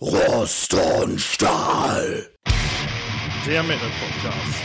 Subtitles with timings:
[0.00, 2.28] Rost und Stahl.
[3.44, 4.62] Der Metal Podcast.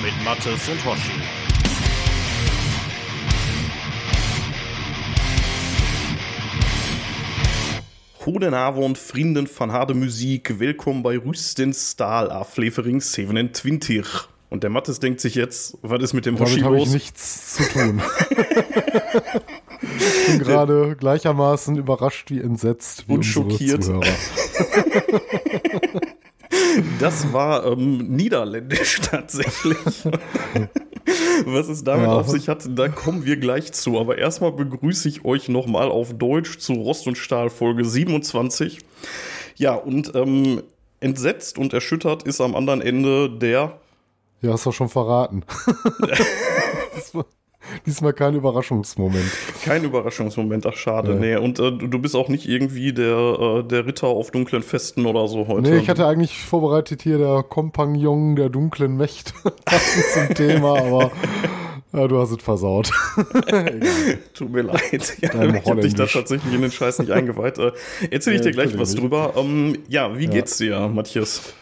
[0.00, 1.20] Mit Mattes und Hoshi.
[8.24, 10.60] Guten Abend, Vrienden van harde Musik.
[10.60, 14.06] Willkommen bei Rüsten Stahl auf Flevering 27.
[14.48, 16.94] Und der Mattes denkt sich jetzt, was ist mit dem Damit Hoshi habe ich los?
[16.94, 18.00] nichts zu tun.
[20.06, 23.84] ich bin gerade gleichermaßen überrascht wie entsetzt wie Und schockiert.
[26.98, 29.76] Das war ähm, niederländisch tatsächlich.
[31.46, 32.14] Was es damit Ja.
[32.14, 33.98] auf sich hat, da kommen wir gleich zu.
[33.98, 38.80] Aber erstmal begrüße ich euch nochmal auf Deutsch zu Rost und Stahl Folge 27.
[39.56, 40.62] Ja, und ähm,
[41.00, 43.78] entsetzt und erschüttert ist am anderen Ende der.
[44.40, 45.44] Ja, hast du schon verraten.
[47.86, 49.24] Diesmal, kein Überraschungsmoment.
[49.64, 51.18] Kein Überraschungsmoment, ach schade, Ja.
[51.18, 51.36] nee.
[51.36, 55.26] Und äh, du bist auch nicht irgendwie der, äh, der Ritter auf dunklen Festen oder
[55.28, 55.62] so heute.
[55.70, 59.32] Nee, ich hatte eigentlich vorbereitet hier der Kompagnon der dunklen Mächte
[60.14, 61.10] zum Thema, aber
[61.92, 62.90] ja, du hast es versaut.
[64.34, 65.16] Tut mir leid.
[65.20, 67.58] Ja, ich habe dich da tatsächlich in den Scheiß nicht eingeweiht.
[67.58, 67.72] Äh,
[68.10, 69.34] erzähl ich Ja, dir gleich was drüber.
[69.36, 71.54] Ähm, ja, wie geht's dir, Matthias?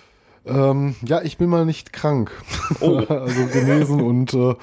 [0.46, 2.30] Ähm, ja, ich bin mal nicht krank.
[2.80, 2.96] Oh.
[3.08, 4.54] also genesen und äh,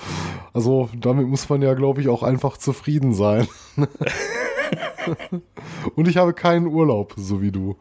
[0.54, 3.48] also damit muss man ja, glaube ich, auch einfach zufrieden sein.
[5.96, 7.76] und ich habe keinen Urlaub, so wie du.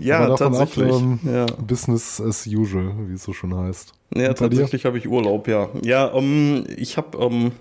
[0.00, 0.96] Ja, Aber davon ab, tatsächlich.
[0.96, 1.46] ähm, ja.
[1.46, 3.92] Business as usual, wie es so schon heißt.
[4.14, 5.68] ja, tatsächlich habe ich Urlaub, ja.
[5.82, 7.18] Ja, ähm, ich habe.
[7.18, 7.52] Ähm,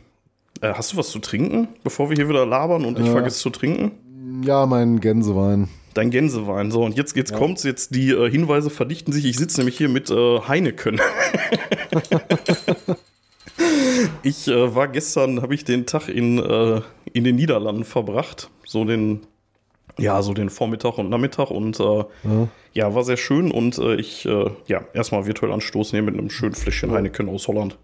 [0.62, 3.12] äh, hast du was zu trinken, bevor wir hier wieder labern und ich Äh.
[3.12, 3.92] vergesse zu trinken?
[4.44, 5.68] Ja, mein Gänsewein.
[5.98, 6.70] Dein Gänsewein.
[6.70, 9.26] So, und jetzt, jetzt kommt's, jetzt die äh, Hinweise verdichten sich.
[9.26, 11.02] Ich sitze nämlich hier mit äh, Heineken.
[14.24, 16.82] ich äh, war gestern, habe ich den Tag in, äh,
[17.14, 18.52] in den Niederlanden verbracht.
[18.66, 19.22] So den,
[19.98, 22.06] ja, so den Vormittag und Nachmittag und äh, Ja.
[22.74, 26.54] ja, war sehr schön und äh, ich, ja, erstmal virtuell anstoßen hier mit einem schönen
[26.54, 27.76] Fläschchen Heineken aus Holland.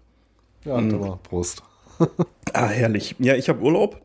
[0.64, 0.94] Ja, Mhm.
[0.94, 1.62] aber Prost.
[2.52, 3.16] Ah, herrlich.
[3.18, 4.00] Ja, ich habe Urlaub.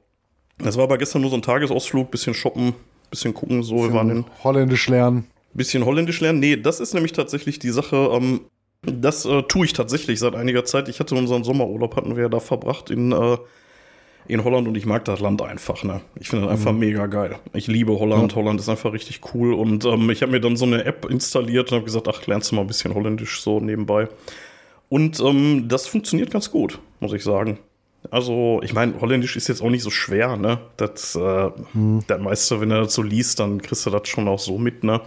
[0.57, 2.73] Das war aber gestern nur so ein Tagesausflug, bisschen shoppen,
[3.09, 3.83] bisschen gucken, so.
[3.83, 5.27] Wir waren in Holländisch lernen.
[5.53, 6.39] bisschen Holländisch lernen.
[6.39, 8.09] Nee, das ist nämlich tatsächlich die Sache.
[8.13, 8.41] Ähm,
[8.83, 10.87] das äh, tue ich tatsächlich seit einiger Zeit.
[10.87, 13.37] Ich hatte unseren Sommerurlaub, hatten wir ja da verbracht in, äh,
[14.27, 15.83] in Holland und ich mag das Land einfach.
[15.83, 16.01] Ne?
[16.19, 17.35] Ich finde das einfach mega geil.
[17.53, 18.35] Ich liebe Holland.
[18.35, 19.53] Holland ist einfach richtig cool.
[19.53, 22.51] Und ähm, ich habe mir dann so eine App installiert und habe gesagt, ach, lernst
[22.51, 24.07] du mal ein bisschen Holländisch so nebenbei.
[24.87, 27.59] Und ähm, das funktioniert ganz gut, muss ich sagen.
[28.11, 30.59] Also, ich meine, Holländisch ist jetzt auch nicht so schwer, ne?
[30.77, 34.39] Das, äh, der Meister, wenn er das so liest, dann kriegst du das schon auch
[34.39, 35.01] so mit, ne?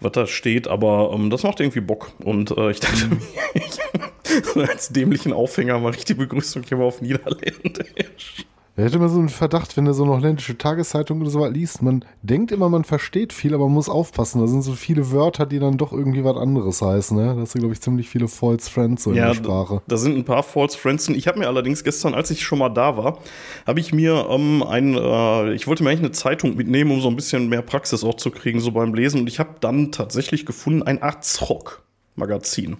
[0.00, 2.12] Was da steht, aber ähm, das macht irgendwie Bock.
[2.24, 3.18] Und äh, ich dachte mir,
[3.54, 8.46] ich, als dämlichen Aufhänger mache ich die Begrüßung hier mal auf Niederländisch.
[8.74, 11.52] Er hätte immer so einen Verdacht, wenn er so eine holländische Tageszeitung oder so was
[11.52, 11.82] liest.
[11.82, 14.40] Man denkt immer, man versteht viel, aber man muss aufpassen.
[14.40, 17.14] Da sind so viele Wörter, die dann doch irgendwie was anderes heißen.
[17.14, 17.34] Ne?
[17.34, 19.82] Da hast du, glaube ich, ziemlich viele False Friends so in der Sprache.
[19.88, 21.06] Da sind ein paar False Friends.
[21.10, 23.18] Ich habe mir allerdings gestern, als ich schon mal da war,
[23.66, 27.08] habe ich mir ähm, ein, äh, ich wollte mir eigentlich eine Zeitung mitnehmen, um so
[27.08, 29.20] ein bisschen mehr Praxis auch zu kriegen, so beim Lesen.
[29.20, 32.78] Und ich habe dann tatsächlich gefunden ein Arzrock-Magazin.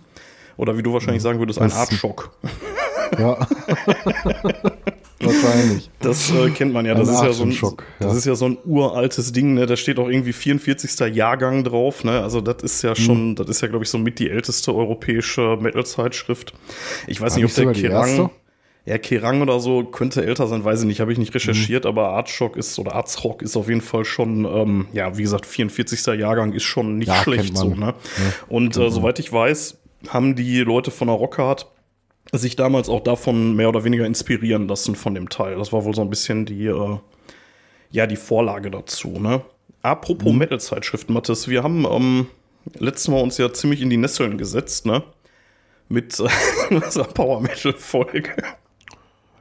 [0.56, 2.30] Oder wie du wahrscheinlich sagen würdest, ein Artschock.
[3.18, 3.46] Ja.
[5.22, 5.90] Wahrscheinlich.
[6.00, 6.94] Das äh, kennt man ja.
[6.94, 8.06] Das Ein ist ja, so ein, Atemschock, ja.
[8.06, 9.54] das ist ja so ein uraltes Ding.
[9.54, 9.66] Ne?
[9.66, 11.14] Da steht auch irgendwie 44.
[11.14, 12.04] Jahrgang drauf.
[12.04, 12.20] Ne?
[12.22, 13.34] Also das ist ja schon, Mhm.
[13.36, 16.54] das ist ja glaube ich so mit die älteste europäische Metal-Zeitschrift.
[17.06, 18.30] Ich weiß nicht, ob der erste?
[18.84, 21.00] ja Kerrang oder so könnte älter sein, weiß ich nicht.
[21.00, 21.38] Habe ich nicht Mhm.
[21.38, 21.86] recherchiert.
[21.86, 26.14] Aber Artschock ist oder Arzrock ist auf jeden Fall schon, ähm, ja wie gesagt, 44.
[26.14, 27.68] Jahrgang ist schon nicht Ja, schlecht so.
[27.68, 27.94] Ne?
[28.48, 29.78] Und äh, soweit ich weiß,
[30.08, 31.68] haben die Leute von der Rockhard
[32.38, 35.56] sich damals auch davon mehr oder weniger inspirieren lassen von dem Teil.
[35.56, 36.98] Das war wohl so ein bisschen die, äh,
[37.90, 39.42] ja, die Vorlage dazu, ne?
[39.82, 42.26] Apropos Metal-Zeitschriften, Mathis, wir haben ähm,
[42.78, 45.02] letztes Mal uns ja ziemlich in die Nesseln gesetzt, ne?
[45.88, 46.18] Mit
[46.70, 48.34] äh, unserer Power-Metal-Folge.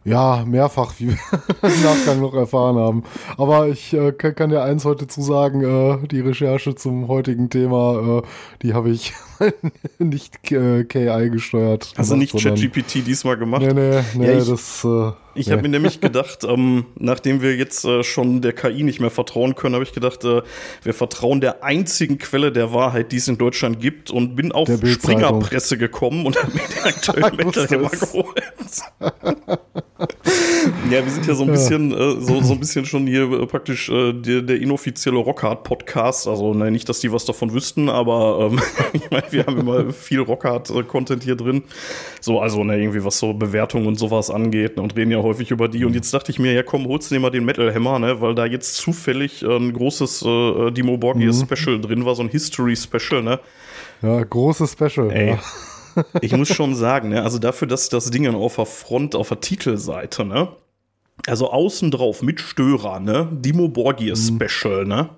[0.03, 1.17] Ja, mehrfach, wie wir
[1.61, 3.03] im Nachgang noch erfahren haben.
[3.37, 7.51] Aber ich äh, kann, kann dir eins heute zu sagen, äh, die Recherche zum heutigen
[7.51, 8.27] Thema, äh,
[8.63, 9.13] die habe ich
[9.99, 11.93] nicht äh, KI gesteuert.
[11.97, 13.61] Also nicht sondern- ChatGPT diesmal gemacht.
[13.61, 14.83] Nee, nee, nee, Ja, ich- das.
[14.83, 15.53] Äh, Ich nee.
[15.53, 19.53] habe mir nämlich gedacht, ähm, nachdem wir jetzt äh, schon der KI nicht mehr vertrauen
[19.53, 20.41] können, habe ich gedacht, äh,
[20.81, 24.67] wir vertrauen der einzigen Quelle der Wahrheit, die es in Deutschland gibt und bin auf.
[24.83, 28.41] Springerpresse gekommen und habe mir den aktuellen Metal geholt.
[30.91, 33.45] Ja, wir sind ja so ein bisschen, äh, so, so ein bisschen schon hier äh,
[33.47, 36.27] praktisch äh, der, der inoffizielle Rockhard-Podcast.
[36.27, 38.59] Also ne, nicht, dass die was davon wüssten, aber ähm,
[38.93, 41.63] ich meine, wir haben immer viel Rockhard-Content hier drin.
[42.19, 45.49] So, also ne, irgendwie was so Bewertungen und sowas angeht ne, und reden ja häufig
[45.51, 45.85] über die.
[45.85, 48.21] Und jetzt dachte ich mir, ja komm, holst du dir mal den Metal Hammer, ne,
[48.21, 51.47] weil da jetzt zufällig äh, ein großes äh, Dimo Borgir Mhm.
[51.47, 53.39] Special drin war, so ein History-Special, ne?
[54.01, 55.11] Ja, großes Special.
[55.11, 55.29] Ey.
[55.31, 55.39] Ja.
[56.21, 59.41] Ich muss schon sagen, ne, also dafür, dass das Ding auf der Front, auf der
[59.41, 60.49] Titelseite, ne,
[61.27, 65.09] also außen drauf mit Störer, ne, Dimo Borgir Special, ne,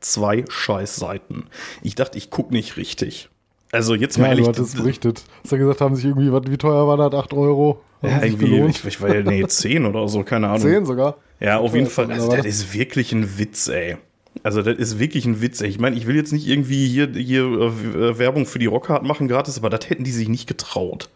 [0.00, 1.44] zwei Scheißseiten.
[1.82, 3.28] Ich dachte, ich guck nicht richtig.
[3.72, 5.24] Also jetzt mal Ja, ehrlich, du hattest berichtet.
[5.42, 7.18] Hast ja gesagt, haben sich irgendwie, wie teuer war das?
[7.18, 7.80] 8 Euro?
[8.02, 10.60] Haben ja, irgendwie, ich, ich war ja, nee, 10 oder so, keine Ahnung.
[10.60, 11.16] 10 sogar?
[11.40, 12.12] Ja, auf jeden Fall.
[12.12, 13.96] Also, das ist wirklich ein Witz, ey.
[14.42, 15.68] Also, das ist wirklich ein Witz, ey.
[15.68, 19.26] Ich meine, ich will jetzt nicht irgendwie hier, hier äh, Werbung für die Rockhard machen
[19.26, 21.08] gratis, aber das hätten die sich nicht getraut.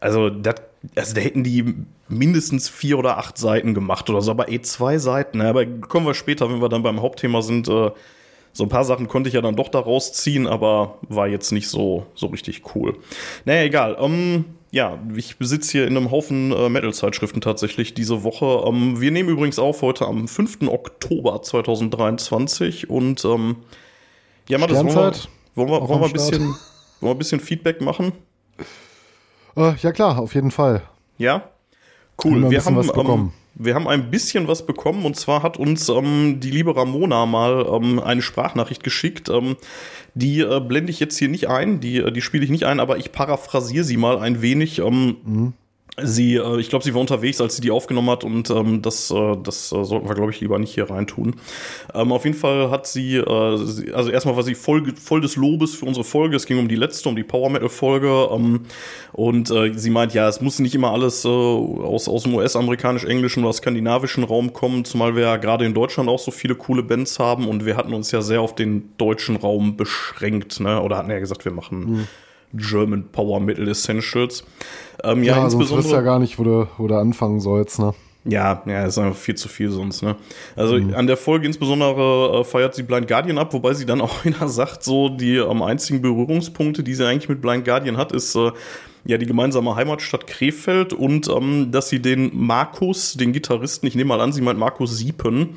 [0.00, 0.56] Also, das,
[0.94, 1.74] also, da hätten die
[2.08, 5.38] mindestens vier oder acht Seiten gemacht oder so, aber eh zwei Seiten.
[5.38, 5.48] Ne?
[5.48, 7.68] Aber kommen wir später, wenn wir dann beim Hauptthema sind.
[7.68, 7.90] Äh,
[8.52, 11.68] so ein paar Sachen konnte ich ja dann doch da rausziehen, aber war jetzt nicht
[11.68, 12.96] so, so richtig cool.
[13.44, 13.96] Naja, egal.
[14.00, 18.64] Ähm, ja, ich besitze hier in einem Haufen äh, Metal-Zeitschriften tatsächlich diese Woche.
[18.66, 20.62] Ähm, wir nehmen übrigens auf heute am 5.
[20.68, 23.56] Oktober 2023 und ähm,
[24.48, 25.12] ja, Mathis, wollen wir,
[25.54, 26.56] wollen wir, wollen wir, ein bisschen, wollen
[27.00, 28.12] wir ein bisschen Feedback machen?
[29.58, 30.82] Äh, ja klar, auf jeden Fall.
[31.18, 31.34] Ja?
[31.34, 32.32] Haben wir Cool.
[32.36, 33.10] ein Wir bisschen haben, was bekommen.
[33.26, 37.26] ähm, wir haben ein bisschen was bekommen und zwar hat uns ähm, die liebe Ramona
[37.26, 39.28] mal ähm, eine Sprachnachricht geschickt.
[39.28, 39.56] Ähm,
[40.14, 42.78] die äh, blende ich jetzt hier nicht ein, die, äh, die spiele ich nicht ein,
[42.80, 44.78] aber ich paraphrasiere sie mal ein wenig.
[44.78, 45.52] Ähm, Mhm.
[46.02, 49.10] Sie, äh, ich glaube, sie war unterwegs, als sie die aufgenommen hat und ähm, das,
[49.10, 51.36] äh, das äh, sollten wir, glaube ich, lieber nicht hier reintun.
[51.94, 55.36] Ähm, auf jeden Fall hat sie, äh, sie also erstmal war sie voll, voll des
[55.36, 56.36] Lobes für unsere Folge.
[56.36, 58.28] Es ging um die letzte, um die Power Metal Folge.
[58.32, 58.66] Ähm,
[59.12, 63.44] und äh, sie meint, ja, es muss nicht immer alles äh, aus, aus dem US-amerikanisch-englischen
[63.44, 67.18] oder skandinavischen Raum kommen, zumal wir ja gerade in Deutschland auch so viele coole Bands
[67.18, 70.82] haben und wir hatten uns ja sehr auf den deutschen Raum beschränkt, ne?
[70.82, 72.08] Oder hatten ja gesagt, wir machen
[72.54, 74.44] German Power Metal Essentials.
[75.04, 77.94] Ähm, ja, Ja, sonst du ja gar nicht, wo du, wo du anfangen sollst, ne?
[78.24, 80.16] Ja, ja, ist einfach viel zu viel sonst, ne?
[80.54, 84.24] Also an der Folge insbesondere äh, feiert sie Blind Guardian ab, wobei sie dann auch
[84.24, 88.34] wieder sagt, so die am einzigen Berührungspunkte, die sie eigentlich mit Blind Guardian hat, ist
[88.34, 88.50] äh,
[89.04, 94.08] ja die gemeinsame Heimatstadt Krefeld und ähm, dass sie den Markus, den Gitarristen, ich nehme
[94.08, 95.56] mal an, sie meint Markus Siepen,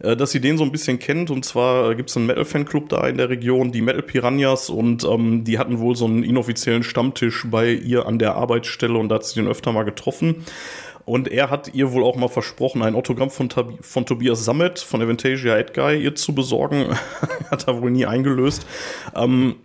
[0.00, 1.30] äh, dass sie den so ein bisschen kennt.
[1.30, 5.04] Und zwar äh, gibt es einen Metal-Fanclub da in der Region, die Metal Piranhas, und
[5.04, 9.16] ähm, die hatten wohl so einen inoffiziellen Stammtisch bei ihr an der Arbeitsstelle und da
[9.16, 10.44] hat sie den öfter mal getroffen.
[11.06, 14.78] Und er hat ihr wohl auch mal versprochen, ein Autogramm von, Tabi von Tobias Sammet
[14.78, 16.86] von Avantasia Edguy ihr zu besorgen.
[17.50, 18.66] hat er wohl nie eingelöst.
[19.14, 19.56] Ähm,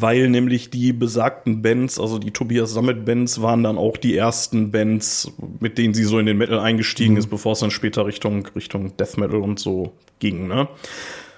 [0.00, 4.70] weil nämlich die besagten Bands, also die Tobias Sammet Bands, waren dann auch die ersten
[4.70, 8.46] Bands, mit denen sie so in den Metal eingestiegen ist, bevor es dann später Richtung,
[8.56, 10.68] Richtung Death Metal und so ging, ne?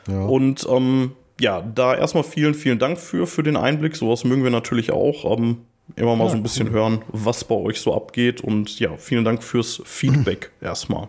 [0.08, 0.24] Ja.
[0.24, 3.96] Und ähm, ja, da erstmal vielen, vielen Dank für, für den Einblick.
[3.96, 5.36] Sowas mögen wir natürlich auch.
[5.36, 5.58] Ähm,
[5.96, 8.40] immer mal Ja, so ein bisschen hören, was bei euch so abgeht.
[8.40, 11.08] Und ja, vielen Dank fürs Feedback erstmal.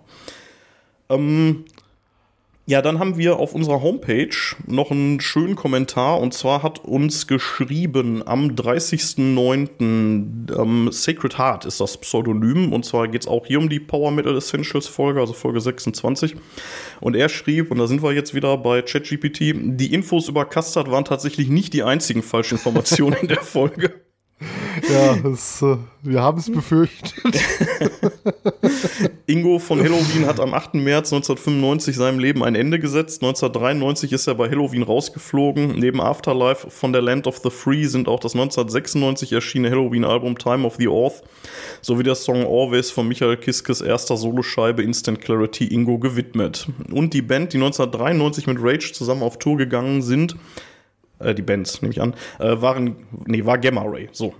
[1.09, 1.65] Ähm,
[2.67, 4.35] ja, dann haben wir auf unserer Homepage
[4.65, 9.69] noch einen schönen Kommentar und zwar hat uns geschrieben am 30.09.
[10.59, 14.09] Ähm, Sacred Heart ist das Pseudonym und zwar geht es auch hier um die Power
[14.09, 16.35] Metal Essentials Folge, also Folge 26.
[17.01, 20.89] Und er schrieb, und da sind wir jetzt wieder bei ChatGPT, die Infos über Custard
[20.89, 24.04] waren tatsächlich nicht die einzigen Falschinformationen in der Folge.
[24.91, 27.13] Ja, das, äh, wir haben es befürchtet.
[29.27, 30.75] Ingo von Halloween hat am 8.
[30.75, 33.23] März 1995 seinem Leben ein Ende gesetzt.
[33.23, 35.79] 1993 ist er bei Halloween rausgeflogen.
[35.79, 40.67] Neben Afterlife von der Land of the Free sind auch das 1996 erschienene Halloween-Album Time
[40.67, 41.23] of the Oath
[41.81, 46.67] sowie der Song Always von Michael Kiskes erster Soloscheibe Instant Clarity Ingo gewidmet.
[46.91, 50.35] Und die Band, die 1993 mit Rage zusammen auf Tour gegangen sind,
[51.19, 52.95] äh, die Bands, nehme ich an, äh, waren,
[53.25, 54.33] nee, war Gamma Ray, so.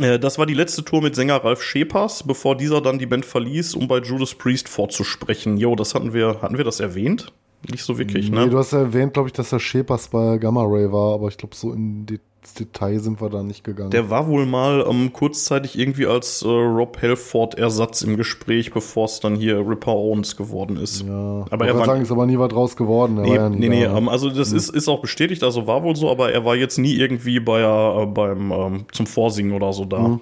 [0.00, 3.24] Äh, Das war die letzte Tour mit Sänger Ralf Schepers, bevor dieser dann die Band
[3.24, 5.56] verließ, um bei Judas Priest vorzusprechen.
[5.56, 7.32] Jo, das hatten wir, hatten wir das erwähnt?
[7.70, 8.48] Nicht so wirklich, Nee, ne?
[8.50, 11.36] du hast ja erwähnt, glaube ich, dass der Shepers bei Gamma Ray war, aber ich
[11.36, 13.90] glaube, so in die, ins Detail sind wir da nicht gegangen.
[13.90, 19.20] Der war wohl mal ähm, kurzzeitig irgendwie als äh, Rob Halford-Ersatz im Gespräch, bevor es
[19.20, 21.02] dann hier Ripper Owens geworden ist.
[21.02, 23.18] ja, aber er war- sagen, ist aber nie was draus geworden.
[23.18, 23.94] Er Nee, ja nee, nee, ne?
[23.96, 26.78] ähm, also das ist, ist auch bestätigt, also war wohl so, aber er war jetzt
[26.78, 29.98] nie irgendwie bei, äh, beim, ähm, zum Vorsingen oder so da.
[30.00, 30.20] Mhm.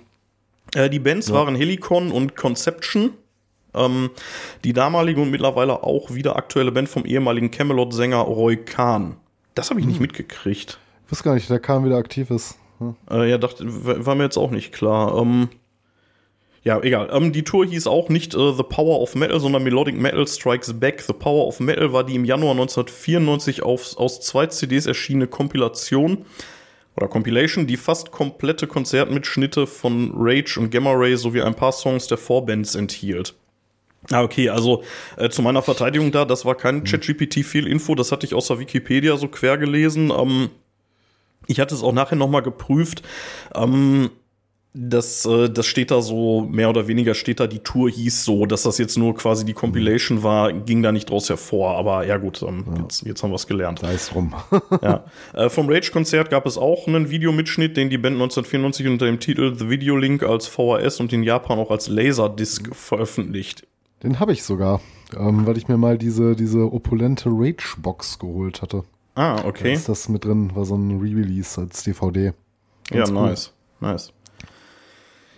[0.74, 3.10] Äh, die Bands waren Helicon und Conception.
[3.74, 4.10] Ähm,
[4.64, 9.16] die damalige und mittlerweile auch wieder aktuelle Band vom ehemaligen Camelot-Sänger Roy Kahn.
[9.54, 9.92] Das habe ich Mhm.
[9.92, 10.78] nicht mitgekriegt.
[11.06, 12.58] Ich wusste gar nicht, der Kahn wieder aktiv ist.
[12.78, 12.96] Hm.
[13.10, 15.16] Äh, ja, dachte, war mir jetzt auch nicht klar.
[15.16, 15.48] Ähm,
[16.64, 17.08] Ja, egal.
[17.12, 20.80] Ähm, die Tour hieß auch nicht äh, The Power of Metal, sondern Melodic Metal Strikes
[20.80, 21.00] Back.
[21.00, 26.24] The Power of Metal war die im Januar 1994 auf, aus zwei CDs erschienene Kompilation
[26.96, 32.08] oder Compilation, die fast komplette Konzertmitschnitte von Rage und Gamma Ray sowie ein paar Songs
[32.08, 33.34] der Vorbands enthielt.
[34.10, 34.82] Ah, okay, also
[35.16, 38.48] äh, zu meiner Verteidigung da, das war kein ChatGPT viel Info, das hatte ich aus
[38.48, 40.12] der Wikipedia so quer gelesen.
[40.16, 40.50] Ähm,
[41.46, 43.02] ich hatte es auch nachher nochmal geprüft.
[43.54, 44.10] Ähm,
[44.78, 48.44] das, äh, das steht da so, mehr oder weniger steht da, die Tour hieß so,
[48.44, 51.76] dass das jetzt nur quasi die Compilation war, ging da nicht draus hervor.
[51.76, 52.82] Aber ja gut, ähm, ja.
[52.82, 53.78] Jetzt, jetzt haben wir es gelernt.
[53.78, 54.34] Sei es rum.
[54.82, 55.04] ja.
[55.32, 59.56] Äh, vom Rage-Konzert gab es auch einen Videomitschnitt, den die Band 1994 unter dem Titel
[59.56, 63.66] The Video Link als VHS und in Japan auch als Laserdisc veröffentlicht.
[64.02, 64.82] Den habe ich sogar,
[65.16, 68.84] ähm, weil ich mir mal diese, diese opulente Rage-Box geholt hatte.
[69.16, 69.72] Ah, okay.
[69.72, 72.32] Da ist das mit drin, war so ein Re-Release als DVD.
[72.90, 73.28] Ganz ja, cool.
[73.28, 73.52] nice.
[73.80, 74.12] Nice.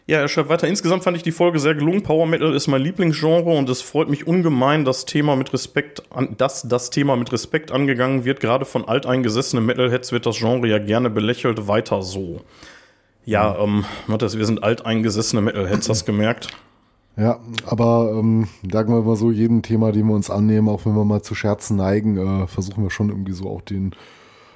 [0.07, 0.67] Ja, er schreibt weiter.
[0.67, 2.03] Insgesamt fand ich die Folge sehr gelungen.
[2.03, 6.35] Power Metal ist mein Lieblingsgenre und es freut mich ungemein, dass Thema mit Respekt an,
[6.39, 8.41] dass das Thema mit Respekt angegangen wird.
[8.41, 11.69] Gerade von alteingesessenen Metalheads wird das Genre ja gerne belächelt.
[11.69, 12.41] Weiter so.
[13.27, 16.49] Ja, ähm, Matthias, wir sind alteingesessene Metalheads, hast gemerkt?
[17.19, 20.95] Ja, aber ähm, sagen wir mal so, jeden Thema, den wir uns annehmen, auch wenn
[20.95, 23.93] wir mal zu Scherzen neigen, äh, versuchen wir schon irgendwie so auch den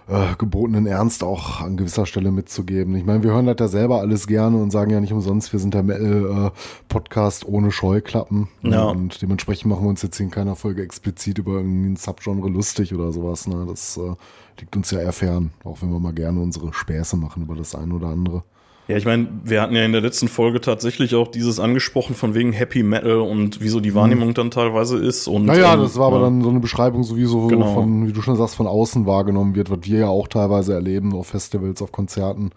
[0.09, 2.95] äh, gebotenen Ernst auch an gewisser Stelle mitzugeben.
[2.95, 5.59] Ich meine, wir hören das ja selber alles gerne und sagen ja nicht umsonst, wir
[5.59, 8.49] sind der Metal-Podcast äh, ohne Scheuklappen.
[8.63, 8.85] Ja.
[8.85, 13.11] Und dementsprechend machen wir uns jetzt in keiner Folge explizit über irgendein Subgenre lustig oder
[13.11, 13.49] sowas.
[13.49, 13.67] Ne?
[13.69, 14.15] Das äh,
[14.61, 17.75] liegt uns ja eher fern, auch wenn wir mal gerne unsere Späße machen über das
[17.75, 18.45] eine oder andere.
[18.89, 22.35] Ja, ich meine, wir hatten ja in der letzten Folge tatsächlich auch dieses angesprochen von
[22.35, 24.35] wegen Happy Metal und wieso die Wahrnehmung mhm.
[24.35, 25.29] dann teilweise ist.
[25.29, 26.25] Und, naja, ähm, das war aber ja.
[26.25, 27.75] dann so eine Beschreibung, so wie so genau.
[27.75, 31.15] von, wie du schon sagst, von außen wahrgenommen wird, was wir ja auch teilweise erleben
[31.15, 32.51] auf Festivals, auf Konzerten.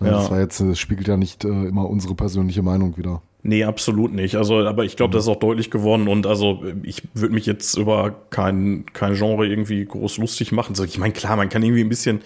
[0.00, 0.10] Ja.
[0.10, 3.22] Das war jetzt, das spiegelt ja nicht äh, immer unsere persönliche Meinung wieder.
[3.42, 4.36] Nee, absolut nicht.
[4.36, 5.12] Also, aber ich glaube, mhm.
[5.12, 9.46] das ist auch deutlich geworden und also ich würde mich jetzt über kein, kein Genre
[9.46, 10.74] irgendwie groß lustig machen.
[10.74, 12.22] So, ich meine, klar, man kann irgendwie ein bisschen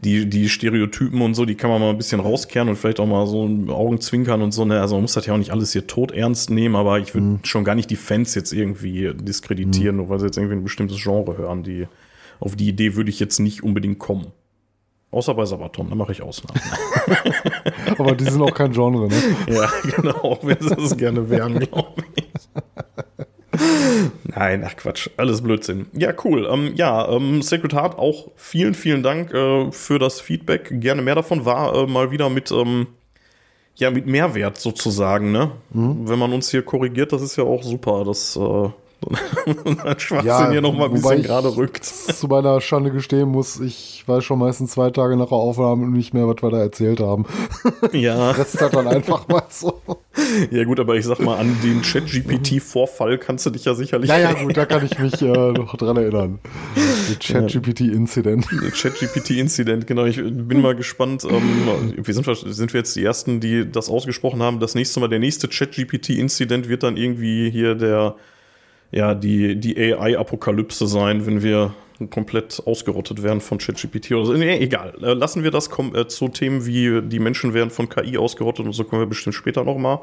[0.00, 3.06] die, die Stereotypen und so, die kann man mal ein bisschen rauskehren und vielleicht auch
[3.06, 4.64] mal so Augen zwinkern und so.
[4.64, 4.80] Ne?
[4.80, 7.26] Also man muss das ja auch nicht alles hier tot ernst nehmen, aber ich würde
[7.26, 7.38] mhm.
[7.42, 10.02] schon gar nicht die Fans jetzt irgendwie diskreditieren, mhm.
[10.02, 11.62] nur weil sie jetzt irgendwie ein bestimmtes Genre hören.
[11.62, 11.86] Die,
[12.40, 14.26] auf die Idee würde ich jetzt nicht unbedingt kommen.
[15.10, 16.60] Außer bei Sabaton, da mache ich Ausnahmen.
[17.98, 19.14] aber die sind auch kein Genre, ne?
[19.46, 22.24] ja, genau, auch wenn sie es gerne wären, glaube ich.
[24.24, 25.86] Nein, ach Quatsch, alles Blödsinn.
[25.92, 26.48] Ja, cool.
[26.50, 30.68] Ähm, ja, ähm, Sacred Heart, auch vielen, vielen Dank äh, für das Feedback.
[30.80, 32.86] Gerne mehr davon war äh, mal wieder mit, ähm,
[33.76, 35.52] ja, mit Mehrwert sozusagen, ne?
[35.70, 36.08] Mhm.
[36.08, 38.04] Wenn man uns hier korrigiert, das ist ja auch super.
[38.04, 38.68] Das äh,
[39.46, 41.84] ein Schwachsinn ja, hier nochmal ein bisschen gerade rückt.
[41.84, 46.14] Zu meiner Schande gestehen muss, ich weiß schon meistens zwei Tage nach der Aufnahme nicht
[46.14, 47.26] mehr, was wir da erzählt haben.
[47.92, 48.30] Ja.
[48.32, 49.80] Rest hat dann einfach mal so.
[50.50, 54.18] Ja, gut, aber ich sag mal, an den Chat-GPT-Vorfall kannst du dich ja sicherlich Ja,
[54.18, 56.38] ja, gut, da kann ich mich äh, noch dran erinnern.
[57.10, 58.46] Der Chat-GPT-Incident.
[58.62, 60.04] Der Chat-GPT-Incident, genau.
[60.04, 61.24] Ich bin mal gespannt.
[61.24, 64.60] Ähm, wir sind, sind wir jetzt die Ersten, die das ausgesprochen haben.
[64.60, 68.16] Das nächste Mal, der nächste Chat-GPT-Incident wird dann irgendwie hier der
[68.94, 71.74] ja, die, die AI-Apokalypse sein, wenn wir
[72.10, 74.32] komplett ausgerottet werden von ChatGPT oder so.
[74.34, 74.94] Nee, egal.
[75.00, 78.66] Äh, lassen wir das kommen äh, zu Themen wie die Menschen werden von KI ausgerottet
[78.66, 80.00] und so kommen wir bestimmt später nochmal.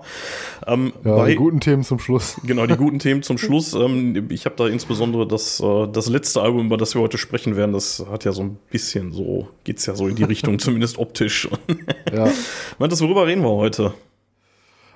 [0.68, 2.40] Ähm, ja, bei, die guten Themen zum Schluss.
[2.46, 3.74] Genau, die guten Themen zum Schluss.
[3.74, 7.56] Ähm, ich habe da insbesondere das, äh, das letzte Album, über das wir heute sprechen
[7.56, 10.98] werden, das hat ja so ein bisschen so, geht's ja so in die Richtung, zumindest
[10.98, 11.48] optisch.
[12.12, 12.30] ja.
[12.80, 13.94] Meint das, worüber reden wir heute?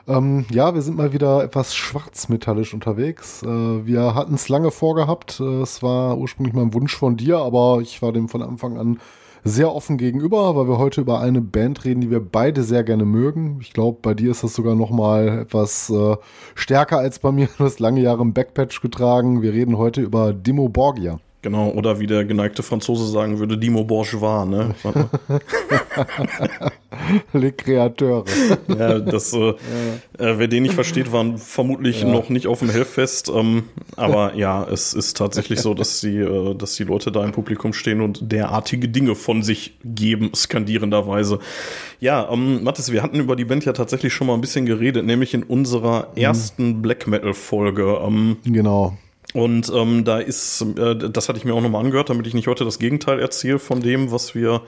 [0.08, 3.42] Ähm, ja, wir sind mal wieder etwas schwarzmetallisch unterwegs.
[3.42, 5.40] Äh, wir hatten es lange vorgehabt.
[5.40, 8.78] Äh, es war ursprünglich mal ein Wunsch von dir, aber ich war dem von Anfang
[8.78, 9.00] an
[9.44, 13.06] sehr offen gegenüber, weil wir heute über eine Band reden, die wir beide sehr gerne
[13.06, 13.60] mögen.
[13.62, 16.18] Ich glaube, bei dir ist das sogar noch mal etwas äh,
[16.56, 17.48] stärker als bei mir.
[17.58, 19.42] Du hast lange Jahre im Backpatch getragen.
[19.42, 21.20] Wir reden heute über Dimo Borgia.
[21.46, 24.74] Genau, oder wie der geneigte Franzose sagen würde, Dimo Bourgeois, ne?
[27.34, 28.26] Le Créateur.
[28.68, 29.54] Ja, das, äh,
[30.18, 30.26] ja.
[30.26, 32.08] Äh, wer den nicht versteht, waren vermutlich ja.
[32.08, 33.30] noch nicht auf dem Hellfest.
[33.30, 37.32] Ähm, aber ja, es ist tatsächlich so, dass die, äh, dass die Leute da im
[37.32, 41.38] Publikum stehen und derartige Dinge von sich geben, skandierenderweise.
[42.00, 45.06] Ja, ähm, Mathis, wir hatten über die Band ja tatsächlich schon mal ein bisschen geredet,
[45.06, 46.22] nämlich in unserer mhm.
[46.24, 48.00] ersten Black Metal-Folge.
[48.04, 48.98] Ähm, genau.
[49.36, 52.48] Und ähm, da ist, äh, das hatte ich mir auch nochmal angehört, damit ich nicht
[52.48, 54.62] heute das Gegenteil erzähle von dem, was wir.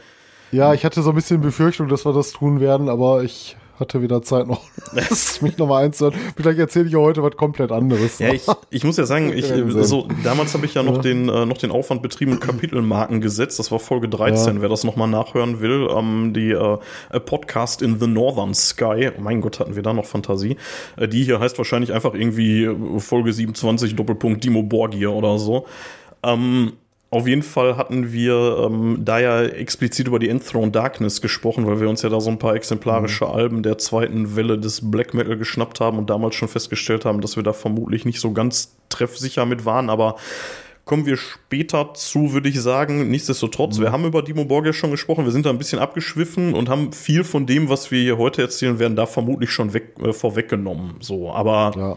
[0.51, 4.01] Ja, ich hatte so ein bisschen Befürchtung, dass wir das tun werden, aber ich hatte
[4.01, 4.61] wieder Zeit noch,
[5.41, 6.17] mich nochmal einzuhören.
[6.35, 8.19] Vielleicht erzähle ich ja heute was komplett anderes.
[8.19, 9.45] Ja, ich, ich muss ja sagen, ich,
[9.85, 11.01] so, damals habe ich ja noch, ja.
[11.01, 13.59] Den, äh, noch den Aufwand betrieben, Kapitelmarken gesetzt.
[13.59, 14.61] Das war Folge 13, ja.
[14.61, 15.87] wer das nochmal nachhören will.
[15.95, 19.11] Ähm, die äh, Podcast in the Northern Sky.
[19.17, 20.57] Oh mein Gott, hatten wir da noch Fantasie.
[20.95, 22.69] Äh, die hier heißt wahrscheinlich einfach irgendwie
[22.99, 25.65] Folge 27 Doppelpunkt Dimo Borgir oder so.
[26.23, 26.73] Ähm,
[27.09, 31.79] auf jeden Fall hatten wir ähm, da ja explizit über die Enthroned Darkness gesprochen, weil
[31.79, 33.31] wir uns ja da so ein paar exemplarische mhm.
[33.31, 37.37] Alben der zweiten Welle des Black Metal geschnappt haben und damals schon festgestellt haben, dass
[37.37, 40.17] wir da vermutlich nicht so ganz treffsicher mit waren, aber
[40.83, 43.09] kommen wir später zu, würde ich sagen.
[43.09, 43.83] Nichtsdestotrotz, mhm.
[43.83, 46.91] wir haben über Dimo Borgia schon gesprochen, wir sind da ein bisschen abgeschwiffen und haben
[46.91, 50.95] viel von dem, was wir hier heute erzählen werden, da vermutlich schon weg, äh, vorweggenommen.
[50.99, 51.71] So, aber.
[51.77, 51.95] Ja.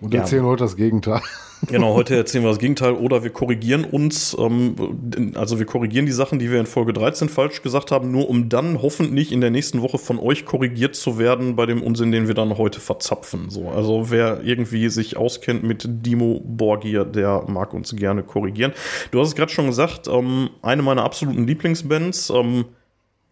[0.00, 0.48] Und erzählen ja.
[0.48, 1.20] heute das Gegenteil.
[1.68, 6.12] Genau, heute erzählen wir das Gegenteil oder wir korrigieren uns, ähm, also wir korrigieren die
[6.12, 9.50] Sachen, die wir in Folge 13 falsch gesagt haben, nur um dann hoffentlich in der
[9.50, 13.50] nächsten Woche von euch korrigiert zu werden bei dem Unsinn, den wir dann heute verzapfen.
[13.50, 18.72] So, also wer irgendwie sich auskennt mit Dimo Borgia, der mag uns gerne korrigieren.
[19.10, 22.30] Du hast es gerade schon gesagt, ähm, eine meiner absoluten Lieblingsbands.
[22.30, 22.66] Ähm,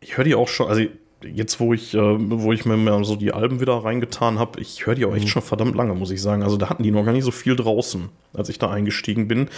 [0.01, 0.83] ich höre die auch schon, also
[1.25, 4.87] jetzt, wo ich, äh, wo ich mir mal so die Alben wieder reingetan habe, ich
[4.87, 5.29] höre die auch echt mhm.
[5.29, 6.43] schon verdammt lange, muss ich sagen.
[6.43, 9.49] Also da hatten die noch gar nicht so viel draußen, als ich da eingestiegen bin.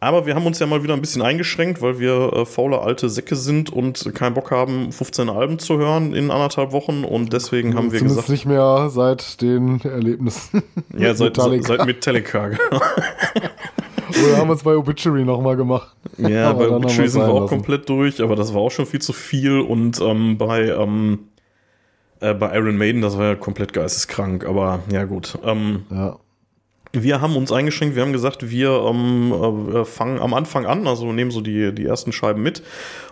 [0.00, 3.08] Aber wir haben uns ja mal wieder ein bisschen eingeschränkt, weil wir äh, faule alte
[3.08, 7.04] Säcke sind und keinen Bock haben, 15 Alben zu hören in anderthalb Wochen.
[7.04, 8.28] Und deswegen haben wir gesagt.
[8.28, 10.62] nicht mehr seit den Erlebnissen.
[10.96, 12.82] Ja, seit Metallica, seit Metallica genau.
[14.24, 15.94] Oder haben wir es bei Obituary nochmal gemacht.
[16.16, 17.48] Ja, bei Obituary sind wir auch lassen.
[17.48, 19.60] komplett durch, aber das war auch schon viel zu viel.
[19.60, 21.28] Und ähm, bei, ähm,
[22.20, 24.44] äh, bei Iron Maiden, das war ja komplett geisteskrank.
[24.44, 25.38] Aber ja, gut.
[25.44, 26.16] Ähm, ja.
[26.92, 29.32] Wir haben uns eingeschränkt, wir haben gesagt, wir ähm,
[29.74, 32.62] äh, fangen am Anfang an, also nehmen so die, die ersten Scheiben mit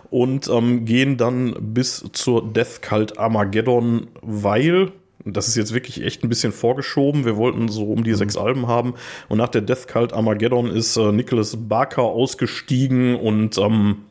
[0.09, 4.91] und ähm, gehen dann bis zur Death Cult Armageddon, weil
[5.25, 7.25] das ist jetzt wirklich echt ein bisschen vorgeschoben.
[7.25, 8.15] Wir wollten so um die mhm.
[8.15, 8.95] sechs Alben haben.
[9.29, 14.03] Und nach der Death Cult Armageddon ist äh, Nicholas Barker ausgestiegen und ähm,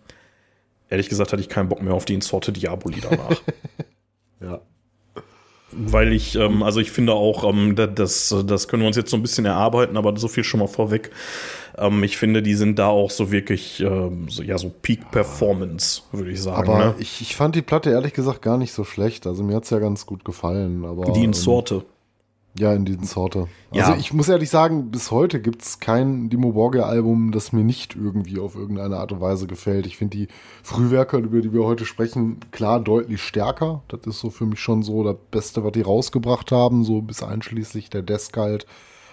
[0.88, 3.40] ehrlich gesagt hatte ich keinen Bock mehr auf die Insorte Diaboli danach.
[4.40, 4.60] ja.
[5.78, 9.16] Weil ich, ähm, also ich finde auch, ähm, das, das können wir uns jetzt so
[9.16, 11.10] ein bisschen erarbeiten, aber so viel schon mal vorweg.
[11.76, 16.02] Ähm, ich finde, die sind da auch so wirklich, ähm, so, ja, so Peak Performance,
[16.12, 16.68] würde ich sagen.
[16.68, 16.94] Aber ne?
[16.98, 19.26] ich, ich fand die Platte ehrlich gesagt gar nicht so schlecht.
[19.26, 20.84] Also mir hat's ja ganz gut gefallen.
[20.84, 21.84] Aber, die in ähm, Sorte.
[22.58, 23.48] Ja, in diesen Sorte.
[23.70, 23.98] Also ja.
[23.98, 28.54] ich muss ehrlich sagen, bis heute gibt's kein Dimo Borgia-Album, das mir nicht irgendwie auf
[28.54, 29.86] irgendeine Art und Weise gefällt.
[29.86, 30.28] Ich finde die
[30.62, 33.82] Frühwerke, über die wir heute sprechen, klar deutlich stärker.
[33.88, 37.22] Das ist so für mich schon so das Beste, was die rausgebracht haben, so bis
[37.22, 38.66] einschließlich der Deskalt.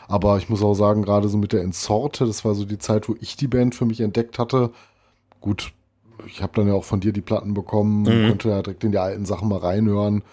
[0.08, 3.10] Aber ich muss auch sagen, gerade so mit der Ensorte, das war so die Zeit,
[3.10, 4.72] wo ich die Band für mich entdeckt hatte.
[5.42, 5.74] Gut,
[6.28, 8.30] ich habe dann ja auch von dir die Platten bekommen, mhm.
[8.30, 10.24] konnte ja direkt in die alten Sachen mal reinhören.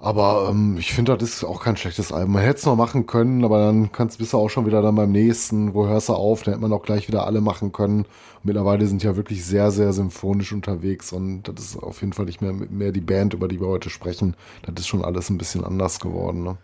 [0.00, 2.34] Aber ähm, ich finde, das ist auch kein schlechtes Album.
[2.34, 4.94] Man hätte es noch machen können, aber dann kannst bist du auch schon wieder dann
[4.94, 5.74] beim nächsten.
[5.74, 6.42] Wo hörst du auf?
[6.42, 8.00] Dann hätte man auch gleich wieder alle machen können.
[8.02, 12.26] Und mittlerweile sind ja wirklich sehr, sehr symphonisch unterwegs und das ist auf jeden Fall
[12.26, 14.36] nicht mehr, mehr die Band, über die wir heute sprechen.
[14.62, 16.44] Das ist schon alles ein bisschen anders geworden.
[16.44, 16.58] Ne?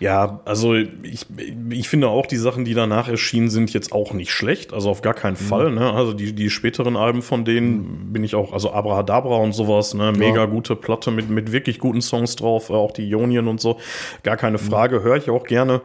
[0.00, 1.26] Ja, also ich,
[1.70, 4.72] ich finde auch die Sachen, die danach erschienen sind, jetzt auch nicht schlecht.
[4.72, 5.48] Also auf gar keinen mhm.
[5.48, 5.72] Fall.
[5.72, 5.92] Ne?
[5.92, 8.12] Also die, die späteren Alben von denen mhm.
[8.12, 10.12] bin ich auch, also Abrahadabra und sowas, ne?
[10.12, 10.46] mega ja.
[10.46, 13.78] gute Platte mit, mit wirklich guten Songs drauf, auch die Ionien und so.
[14.22, 14.62] Gar keine mhm.
[14.62, 15.82] Frage, höre ich auch gerne.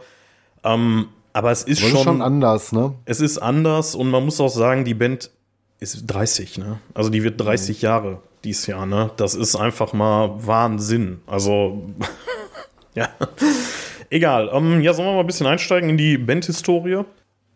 [0.63, 2.93] Ähm, aber es ist schon, schon anders, ne?
[3.05, 5.31] Es ist anders und man muss auch sagen, die Band
[5.79, 6.79] ist 30, ne?
[6.93, 7.81] Also die wird 30 mhm.
[7.81, 9.09] Jahre dieses Jahr, ne?
[9.17, 11.21] Das ist einfach mal Wahnsinn.
[11.25, 11.89] Also
[12.95, 13.09] ja.
[14.13, 14.51] Egal.
[14.53, 17.01] Ähm, ja, sollen wir mal ein bisschen einsteigen in die Bandhistorie?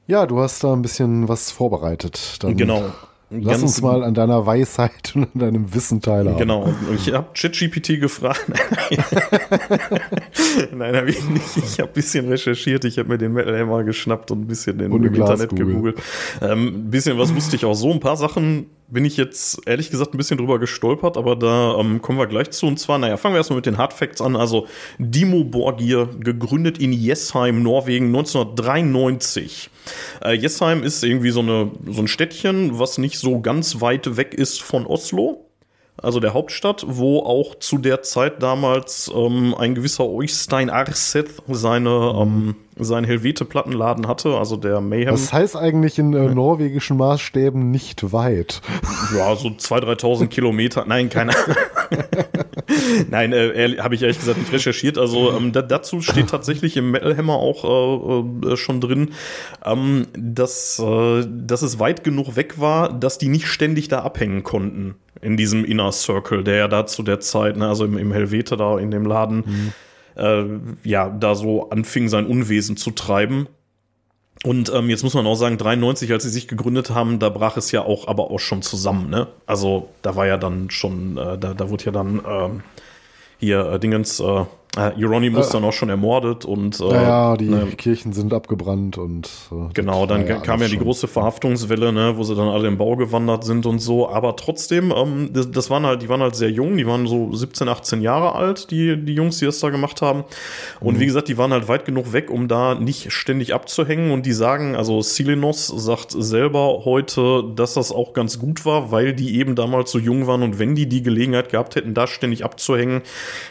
[0.07, 2.37] Ja, du hast da ein bisschen was vorbereitet.
[2.39, 2.83] Dann genau.
[3.29, 6.39] Lass uns mal an deiner Weisheit und an deinem Wissen teilhaben.
[6.39, 6.73] Genau.
[6.95, 8.47] Ich habe ChatGPT gefragt.
[10.73, 11.57] Nein, habe ich nicht.
[11.57, 12.85] Ich habe ein bisschen recherchiert.
[12.85, 16.01] Ich habe mir den Metal Hammer geschnappt und ein bisschen in, im Internet gegoogelt.
[16.41, 17.91] Ähm, ein bisschen was wusste ich auch so.
[17.91, 22.02] Ein paar Sachen bin ich jetzt ehrlich gesagt ein bisschen drüber gestolpert, aber da ähm,
[22.02, 22.67] kommen wir gleich zu.
[22.67, 24.36] Und zwar, naja, fangen wir erstmal mit den Hardfacts an.
[24.36, 29.69] Also Dimo Borgir, gegründet in Jessheim, Norwegen 1993.
[30.23, 34.34] Äh, Jessheim ist irgendwie so, eine, so ein Städtchen, was nicht so ganz weit weg
[34.34, 35.46] ist von Oslo
[36.01, 42.13] also der Hauptstadt, wo auch zu der Zeit damals ähm, ein gewisser Oystein Arseth seine,
[42.15, 45.10] ähm, seinen Helvete-Plattenladen hatte, also der Mayhem.
[45.10, 48.62] Das heißt eigentlich in äh, norwegischen Maßstäben nicht weit.
[49.15, 50.86] Ja, so 2.000, 3.000 Kilometer.
[50.86, 51.33] Nein, keine
[53.10, 54.97] Nein, äh, habe ich ehrlich gesagt nicht recherchiert.
[54.97, 57.63] Also ähm, da, dazu steht tatsächlich im Metal Hammer auch
[58.43, 59.12] äh, äh, schon drin,
[59.65, 64.43] ähm, dass, äh, dass es weit genug weg war, dass die nicht ständig da abhängen
[64.43, 68.12] konnten in diesem Inner Circle, der ja da zu der Zeit, ne, also im, im
[68.12, 69.73] Helvete da in dem Laden, mhm.
[70.15, 73.47] äh, ja, da so anfing sein Unwesen zu treiben.
[74.43, 77.58] Und ähm, jetzt muss man auch sagen, 93, als sie sich gegründet haben, da brach
[77.58, 79.28] es ja auch aber auch schon zusammen, ne?
[79.45, 82.63] Also da war ja dann schon, äh, da, da wurde ja dann ähm,
[83.39, 84.45] hier äh, Dingens, äh,
[84.77, 88.97] äh, Euronymous äh, dann auch schon ermordet und äh, ja, die ne, Kirchen sind abgebrannt
[88.97, 92.67] und äh, genau, dann ja kam ja die große Verhaftungswelle, ne, wo sie dann alle
[92.67, 94.09] im Bau gewandert sind und so.
[94.09, 97.33] Aber trotzdem, ähm, das, das, waren halt, die waren halt sehr jung, die waren so
[97.33, 100.23] 17, 18 Jahre alt, die die Jungs, die das da gemacht haben.
[100.79, 100.99] Und mhm.
[100.99, 104.11] wie gesagt, die waren halt weit genug weg, um da nicht ständig abzuhängen.
[104.11, 109.13] Und die sagen, also Silenos sagt selber heute, dass das auch ganz gut war, weil
[109.13, 112.45] die eben damals so jung waren und wenn die die Gelegenheit gehabt hätten, da ständig
[112.45, 113.01] abzuhängen,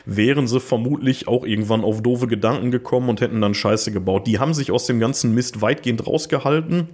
[0.04, 4.26] wären sie vermutlich sicherlich auch irgendwann auf doofe Gedanken gekommen und hätten dann Scheiße gebaut.
[4.26, 6.88] Die haben sich aus dem ganzen Mist weitgehend rausgehalten.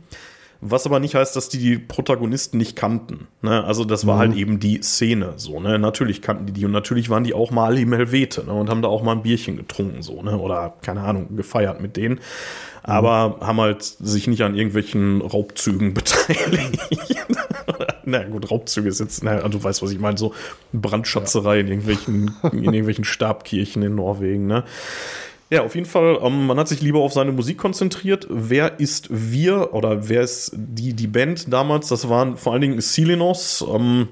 [0.64, 3.26] Was aber nicht heißt, dass die die Protagonisten nicht kannten.
[3.42, 3.64] Ne?
[3.64, 4.20] Also das war mhm.
[4.20, 5.58] halt eben die Szene so.
[5.58, 5.76] Ne?
[5.76, 8.52] Natürlich kannten die die und natürlich waren die auch mal im Helvete ne?
[8.52, 10.38] und haben da auch mal ein Bierchen getrunken so ne?
[10.38, 12.20] oder keine Ahnung gefeiert mit denen.
[12.82, 13.46] Aber mhm.
[13.46, 16.80] haben halt sich nicht an irgendwelchen Raubzügen beteiligt.
[18.04, 20.34] na gut, Raubzüge ist jetzt, na, du weißt, was ich meine, so
[20.72, 21.60] Brandschatzerei ja.
[21.60, 24.64] in irgendwelchen, in irgendwelchen Stabkirchen in Norwegen, ne?
[25.50, 28.26] Ja, auf jeden Fall, ähm, man hat sich lieber auf seine Musik konzentriert.
[28.30, 31.88] Wer ist wir oder wer ist die, die Band damals?
[31.88, 34.08] Das waren vor allen Dingen Silinos, ähm,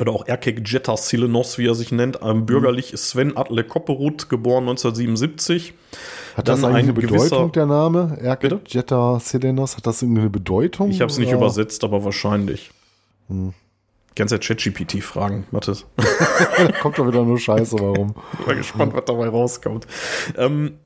[0.00, 2.18] oder auch Erkek Jetta Silinos, wie er sich nennt.
[2.22, 5.72] Ähm, bürgerlich Sven Atle Kopperud, geboren 1977.
[6.36, 8.18] Hat das eigentlich eine Bedeutung, der Name?
[8.20, 10.90] Erkek Jetta Silinos, hat das irgendeine Bedeutung?
[10.90, 12.72] Ich habe es nicht übersetzt, aber wahrscheinlich.
[13.28, 13.54] Hm.
[14.14, 15.86] Kannst ja ChatGPT fragen, Mathis.
[16.82, 18.14] Kommt doch wieder nur Scheiße, warum?
[18.38, 19.86] Ich bin gespannt, was dabei rauskommt.
[20.36, 20.78] Ähm,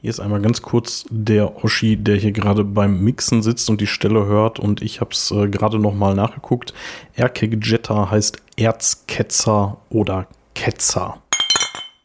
[0.00, 3.88] hier ist einmal ganz kurz der Hoshi, der hier gerade beim Mixen sitzt und die
[3.88, 6.72] Stelle hört und ich habe es äh, gerade nochmal nachgeguckt.
[7.14, 11.20] Erkegetta heißt Erzketzer oder Ketzer.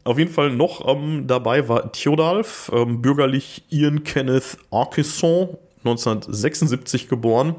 [0.03, 7.55] Auf jeden Fall noch ähm, dabei war Theodalf, ähm, bürgerlich Ian Kenneth Arkison 1976 geboren.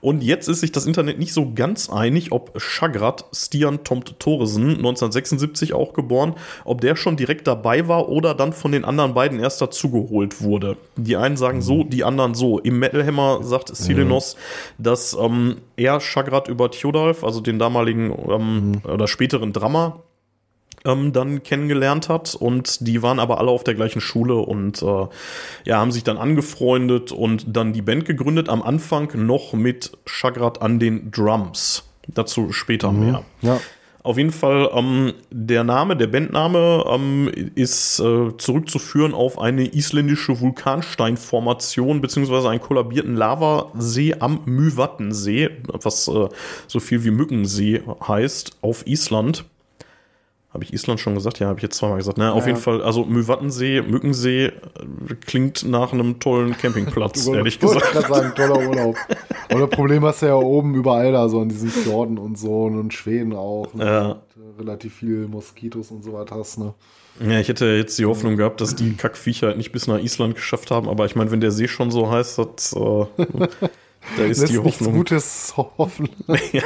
[0.00, 4.76] Und jetzt ist sich das Internet nicht so ganz einig, ob Schagrat Stian Tomt Thoresen,
[4.76, 9.40] 1976 auch geboren, ob der schon direkt dabei war oder dann von den anderen beiden
[9.40, 10.76] erst dazugeholt wurde.
[10.96, 12.58] Die einen sagen so, die anderen so.
[12.60, 14.36] Im Metal Hammer sagt Silenos,
[14.78, 14.82] mhm.
[14.82, 18.90] dass ähm, er Schagrat über Theodalf, also den damaligen ähm, mhm.
[18.90, 20.02] oder späteren Drummer,
[20.84, 25.06] ähm, dann kennengelernt hat und die waren aber alle auf der gleichen Schule und äh,
[25.64, 30.62] ja, haben sich dann angefreundet und dann die Band gegründet, am Anfang noch mit Chagrat
[30.62, 31.84] an den Drums.
[32.06, 33.00] Dazu später mhm.
[33.00, 33.24] mehr.
[33.40, 33.60] Ja.
[34.02, 40.38] Auf jeden Fall, ähm, der Name, der Bandname ähm, ist äh, zurückzuführen auf eine isländische
[40.42, 46.28] Vulkansteinformation beziehungsweise einen kollabierten Lavasee am Mývatnsee, was äh,
[46.66, 49.46] so viel wie Mückensee heißt, auf Island.
[50.54, 51.40] Habe ich Island schon gesagt?
[51.40, 52.16] Ja, habe ich jetzt zweimal gesagt.
[52.16, 52.50] Na, auf ja.
[52.50, 54.52] jeden Fall, also Müwattensee, Mückensee äh,
[55.26, 57.84] klingt nach einem tollen Campingplatz, ehrlich gesagt.
[57.92, 58.96] Ich sagen, toller Urlaub.
[59.50, 62.66] Aber das Problem hast du ja oben überall da, so an diesen Fjorden und so
[62.66, 63.74] und Schweden auch.
[63.74, 63.84] Ne?
[63.84, 64.02] Ja.
[64.12, 66.72] Und, äh, relativ viel Moskitos und so weiter hast, ne?
[67.20, 70.36] Ja, ich hätte jetzt die Hoffnung gehabt, dass die Kackviecher halt nicht bis nach Island
[70.36, 72.78] geschafft haben, aber ich meine, wenn der See schon so heißt, das, äh,
[74.16, 74.94] da ist Lässt die Hoffnung.
[74.94, 76.08] Nichts Gutes hoffen.
[76.52, 76.62] ja.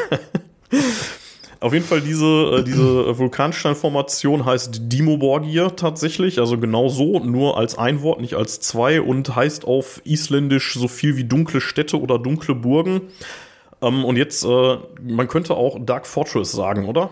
[1.61, 7.77] Auf jeden Fall diese, äh, diese Vulkansteinformation heißt Dimoborgir tatsächlich, also genau so, nur als
[7.77, 12.19] ein Wort, nicht als zwei und heißt auf Isländisch so viel wie dunkle Städte oder
[12.19, 13.01] dunkle Burgen.
[13.83, 17.11] Ähm, und jetzt, äh, man könnte auch Dark Fortress sagen, oder?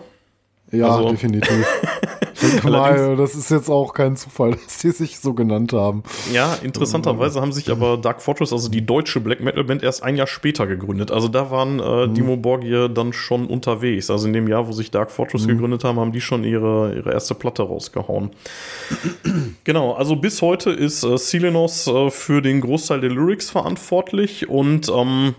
[0.71, 1.65] Ja, also, definitiv.
[2.41, 6.03] Denke mal, das ist jetzt auch kein Zufall, dass die sich so genannt haben.
[6.31, 10.15] Ja, interessanterweise haben sich aber Dark Fortress, also die deutsche Black Metal Band, erst ein
[10.15, 11.11] Jahr später gegründet.
[11.11, 12.13] Also da waren äh, mhm.
[12.13, 14.09] Dimo Borgir dann schon unterwegs.
[14.09, 15.49] Also in dem Jahr, wo sich Dark Fortress mhm.
[15.49, 18.31] gegründet haben, haben die schon ihre, ihre erste Platte rausgehauen.
[19.63, 24.89] genau, also bis heute ist äh, Selenos äh, für den Großteil der Lyrics verantwortlich und
[24.89, 25.35] ähm,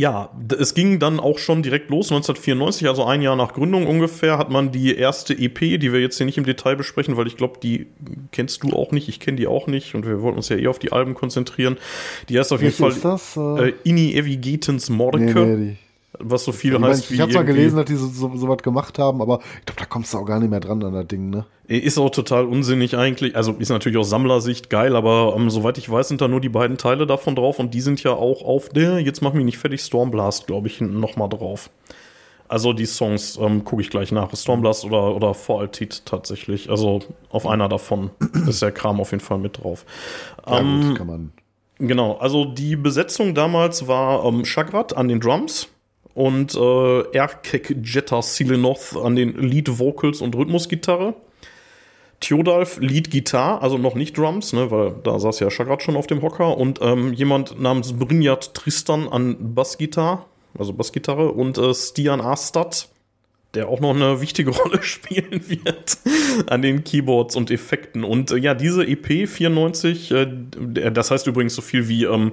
[0.00, 4.38] ja, es ging dann auch schon direkt los, 1994, also ein Jahr nach Gründung ungefähr,
[4.38, 7.36] hat man die erste EP, die wir jetzt hier nicht im Detail besprechen, weil ich
[7.36, 7.86] glaube, die
[8.32, 10.70] kennst du auch nicht, ich kenne die auch nicht und wir wollten uns ja eher
[10.70, 11.76] auf die Alben konzentrieren.
[12.30, 13.36] Die erste auf jeden Fall ist das?
[13.36, 15.38] Äh, Inni Evigetens Mordeke.
[15.38, 15.76] Nee, nee,
[16.22, 17.14] was so viel ich heißt ich, wie.
[17.14, 19.80] Ich habe zwar gelesen, dass die so, so, so was gemacht haben, aber ich glaube,
[19.80, 21.46] da kommst du auch gar nicht mehr dran an das Ding, ne?
[21.66, 23.36] Ist auch total unsinnig eigentlich.
[23.36, 26.40] Also ist natürlich aus Sammlersicht geil, aber um, ähm, soweit ich weiß, sind da nur
[26.40, 29.44] die beiden Teile davon drauf und die sind ja auch auf der, jetzt mach mich
[29.44, 31.70] nicht fertig, Stormblast, glaube ich, hinten nochmal drauf.
[32.48, 34.34] Also die Songs ähm, gucke ich gleich nach.
[34.34, 36.68] Stormblast oder, oder Voraltit tatsächlich.
[36.68, 38.10] Also auf einer davon
[38.48, 39.86] ist der Kram auf jeden Fall mit drauf.
[40.48, 41.32] Ja, ähm, gut, kann man.
[41.78, 45.68] Genau, also die Besetzung damals war ähm, Shagrat an den Drums
[46.20, 51.14] und äh, Erkek Jetta Silenoth an den Lead Vocals und Rhythmusgitarre.
[52.20, 56.06] Theodalf Lead Gitarre, also noch nicht Drums, ne, weil da saß ja Shagrat schon auf
[56.06, 60.26] dem Hocker und ähm, jemand namens Brynjat Tristan an Bassgitarre,
[60.58, 62.90] also Bassgitarre und äh, Stian Astad,
[63.54, 65.96] der auch noch eine wichtige Rolle spielen wird
[66.48, 68.04] an den Keyboards und Effekten.
[68.04, 70.26] Und äh, ja, diese EP 94, äh,
[70.92, 72.32] das heißt übrigens so viel wie ähm,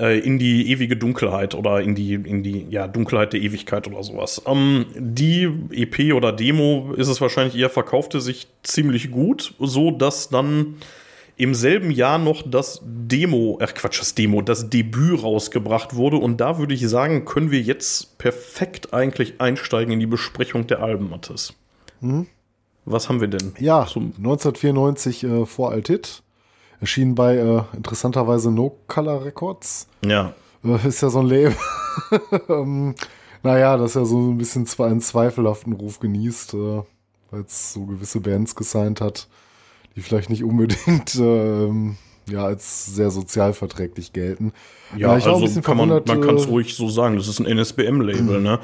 [0.00, 4.02] äh, in die ewige Dunkelheit oder in die, in die ja, Dunkelheit der Ewigkeit oder
[4.02, 4.42] sowas.
[4.46, 10.28] Ähm, die EP oder Demo ist es wahrscheinlich eher, verkaufte sich ziemlich gut, so dass
[10.30, 10.76] dann
[11.36, 16.18] im selben Jahr noch das Demo, ach Quatsch, das Demo, das Debüt rausgebracht wurde.
[16.18, 20.82] Und da würde ich sagen, können wir jetzt perfekt eigentlich einsteigen in die Besprechung der
[20.82, 21.54] Alben, Mathis.
[22.00, 22.26] Mhm.
[22.84, 23.52] Was haben wir denn?
[23.58, 26.22] Ja, Zum- 1994 äh, vor Altit.
[26.80, 29.86] Erschien bei äh, interessanterweise No Color Records.
[30.04, 30.32] Ja.
[30.64, 31.56] Äh, ist ja so ein Label.
[32.48, 32.94] ähm,
[33.42, 36.82] naja, das ja so ein bisschen zwar einen zweifelhaften Ruf genießt, äh,
[37.30, 39.28] weil es so gewisse Bands gesigned hat,
[39.96, 41.96] die vielleicht nicht unbedingt ähm,
[42.30, 44.52] ja, als sehr sozialverträglich gelten.
[44.96, 47.16] Ja, ich auch ein also kann man, man kann es äh, ruhig so sagen.
[47.16, 48.58] Das ist ein NSBM-Label, ne?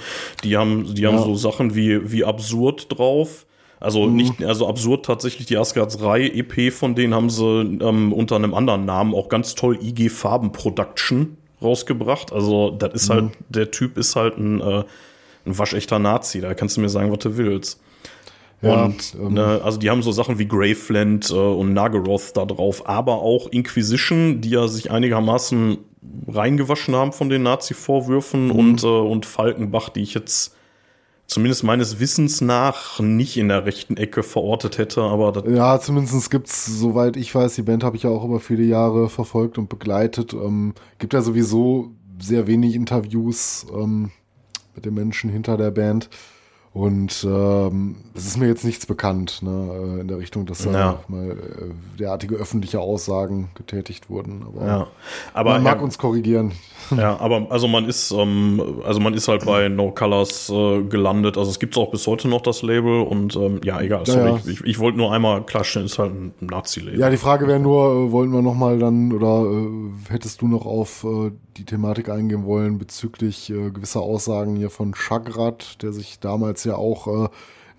[0.45, 1.23] Die haben, die haben Ja.
[1.23, 3.47] so Sachen wie, wie absurd drauf.
[3.79, 4.17] Also Mhm.
[4.17, 8.55] nicht, also absurd tatsächlich die Asgards Reihe EP von denen haben sie ähm, unter einem
[8.55, 12.33] anderen Namen auch ganz toll IG Farben Production rausgebracht.
[12.33, 13.13] Also das ist Mhm.
[13.13, 14.85] halt, der Typ ist halt ein, äh,
[15.45, 16.41] ein waschechter Nazi.
[16.41, 17.81] Da kannst du mir sagen, was du willst.
[18.63, 22.47] Ja, und ähm, ne, also die haben so Sachen wie Graveland äh, und Nagaroth da
[22.47, 25.77] drauf, aber auch Inquisition, die ja sich einigermaßen
[26.29, 30.56] reingewaschen haben von den Nazi-Vorwürfen und, äh, und Falkenbach, die ich jetzt
[31.27, 36.31] zumindest meines Wissens nach nicht in der rechten Ecke verortet hätte, aber das, Ja, zumindest
[36.31, 39.69] gibt's, soweit ich weiß, die Band habe ich ja auch über viele Jahre verfolgt und
[39.69, 40.33] begleitet.
[40.33, 44.11] Ähm, gibt ja sowieso sehr wenig Interviews ähm,
[44.75, 46.09] mit den Menschen hinter der Band.
[46.73, 50.73] Und ähm, es ist mir jetzt nichts bekannt ne, äh, in der Richtung, dass da
[50.73, 51.01] Ja.
[51.09, 51.37] mal äh,
[51.99, 54.45] derartige öffentliche Aussagen getätigt wurden.
[54.47, 54.87] Aber ja.
[55.33, 56.53] Aber man mag ja, uns korrigieren.
[56.97, 61.39] Ja, aber also man ist, ähm, also man ist halt bei No Colors äh, gelandet.
[61.39, 64.31] Also es gibt auch bis heute noch das Label und ähm, ja, egal, Ja, sorry.
[64.31, 64.41] ja.
[64.51, 66.99] Ich, ich wollte nur einmal klarstellen, ist halt ein Nazi-Label.
[67.01, 70.67] Ja, die Frage wäre nur, äh, wollen wir nochmal dann, oder äh, hättest du noch
[70.67, 76.21] auf äh, die Thematik eingehen wollen bezüglich äh, gewisser Aussagen hier von Chagrat, der sich
[76.21, 77.29] damals ja auch äh,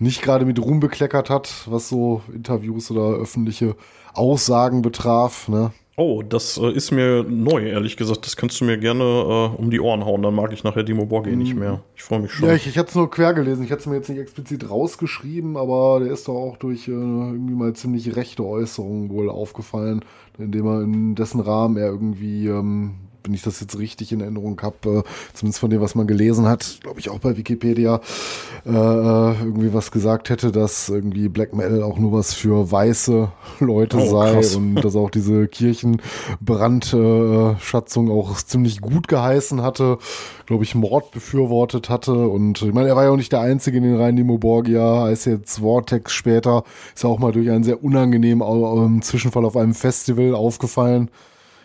[0.00, 3.74] nicht gerade mit Ruhm bekleckert hat, was so Interviews oder öffentliche
[4.14, 5.48] Aussagen betraf.
[5.48, 5.72] Ne?
[6.00, 8.24] Oh, das äh, ist mir neu, ehrlich gesagt.
[8.24, 10.22] Das kannst du mir gerne äh, um die Ohren hauen.
[10.22, 11.80] Dann mag ich nachher Dimo Borghi nicht mehr.
[11.96, 12.48] Ich freue mich schon.
[12.48, 13.64] Ja, ich, ich hatte es nur quer gelesen.
[13.64, 16.92] Ich hatte es mir jetzt nicht explizit rausgeschrieben, aber der ist doch auch durch äh,
[16.92, 20.04] irgendwie mal ziemlich rechte Äußerungen wohl aufgefallen,
[20.38, 22.94] indem er in dessen Rahmen er irgendwie, ähm,
[23.28, 25.02] wenn ich das jetzt richtig in Erinnerung habe, äh,
[25.34, 28.00] zumindest von dem, was man gelesen hat, glaube ich auch bei Wikipedia,
[28.64, 33.30] äh, äh, irgendwie was gesagt hätte, dass irgendwie Black Metal auch nur was für weiße
[33.60, 34.56] Leute Oh, sei krass.
[34.56, 39.98] und dass auch diese Kirchenbrandschatzung auch ziemlich gut geheißen hatte,
[40.46, 42.28] glaube ich, Mord befürwortet hatte.
[42.28, 45.02] Und ich meine, er war ja auch nicht der Einzige in den Reihen Nimo Borgia,
[45.02, 46.64] heißt jetzt Vortex später,
[46.94, 51.10] ist ja auch mal durch einen sehr unangenehmen ähm, Zwischenfall auf einem Festival aufgefallen,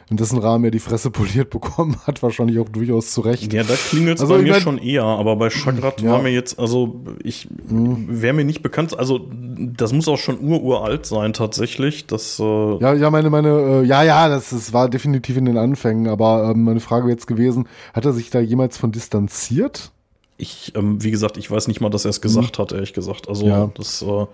[0.10, 3.54] in dessen Rahmen er die Fresse poliert bekommen hat, wahrscheinlich auch durchaus zu Recht.
[3.54, 6.12] Ja, da klingelt es Also, bei mir mein- schon eher, aber bei Chagrat Ja.
[6.12, 11.06] war mir jetzt, also ich wäre mir nicht bekannt, also das muss auch schon ururalt
[11.06, 12.06] sein tatsächlich.
[12.08, 12.44] Das, äh,
[12.80, 16.52] Ja, ja, meine, meine, äh, ja, ja, das, das war definitiv in den Anfängen, aber
[16.52, 19.92] ähm, meine Frage wäre jetzt gewesen, hat er sich da jemals von distanziert?
[20.38, 23.28] Ich, ähm, wie gesagt, ich weiß nicht mal, dass er es gesagt hat, ehrlich gesagt.
[23.30, 23.69] Also Ja.
[23.76, 24.26] das, äh,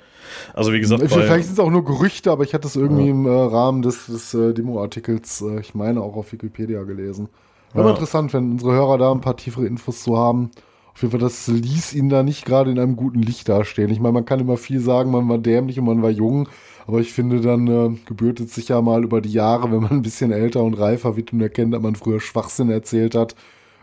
[0.53, 3.25] also wie gesagt, Vielleicht sind es auch nur Gerüchte, aber ich hatte es irgendwie im
[3.25, 7.29] äh, Rahmen des, des äh, Demo-Artikels, äh, ich meine auch auf Wikipedia gelesen.
[7.73, 7.89] Aber Ja.
[7.91, 10.51] interessant, wenn unsere Hörer da ein paar tiefere Infos zu haben.
[10.93, 13.89] Auf jeden Fall, das ließ ihn da nicht gerade in einem guten Licht dastehen.
[13.89, 16.49] Ich meine, man kann immer viel sagen, man war dämlich und man war jung,
[16.87, 19.91] aber ich finde, dann äh, gebührt es sich ja mal über die Jahre, wenn man
[19.91, 23.35] ein bisschen älter und reifer wird und erkennt, dass man früher Schwachsinn erzählt hat,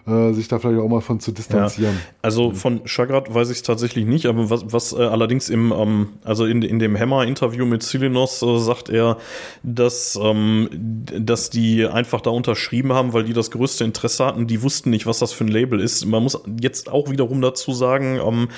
[0.06, 1.98] äh, sich da vielleicht auch mal von zu distanzieren.
[2.22, 6.08] Also von Chagrat weiß ich es tatsächlich nicht, aber was, was äh, allerdings im, ähm,
[6.22, 9.18] also in, in dem Hammer-Interview mit Silinos äh, sagt er,
[9.64, 14.46] dass, ähm, dass die einfach da unterschrieben haben, weil die das größte Interesse hatten.
[14.46, 16.04] Die wussten nicht, was das für ein Label ist.
[16.06, 18.48] Man muss jetzt auch wiederum dazu sagen, ähm,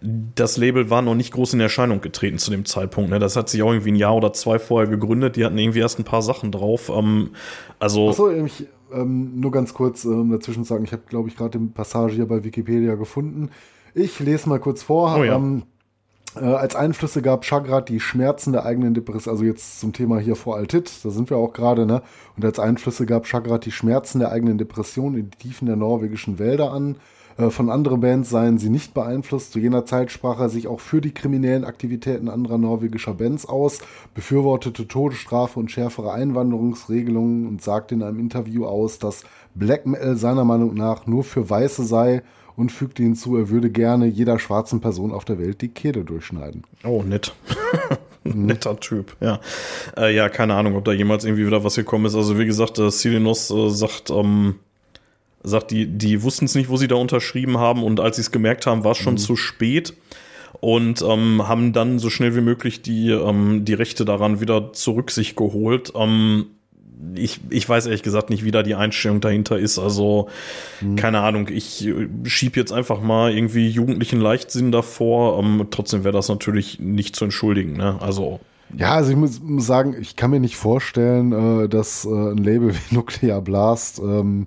[0.00, 3.10] das Label war noch nicht groß in Erscheinung getreten zu dem Zeitpunkt.
[3.10, 3.18] Ne?
[3.18, 5.36] Das hat sich auch irgendwie ein Jahr oder zwei vorher gegründet.
[5.36, 6.90] Die hatten irgendwie erst ein paar Sachen drauf.
[6.94, 7.30] Ähm,
[7.78, 11.58] also Achso, ich, ähm, nur ganz kurz ähm, dazwischen sagen, ich habe, glaube ich, gerade
[11.58, 13.50] die Passage hier bei Wikipedia gefunden.
[13.94, 15.16] Ich lese mal kurz vor.
[15.18, 15.36] Oh ja.
[15.36, 15.62] ähm,
[16.36, 20.36] äh, als Einflüsse gab Chagrat die Schmerzen der eigenen Depression, also jetzt zum Thema hier
[20.36, 22.02] vor Altit, da sind wir auch gerade, ne?
[22.36, 26.38] Und als Einflüsse gab Chagrat die Schmerzen der eigenen Depression in die Tiefen der norwegischen
[26.38, 26.96] Wälder an.
[27.36, 29.52] Äh, Von anderen Bands seien sie nicht beeinflusst.
[29.52, 33.80] Zu jener Zeit sprach er sich auch für die kriminellen Aktivitäten anderer norwegischer Bands aus,
[34.14, 40.44] befürwortete Todesstrafe und schärfere Einwanderungsregelungen und sagte in einem Interview aus, dass Black Metal seiner
[40.44, 42.22] Meinung nach nur für Weiße sei
[42.56, 46.62] und fügte hinzu, er würde gerne jeder schwarzen Person auf der Welt die Kehle durchschneiden.
[46.84, 47.34] Oh, nett.
[48.24, 49.38] Netter Typ, ja.
[49.98, 52.14] Äh, ja, keine Ahnung, ob da jemals irgendwie wieder was gekommen ist.
[52.14, 54.54] Also wie gesagt, äh, Silinos äh, sagt, ähm,
[55.44, 58.32] sagt, die, die wussten es nicht, wo sie da unterschrieben haben und als sie es
[58.32, 59.94] gemerkt haben, war es schon zu spät
[60.60, 65.10] und ähm, haben dann so schnell wie möglich die, ähm, die Rechte daran wieder zurück
[65.10, 65.92] sich geholt.
[65.94, 66.46] Ähm,
[67.14, 69.78] ich, ich weiß ehrlich gesagt nicht, wie da die Einstellung dahinter ist.
[69.78, 70.28] Also,
[70.96, 75.38] keine Ahnung, ich äh, schieb jetzt einfach mal irgendwie jugendlichen Leichtsinn davor.
[75.38, 77.76] Ähm, trotzdem wäre das natürlich nicht zu entschuldigen.
[77.76, 77.98] Ne?
[78.00, 78.40] Also,
[78.76, 82.38] Ja, also ich muss, muss sagen, ich kann mir nicht vorstellen, äh, dass äh, ein
[82.38, 84.46] Label wie Nuclear Blast ähm,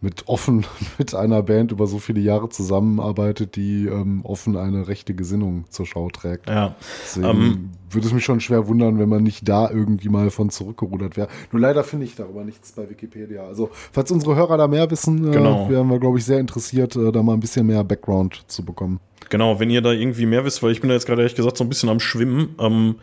[0.00, 0.64] mit offen
[0.98, 5.86] mit einer Band über so viele Jahre zusammenarbeitet, die ähm, offen eine rechte Gesinnung zur
[5.86, 6.48] Schau trägt.
[6.48, 6.74] ja.
[7.04, 10.50] Deswegen Ähm, würde es mich schon schwer wundern, wenn man nicht da irgendwie mal von
[10.50, 11.28] zurückgerudert wäre.
[11.52, 13.44] Nur leider finde ich darüber nichts bei Wikipedia.
[13.46, 15.66] Also, falls unsere Hörer da mehr wissen, Genau.
[15.66, 18.64] äh, wären wir, glaube ich, sehr interessiert, äh, da mal ein bisschen mehr Background zu
[18.64, 19.00] bekommen.
[19.30, 21.56] Genau, wenn ihr da irgendwie mehr wisst, weil ich bin da jetzt gerade ehrlich gesagt
[21.56, 22.54] so ein bisschen am Schwimmen.
[22.60, 22.96] Ähm,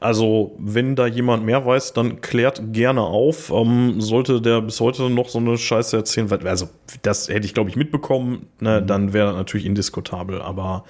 [0.00, 3.50] also, wenn da jemand mehr weiß, dann klärt gerne auf.
[3.50, 6.68] Ähm, sollte der bis heute noch so eine Scheiße erzählen, weil, also,
[7.02, 10.84] das hätte ich, glaube ich, mitbekommen, ne, dann wäre das natürlich indiskutabel, aber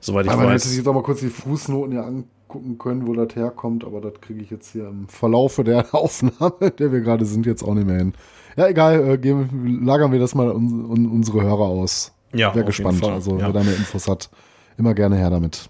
[0.00, 0.76] soweit ich Aber man hätte sich weiß.
[0.78, 4.40] jetzt auch mal kurz die Fußnoten ja angucken können, wo das herkommt, aber das kriege
[4.42, 7.98] ich jetzt hier im Verlaufe der Aufnahme, der wir gerade sind, jetzt auch nicht mehr
[7.98, 8.12] hin.
[8.56, 12.12] Ja, egal, äh, geben, lagern wir das mal un, un, unsere Hörer aus.
[12.32, 12.94] Ja, Wäre gespannt.
[12.96, 13.46] jeden Fall, Also, ja.
[13.46, 14.30] wer da mehr Infos hat,
[14.78, 15.68] immer gerne her damit.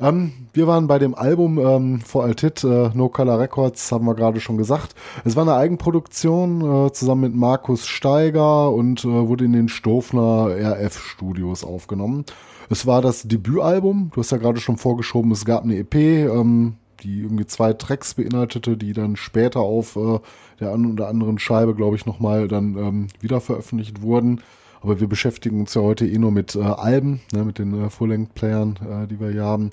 [0.00, 4.14] Ähm, wir waren bei dem Album ähm, vor Altit, äh, No Color Records, haben wir
[4.14, 4.94] gerade schon gesagt.
[5.24, 10.48] Es war eine Eigenproduktion äh, zusammen mit Markus Steiger und äh, wurde in den Stofner
[10.48, 12.24] RF Studios aufgenommen.
[12.70, 16.76] Es war das Debütalbum, du hast ja gerade schon vorgeschoben, es gab eine EP, ähm,
[17.02, 20.18] die irgendwie zwei Tracks beinhaltete, die dann später auf äh,
[20.60, 24.40] der einen oder anderen Scheibe, glaube ich, nochmal dann ähm, wieder veröffentlicht wurden.
[24.84, 27.88] Aber wir beschäftigen uns ja heute eh nur mit äh, Alben, ne, mit den äh,
[27.88, 29.70] Full-Length-Playern, äh, die wir hier haben.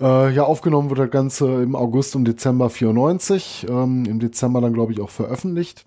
[0.00, 3.66] Äh, ja, aufgenommen wurde das Ganze im August und Dezember 94.
[3.68, 5.84] Ähm, Im Dezember dann, glaube ich, auch veröffentlicht.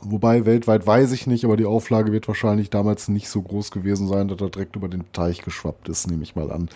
[0.00, 4.06] Wobei weltweit weiß ich nicht, aber die Auflage wird wahrscheinlich damals nicht so groß gewesen
[4.06, 6.68] sein, dass er direkt über den Teich geschwappt ist, nehme ich mal an.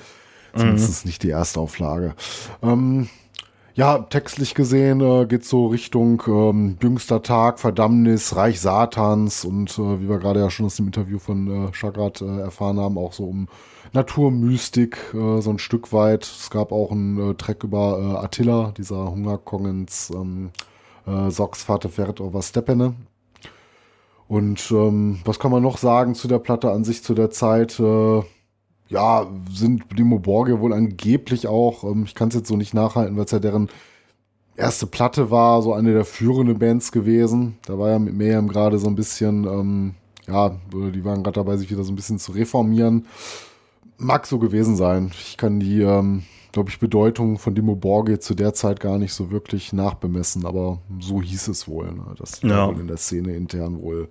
[0.57, 2.14] Zumindest nicht die erste Auflage.
[2.62, 3.09] Ähm,
[3.76, 10.00] ja, textlich gesehen äh, geht so Richtung ähm, jüngster Tag, Verdammnis, Reich Satans und äh,
[10.00, 13.12] wie wir gerade ja schon aus dem Interview von äh, Chagrat äh, erfahren haben, auch
[13.12, 13.48] so um
[13.92, 16.24] Naturmystik äh, so ein Stück weit.
[16.24, 20.50] Es gab auch einen äh, Track über äh, Attila, dieser Hungerkongens ähm,
[21.06, 22.94] äh, Sox Vater Fährt over Steppene.
[24.26, 27.78] Und ähm, was kann man noch sagen zu der Platte an sich zu der Zeit?
[27.78, 28.22] Äh,
[28.88, 33.16] ja, sind Dimo Borge wohl angeblich auch, ähm, ich kann es jetzt so nicht nachhalten,
[33.16, 33.68] weil es ja deren
[34.57, 37.59] erste Platte war, so eine der führenden Bands gewesen.
[37.66, 39.94] Da war ja mit Mayhem gerade so ein bisschen, ähm,
[40.27, 43.07] ja, die waren gerade dabei, sich wieder so ein bisschen zu reformieren.
[43.99, 45.11] Mag so gewesen sein.
[45.12, 46.22] Ich kann die, ähm,
[46.53, 50.79] glaube ich, Bedeutung von Dimo Borge zu der Zeit gar nicht so wirklich nachbemessen, aber
[51.01, 52.14] so hieß es wohl, ne?
[52.18, 52.68] dass die Ja.
[52.68, 54.09] wohl in der Szene intern wohl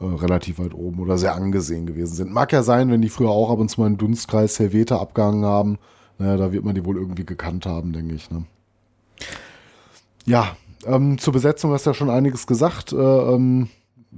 [0.00, 2.32] äh, relativ weit oben oder sehr angesehen gewesen sind.
[2.32, 5.44] Mag ja sein, wenn die früher auch ab und zu mal einen Dunstkreis Helvete abgehangen
[5.44, 5.78] haben.
[6.18, 8.30] Naja, da wird man die wohl irgendwie gekannt haben, denke ich.
[8.30, 8.44] Ne?
[10.26, 12.92] Ja, ähm, zur Besetzung hast du ja schon einiges gesagt.
[12.92, 13.68] Äh, ähm,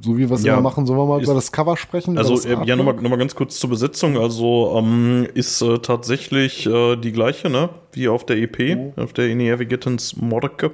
[0.01, 2.16] so wie wir es Ja, immer machen, sollen wir mal ist- über das Cover sprechen?
[2.16, 4.16] Also, äh, ja, nochmal noch mal ganz kurz zur Besetzung.
[4.16, 7.68] Also, ähm, ist äh, tatsächlich äh, die gleiche, ne?
[7.92, 10.71] Wie auf der EP, auf der Inevigatens Morke.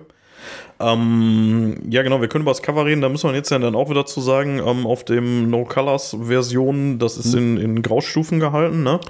[0.81, 3.01] Ähm, ja, genau, wir können über das Cover reden.
[3.01, 6.17] Da müssen wir jetzt ja dann auch wieder zu sagen, ähm, auf dem No Colors
[6.23, 9.01] Version, das ist in, in Graustufen gehalten, ne?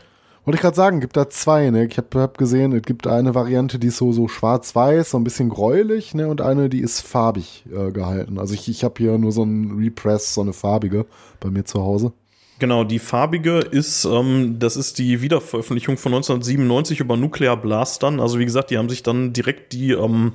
[0.45, 1.85] Wollte ich gerade sagen, gibt da zwei, ne?
[1.85, 5.25] Ich habe hab gesehen, es gibt eine Variante, die ist so, so schwarz-weiß, so ein
[5.25, 6.27] bisschen gräulich, ne?
[6.29, 8.39] Und eine, die ist farbig äh, gehalten.
[8.39, 11.05] Also ich, ich habe hier nur so ein Repress, so eine farbige
[11.41, 12.13] bei mir zu Hause.
[12.59, 18.19] Genau, die farbige ist, ähm, das ist die Wiederveröffentlichung von 1997 über Nuclear Blast dann.
[18.19, 20.33] Also wie gesagt, die haben sich dann direkt die, ähm,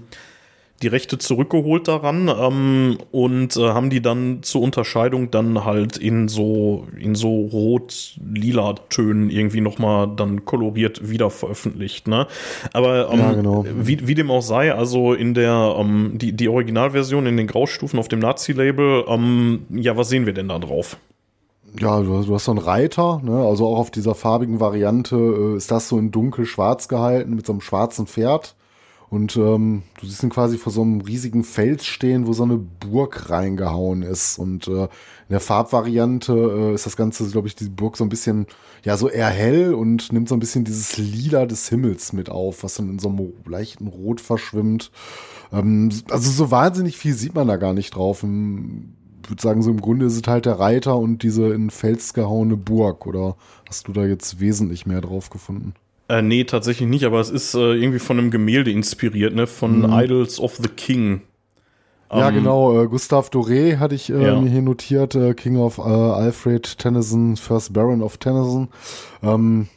[0.82, 6.28] die Rechte zurückgeholt daran ähm, und äh, haben die dann zur Unterscheidung dann halt in
[6.28, 12.08] so in so rot-lila Tönen irgendwie nochmal dann koloriert wieder veröffentlicht.
[12.08, 12.28] Ne?
[12.74, 13.66] Aber ähm, Ja, genau.
[13.66, 18.00] wie, wie dem auch sei, also in der ähm, die die Originalversion in den Graustufen
[18.00, 20.98] auf dem Nazi-Label, ähm, ja, was sehen wir denn da drauf?
[21.80, 23.46] Ja, du hast, du hast so einen Reiter, ne?
[23.46, 27.54] also auch auf dieser farbigen Variante äh, ist das so in dunkel-schwarz gehalten mit so
[27.54, 28.56] einem schwarzen Pferd.
[29.14, 32.58] Und ähm, du siehst ihn quasi vor so einem riesigen Fels stehen, wo so eine
[32.58, 34.40] Burg reingehauen ist.
[34.40, 38.10] Und äh, in der Farbvariante äh, ist das Ganze, glaube ich, die Burg so ein
[38.10, 38.48] bisschen,
[38.84, 42.64] ja, so eher hell und nimmt so ein bisschen dieses Lila des Himmels mit auf,
[42.64, 44.90] was dann in so einem leichten Rot verschwimmt.
[45.52, 48.24] Ähm, also so wahnsinnig viel sieht man da gar nicht drauf.
[48.24, 51.70] Im, ich würde sagen, so im Grunde ist es halt der Reiter und diese in
[51.70, 53.06] Fels gehauene Burg.
[53.06, 53.36] Oder
[53.70, 55.76] hast du da jetzt wesentlich mehr drauf gefunden?
[56.10, 59.48] Äh, nee, tatsächlich nicht, aber es ist äh, irgendwie von einem Gemälde inspiriert, ne?
[59.48, 61.22] Von Idols of the King.
[62.12, 62.84] Ja, Ähm, genau.
[62.84, 64.40] Äh, Gustave Doré hatte ich äh, Ja.
[64.40, 65.16] mir hier notiert.
[65.16, 68.68] Äh, King of äh, Alfred Tennyson, First Baron of Tennyson.
[69.24, 69.68] Ähm,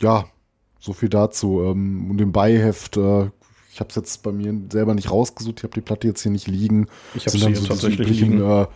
[0.00, 0.24] ja,
[0.80, 1.62] so viel dazu.
[1.62, 3.30] Ähm, und im Beiheft, äh,
[3.70, 5.58] ich habe es jetzt bei mir selber nicht rausgesucht.
[5.58, 6.86] Ich habe die Platte jetzt hier nicht liegen.
[7.14, 8.66] Ich hab Sind sie diese tatsächlich üblichen, liegen.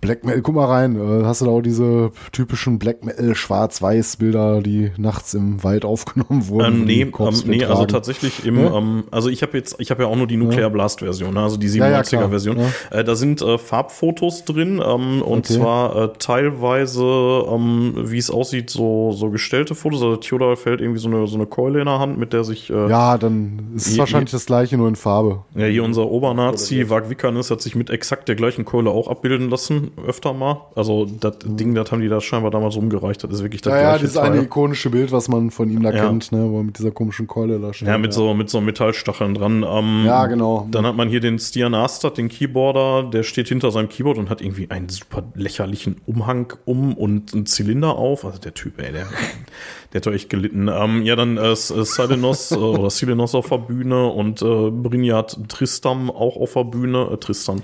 [0.00, 4.60] Black Metal, guck mal rein, äh, hast du da auch diese typischen Black Metal Schwarz-Weiß-Bilder,
[4.62, 6.82] die nachts im Wald aufgenommen wurden?
[6.82, 8.76] Ähm, nee, ähm, nee, also tatsächlich im, Ja?
[8.78, 11.42] ähm, also ich habe jetzt, ich habe ja auch nur die Nuclear Blast Version, ne,
[11.42, 12.56] also die Ja, ja, 97er klar, Version.
[12.90, 15.54] Äh, da sind äh, Farbfotos drin ähm, und Okay.
[15.58, 20.02] zwar äh, teilweise, ähm, wie es aussieht, so so gestellte Fotos.
[20.02, 22.70] Also Theodor fällt irgendwie so eine so eine Keule in der Hand, mit der sich
[22.70, 25.44] äh, Ja, dann ist es wahrscheinlich das gleiche, nur in Farbe.
[25.54, 29.50] Ja, hier unser Obernazi, Wag Wickernes, hat sich mit exakt der gleichen Keule auch abbilden
[29.50, 30.66] lassen, öfter mal.
[30.74, 33.22] Also das Ding, das haben die da scheinbar damals rumgereicht.
[33.24, 34.32] Das ist wirklich das Ja, ja, gleiche dieses Teil.
[34.32, 36.06] eine ikonische Bild, was man von ihm da Ja.
[36.06, 37.88] kennt, ne, wo er mit dieser komischen Keule da steht.
[37.88, 39.64] Ja, mit so mit so Metallstacheln dran.
[39.68, 40.66] Ähm, Ja, genau.
[40.70, 44.30] Dann hat man hier den Stian Astad, den Keyboarder, der steht hinter seinem Keyboard und
[44.30, 48.24] hat irgendwie einen super lächerlichen Umhang um und einen Zylinder auf.
[48.24, 49.06] Also der Typ, ey, der,
[49.92, 50.68] der hat doch echt gelitten.
[50.68, 55.38] Ähm, ja, dann äh, äh, Silenos äh, oder Silenos auf der Bühne und äh, Brynjat
[55.48, 57.08] Tristam auch auf der Bühne.
[57.12, 57.62] Äh, Tristan.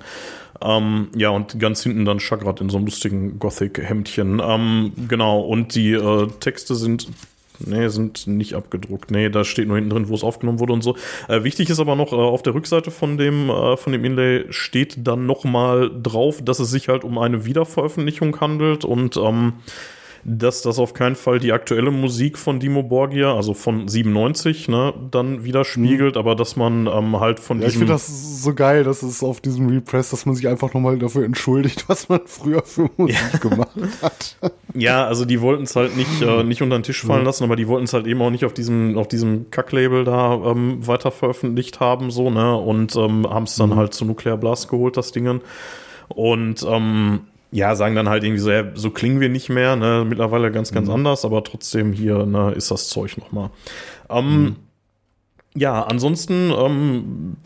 [0.62, 4.40] Ähm, ja, und ganz hinten dann Chagrat in so einem lustigen Gothic-Hemdchen.
[4.44, 7.09] Ähm, genau, und die äh, Texte sind
[7.61, 9.11] Nee, sind nicht abgedruckt.
[9.11, 10.96] Nee, da steht nur hinten drin, wo es aufgenommen wurde und so.
[11.28, 14.46] Äh, wichtig ist aber noch, äh, auf der Rückseite von dem, äh, von dem Inlay
[14.50, 19.55] steht dann noch mal drauf, dass es sich halt um eine Wiederveröffentlichung handelt und ähm,
[20.24, 24.94] dass das auf keinen Fall die aktuelle Musik von Dimo Borgia, also von 97, ne,
[25.10, 27.80] dann widerspiegelt, aber dass man ähm, halt von Ja, ich diesem...
[27.80, 31.24] finde das so geil, dass es auf diesem Repress, dass man sich einfach nochmal dafür
[31.24, 34.36] entschuldigt, was man früher für Musik gemacht hat.
[34.74, 37.56] Ja, also die wollten es halt nicht, äh, nicht unter den Tisch fallen lassen, aber
[37.56, 41.10] die wollten es halt eben auch nicht auf diesem, auf diesem Kacklabel da ähm, weiter
[41.10, 42.56] veröffentlicht haben, so, ne?
[42.56, 45.42] Und ähm, haben es dann halt zu Nuclear Blast geholt, das Dingen.
[46.08, 47.20] Und ähm,
[47.55, 50.05] ja, sagen dann halt irgendwie so, ja, so klingen wir nicht mehr, ne?
[50.07, 53.50] Mittlerweile ganz, ganz anders, aber trotzdem hier, ne, ist das Zeug nochmal.
[54.11, 54.57] Ähm,
[55.57, 57.36] Ja, ansonsten ähm,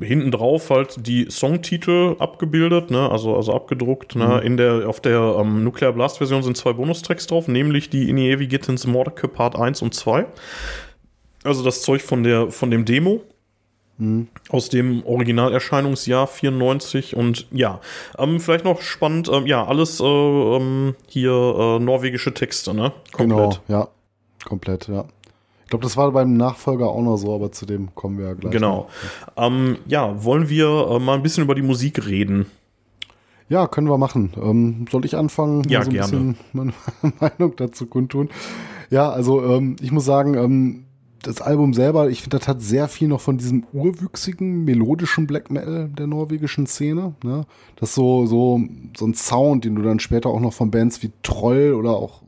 [0.00, 5.36] hinten drauf halt die Songtitel abgebildet, ne, also also abgedruckt, ne, in der auf der
[5.40, 9.56] ähm, Nuclear Blast Version sind zwei Bonustracks drauf, nämlich die In Ievi Gittins Mordecai Part
[9.56, 10.26] 1 und 2.
[11.42, 13.22] Also das Zeug von der von dem Demo
[14.48, 17.80] aus dem Originalerscheinungsjahr 94 und ja,
[18.16, 22.92] ähm, vielleicht noch spannend, ähm, ja, alles äh, ähm, hier äh, norwegische Texte, ne?
[23.16, 23.88] Genau, ja.
[24.44, 25.04] Komplett, ja.
[25.64, 28.34] Ich glaube, das war beim Nachfolger auch noch so, aber zu dem kommen wir ja
[28.34, 28.52] gleich.
[28.52, 28.88] Genau.
[29.36, 32.46] Ähm, ja, wollen wir äh, mal ein bisschen über die Musik reden?
[33.48, 34.32] Ja, können wir machen.
[34.40, 35.64] Ähm, soll ich anfangen?
[35.68, 36.36] Ja, so gerne.
[36.52, 36.72] meine
[37.20, 38.30] Meinung dazu kundtun.
[38.90, 40.84] Ja, also ähm, ich muss sagen, ähm,
[41.22, 45.50] das Album selber, ich finde, das hat sehr viel noch von diesem urwüchsigen, melodischen Black
[45.50, 47.14] Metal der norwegischen Szene.
[47.24, 47.44] Ne?
[47.76, 48.60] Das ist so, so,
[48.96, 52.22] so ein Sound, den du dann später auch noch von Bands wie Troll oder auch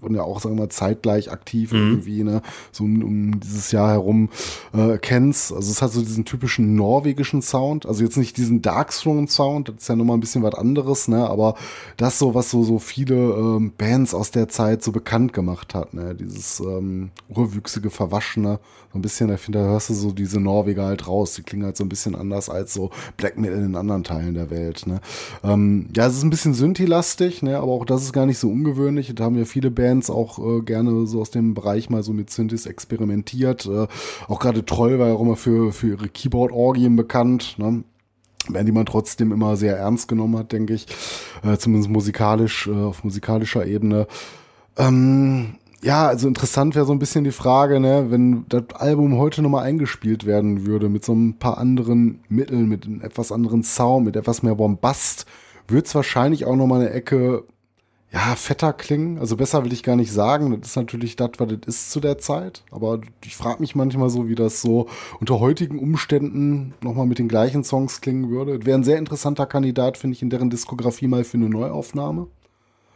[0.00, 2.42] wurden ja auch, sagen wir mal, zeitgleich aktiv irgendwie, ne,
[2.72, 4.28] so um, um dieses Jahr herum
[4.72, 5.52] äh, kennst.
[5.52, 9.88] Also es hat so diesen typischen norwegischen Sound, also jetzt nicht diesen Darkthrone-Sound, das ist
[9.88, 11.54] ja nochmal ein bisschen was anderes, ne, aber
[11.96, 15.94] das so, was so, so viele ähm, Bands aus der Zeit so bekannt gemacht hat,
[15.94, 18.60] ne, dieses ähm, urwüchsige, verwaschene,
[18.92, 21.64] so ein bisschen, ich finde, da hörst du so diese Norweger halt raus, die klingen
[21.64, 25.00] halt so ein bisschen anders als so Black Metal in anderen Teilen der Welt, ne.
[25.44, 28.50] Ähm, ja, es ist ein bisschen Synthi-lastig, ne, aber auch das ist gar nicht so
[28.50, 32.12] ungewöhnlich, da haben ja viele Bands auch äh, gerne so aus dem Bereich mal so
[32.12, 33.86] mit Synthes experimentiert, äh,
[34.26, 37.84] auch gerade Troll war ja auch immer für, für ihre Keyboard-Orgien bekannt, ne
[38.48, 40.86] werden die man trotzdem immer sehr ernst genommen hat, denke ich.
[41.44, 44.06] Äh, zumindest musikalisch, äh, auf musikalischer Ebene.
[44.76, 49.40] Ähm, ja, also interessant wäre so ein bisschen die Frage, ne, wenn das Album heute
[49.42, 54.04] nochmal eingespielt werden würde mit so ein paar anderen Mitteln, mit einem etwas anderen Sound,
[54.04, 55.26] mit etwas mehr Bombast,
[55.68, 57.44] würde es wahrscheinlich auch nochmal eine Ecke,
[58.12, 59.18] ja, fetter klingen.
[59.18, 60.60] Also besser will ich gar nicht sagen.
[60.60, 62.64] Das ist natürlich das, was das ist zu der Zeit.
[62.72, 64.88] Aber ich frage mich manchmal so, wie das so
[65.20, 68.66] unter heutigen Umständen nochmal mit den gleichen Songs klingen würde.
[68.66, 72.26] Wäre ein sehr interessanter Kandidat, finde ich, in deren Diskografie mal für eine Neuaufnahme.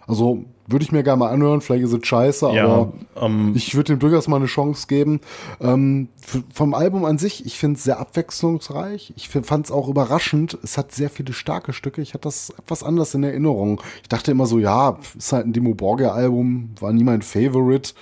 [0.06, 3.74] Also würde ich mir gerne mal anhören, vielleicht ist es scheiße, Ja, aber ähm, ich
[3.74, 5.20] würde dem durchaus mal eine Chance geben.
[5.60, 6.08] Ähm,
[6.52, 9.12] vom Album an sich, ich finde es sehr abwechslungsreich.
[9.16, 10.58] Ich fand es auch überraschend.
[10.62, 12.00] Es hat sehr viele starke Stücke.
[12.00, 13.82] Ich hatte das etwas anders in Erinnerung.
[14.02, 17.92] Ich dachte immer so, ja, ist halt ein Dimo Borgia-Album, war nie mein Favorite.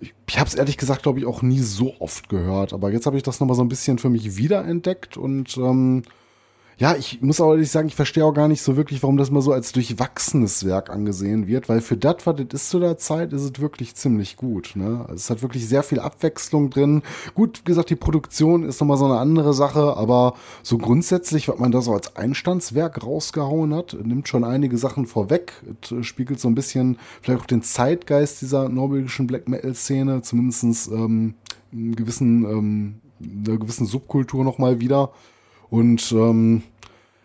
[0.00, 2.72] Ich, ich habe es ehrlich gesagt, glaube ich, auch nie so oft gehört.
[2.72, 6.02] Aber jetzt habe ich das nochmal so ein bisschen für mich wiederentdeckt und ähm,
[6.82, 9.30] ja, ich muss aber ehrlich sagen, ich verstehe auch gar nicht so wirklich, warum das
[9.30, 12.98] mal so als durchwachsenes Werk angesehen wird, weil für das, was das ist zu der
[12.98, 14.72] Zeit, ist es wirklich ziemlich gut.
[14.74, 15.02] Ne?
[15.02, 17.02] Also es hat wirklich sehr viel Abwechslung drin.
[17.36, 21.60] Gut, wie gesagt, die Produktion ist nochmal so eine andere Sache, aber so grundsätzlich, was
[21.60, 25.52] man da so als Einstandswerk rausgehauen hat, nimmt schon einige Sachen vorweg.
[25.84, 30.90] Es äh, spiegelt so ein bisschen vielleicht auch den Zeitgeist dieser norwegischen Black Metal-Szene, zumindest
[30.90, 31.34] ähm,
[31.70, 35.12] gewissen, ähm, einer gewissen Subkultur nochmal wieder.
[35.70, 36.64] Und ähm,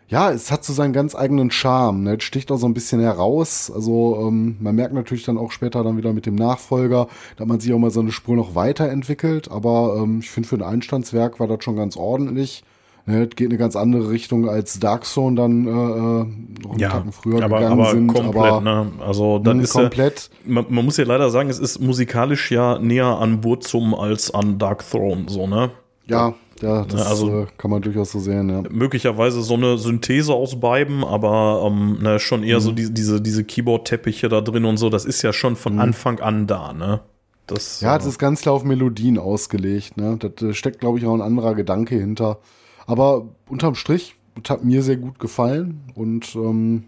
[0.10, 2.04] ja, es hat so seinen ganz eigenen Charme.
[2.04, 2.16] Ne?
[2.16, 3.70] Es sticht auch so ein bisschen heraus.
[3.74, 7.48] Also ähm, man merkt natürlich dann auch später dann wieder mit dem Nachfolger, da hat
[7.48, 9.52] man sich auch mal so eine Spur noch weiterentwickelt.
[9.52, 12.64] Aber ähm, ich finde, für ein Einstandswerk war das schon ganz ordentlich.
[13.06, 13.24] Ne?
[13.24, 16.80] Es geht in eine ganz andere Richtung als Dark Zone dann äh, äh, noch einen
[16.80, 18.08] ja, Tacken früher aber, gegangen aber sind.
[18.08, 18.92] komplett, aber ne?
[19.06, 20.30] Also dann mh, ist ja, komplett.
[20.46, 24.58] man, man muss ja leider sagen, es ist musikalisch ja näher an Burzum als an
[24.58, 25.72] Dark Throne, so, ne?
[26.06, 28.50] Ja, ja, das also- äh, kann man durchaus so sehen.
[28.50, 28.64] Ja.
[28.70, 32.62] möglicherweise so eine Synthese aus beiden, aber ähm, ne, schon eher Mhm.
[32.64, 36.20] so die, diese, diese Keyboard-Teppiche da drin und so, das ist ja schon von Anfang
[36.20, 37.02] an da, ne?
[37.48, 37.86] Das, Mhm.
[37.88, 39.98] Ja, äh, das ist ganz klar auf Melodien ausgelegt.
[39.98, 40.18] Ne?
[40.20, 42.40] Da da steckt, glaube ich, auch ein anderer Gedanke hinter.
[42.86, 45.82] Aber unterm Strich, das hat mir sehr gut gefallen.
[45.96, 46.86] Und ähm,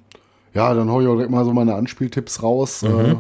[0.54, 2.84] ja, dann hau ich auch direkt mal so meine Anspieltipps raus.
[2.84, 3.16] Äh,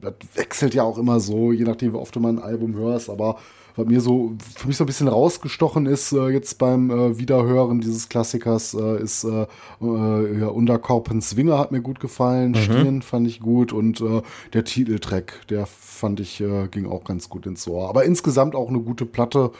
[0.00, 3.10] das wechselt ja auch immer so, je nachdem, wie oft du mal ein Album hörst.
[3.10, 3.36] Aber
[3.76, 7.80] was mir so, für mich so ein bisschen rausgestochen ist, äh, jetzt beim äh, Wiederhören
[7.80, 9.46] dieses Klassikers, äh, ist äh,
[9.82, 14.22] äh, ja, Unterkorpen Swinger hat mir gut gefallen, Stirn fand ich gut und äh,
[14.52, 17.88] der Titeltrack, der fand ich, äh, ging auch ganz gut ins Ohr.
[17.88, 19.50] Aber insgesamt auch eine gute Platte.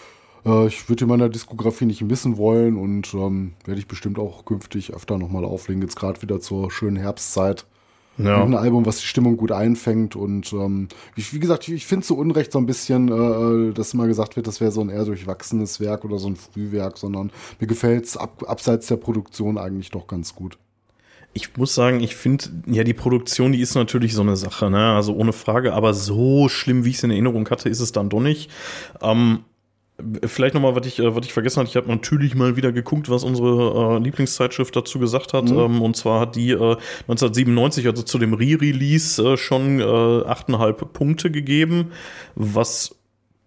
[0.44, 4.44] Äh, ich würde in meiner Diskografie nicht missen wollen und ähm, werde ich bestimmt auch
[4.44, 7.66] künftig öfter nochmal auflegen, jetzt gerade wieder zur schönen Herbstzeit.
[8.18, 8.42] Ja.
[8.42, 12.06] Ein Album, was die Stimmung gut einfängt und ähm, wie, wie gesagt, ich, ich finde
[12.06, 15.04] zu Unrecht so ein bisschen, äh, dass immer gesagt wird, das wäre so ein eher
[15.04, 19.90] durchwachsenes Werk oder so ein Frühwerk, sondern mir gefällt es ab, abseits der Produktion eigentlich
[19.90, 20.58] doch ganz gut.
[21.36, 24.94] Ich muss sagen, ich finde, ja, die Produktion, die ist natürlich so eine Sache, ne?
[24.94, 28.08] Also ohne Frage, aber so schlimm, wie ich es in Erinnerung hatte, ist es dann
[28.08, 28.52] doch nicht.
[29.02, 29.40] Ähm,
[30.24, 33.08] vielleicht nochmal, was ich, äh, was ich vergessen hatte, ich habe natürlich mal wieder geguckt,
[33.08, 35.50] was unsere äh, Lieblingszeitschrift dazu gesagt hat.
[35.50, 36.76] Ähm, und zwar hat die äh,
[37.08, 41.92] 1997, also zu dem Re-Release, äh, schon äh, 8,5 Punkte gegeben,
[42.34, 42.96] was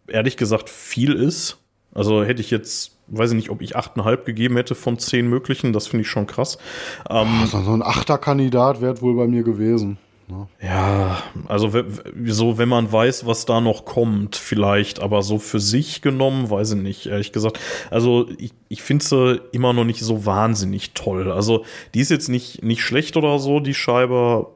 [0.07, 1.57] ehrlich gesagt viel ist.
[1.93, 5.73] Also hätte ich jetzt, weiß ich nicht, ob ich 8,5 gegeben hätte von 10 möglichen,
[5.73, 6.57] das finde ich schon krass.
[7.09, 9.97] Ähm, Also so ein Achterkandidat wäre wohl bei mir gewesen.
[10.27, 10.47] Ne?
[10.61, 11.71] Ja, also
[12.25, 16.71] so, wenn man weiß, was da noch kommt, vielleicht, aber so für sich genommen, weiß
[16.73, 17.59] ich nicht, ehrlich gesagt.
[17.91, 21.31] Also ich, ich finde sie immer noch nicht so wahnsinnig toll.
[21.31, 21.63] Also
[21.93, 24.47] die ist jetzt nicht, nicht schlecht oder so, die Scheibe,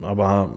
[0.00, 0.56] aber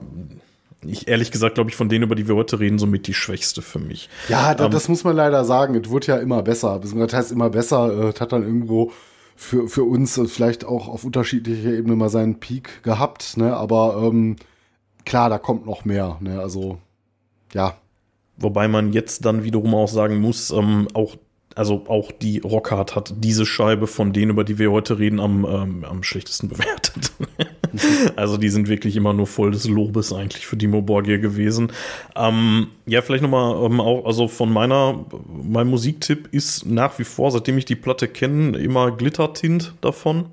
[0.86, 3.61] ich ehrlich gesagt, glaube ich, von denen, über die wir heute reden, somit die schwächste
[3.61, 4.09] für mich.
[4.30, 5.76] Ja, da, Ähm, das muss man leider sagen.
[5.76, 6.80] Es wird ja immer besser.
[6.82, 8.05] Das heißt immer besser.
[8.05, 8.91] äh, Es hat dann irgendwo
[9.36, 13.38] für, für uns äh, vielleicht auch auf unterschiedlicher Ebene mal seinen Peak gehabt.
[13.38, 13.55] Ne?
[13.55, 14.36] Aber ähm,
[15.06, 16.18] klar, da kommt noch mehr.
[16.22, 16.39] Ne?
[16.39, 16.80] Also
[17.54, 17.76] ja,
[18.38, 21.16] Wobei man jetzt dann wiederum auch sagen muss, ähm, auch,
[21.56, 25.45] also auch die Rockhard hat diese Scheibe von denen, über die wir heute reden, am,
[25.45, 27.12] ähm, am schlechtesten bewertet.
[28.16, 31.72] also die sind wirklich immer nur voll des Lobes eigentlich für Dimo Borgir gewesen.
[32.16, 35.06] Ähm, ja, vielleicht nochmal ähm, auch, also von meiner,
[35.43, 40.26] mein Musiktipp ist nach wie vor, seitdem ich die Platte kenne, immer Glittertint davon.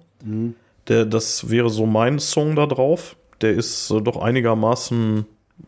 [0.88, 3.16] Der, das wäre so mein Song da drauf.
[3.40, 5.26] Der ist äh, doch einigermaßen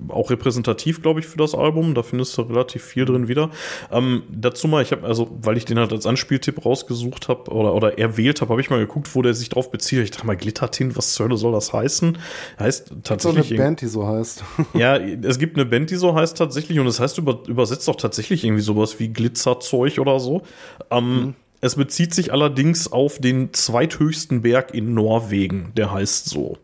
[0.08, 1.94] auch repräsentativ, glaube ich, für das Album.
[1.94, 3.50] Da findest du relativ viel drin wieder.
[3.90, 7.74] Ähm, dazu mal, ich habe, also, weil ich den halt als Anspieltipp rausgesucht habe oder,
[7.74, 10.02] oder erwählt habe, habe ich mal geguckt, wo der sich drauf bezieht.
[10.02, 12.18] Ich dachte mal, Glittertint, was zur Hölle soll das heißen?
[12.58, 13.58] Heißt so eine tatsächlich.
[13.58, 14.44] Band, die so heißt.
[14.74, 17.96] Ja, es gibt eine Band, die so heißt tatsächlich, und es heißt über, übersetzt auch
[17.96, 20.42] tatsächlich irgendwie sowas wie Glitzerzeug oder so.
[20.90, 26.56] Ähm, Es bezieht sich allerdings auf den zweithöchsten Berg in Norwegen, der heißt so.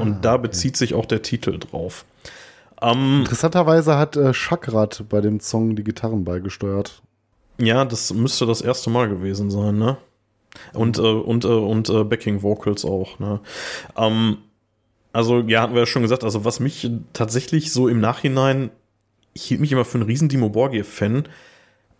[0.00, 2.04] Und da bezieht sich auch der Titel drauf.
[2.80, 7.02] Ähm, Interessanterweise hat äh, Chakrat bei dem Song die Gitarren beigesteuert.
[7.58, 9.96] ja, das müsste das erste Mal gewesen sein, ne?
[10.74, 13.40] Und, äh, und, äh, und äh, Backing Vocals auch, ne?
[13.96, 14.38] Ähm,
[15.12, 18.70] also, ja, hatten wir ja schon gesagt, also was mich tatsächlich so im Nachhinein,
[19.34, 21.24] ich hielt mich immer für einen riesen Dimo Borgir-Fan,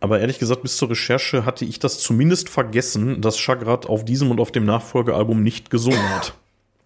[0.01, 4.31] aber ehrlich gesagt, bis zur Recherche hatte ich das zumindest vergessen, dass Chagrat auf diesem
[4.31, 6.35] und auf dem Nachfolgealbum nicht gesungen hat.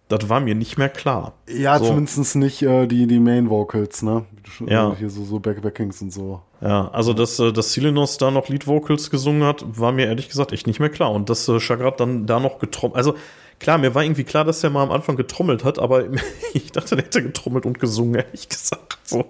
[0.09, 1.33] Das war mir nicht mehr klar.
[1.49, 1.87] Ja, So.
[1.87, 4.25] zumindest nicht äh, die, die Main Vocals, ne?
[4.65, 4.95] Ja.
[4.97, 6.41] Hier so, so Back Backings und so.
[6.61, 10.29] Ja, also dass, äh, dass Silinos da noch Lead Vocals gesungen hat, war mir ehrlich
[10.29, 11.11] gesagt echt nicht mehr klar.
[11.11, 13.15] Und dass äh, Chagrat dann da noch getrommelt, also
[13.59, 16.05] klar, mir war irgendwie klar, dass er mal am Anfang getrommelt hat, aber
[16.53, 18.97] ich dachte, der hätte getrommelt und gesungen, ehrlich gesagt.
[19.03, 19.25] So,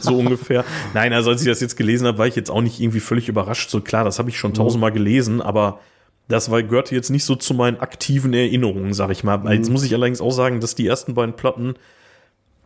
[0.00, 0.64] so ungefähr.
[0.94, 3.28] Nein, also als ich das jetzt gelesen habe, war ich jetzt auch nicht irgendwie völlig
[3.28, 3.70] überrascht.
[3.70, 5.80] So klar, das habe ich schon tausendmal gelesen, aber
[6.30, 9.52] das war, gehörte jetzt nicht so zu meinen aktiven Erinnerungen, sag ich mal.
[9.52, 11.74] Jetzt muss ich allerdings auch sagen, dass die ersten beiden Platten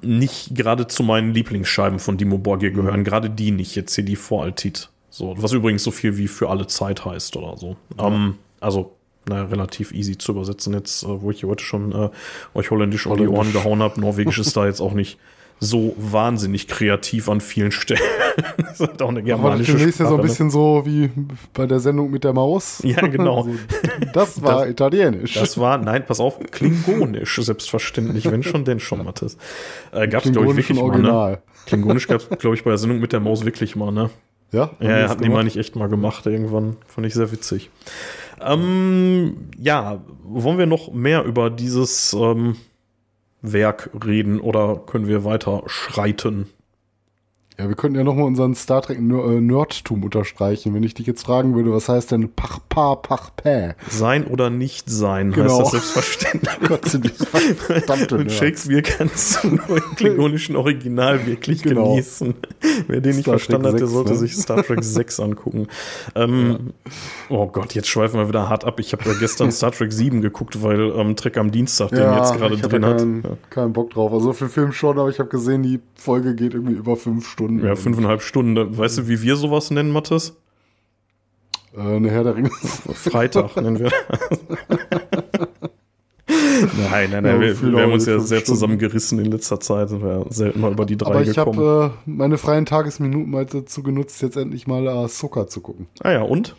[0.02, 3.04] nicht gerade zu meinen Lieblingsscheiben von Dimo Borgir gehören.
[3.04, 4.90] Gerade die nicht, jetzt hier die Voraltit.
[5.08, 7.76] So, was übrigens so viel wie für alle Zeit heißt oder so.
[7.98, 8.92] Ähm, also,
[9.26, 12.10] naja, relativ easy zu übersetzen jetzt, äh, wo ich hier heute schon äh,
[12.54, 13.62] euch holländisch um die Ohren Holländisch.
[13.62, 14.00] gehauen habe.
[14.00, 15.18] Norwegisch ist da jetzt auch nicht
[15.60, 18.00] so wahnsinnig kreativ an vielen Stellen.
[18.58, 20.28] das ist auch eine Aber germanische demnächst ja so ein Sprache, ne?
[20.28, 21.10] bisschen so wie
[21.54, 22.80] bei der Sendung mit der Maus.
[22.84, 23.46] Ja, genau.
[24.12, 25.34] Das war Das- italienisch.
[25.34, 29.36] Das war, nein, pass auf, klingonisch, selbstverständlich, wenn schon, denn schon, Mathis.
[29.92, 30.90] Äh, gab's, glaube ich, wirklich mal, ne?
[30.92, 31.42] Original.
[31.66, 34.10] Klingonisch gab's, glaube ich, bei der Sendung mit der Maus wirklich mal, ne?
[34.52, 36.76] Ja, Ja, hatten die meine ich echt mal gemacht irgendwann.
[36.86, 37.70] Fand ich sehr witzig.
[38.40, 42.56] Ähm, ja, wollen wir noch mehr über dieses ähm,
[43.52, 46.48] Werk reden oder können wir weiter schreiten?
[47.56, 50.74] Ja, wir könnten ja nochmal unseren Star Trek äh, Nerdtum unterstreichen.
[50.74, 53.74] Wenn ich dich jetzt fragen würde, was heißt denn Pach, Pa, Pach, Pä?
[53.88, 55.60] Sein oder nicht sein, Genau.
[55.60, 56.50] heißt das selbstverständlich.
[56.68, 58.32] Gott Dank, verdammte Und.
[58.32, 61.90] Shakespeare kannst du nur im klingonischen Original wirklich Genau.
[61.90, 62.34] genießen.
[62.88, 64.16] Wer den nicht Star Trek verstanden hat, der 6, sollte ne?
[64.18, 65.68] sich Star Trek 6 angucken.
[66.16, 66.72] Ähm,
[67.28, 68.80] Oh Gott, jetzt schweifen wir wieder hart ab.
[68.80, 72.34] Ich habe ja gestern Star Trek 7 geguckt, weil ähm, Trek am Dienstag den jetzt
[72.36, 72.98] gerade drin da hat.
[72.98, 73.30] keinen, Ja.
[73.50, 74.12] keinen Bock drauf.
[74.12, 77.43] Also für Film schon, aber ich habe gesehen, die Folge geht irgendwie über fünf Stunden.
[77.48, 78.76] Ja, fünfeinhalb Stunden.
[78.76, 80.36] Weißt du, wie wir sowas nennen, Mathis?
[81.76, 82.50] Äh, eine Herr der Ringe.
[82.94, 83.90] Freitag nennen wir.
[86.28, 87.24] nein, nein, nein.
[87.24, 88.56] Ja, wir, wir haben uns ja sehr Stunden.
[88.56, 89.88] zusammengerissen in letzter Zeit.
[89.88, 91.58] Sind wir selten mal über die drei Aber ich gekommen.
[91.58, 95.86] habe äh, meine freien Tagesminuten mal dazu genutzt, jetzt endlich mal Ahsoka zu gucken.
[96.00, 96.54] ah ja, und?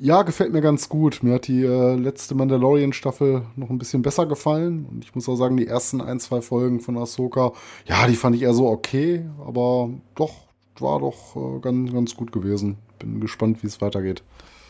[0.00, 1.22] Ja, gefällt mir ganz gut.
[1.22, 4.86] Mir hat die äh, letzte Mandalorian-Staffel noch ein bisschen besser gefallen.
[4.88, 7.52] Und ich muss auch sagen, die ersten ein, zwei Folgen von Ahsoka,
[7.86, 10.32] ja, die fand ich eher so okay, aber doch,
[10.78, 12.78] war doch äh, ganz, ganz gut gewesen.
[13.00, 14.22] Bin gespannt, wie es weitergeht.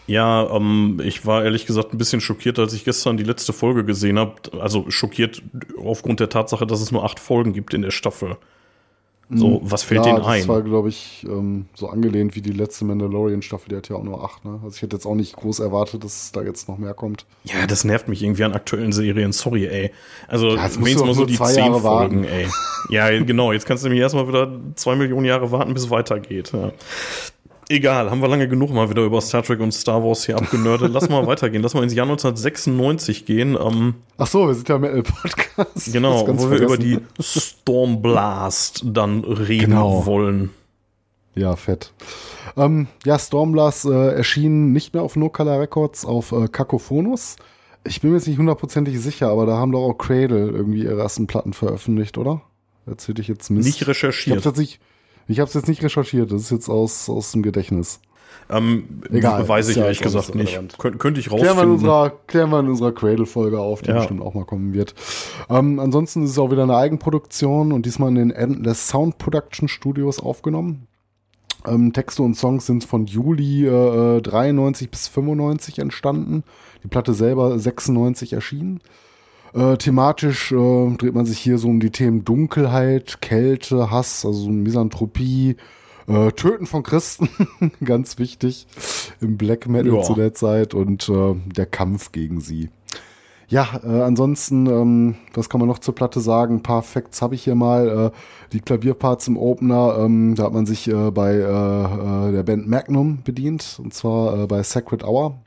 [0.06, 3.84] Ja, ähm, ich war ehrlich gesagt ein bisschen schockiert, als ich gestern die letzte Folge
[3.84, 4.36] gesehen habe.
[4.58, 5.42] Also schockiert
[5.76, 8.38] aufgrund der Tatsache, dass es nur acht Folgen gibt in der Staffel.
[9.30, 10.06] So, was fällt Mhm.
[10.06, 10.38] ja, denen ein?
[10.40, 13.68] Das war, glaube ich, ähm, so angelehnt wie die letzte Mandalorian-Staffel.
[13.68, 14.44] Die hat ja auch nur acht.
[14.46, 14.58] Ne?
[14.64, 17.26] Also ich hätte jetzt auch nicht groß erwartet, dass da jetzt noch mehr kommt.
[17.44, 19.32] Ja, das nervt mich irgendwie an aktuellen Serien.
[19.32, 19.90] Sorry, ey.
[20.28, 22.24] Also, Ja, wenigstens mal doch so nur die zehn Jahre Folgen, warten.
[22.24, 22.46] ey.
[22.90, 23.52] Ja, genau.
[23.52, 26.52] Jetzt kannst du nämlich erstmal wieder zwei Millionen Jahre warten, bis es weitergeht.
[26.54, 26.72] Ja.
[27.70, 30.90] Egal, haben wir lange genug mal wieder über Star Trek und Star Wars hier abgenördet.
[30.92, 31.62] Lass mal weitergehen.
[31.62, 33.58] Lass mal ins Jahr 1996 gehen.
[33.60, 35.92] Ähm, Ach so, wir sind ja Metal-Podcast.
[35.92, 40.06] genau, Das ganz wo wir über die Stormblast dann reden Genau.
[40.06, 40.50] wollen.
[41.34, 41.92] Ja, fett.
[42.56, 47.36] Ähm, ja, Stormblast äh, erschien nicht mehr auf No Color Records, auf äh, Kakophonos.
[47.86, 51.00] Ich bin mir jetzt nicht hundertprozentig sicher, aber da haben doch auch Cradle irgendwie ihre
[51.00, 52.40] ersten Platten veröffentlicht, oder?
[52.86, 53.66] Erzählte ich jetzt Mist.
[53.66, 54.44] Nicht ich hab's recherchiert.
[55.28, 58.00] Ich hab's jetzt nicht recherchiert, das ist jetzt aus, aus dem Gedächtnis.
[58.50, 60.78] Ähm, Egal, weiß ich ja ehrlich gesagt nicht.
[60.78, 61.72] Könnt, könnte ich Klären wir in rausfinden.
[61.74, 63.96] unserer, klären wir in unserer Cradle-Folge auf, die Ja.
[63.98, 64.94] bestimmt auch mal kommen wird.
[65.50, 69.68] Ähm, ansonsten ist es auch wieder eine Eigenproduktion und diesmal in den Endless Sound Production
[69.68, 70.86] Studios aufgenommen.
[71.66, 76.42] Ähm, Texte und Songs sind von Juli äh, 93 bis 95 entstanden.
[76.84, 78.80] Die Platte selber 96 erschienen.
[79.54, 84.48] Äh, thematisch äh, dreht man sich hier so um die Themen Dunkelheit, Kälte, Hass, also
[84.50, 85.56] Misanthropie,
[86.06, 87.28] äh, Töten von Christen,
[87.84, 88.66] ganz wichtig
[89.20, 90.02] im Black Metal Ja.
[90.02, 92.70] zu der Zeit und äh, der Kampf gegen sie.
[93.50, 96.56] Ja, äh, ansonsten, ähm, was kann man noch zur Platte sagen?
[96.56, 98.12] Ein paar Facts habe ich hier mal.
[98.12, 98.18] Äh,
[98.52, 103.92] die Klavierparts im Opener, ähm, da hat man sich bei der Band Magnum bedient, und
[103.92, 105.38] zwar bei Sacred Hour.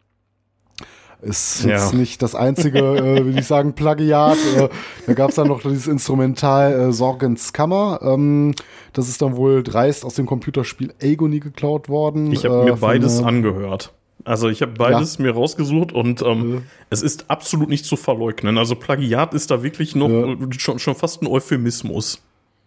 [1.22, 1.98] Ist jetzt Ja.
[1.98, 4.38] nicht das einzige, äh, will ich sagen, Plagiat.
[4.58, 4.70] Äh,
[5.06, 8.00] da gab es dann noch dieses Instrumental äh, Sorgens Kammer.
[8.02, 8.54] Ähm,
[8.94, 12.32] das ist dann wohl dreist aus dem Computerspiel Agony geklaut worden.
[12.32, 13.94] Ich habe äh, mir von, beides äh, angehört.
[14.24, 16.62] Also ich habe beides mir rausgesucht und ähm, Ja.
[16.92, 18.58] es ist absolut nicht zu verleugnen.
[18.58, 20.36] Also Plagiat ist da wirklich noch Ja.
[20.58, 22.20] schon, schon fast ein Euphemismus.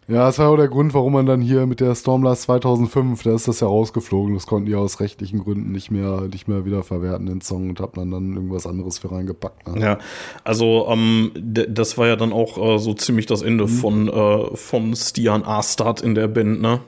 [0.06, 3.34] Ja, das war auch der Grund, warum man dann hier mit der Stormblast 2005, da
[3.34, 4.34] ist das ja rausgeflogen.
[4.34, 7.96] Das konnten die aus rechtlichen Gründen nicht mehr, nicht mehr wiederverwerten, den Song, und hat
[7.96, 9.68] man dann irgendwas anderes für reingepackt.
[9.68, 9.80] Ne?
[9.80, 9.98] Ja,
[10.44, 13.68] also ähm, das war ja dann auch äh, so ziemlich das Ende mhm.
[13.68, 16.80] von, äh, von Stian Astad in der Band, ne?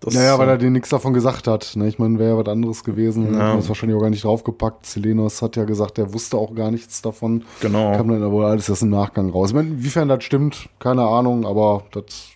[0.00, 1.72] Das, naja, weil er dir nichts davon gesagt hat.
[1.74, 1.88] Ne?
[1.88, 3.32] Ich meine, wäre ja was anderes gewesen.
[3.32, 3.52] Ja.
[3.52, 4.84] Hat das wahrscheinlich auch gar nicht draufgepackt.
[4.84, 7.44] Selenos hat ja gesagt, er wusste auch gar nichts davon.
[7.60, 7.92] Genau.
[7.96, 9.50] Kam dann aber alles erst im Nachgang raus.
[9.50, 12.35] Ich meine, inwiefern das stimmt, keine Ahnung, aber das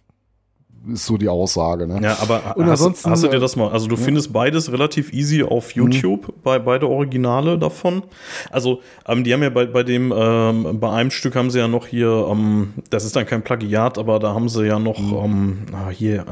[0.93, 1.87] ist so die Aussage.
[1.87, 2.01] Ne?
[2.03, 4.03] Ja, aber Und hast, ansonsten, hast du dir das mal, also du ja.
[4.03, 5.83] findest beides relativ easy auf mhm.
[5.83, 6.33] YouTube, mhm.
[6.43, 8.03] bei beide Originale davon.
[8.51, 11.68] Also, ähm, die haben ja bei, bei dem, ähm, bei einem Stück haben sie ja
[11.68, 15.16] noch hier, ähm, das ist dann kein Plagiat, aber da haben sie ja noch, mhm.
[15.24, 16.24] ähm, ah, hier,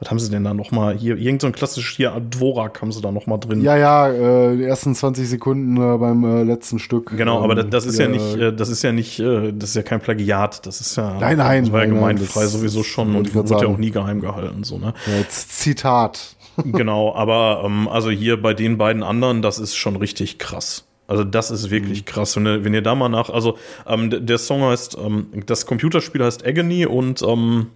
[0.00, 0.96] was haben sie denn da nochmal?
[0.96, 3.62] Hier, irgend so ein klassisches hier Dvorak haben sie da nochmal drin.
[3.62, 7.16] Ja, ja, äh, die ersten 20 Sekunden äh, beim äh, letzten Stück.
[7.16, 9.70] Genau, ähm, aber das, das ist ja, nicht, äh, das ist ja nicht, äh, das
[9.70, 11.18] ist ja kein Plagiat, das ist ja.
[11.18, 11.64] Nein, nein.
[11.64, 14.94] Das war ja gemeinfrei sowieso schon und wurde ja auch nie geheim gehalten, so, ne?
[15.06, 16.36] Ja, jetzt Zitat.
[16.64, 20.84] genau, aber ähm, also hier bei den beiden anderen, das ist schon richtig krass.
[21.08, 22.04] Also das ist wirklich mhm.
[22.04, 22.36] krass.
[22.36, 26.22] Wenn ihr, wenn ihr da mal nach, also ähm, der Song heißt, ähm, das Computerspiel
[26.22, 27.68] heißt Agony und ähm,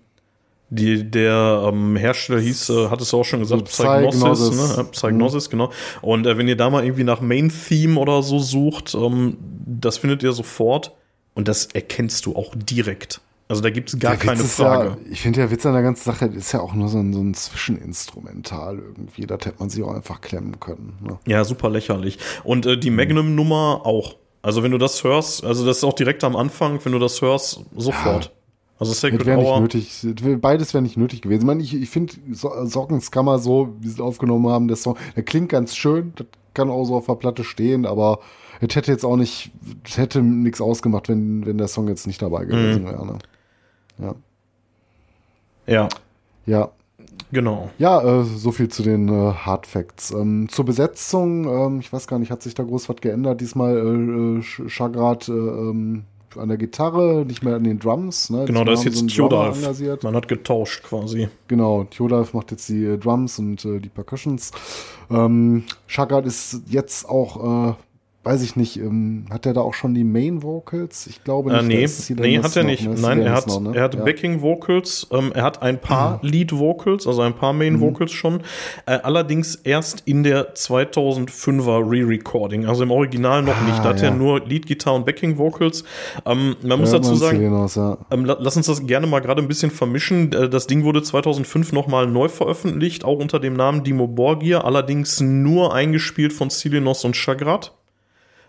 [0.74, 4.84] die, der ähm, Hersteller hieß, äh, hattest du auch schon gesagt, so Psygnosis, Psygnosis, ne?
[4.84, 5.50] Psygnosis mhm.
[5.50, 5.70] genau.
[6.00, 9.98] Und äh, wenn ihr da mal irgendwie nach Main Theme oder so sucht, ähm, das
[9.98, 10.92] findet ihr sofort
[11.34, 13.20] und das erkennst du auch direkt.
[13.48, 14.88] Also da gibt es gar keine Frage.
[14.88, 17.12] Ja, ich finde der Witz an der ganzen Sache ist ja auch nur so ein,
[17.12, 19.26] so ein Zwischeninstrumental irgendwie.
[19.26, 20.96] Das hätte man sich auch einfach klemmen können.
[21.02, 21.18] Ne?
[21.26, 22.18] Ja, super lächerlich.
[22.44, 22.96] Und äh, die mhm.
[22.96, 24.16] Magnum-Nummer auch.
[24.40, 27.20] Also wenn du das hörst, also das ist auch direkt am Anfang, wenn du das
[27.20, 28.24] hörst, sofort.
[28.24, 28.41] Ja.
[28.82, 30.40] Also Sacred wäre nicht nötig.
[30.40, 31.40] Beides wäre nicht nötig gewesen.
[31.40, 35.22] Ich meine, ich, ich finde Sockenskammer so, wie sie es aufgenommen haben, der Song, der
[35.22, 36.12] klingt ganz schön.
[36.16, 38.18] Das kann auch so auf der Platte stehen, aber
[38.60, 39.50] es hätte jetzt auch nicht,
[39.84, 42.86] es hätte nichts ausgemacht, wenn, wenn der Song jetzt nicht dabei gewesen mhm.
[42.86, 43.06] wäre.
[43.06, 43.18] Ne?
[43.98, 44.14] Ja.
[45.66, 45.88] Ja.
[46.46, 46.70] Ja.
[47.30, 47.70] Genau.
[47.78, 50.10] Ja, äh, so viel zu den äh, Hard Facts.
[50.10, 53.40] Ähm, zur Besetzung, ähm, ich weiß gar nicht, hat sich da groß was geändert.
[53.40, 56.04] Diesmal äh, äh Chagrat äh, ähm,
[56.36, 58.30] an der Gitarre, nicht mehr an den Drums.
[58.30, 58.44] Ne?
[58.44, 60.02] Genau, da ist jetzt so Theodalf.
[60.02, 61.28] Man hat getauscht quasi.
[61.48, 64.50] Genau, Theodalf macht jetzt die äh, Drums und äh, die Percussions.
[65.10, 67.74] Ähm, Shagard ist jetzt auch äh,
[68.24, 71.08] weiß ich nicht, ähm, hat er da auch schon die Main Vocals?
[71.08, 72.10] Ich glaube nicht.
[72.10, 72.86] Äh, nee, nee hat er nicht.
[72.86, 72.94] Ne?
[72.96, 73.72] Nein, er hat, noch, ne?
[73.74, 74.04] er hat ja.
[74.04, 76.28] Backing Vocals, ähm, er hat ein paar mhm.
[76.28, 77.80] Lead Vocals, also ein paar Main mhm.
[77.80, 78.42] Vocals schon.
[78.86, 83.78] Äh, allerdings erst in der 2005er Re-Recording, also im Original noch ah, nicht.
[83.78, 84.08] Da hat ja.
[84.08, 85.82] er nur Lead Guitar und Backing Vocals.
[86.24, 87.98] Ähm, man muss dazu sagen, aus, ja.
[88.12, 90.32] ähm, lass uns das gerne mal gerade ein bisschen vermischen.
[90.32, 95.20] Äh, das Ding wurde 2005 nochmal neu veröffentlicht, auch unter dem Namen Dimo Borgia, allerdings
[95.20, 97.72] nur eingespielt von Silinos und Chagrat.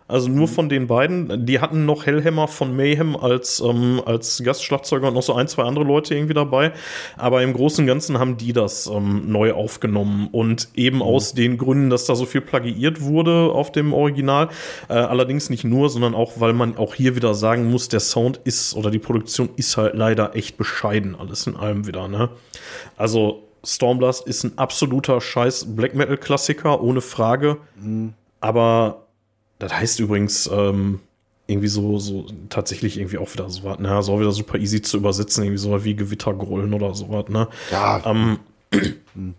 [0.07, 1.45] Also nur von den beiden.
[1.45, 5.63] Die hatten noch Hellhammer von Mayhem als, ähm, als Gastschlagzeuger und noch so ein, zwei
[5.63, 6.73] andere Leute irgendwie dabei.
[7.17, 10.27] Aber im Großen und Ganzen haben die das ähm, neu aufgenommen.
[10.31, 11.03] Und eben mhm.
[11.03, 14.49] aus den Gründen, dass da so viel plagiiert wurde auf dem Original.
[14.89, 18.41] Äh, allerdings nicht nur, sondern auch, weil man auch hier wieder sagen muss, der Sound
[18.43, 22.07] ist oder die Produktion ist halt leider echt bescheiden, alles in allem wieder.
[22.07, 22.29] Ne?
[22.97, 27.57] Also Stormblast ist ein absoluter Scheiß Black Metal Klassiker, ohne Frage.
[27.81, 28.13] Mhm.
[28.41, 29.02] Aber
[29.63, 30.99] das heißt übrigens ähm,
[31.47, 34.01] irgendwie so, so tatsächlich irgendwie auch wieder so was, ne?
[34.01, 37.47] So wieder super easy zu übersetzen, irgendwie so wie Gewittergrollen oder sowas, ne?
[37.71, 38.01] Ja.
[38.05, 38.39] Ähm,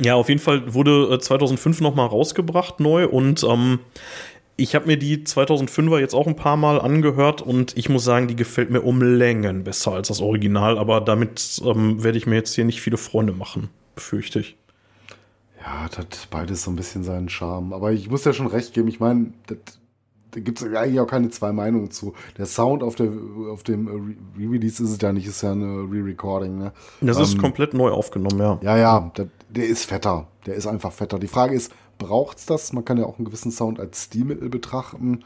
[0.00, 3.80] ja, auf jeden Fall wurde 2005 nochmal rausgebracht neu und ähm,
[4.56, 8.26] ich habe mir die 2005er jetzt auch ein paar Mal angehört und ich muss sagen,
[8.26, 12.34] die gefällt mir um Längen besser als das Original, aber damit ähm, werde ich mir
[12.34, 14.57] jetzt hier nicht viele Freunde machen, befürchte ich.
[15.60, 17.72] Ja, das hat beides so ein bisschen seinen Charme.
[17.72, 21.30] Aber ich muss ja schon recht geben, ich meine, da gibt es eigentlich auch keine
[21.30, 22.14] zwei Meinungen zu.
[22.36, 23.10] Der Sound auf, der,
[23.50, 23.88] auf dem
[24.38, 26.58] Re-Release ist es ja nicht, ist ja eine Re-Recording.
[26.58, 26.72] Ne?
[27.00, 28.58] Das ähm, ist komplett neu aufgenommen, ja.
[28.62, 30.28] Ja, ja, der, der, ist fetter.
[30.46, 31.18] Der ist einfach fetter.
[31.18, 32.72] Die Frage ist, braucht es das?
[32.72, 35.24] Man kann ja auch einen gewissen Sound als Stilmittel betrachten.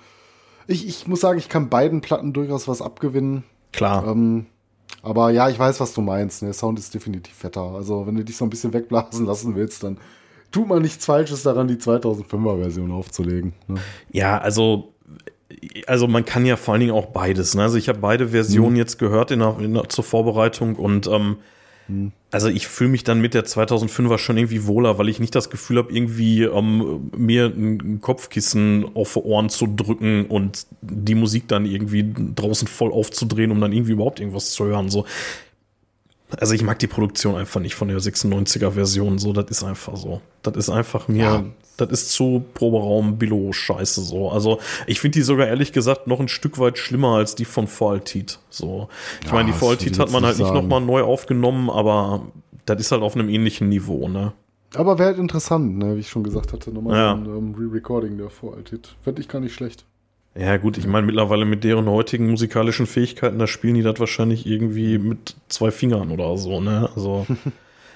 [0.66, 3.42] Ich, ich muss sagen, ich kann beiden Platten durchaus was abgewinnen.
[3.72, 4.06] Klar.
[4.06, 4.46] Ähm,
[5.02, 6.42] aber ja, ich weiß, was du meinst.
[6.42, 6.48] Ne?
[6.48, 7.62] Der Sound ist definitiv fetter.
[7.62, 9.98] Also, wenn du dich so ein bisschen wegblasen lassen willst, dann
[10.52, 13.54] tut man nichts Falsches daran, die 2005er Version aufzulegen.
[13.66, 13.80] Ne?
[14.12, 14.92] Ja, also
[15.86, 17.54] also man kann ja vor allen Dingen auch beides.
[17.54, 17.62] Ne?
[17.62, 18.78] Also ich habe beide Versionen mhm.
[18.78, 21.36] jetzt gehört in der, in der, zur Vorbereitung und ähm,
[21.88, 22.12] mhm.
[22.30, 25.50] also ich fühle mich dann mit der 2005er schon irgendwie wohler, weil ich nicht das
[25.50, 31.48] Gefühl habe, irgendwie ähm, mir ein Kopfkissen auf die Ohren zu drücken und die Musik
[31.48, 34.88] dann irgendwie draußen voll aufzudrehen, um dann irgendwie überhaupt irgendwas zu hören.
[34.88, 35.04] So
[36.38, 39.18] Also ich mag die Produktion einfach nicht von der 96er Version.
[39.18, 40.20] So, das ist einfach so.
[40.42, 41.44] Das ist einfach mir, Ja.
[41.76, 44.30] das ist zu Proberaum Billo Scheiße so.
[44.30, 47.66] Also ich finde die sogar ehrlich gesagt noch ein Stück weit schlimmer als die von
[47.68, 48.38] Voaltit.
[48.50, 48.88] So,
[49.20, 50.54] ich Ja, meine, die ich hat man halt nicht nicht sagen.
[50.68, 52.26] nochmal neu aufgenommen, aber
[52.66, 54.32] das ist halt auf einem ähnlichen Niveau, ne?
[54.74, 55.96] Aber wäre halt interessant, ne?
[55.96, 57.10] wie ich schon gesagt hatte, nochmal Ja.
[57.24, 58.94] so ein ähm, Re-Recording der Voraltit.
[59.02, 59.84] Fände ich gar nicht schlecht.
[60.34, 64.46] Ja, gut, ich meine, mittlerweile mit deren heutigen musikalischen Fähigkeiten, da spielen die das wahrscheinlich
[64.46, 66.88] irgendwie mit zwei Fingern oder so, ne?
[66.96, 67.26] Also.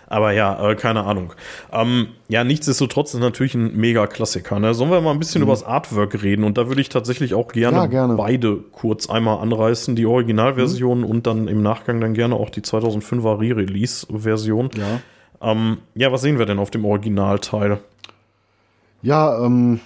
[0.09, 1.32] Aber ja, äh, keine Ahnung.
[1.72, 4.61] Ähm, ja, nichtsdestotrotz ist natürlich ein Mega-Klassiker.
[4.61, 4.72] Ne?
[4.72, 6.45] Sollen wir mal ein bisschen über das Artwork reden?
[6.45, 7.82] Und da würde ich tatsächlich auch gerne, Mhm.
[7.82, 8.14] Ja, gerne.
[8.14, 9.97] beide kurz einmal anreißen.
[9.97, 11.05] Die Originalversion Mhm.
[11.07, 14.70] und dann im Nachgang dann gerne auch die 2005er Re-Release-Version.
[14.76, 15.01] Ja.
[15.51, 17.78] Ähm, ja, was sehen wir denn auf dem Originalteil?
[19.03, 19.80] Ja, ähm,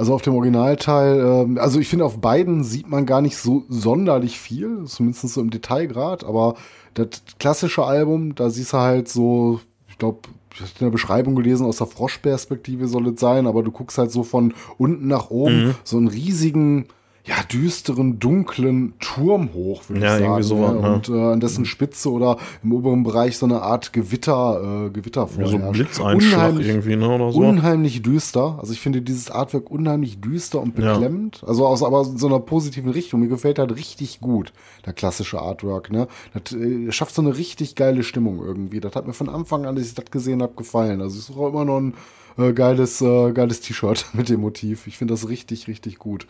[0.00, 3.64] also auf dem Originalteil, ähm, also ich finde, auf beiden sieht man gar nicht so
[3.68, 6.54] sonderlich viel, zumindest so im Detailgrad, aber
[6.94, 10.20] das klassische Album, da siehst du halt so, ich glaube,
[10.54, 13.98] ich habe in der Beschreibung gelesen, aus der Froschperspektive soll es sein, aber du guckst
[13.98, 15.74] halt so von unten nach oben, Mhm.
[15.84, 16.86] so einen riesigen,
[17.26, 20.58] ja, düsteren, dunklen Turm hoch, würde Ja, ich sagen.
[20.58, 20.80] irgendwie ne?
[20.88, 20.94] ne?
[20.94, 25.28] Und äh, an dessen Spitze oder im oberen Bereich so eine Art Gewitter, äh, Gewitter
[25.38, 25.58] Ja, so.
[25.58, 27.08] Blitzeinschlag Unheimlich- irgendwie, ne?
[27.08, 27.40] Oder so.
[27.40, 28.56] unheimlich düster.
[28.60, 30.92] Also ich finde dieses Artwork unheimlich düster und Ja.
[30.94, 31.42] beklemmend.
[31.46, 33.20] Also aus aber in so einer positiven Richtung.
[33.20, 34.52] Mir gefällt halt richtig gut,
[34.86, 35.92] der klassische Artwork.
[35.92, 36.08] Ne?
[36.32, 38.80] Das äh, schafft so eine richtig geile Stimmung irgendwie.
[38.80, 41.02] Das hat mir von Anfang an, als ich das gesehen habe, gefallen.
[41.02, 41.94] Also es ist auch immer noch ein
[42.38, 44.86] äh, geiles, äh, geiles T-Shirt mit dem Motiv.
[44.86, 46.26] Ich finde das richtig, richtig gut.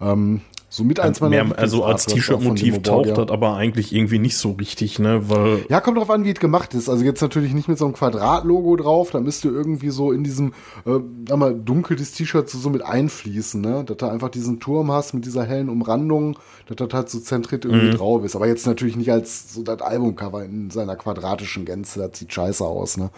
[0.00, 4.38] Ähm, so mit eins meiner Mehr, also als T-Shirt-Motiv taucht das aber eigentlich irgendwie nicht
[4.38, 5.28] so richtig, ne?
[5.28, 6.88] Weil Ja, kommt drauf an, wie es gemacht ist.
[6.88, 10.54] Also jetzt natürlich nicht mit so einem Quadratlogo drauf, da müsste irgendwie so in diesem,
[10.86, 10.98] äh,
[11.28, 13.84] sag mal, dunkel des T-Shirts so mit einfließen, ne?
[13.84, 17.66] Dass du einfach diesen Turm hast mit dieser hellen Umrandung, dass das halt so zentriert
[17.66, 17.98] irgendwie Mhm.
[17.98, 18.34] drauf ist.
[18.34, 22.64] Aber jetzt natürlich nicht als so das Albumcover in seiner quadratischen Gänze, das sieht scheiße
[22.64, 23.10] aus, ne?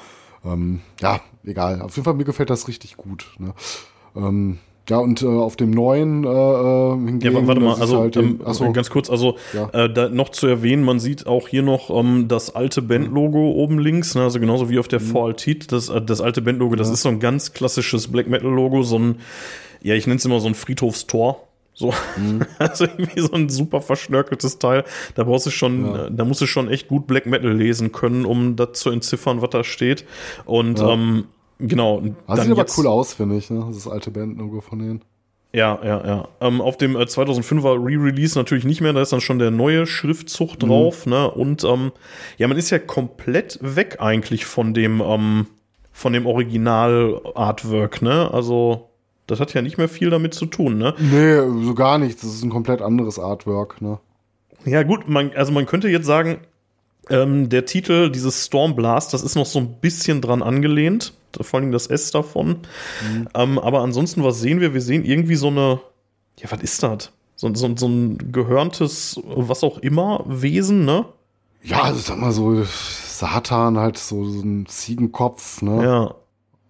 [0.44, 1.80] Ähm, ja, egal.
[1.82, 3.54] Auf jeden Fall, mir gefällt das richtig gut, ne?
[4.16, 8.16] Ähm, ja, und äh, auf dem neuen äh, äh, hingegen, Ja, warte mal, also halt
[8.18, 9.70] ähm, achso, ganz kurz, also Ja.
[9.70, 13.78] äh, da noch zu erwähnen, man sieht auch hier noch ähm, das alte Bandlogo oben
[13.78, 15.04] links, ne, also genauso wie auf der Mhm.
[15.06, 18.82] Voraltit, das, äh, das alte Bandlogo, das ist so ein ganz klassisches Black Metal Logo,
[18.82, 19.20] so ein,
[19.82, 21.40] ja, ich nenne es immer so ein Friedhofstor.
[21.74, 22.46] So, Mhm.
[22.58, 24.84] also irgendwie so ein super verschnörkeltes Teil.
[25.16, 26.06] Da brauchst du schon, Ja.
[26.06, 29.42] äh, da musst du schon echt gut Black Metal lesen können, um das zu entziffern,
[29.42, 30.04] was da steht.
[30.44, 31.24] Und ähm,
[31.58, 32.00] genau.
[32.28, 33.64] das sieht aber cool aus, finde ich, ne?
[33.72, 35.02] Das alte Bandlogo von denen.
[35.52, 36.28] ja, ja, ja.
[36.40, 39.86] Ähm, auf dem äh, 2005er Re-Release natürlich nicht mehr, da ist dann schon der neue
[39.86, 41.28] Schriftzug drauf, ne?
[41.30, 41.90] Und ähm,
[42.38, 45.46] ja, man ist ja komplett weg eigentlich von dem, ähm,
[45.92, 48.30] von dem Original-Artwork, ne?
[48.32, 48.90] Also,
[49.26, 50.94] das hat ja nicht mehr viel damit zu tun, ne?
[50.98, 52.22] Nee, so gar nichts.
[52.22, 53.98] Das ist ein komplett anderes Artwork, ne?
[54.64, 56.38] Ja, gut, man, also man könnte jetzt sagen,
[57.10, 61.12] ähm, der Titel, dieses Stormblast, das ist noch so ein bisschen dran angelehnt.
[61.40, 62.58] Vor allem das S davon.
[63.34, 64.72] Ähm, aber ansonsten, was sehen wir?
[64.72, 65.80] Wir sehen irgendwie so eine,
[66.38, 67.10] ja, was ist das?
[67.36, 71.06] So, so, so ein gehörntes, was auch immer, Wesen, ne?
[71.62, 75.84] Ja, also sag mal so, Satan halt so, so ein Ziegenkopf, ne?
[75.84, 76.14] Ja.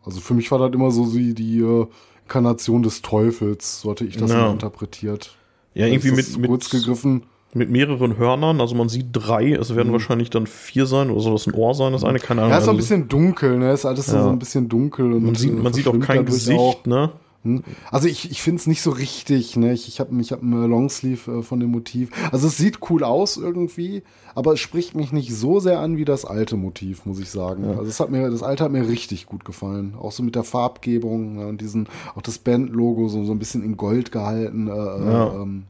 [0.04, 1.86] Also für mich war das immer so die, die äh,
[2.24, 4.50] Inkarnation des Teufels, so hatte ich das Ja.
[4.50, 5.36] interpretiert.
[5.74, 7.24] Ja, irgendwie mit, mit, kurz gegriffen.
[7.52, 8.60] mit mehreren Hörnern.
[8.60, 11.74] Also man sieht drei, es werden wahrscheinlich dann vier sein, oder soll das ein Ohr
[11.74, 12.52] sein, das eine, keine Ahnung.
[12.52, 13.72] Ja, ist so ein Also bisschen dunkel, ne?
[13.72, 14.22] Ist alles so- Ja.
[14.24, 16.84] so ein bisschen dunkel und man sieht, äh, man sieht auch kein Gesicht, auch.
[16.86, 17.12] ne?
[17.44, 17.62] Hm.
[17.90, 19.74] Also ich, ich finde es nicht so richtig, ne?
[19.74, 22.10] Ich, ich habe ich hab einen Longsleeve äh, von dem Motiv.
[22.32, 24.02] Also es sieht cool aus irgendwie,
[24.34, 27.64] aber es spricht mich nicht so sehr an wie das alte Motiv, muss ich sagen.
[27.66, 29.94] Also es hat mir, das alte hat mir richtig gut gefallen.
[30.00, 31.46] Auch so mit der Farbgebung ne?
[31.46, 34.68] und diesen, auch das Bandlogo so, so ein bisschen in Gold gehalten.
[34.68, 35.34] Äh, Ja.
[35.34, 35.64] ähm,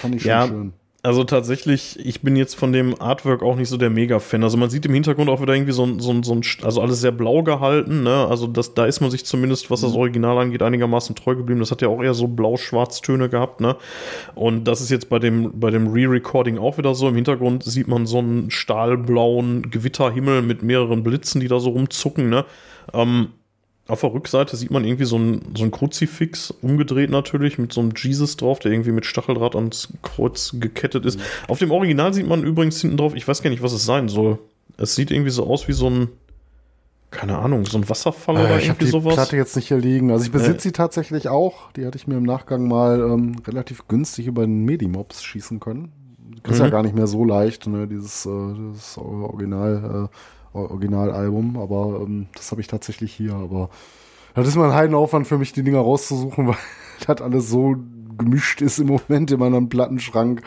[0.00, 0.72] fand ich schon Ja, schön.
[1.04, 4.42] Also tatsächlich, ich bin jetzt von dem Artwork auch nicht so der Mega-Fan.
[4.42, 6.80] Also man sieht im Hintergrund auch wieder irgendwie so ein, so ein, so ein also
[6.80, 8.26] alles sehr blau gehalten, ne?
[8.26, 9.86] Also das, da ist man sich zumindest, was Mhm.
[9.86, 11.60] das Original angeht, einigermaßen treu geblieben.
[11.60, 13.76] Das hat ja auch eher so blau-schwarz-Töne gehabt, ne?
[14.34, 17.06] Und das ist jetzt bei dem, bei dem Re-Recording auch wieder so.
[17.06, 22.30] Im Hintergrund sieht man so einen stahlblauen Gewitterhimmel mit mehreren Blitzen, die da so rumzucken,
[22.30, 22.46] ne?
[22.94, 23.28] Ähm,
[23.86, 27.80] auf der Rückseite sieht man irgendwie so ein, so ein Kruzifix, umgedreht natürlich, mit so
[27.82, 31.20] einem Jesus drauf, der irgendwie mit Stacheldraht ans Kreuz gekettet ist.
[31.48, 34.08] Auf dem Original sieht man übrigens hinten drauf, ich weiß gar nicht, was es sein
[34.08, 34.38] soll.
[34.78, 36.08] Es sieht irgendwie so aus wie so ein,
[37.10, 39.14] keine Ahnung, so ein Wasserfall oder Äh, ich habe irgendwie die sowas.
[39.14, 40.10] Platte jetzt nicht hier liegen.
[40.10, 40.60] Also ich besitze Äh.
[40.62, 41.70] sie tatsächlich auch.
[41.72, 45.92] Die hatte ich mir im Nachgang mal ähm, relativ günstig über den Medimobs schießen können.
[46.48, 46.70] Ist ja Mhm.
[46.70, 48.30] gar nicht mehr so leicht, ne, dieses, äh,
[48.72, 50.16] dieses Original, äh,
[50.54, 51.58] Originalalbum.
[51.58, 53.34] Aber ähm, das habe ich tatsächlich hier.
[53.34, 53.70] Aber
[54.34, 56.56] das ist mal ein Heidenaufwand für mich, die Dinger rauszusuchen, weil
[57.06, 57.76] das alles so
[58.16, 60.42] gemischt ist im Moment in meinem Plattenschrank.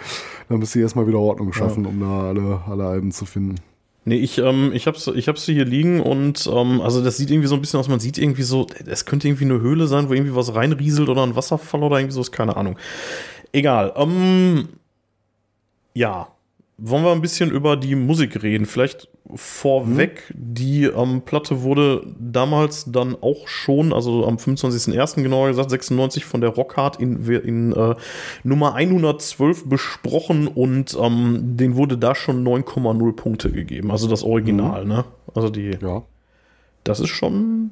[0.50, 3.56] Da müsste ich erstmal wieder Ordnung schaffen, um da alle, alle Alben zu finden.
[4.06, 7.50] Nee, ich, ähm, ich hab's, ich hab's hier liegen und ähm, also das sieht irgendwie
[7.50, 10.14] so ein bisschen aus, man sieht irgendwie so, es könnte irgendwie eine Höhle sein, wo
[10.14, 12.78] irgendwie was reinrieselt oder ein Wasserfall oder irgendwie so, ist keine Ahnung.
[13.52, 13.92] Egal.
[13.98, 14.70] Ähm,
[15.94, 16.30] ja.
[16.78, 18.66] Wollen wir ein bisschen über die Musik reden?
[18.66, 20.54] Vielleicht vorweg, mhm.
[20.54, 25.22] die ähm, Platte wurde damals dann auch schon, also am 25.01.
[25.22, 27.96] genauer gesagt, 96 von der Rockhard in, in äh,
[28.44, 33.92] Nummer 112 besprochen und ähm, den wurde da schon 9,0 Punkte gegeben.
[33.92, 34.90] Also das Original, mhm.
[34.90, 35.06] ne?
[35.34, 35.78] Also die.
[35.82, 36.04] Ja.
[36.84, 37.72] Das ist schon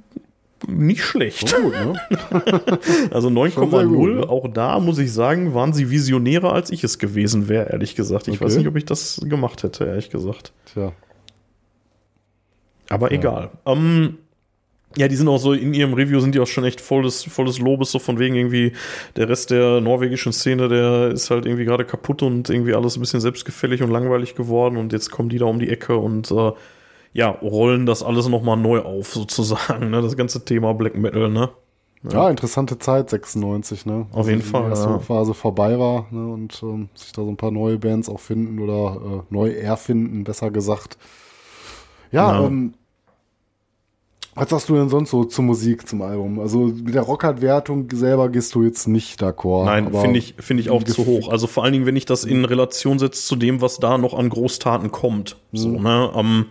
[0.68, 1.56] nicht schlecht.
[1.56, 2.00] Gut, ne?
[3.12, 4.30] also 9,0, ne?
[4.30, 8.28] auch da muss ich sagen, waren sie visionärer, als ich es gewesen wäre, ehrlich gesagt.
[8.28, 8.46] Ich okay.
[8.46, 10.54] weiß nicht, ob ich das gemacht hätte, ehrlich gesagt.
[10.74, 10.92] Tja.
[12.90, 13.18] Aber ja.
[13.18, 13.52] egal.
[13.66, 14.18] Ähm,
[14.98, 17.60] ja, die sind auch so, in ihrem Review sind die auch schon echt volles, volles
[17.60, 18.72] Lobes, so von wegen irgendwie,
[19.18, 23.02] der Rest der norwegischen Szene, der ist halt irgendwie gerade kaputt und irgendwie alles ein
[23.02, 26.52] bisschen selbstgefällig und langweilig geworden und jetzt kommen die da um die Ecke und äh,
[27.12, 30.02] ja, rollen das alles nochmal neu auf, sozusagen, ne?
[30.02, 31.50] Das ganze Thema Black Metal, ne?
[32.04, 34.06] Ja, ja interessante Zeit, 96, ne?
[34.12, 34.64] Auf also jeden Fall.
[34.64, 35.00] Die erste ja.
[35.00, 36.28] Phase vorbei war, ne?
[36.28, 40.24] Und ähm, sich da so ein paar neue Bands auch finden oder äh, neu erfinden,
[40.24, 40.98] besser gesagt.
[42.16, 42.48] Ja, ja.
[42.48, 42.74] Ähm,
[44.36, 46.40] was sagst du denn sonst so zur Musik, zum Album?
[46.40, 49.64] Also mit der Rockhard-Wertung selber gehst du jetzt nicht d'accord.
[49.64, 51.30] Nein, finde ich, finde ich auch zu hoch.
[51.30, 54.14] Also vor allen Dingen, wenn ich das in Relation setze zu dem, was da noch
[54.14, 55.38] an Großtaten kommt.
[55.54, 55.84] So, mhm.
[55.84, 56.12] ne?
[56.16, 56.46] Ähm,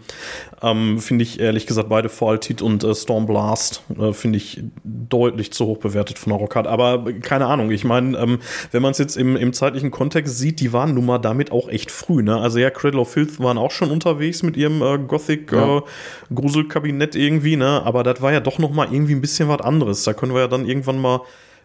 [0.63, 5.67] ähm, finde ich ehrlich gesagt beide Faltit und äh, Stormblast äh, finde ich deutlich zu
[5.67, 6.67] hoch bewertet von der Rockhard.
[6.67, 8.39] Aber keine Ahnung, ich meine, ähm,
[8.71, 11.69] wenn man es jetzt im, im zeitlichen Kontext sieht, die waren nun mal damit auch
[11.69, 12.23] echt früh.
[12.23, 12.39] Ne?
[12.39, 17.21] Also ja, Cradle of Filth waren auch schon unterwegs mit ihrem äh, Gothic-Gruselkabinett ja.
[17.21, 17.74] Äh, irgendwie, ne?
[17.83, 20.05] Aber das war ja doch noch mal irgendwie ein bisschen was anderes.
[20.05, 21.21] Da können wir ja dann irgendwann mal,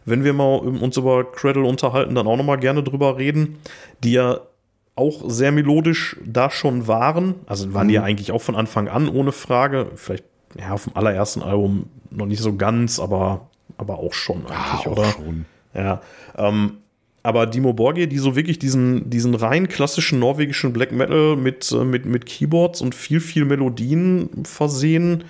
[0.06, 3.58] wenn wir mal uns über Cradle unterhalten, dann auch noch mal gerne drüber reden,
[4.04, 4.42] die ja
[4.96, 7.36] auch sehr melodisch da schon waren.
[7.46, 7.90] Also waren mhm.
[7.90, 9.88] die ja eigentlich auch von Anfang an ohne Frage.
[9.96, 10.26] Vielleicht
[10.58, 14.92] ja auf dem allerersten Album noch nicht so ganz, aber aber auch schon eigentlich, ja,
[14.92, 15.06] auch oder?
[15.12, 15.46] Schon.
[15.74, 16.02] Ja.
[16.38, 16.80] Ähm,
[17.24, 21.84] aber Dimo Borgir, die so wirklich diesen, diesen rein klassischen norwegischen Black Metal mit, äh,
[21.84, 25.24] mit, mit Keyboards und viel, viel Melodien versehen, Mhm.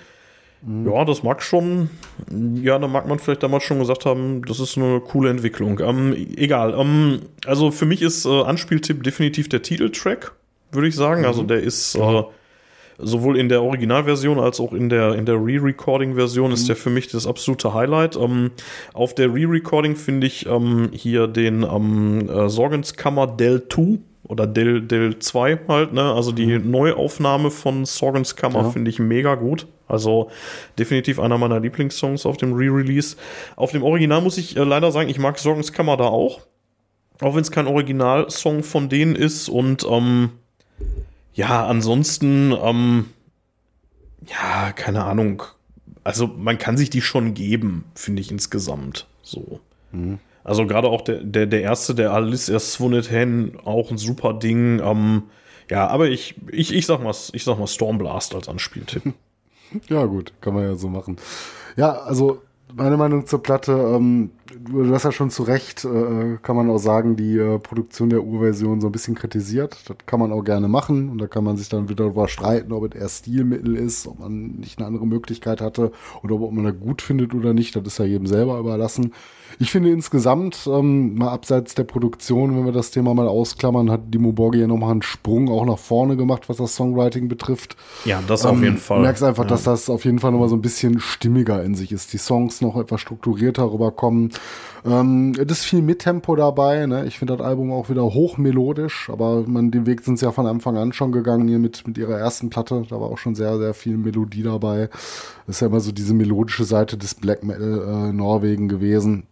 [0.66, 1.88] Ja, das mag schon,
[2.30, 5.80] ja, da mag man vielleicht damals schon gesagt haben, das ist eine coole Entwicklung.
[5.80, 6.74] Ähm, egal.
[6.78, 10.32] Ähm, also für mich ist äh, Anspieltipp definitiv der Titeltrack,
[10.70, 11.24] würde ich sagen.
[11.24, 11.48] Also mhm.
[11.50, 12.22] Also der ist äh,
[12.98, 16.54] sowohl in der Originalversion als auch in der, in der Re-Recording-Version mhm.
[16.54, 18.16] ist der für mich das absolute Highlight.
[18.16, 18.50] Ähm,
[18.92, 24.82] auf der Re-Recording finde ich ähm, hier den ähm, äh, Sorgenskammer Del 2 oder Del,
[24.82, 26.02] Del 2 halt, ne?
[26.02, 26.70] Also die mhm.
[26.70, 28.70] Neuaufnahme von Sorgenskammer ja.
[28.70, 29.66] finde ich mega gut.
[29.90, 30.30] Also
[30.78, 33.16] definitiv einer meiner Lieblingssongs auf dem Re-Release.
[33.56, 36.40] Auf dem Original muss ich äh, leider sagen, ich mag Sorgenskammer da auch.
[37.20, 39.48] Auch wenn es kein Originalsong von denen ist.
[39.48, 40.30] Und ähm,
[41.34, 43.06] ja, ansonsten, ähm,
[44.26, 45.42] ja, keine Ahnung.
[46.02, 49.06] Also man kann sich die schon geben, finde ich insgesamt.
[49.22, 49.60] So.
[49.92, 50.18] Mhm.
[50.44, 54.80] Also gerade auch der, der, der erste, der Alice Swunnet Hen, auch ein super Ding.
[54.80, 55.24] Ähm,
[55.70, 59.14] ja, aber ich, ich, ich sag mal, ich sag mal Stormblast als Anspieltipp.
[59.88, 61.16] Ja, gut, kann man ja so machen.
[61.76, 62.42] Ja, also
[62.74, 66.78] meine Meinung zur Platte, ähm, du hast ja schon zu Recht, äh, kann man auch
[66.78, 69.78] sagen, die äh, Produktion der Urversion so ein bisschen kritisiert.
[69.88, 72.72] Das kann man auch gerne machen und da kann man sich dann wieder darüber streiten,
[72.72, 75.92] ob es eher Stilmittel ist, ob man nicht eine andere Möglichkeit hatte
[76.22, 77.74] oder ob man das gut findet oder nicht.
[77.76, 79.12] Das ist ja jedem selber überlassen.
[79.58, 84.14] Ich finde insgesamt, ähm, mal abseits der Produktion, wenn wir das Thema mal ausklammern, hat
[84.14, 87.76] Dimo Borgi ja nochmal einen Sprung auch nach vorne gemacht, was das Songwriting betrifft.
[88.04, 88.98] Ja, das ähm, auf jeden Fall.
[88.98, 89.48] Du merkst einfach, ja.
[89.48, 92.12] dass das auf jeden Fall nochmal so ein bisschen stimmiger in sich ist.
[92.12, 94.30] Die Songs noch etwas strukturierter rüberkommen.
[94.84, 96.86] Ähm, es ist viel Mittempo dabei.
[96.86, 97.04] Ne?
[97.06, 100.46] Ich finde das Album auch wieder hochmelodisch, aber man, den Weg sind sie ja von
[100.46, 102.84] Anfang an schon gegangen hier mit, mit ihrer ersten Platte.
[102.88, 104.88] Da war auch schon sehr, sehr viel Melodie dabei.
[105.46, 109.24] Das ist ja immer so diese melodische Seite des Black Metal äh, Norwegen gewesen.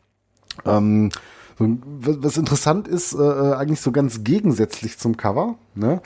[0.64, 1.10] Ähm,
[1.58, 6.00] was interessant ist, äh, äh, eigentlich so ganz gegensätzlich zum Cover, ne?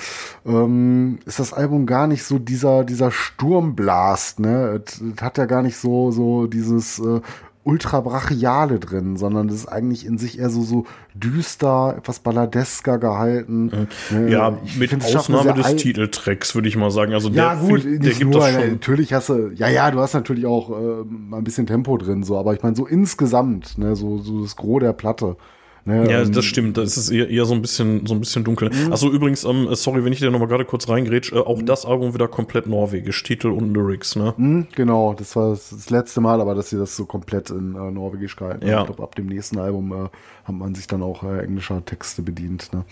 [0.47, 4.83] ähm, ist das Album gar nicht so dieser, dieser Sturmblast, ne?
[4.85, 7.21] Es, hat ja gar nicht so, so dieses äh,
[7.65, 12.99] ultra brachiale drin, sondern das ist eigentlich in sich eher so, so düster, etwas balladesker
[12.99, 13.89] gehalten.
[14.11, 14.31] Ne?
[14.31, 17.13] Ja, ich mit Ausnahme des Titeltracks, würde ich mal sagen.
[17.13, 18.71] Also ja, der, gut, der gibt nur, das schon.
[18.73, 22.25] Natürlich hast du, ja, ja, du hast natürlich auch äh, mal ein bisschen Tempo drin,
[22.25, 25.37] so, aber ich meine, so insgesamt, ne, so, so das Gros der Platte
[25.85, 26.77] Ne, Ja, ähm, das stimmt.
[26.79, 28.71] Das ist eher, eher so ein bisschen, so ein bisschen dunkel.
[28.91, 32.15] Achso, übrigens, ähm, sorry, wenn ich dir nochmal gerade kurz reingrätsch, äh, auch das Album
[32.15, 34.35] wieder komplett norwegisch, Titel und Lyrics, ne?
[34.37, 37.91] Hm, genau, das war das letzte Mal, aber dass sie das so komplett in äh,
[37.91, 38.75] Norwegisch gehalten Ja.
[38.75, 38.81] haben.
[38.83, 40.09] Ich glaube, ab dem nächsten Album äh,
[40.45, 42.73] hat man sich dann auch äh, englischer Texte bedient.
[42.73, 42.85] Ne?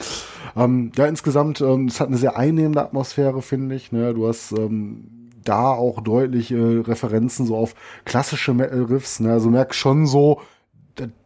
[0.56, 3.92] Ähm, ja, insgesamt, ähm, es hat eine sehr einnehmende Atmosphäre, finde ich.
[3.92, 4.14] Ne?
[4.14, 5.04] Du hast ähm,
[5.44, 7.74] da auch deutlich äh, Referenzen so auf
[8.04, 9.20] klassische Metal-Riffs.
[9.20, 9.32] Ne?
[9.32, 10.40] Also merkst schon so,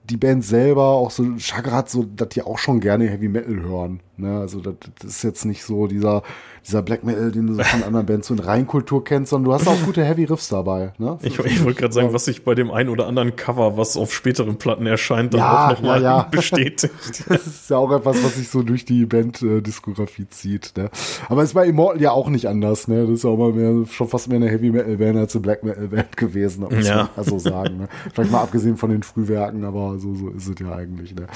[0.04, 4.00] die Band selber, auch so Chagrat, so, dass die auch schon gerne Heavy Metal hören.
[4.16, 4.38] Ne?
[4.38, 6.22] Also das, das ist jetzt nicht so dieser,
[6.66, 9.54] dieser Black Metal, den du so von anderen Bands so in Reinkultur kennst, sondern du
[9.54, 10.92] hast auch gute Heavy Riffs dabei.
[10.98, 11.18] Ne?
[11.22, 14.14] Ich, ich wollte gerade sagen, was sich bei dem einen oder anderen Cover, was auf
[14.14, 16.22] späteren Platten erscheint, dann Ja, auch nochmal ja, ja.
[16.30, 17.24] bestätigt.
[17.28, 20.72] Das ist ja auch etwas, was sich so durch die Band-Diskografie zieht.
[20.76, 20.90] Ne?
[21.28, 22.88] Aber ist bei Immortal ja auch nicht anders.
[22.88, 23.02] Ne?
[23.02, 25.42] Das ist ja auch mal mehr, schon fast mehr eine Heavy Metal Band als eine
[25.42, 26.96] Black Metal Band gewesen, muss Ja.
[26.96, 27.76] man mal so sagen.
[27.78, 27.88] Ne?
[28.12, 31.14] Vielleicht mal abgesehen von den Frühwerken, aber so, so ist es ja eigentlich.
[31.14, 31.26] Ne?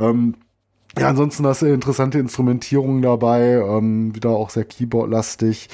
[0.00, 0.34] Ähm,
[0.98, 5.68] ja, ansonsten hast du interessante Instrumentierungen dabei, ähm, wieder auch sehr Keyboard-lastig.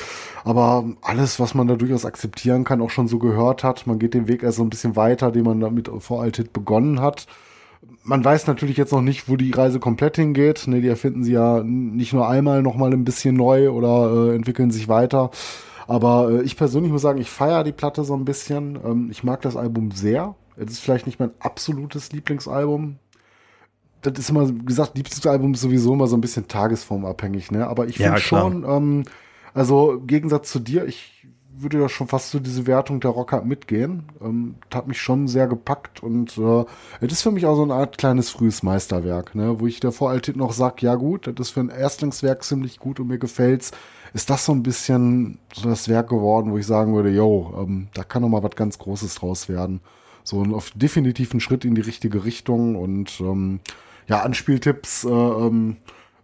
[0.45, 3.87] Aber alles, was man da durchaus akzeptieren kann, auch schon so gehört hat.
[3.87, 7.01] Man geht den Weg erst so ein bisschen weiter, den man damit vor Altit begonnen
[7.01, 7.27] hat.
[8.03, 10.67] Man weiß natürlich jetzt noch nicht, wo die Reise komplett hingeht.
[10.67, 14.73] Ne, die erfinden sie ja nicht nur einmal nochmal ein bisschen neu oder äh, entwickeln
[14.73, 15.31] sich weiter.
[15.87, 18.77] Aber äh, ich persönlich muss sagen, ich feiere die Platte so ein bisschen.
[18.85, 20.35] Ähm, ich mag das Album sehr.
[20.57, 22.99] Es ist vielleicht nicht mein absolutes Lieblingsalbum
[24.03, 27.67] das ist immer, wie gesagt, Lieblingsalbum ist sowieso immer so ein bisschen tagesformabhängig, ne?
[27.69, 28.53] Aber ich Ja, finde klar.
[28.53, 29.05] schon, ähm,
[29.55, 33.43] also im Gegensatz zu dir, ich würde ja schon fast so diese Wertung der Rocker
[33.43, 34.05] mitgehen.
[34.21, 36.65] Ähm, das hat mich schon sehr gepackt und äh,
[37.01, 39.61] es ist für mich auch so eine Art kleines frühes Meisterwerk, ne?
[39.61, 43.01] Wo ich der Voraltit noch sag, ja gut, das ist für ein Erstlingswerk ziemlich gut
[43.01, 43.73] und mir gefällt's.
[44.15, 47.89] Ist das so ein bisschen so das Werk geworden, wo ich sagen würde, yo, ähm,
[47.95, 49.81] da kann noch mal was ganz Großes draus werden.
[50.25, 53.61] So ein auf definitiv ein Schritt in die richtige Richtung und ähm,
[54.09, 55.77] ja, Anspieltipps, äh, ähm,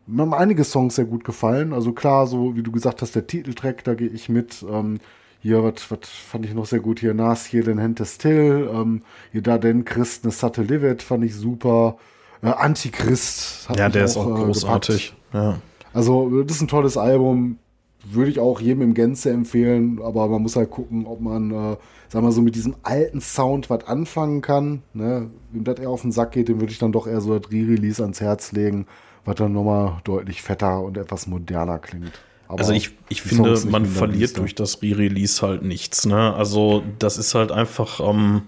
[0.09, 1.73] mir haben einige Songs sehr gut gefallen.
[1.73, 4.65] Also klar, so wie du gesagt hast, der Titeltrack, da gehe ich mit.
[4.69, 5.01] Ähm,
[5.41, 7.01] hier, was fand ich noch sehr gut?
[7.01, 8.71] Hier, Nas, hier, den Hente Still.
[8.73, 9.03] Ähm,
[9.33, 11.99] hier, da, den Christ, ne Satte Livet, fand ich super.
[12.43, 13.69] Äh, Antichrist.
[13.69, 15.15] hat Ja, der ist auch äh, großartig.
[15.33, 15.59] Ja.
[15.93, 17.59] also, das ist ein tolles Album.
[18.05, 21.77] Würde ich auch jedem im Gänze empfehlen, aber man muss halt gucken, ob man, äh,
[22.09, 24.83] sag mal so, mit diesem alten Sound was anfangen kann.
[24.95, 25.31] Ne?
[25.51, 27.51] Wem das eher auf den Sack geht, dem würde ich dann doch eher so das
[27.51, 28.87] Re-Release ans Herz legen,
[29.25, 32.13] was dann nochmal deutlich fetter und etwas moderner klingt.
[32.47, 36.07] Aber Also ich, ich finde, man verliert durch das Re-Release halt nichts.
[36.07, 36.33] Ne?
[36.35, 38.43] Also das ist halt einfach, ähm,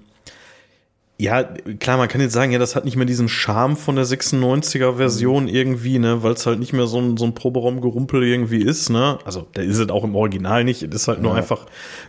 [1.21, 1.43] ja,
[1.79, 4.97] klar, man kann jetzt sagen, ja, das hat nicht mehr diesen Charme von der 96er
[4.97, 8.89] Version irgendwie, ne, weil es halt nicht mehr so ein, so ein Proberaumgerumpel irgendwie ist,
[8.91, 9.19] ne.
[9.25, 11.37] Also, da ist es auch im Original nicht, es ist halt nur Ja.
[11.39, 11.67] einfach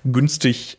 [0.10, 0.78] günstig,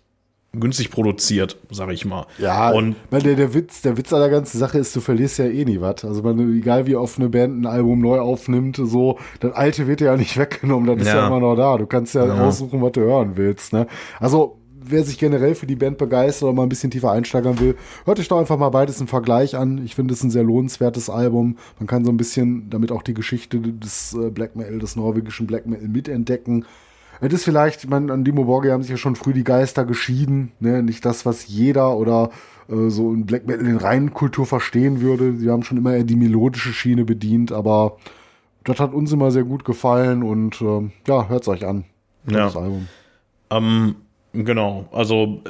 [0.54, 2.26] günstig produziert, sag ich mal.
[2.38, 5.38] Ja, und weil der, der Witz, der Witz an der ganzen Sache ist, du verlierst
[5.38, 6.04] ja eh nie was.
[6.04, 10.00] Also man, egal wie oft eine Band ein Album neu aufnimmt, so, das alte wird
[10.00, 11.26] dir ja nicht weggenommen, das ist ja Ja.
[11.28, 11.78] immer noch da.
[11.78, 12.46] Du kannst ja, Ja.
[12.46, 13.72] aussuchen, was du hören willst.
[13.72, 13.86] Ne?
[14.20, 17.76] Also wer sich generell für die Band begeistert oder mal ein bisschen tiefer einsteigern will,
[18.04, 19.84] hört euch doch einfach mal beides im Vergleich an.
[19.84, 21.56] Ich finde es ein sehr lohnenswertes Album.
[21.78, 25.46] Man kann so ein bisschen damit auch die Geschichte des äh, Black Metal, des norwegischen
[25.46, 26.64] Black Metal mitentdecken.
[27.20, 29.84] Es ist vielleicht, ich meine, an Dimo Borge haben sich ja schon früh die Geister
[29.84, 30.82] geschieden, ne?
[30.82, 32.30] Nicht das, was jeder oder
[32.68, 35.36] äh, so in Black Metal in reinen Kultur verstehen würde.
[35.36, 37.98] Sie haben schon immer eher die melodische Schiene bedient, aber
[38.64, 41.84] das hat uns immer sehr gut gefallen und ähm, ja, hört's euch an.
[42.26, 42.46] Ja.
[42.46, 42.88] Das Album.
[43.50, 43.96] Ähm,
[44.32, 45.42] genau, also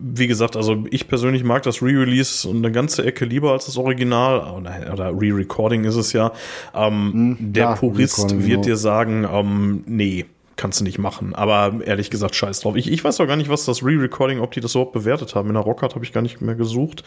[0.00, 4.40] wie gesagt, also ich persönlich mag das Re-Release eine ganze Ecke lieber als das Original
[4.58, 6.32] oder, oder Re-Recording ist es ja.
[6.74, 8.62] Ähm, der ja, Purist wird genau.
[8.62, 10.26] dir sagen, ähm, nee,
[10.56, 11.34] kannst du nicht machen.
[11.34, 12.76] Aber ehrlich gesagt, scheiß drauf.
[12.76, 15.48] Ich, ich weiß auch gar nicht, was das Re-Recording, ob die das überhaupt bewertet haben.
[15.48, 17.02] In der Rockhard habe ich gar nicht mehr gesucht.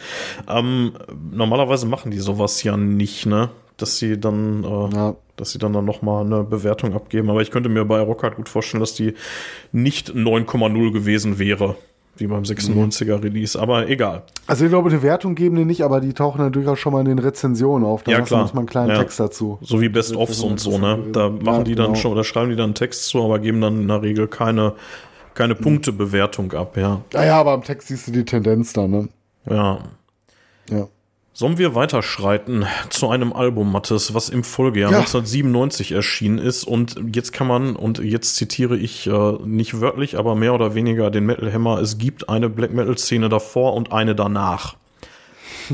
[0.48, 0.92] Ähm,
[1.30, 3.50] normalerweise machen die sowas ja nicht, ne?
[3.76, 5.16] Dass sie dann äh, Ja.
[5.36, 7.30] Dass sie dann, dann nochmal eine Bewertung abgeben.
[7.30, 9.14] Aber ich könnte mir bei Rockhard gut vorstellen, dass die
[9.72, 11.76] nicht 9,0 gewesen wäre,
[12.16, 13.60] wie beim 96er Release.
[13.60, 14.22] Aber egal.
[14.46, 17.00] Also ich glaube, eine Wertung geben die nicht, aber die tauchen dann durchaus schon mal
[17.00, 18.04] in den Rezensionen auf.
[18.04, 18.40] Da Ja, klar.
[18.42, 18.98] manchmal einen kleinen Ja.
[18.98, 19.58] Text dazu.
[19.62, 20.98] So wie Best-ofs und so, ne?
[21.12, 21.96] Da machen Ja, die dann genau.
[21.98, 24.74] schon oder schreiben die dann einen Text zu, aber geben dann in der Regel keine,
[25.34, 27.00] keine Punktebewertung ab, ja.
[27.12, 29.08] Ja, ja, aber im Text siehst du die Tendenz da, ne?
[29.50, 29.78] Ja.
[30.70, 30.86] Ja.
[31.36, 34.98] Sollen wir weiterschreiten zu einem Album, Mattes, was im Folgejahr Ja.
[34.98, 40.36] 1997 erschienen ist und jetzt kann man, und jetzt zitiere ich äh, nicht wörtlich, aber
[40.36, 44.14] mehr oder weniger den Metal Hammer, es gibt eine Black Metal Szene davor und eine
[44.14, 44.76] danach.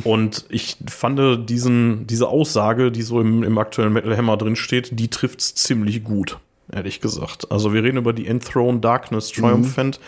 [0.04, 4.98] Und ich fand diesen, diese Aussage, die so im, im aktuellen Metal Hammer drin steht,
[4.98, 6.38] die trifft's ziemlich gut,
[6.72, 7.50] ehrlich gesagt.
[7.50, 10.00] Also wir reden über die Enthroned Darkness Triumphant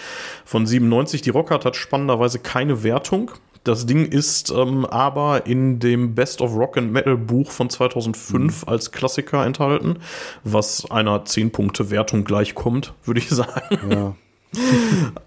[0.46, 1.20] von 97.
[1.20, 3.32] Die Rockhard hat spannenderweise keine Wertung.
[3.64, 8.62] Das Ding ist ähm, aber in dem Best of Rock and Metal Buch von 2005
[8.62, 8.68] mhm.
[8.68, 9.98] als Klassiker enthalten,
[10.44, 13.90] was einer 10-Punkte-Wertung gleichkommt, würde ich sagen.
[13.90, 14.16] Ja.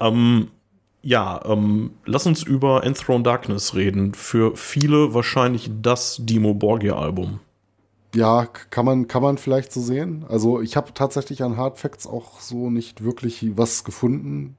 [0.00, 0.48] ähm,
[1.02, 4.12] ja, ähm, lass uns über Enthroned Darkness reden.
[4.14, 7.38] Für viele wahrscheinlich das Dimo Borgia-Album.
[8.14, 10.24] Ja, kann man, kann man vielleicht so sehen.
[10.28, 14.56] Also ich habe tatsächlich an Hard Facts auch so nicht wirklich was gefunden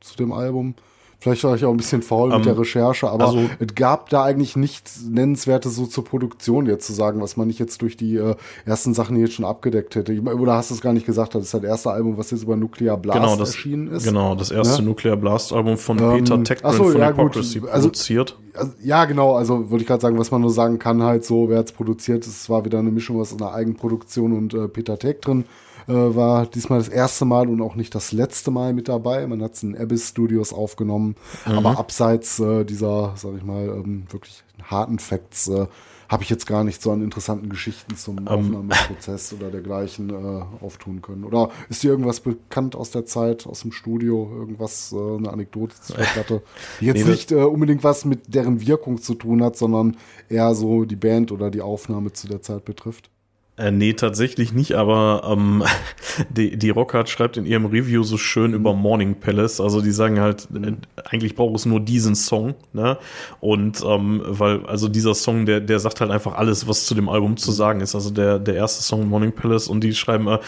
[0.00, 0.74] zu dem Album.
[1.22, 3.76] Vielleicht war ich auch ein bisschen faul um, mit der ähm, Recherche, aber also, es
[3.76, 7.80] gab da eigentlich nichts Nennenswertes so zur Produktion jetzt zu sagen, was man nicht jetzt
[7.80, 8.34] durch die äh,
[8.66, 10.12] ersten Sachen hier jetzt schon abgedeckt hätte.
[10.12, 12.42] Ich, oder hast du es gar nicht gesagt, das ist das erste Album, was jetzt
[12.42, 14.02] über Nuclear Blast genau, das, erschienen ist.
[14.02, 14.88] Genau, das erste ja?
[14.88, 18.36] Nuclear Blast Album von ähm, Peter Techman so, von ja, Hypocrisy gut, also, produziert.
[18.54, 21.48] Also, ja, genau, also würde ich gerade sagen, was man nur sagen kann, halt so,
[21.48, 25.20] wer es produziert, es war wieder eine Mischung aus einer Eigenproduktion und äh, Peter Tech
[25.20, 25.44] drin
[25.88, 29.26] äh, war diesmal das erste Mal und auch nicht das letzte Mal mit dabei.
[29.26, 31.52] Man hat es in Abyss Studios aufgenommen, mhm.
[31.52, 35.66] aber abseits äh, dieser, sag ich mal, ähm, wirklich harten Facts äh,
[36.12, 38.28] habe ich jetzt gar nicht so an interessanten Geschichten zum um, ähm.
[38.28, 41.24] Aufnahmeprozess oder dergleichen äh, auftun können.
[41.24, 45.74] Oder ist dir irgendwas bekannt aus der Zeit, aus dem Studio, irgendwas, äh, eine Anekdote
[45.80, 46.42] zu der Platte,
[46.80, 49.96] die jetzt nee, nicht äh, unbedingt was mit deren Wirkung zu tun hat, sondern
[50.28, 53.08] eher so die Band oder die Aufnahme zu der Zeit betrifft?
[53.62, 55.62] Äh, nee, tatsächlich nicht, aber ähm,
[56.30, 59.60] die, die Rockhard schreibt in ihrem Review so schön über Morning Palace.
[59.60, 60.72] Also die sagen halt, äh,
[61.04, 62.98] eigentlich braucht es nur diesen Song, ne?
[63.40, 67.08] Und ähm, weil, also dieser Song, der, der sagt halt einfach alles, was zu dem
[67.08, 67.94] Album zu sagen ist.
[67.94, 70.38] Also der, der erste Song Morning Palace und die schreiben äh,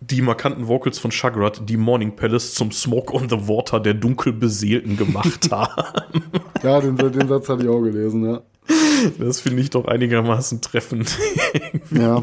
[0.00, 4.96] die markanten Vocals von Shagrat, die Morning Palace zum Smoke on the Water der Dunkelbeseelten
[4.96, 5.84] gemacht haben.
[6.62, 8.42] ja, den, den Satz hatte ich auch gelesen, ja.
[9.18, 11.16] Das finde ich doch einigermaßen treffend.
[11.90, 12.22] ja.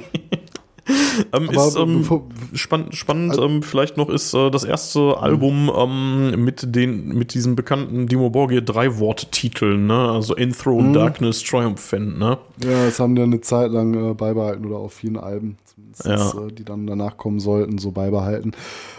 [1.31, 2.05] ähm, ist ähm,
[2.53, 7.33] spannend, spannend also, ähm, vielleicht noch ist äh, das erste Album ähm, mit den mit
[7.33, 10.09] diesem bekannten Dimo Borgia drei Worttiteln, ne?
[10.09, 10.93] Also Enthroned mhm.
[10.93, 12.37] Darkness Triumphant, ne?
[12.63, 15.57] Ja, das haben die eine Zeit lang äh, beibehalten oder auf vielen Alben,
[16.03, 16.31] ja.
[16.31, 18.51] äh, die dann danach kommen sollten, so beibehalten.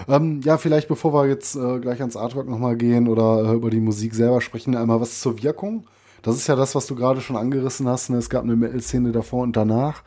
[0.08, 3.68] Ähm, ja, vielleicht bevor wir jetzt äh, gleich ans Artwork nochmal gehen oder äh, über
[3.68, 5.84] die Musik selber sprechen, einmal was zur Wirkung.
[6.24, 8.08] Das ist ja das, was du gerade schon angerissen hast.
[8.08, 8.16] Ne?
[8.16, 10.02] Es gab eine Metal-Szene davor und danach.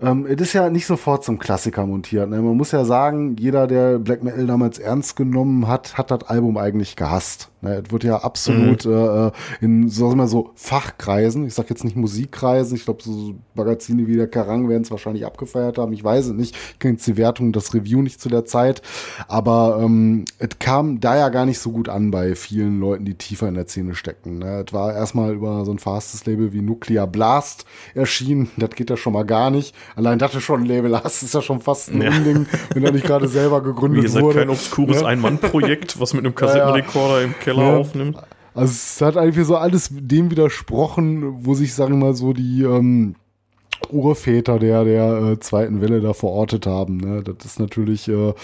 [0.00, 2.28] Ähm, es ist ja nicht sofort zum Klassiker montiert.
[2.28, 2.40] Ne?
[2.40, 6.56] Man muss ja sagen, jeder, der Black Metal damals ernst genommen hat, hat das Album
[6.56, 7.50] eigentlich gehasst.
[7.60, 8.92] Ne, es wird ja absolut mhm.
[8.92, 14.06] äh, in sagen wir so Fachkreisen, ich sag jetzt nicht Musikkreisen, ich glaube so Magazine
[14.06, 17.06] wie der Karang werden es wahrscheinlich abgefeiert haben, ich weiß es nicht, ich kenne jetzt
[17.08, 18.80] die Wertung, das Review nicht zu der Zeit,
[19.26, 23.16] aber ähm, es kam da ja gar nicht so gut an bei vielen Leuten, die
[23.16, 24.38] tiefer in der Szene stecken.
[24.38, 24.64] Ne?
[24.64, 28.96] Es war erstmal über so ein fastes Label wie Nuclear Blast erschienen, das geht ja
[28.96, 29.74] schon mal gar nicht.
[29.96, 32.10] Allein das du schon ein Label hast, ist ja schon fast ein ja.
[32.10, 34.40] Unding, wenn er nicht gerade selber gegründet Ihr seid wurde.
[34.40, 35.08] kein obskures ne?
[35.08, 37.76] Ein-Mann-Projekt, was mit einem Kassettenrekorder im Keller ja.
[37.76, 38.16] aufnimmt.
[38.54, 42.62] Also es hat eigentlich so alles dem widersprochen, wo sich, sagen wir mal, so die
[42.62, 43.14] ähm,
[43.90, 46.96] Urväter der, der äh, zweiten Welle da verortet haben.
[46.96, 47.22] Ne?
[47.22, 48.34] Das ist natürlich, äh,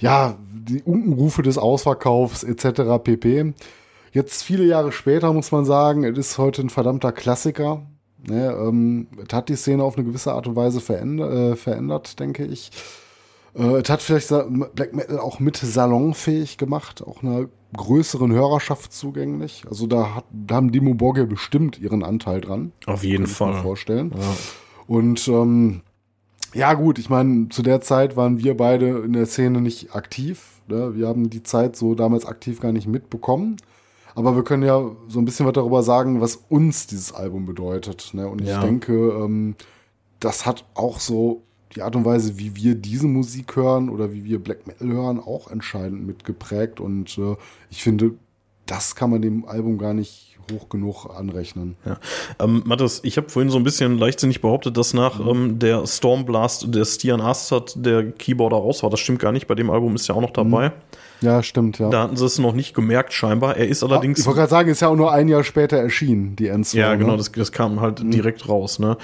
[0.00, 3.02] ja, die Unkenrufe des Ausverkaufs etc.
[3.02, 3.54] pp.
[4.12, 7.82] Jetzt viele Jahre später muss man sagen, es ist heute ein verdammter Klassiker.
[8.28, 8.50] Ne?
[8.52, 12.44] Ähm, es hat die Szene auf eine gewisse Art und Weise verändert, äh, verändert denke
[12.44, 12.70] ich.
[13.54, 14.28] Äh, es hat vielleicht
[14.74, 17.46] Black Metal auch mit salonfähig gemacht, auch einer
[17.76, 19.64] größeren Hörerschaft zugänglich.
[19.68, 22.72] Also da, hat, da haben Dimo Borge bestimmt ihren Anteil dran.
[22.86, 23.48] Auf jeden Fall.
[23.48, 24.12] Kann ich mir vorstellen.
[24.16, 24.36] Ja.
[24.86, 25.82] Und ähm,
[26.54, 30.60] ja gut, ich meine, zu der Zeit waren wir beide in der Szene nicht aktiv.
[30.68, 30.94] Ne?
[30.94, 33.56] Wir haben die Zeit so damals aktiv gar nicht mitbekommen.
[34.14, 38.10] Aber wir können ja so ein bisschen was darüber sagen, was uns dieses Album bedeutet.
[38.12, 38.28] Ne?
[38.28, 38.58] Und ja.
[38.58, 39.56] ich denke, ähm,
[40.20, 41.42] das hat auch so
[41.74, 45.18] die Art und Weise, wie wir diese Musik hören oder wie wir Black Metal hören,
[45.18, 46.80] auch entscheidend mitgeprägt.
[46.80, 47.36] Und äh,
[47.70, 48.12] ich finde,
[48.66, 51.76] das kann man dem Album gar nicht hoch genug anrechnen.
[51.84, 51.98] Ja.
[52.38, 55.28] Ähm, Mathis, ich habe vorhin so ein bisschen leichtsinnig behauptet, dass nach mhm.
[55.28, 58.90] ähm, der Stormblast der Stian Astad der Keyboarder raus war.
[58.90, 59.46] Das stimmt gar nicht.
[59.46, 60.68] Bei dem Album ist er auch noch dabei.
[60.68, 60.72] Mhm.
[61.20, 61.90] Ja, stimmt, ja.
[61.90, 63.56] Da hatten sie es noch nicht gemerkt, scheinbar.
[63.56, 64.20] Er ist allerdings.
[64.20, 66.80] Ich wollte gerade sagen, ist ja auch nur ein Jahr später erschienen, die Endstorm.
[66.80, 67.16] Ja, genau, ne?
[67.18, 68.10] das, das kam halt mhm.
[68.10, 68.96] direkt raus, ne?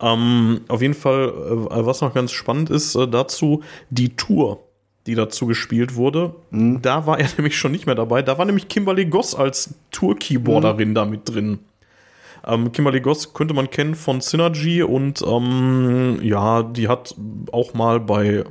[0.00, 4.60] Ähm, auf jeden Fall, äh, was noch ganz spannend ist äh, dazu, die Tour,
[5.06, 6.82] die dazu gespielt wurde, mhm.
[6.82, 8.22] da war er nämlich schon nicht mehr dabei.
[8.22, 10.94] Da war nämlich Kimberly Goss als Tour-Keyboarderin mhm.
[10.94, 11.60] da mit drin.
[12.46, 17.14] Ähm, Kimberly Goss könnte man kennen von Synergy und ähm, ja, die hat
[17.52, 18.44] auch mal bei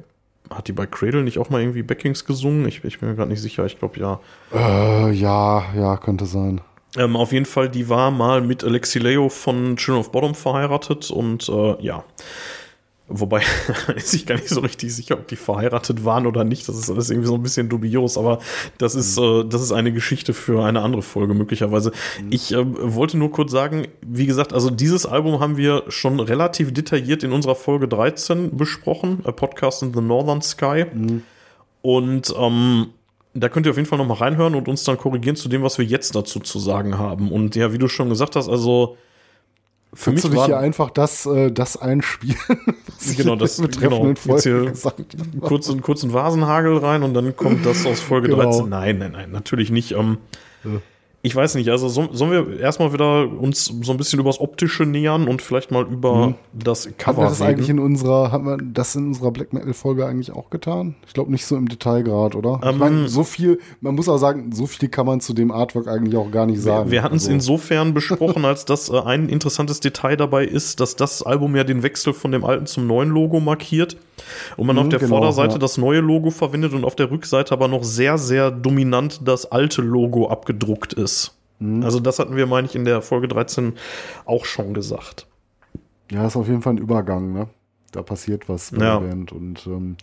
[0.55, 2.67] hat die bei Cradle nicht auch mal irgendwie Backings gesungen?
[2.67, 4.19] Ich, ich bin mir gerade nicht sicher, ich glaube ja.
[4.53, 6.61] Äh, ja, ja, könnte sein.
[6.97, 11.09] Ähm, auf jeden Fall, die war mal mit Alexi Leo von Children of Bottom verheiratet
[11.09, 12.03] und äh, ja.
[13.09, 13.41] Wobei
[13.95, 16.69] ist ich gar nicht so richtig sicher, ob die verheiratet waren oder nicht.
[16.69, 18.39] Das ist alles irgendwie so ein bisschen dubios, aber
[18.77, 19.23] das ist, mhm.
[19.23, 21.91] äh, das ist eine Geschichte für eine andere Folge möglicherweise.
[22.21, 22.31] Mhm.
[22.31, 26.73] Ich äh, wollte nur kurz sagen, wie gesagt, also dieses Album haben wir schon relativ
[26.73, 30.85] detailliert in unserer Folge 13 besprochen, A Podcast in the Northern Sky.
[30.93, 31.23] Mhm.
[31.81, 32.87] Und ähm,
[33.33, 35.77] da könnt ihr auf jeden Fall nochmal reinhören und uns dann korrigieren zu dem, was
[35.77, 37.31] wir jetzt dazu zu sagen haben.
[37.31, 38.95] Und ja, wie du schon gesagt hast, also
[39.93, 42.37] für Kannst mich du dich hier einfach das, äh, das einspielen?
[43.17, 47.99] genau, das genau, jetzt hier gesagt kurzen, kurzen Vasenhagel rein und dann kommt das aus
[47.99, 48.43] Folge genau.
[48.43, 48.69] 13.
[48.69, 49.91] Nein, nein, nein, natürlich nicht.
[49.91, 50.17] Ähm,
[50.63, 50.71] ja
[51.25, 54.85] ich weiß nicht, also so, sollen wir erstmal wieder uns so ein bisschen übers Optische
[54.85, 56.35] nähern und vielleicht mal über mhm.
[56.51, 57.49] das Cover Haben wir das reden?
[57.49, 60.95] eigentlich in unserer, haben wir das in unserer Black Metal Folge eigentlich auch getan?
[61.07, 62.59] Ich glaube nicht so im Detailgrad, oder?
[62.61, 65.51] Ähm, ich meine, so viel, man muss auch sagen, so viel kann man zu dem
[65.51, 66.87] Artwork eigentlich auch gar nicht sagen.
[66.87, 67.35] Wir, wir hatten es also.
[67.35, 71.83] insofern besprochen, als dass äh, ein interessantes Detail dabei ist, dass das Album ja den
[71.83, 73.95] Wechsel von dem alten zum neuen Logo markiert.
[74.57, 75.59] Und man mhm, auf der genau, Vorderseite ja.
[75.59, 79.81] das neue Logo verwendet und auf der Rückseite aber noch sehr, sehr dominant das alte
[79.81, 81.12] Logo abgedruckt ist.
[81.59, 81.83] Mhm.
[81.83, 83.73] Also das hatten wir, meine ich, in der Folge 13
[84.25, 85.27] auch schon gesagt.
[86.11, 87.47] Ja, ist auf jeden Fall ein Übergang, ne?
[87.91, 88.99] Da passiert was bei ja.
[88.99, 89.31] der Band.
[89.31, 89.97] Und ähm,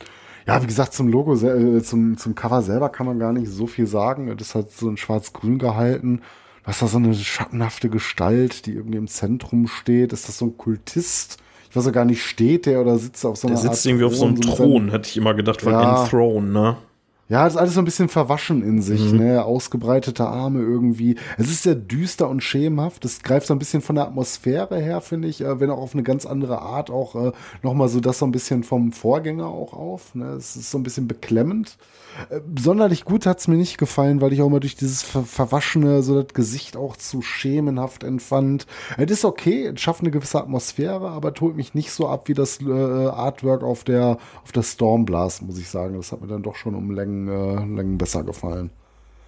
[0.46, 3.66] ja, wie gesagt, zum Logo, äh, zum, zum Cover selber kann man gar nicht so
[3.66, 4.34] viel sagen.
[4.36, 6.22] Das hat so ein schwarz-grün gehalten.
[6.64, 10.12] Was da so eine schattenhafte Gestalt, die irgendwie im Zentrum steht.
[10.12, 11.38] Ist das so ein Kultist?
[11.70, 13.86] ich weiß ja gar nicht, steht der oder sitzt auf so einer Der sitzt Art
[13.86, 16.02] irgendwie Thron, auf so einem Thron, hätte ich immer gedacht, von ja.
[16.02, 16.76] Enthrone, ne?
[17.30, 19.18] Ja, das ist alles so ein bisschen verwaschen in sich, mhm.
[19.18, 19.44] ne?
[19.44, 21.14] Ausgebreitete Arme irgendwie.
[21.38, 23.04] Es ist sehr düster und schemenhaft.
[23.04, 25.94] Es greift so ein bisschen von der Atmosphäre her, finde ich, äh, wenn auch auf
[25.94, 27.32] eine ganz andere Art auch äh,
[27.62, 30.12] nochmal so das so ein bisschen vom Vorgänger auch auf.
[30.16, 30.26] Ne?
[30.30, 31.78] Es ist so ein bisschen beklemmend.
[32.28, 36.02] Äh, sonderlich gut hat's mir nicht gefallen, weil ich auch immer durch dieses ver Verwaschene
[36.02, 38.66] so das Gesicht auch zu schemenhaft empfand.
[38.98, 42.34] Es ist okay, es schafft eine gewisse Atmosphäre, aber tut mich nicht so ab wie
[42.34, 45.96] das äh, Artwork auf der, auf der Stormblast, muss ich sagen.
[45.96, 48.70] Das hat mir dann doch schon um Längen, äh, Längen besser gefallen.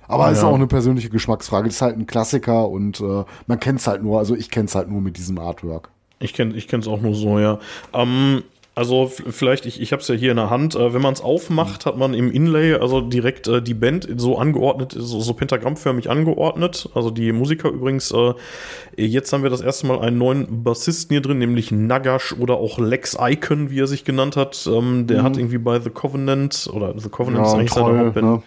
[0.08, 0.42] Aber es ja.
[0.42, 1.68] ist auch eine persönliche Geschmacksfrage.
[1.68, 4.66] Das ist halt ein Klassiker und äh, man kennt es halt nur, also ich kenne
[4.66, 5.90] es halt nur mit diesem Artwork.
[6.18, 7.58] Ich kenne ich es auch nur so, ja.
[7.92, 8.44] Ähm,
[8.74, 11.20] also vielleicht, ich, ich habe es ja hier in der Hand, äh, wenn man es
[11.20, 16.08] aufmacht, hat man im Inlay also direkt äh, die Band so angeordnet, so, so pentagrammförmig
[16.08, 16.88] angeordnet.
[16.94, 18.32] Also die Musiker übrigens, äh,
[18.96, 22.78] jetzt haben wir das erste Mal einen neuen Bassisten hier drin, nämlich Nagash oder auch
[22.78, 24.66] Lex Icon, wie er sich genannt hat.
[24.66, 25.22] Ähm, der mhm.
[25.24, 28.26] hat irgendwie bei The Covenant, oder The Covenant ja, ist eigentlich toll, seine Hauptband.
[28.26, 28.42] Ne?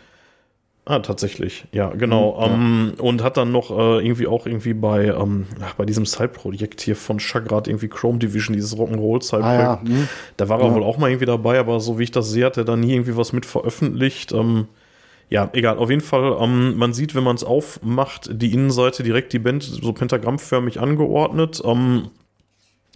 [0.87, 2.47] Ah, tatsächlich, ja, genau.
[2.47, 3.03] Mhm, ähm, ja.
[3.03, 6.95] und hat dann noch äh, irgendwie auch irgendwie bei, ähm, ach, bei diesem Side-Projekt hier
[6.95, 9.61] von Chagrat, irgendwie Chrome Division, dieses Rock'n'Roll-Side-Projekt.
[9.61, 9.89] Ah, ja.
[9.89, 10.07] mhm.
[10.37, 10.75] Da war er ja.
[10.75, 12.93] wohl auch mal irgendwie dabei, aber so wie ich das sehe, hat er da nie
[12.93, 14.31] irgendwie was mit veröffentlicht.
[14.31, 14.67] Ähm,
[15.27, 19.33] ja, egal, auf jeden Fall, ähm, man sieht, wenn man es aufmacht, die Innenseite direkt
[19.33, 21.63] die Band so pentagrammförmig angeordnet.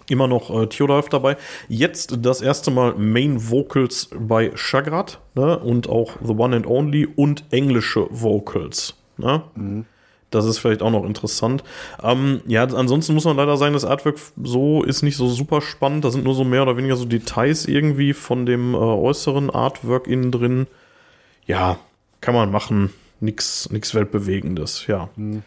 [0.10, 1.38] Immer noch äh, Theodolf dabei.
[1.68, 5.58] Jetzt das erste Mal Main Vocals bei Chagrat ne?
[5.60, 8.96] und auch The One and Only und englische Vocals.
[9.18, 9.44] Ne?
[9.56, 9.86] Mhm.
[10.32, 11.64] Das ist vielleicht auch noch interessant.
[12.04, 16.06] Ähm, ja, ansonsten muss man leider sagen, das Artwork so ist nicht so super spannend.
[16.06, 20.08] Da sind nur so mehr oder weniger so Details irgendwie von dem äh, äußeren Artwork
[20.08, 20.68] innen drin.
[21.46, 21.80] Ja,
[22.22, 22.92] kann man machen.
[23.22, 25.10] Nix, nix Weltbewegendes, ja.
[25.16, 25.44] Mhm.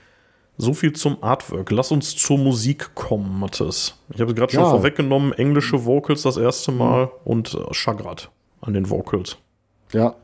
[0.62, 1.72] So viel zum Artwork.
[1.72, 3.98] Lass uns zur Musik kommen, Mathis.
[4.14, 4.70] Ich habe gerade schon ja.
[4.70, 7.10] vorweggenommen, englische Vocals das erste Mal mhm.
[7.24, 8.30] und äh, Chagrat
[8.60, 9.38] an den Vocals.
[9.90, 10.14] Ja.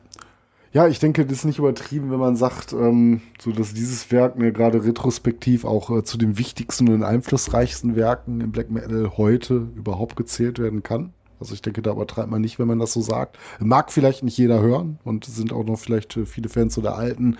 [0.73, 4.39] Ja, ich denke, das ist nicht übertrieben, wenn man sagt, ähm, so dass dieses Werk
[4.39, 9.67] mir gerade retrospektiv auch äh, zu den wichtigsten und einflussreichsten Werken im Black Metal heute
[9.75, 11.13] überhaupt gezählt werden kann.
[11.41, 13.37] Also ich denke, da übertreibt man nicht, wenn man das so sagt.
[13.59, 16.95] Mag vielleicht nicht jeder hören und sind auch noch vielleicht äh, viele Fans so der
[16.95, 17.39] alten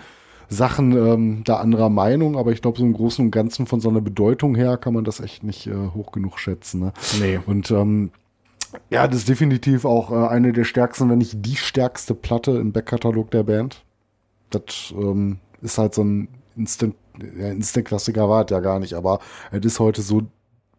[0.49, 3.89] Sachen ähm, da anderer Meinung, aber ich glaube, so im Großen und Ganzen von so
[3.89, 6.81] einer Bedeutung her kann man das echt nicht äh, hoch genug schätzen.
[6.81, 6.93] Ne?
[7.19, 7.39] Nee.
[7.45, 8.11] Und ähm,
[8.89, 12.71] ja, das ist definitiv auch äh, eine der stärksten, wenn nicht die stärkste Platte im
[12.71, 13.83] Backkatalog der Band.
[14.49, 16.95] Das ähm, ist halt so ein Instant,
[17.37, 19.19] ja, Instant-Klassiker war es ja gar nicht, aber
[19.51, 20.23] es ist heute so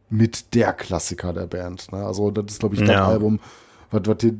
[0.08, 1.92] mit der Klassiker der Band.
[1.92, 2.04] Ne?
[2.04, 3.06] Also das ist, glaube ich, das ja.
[3.06, 3.38] Album,
[3.92, 4.36] was, was dir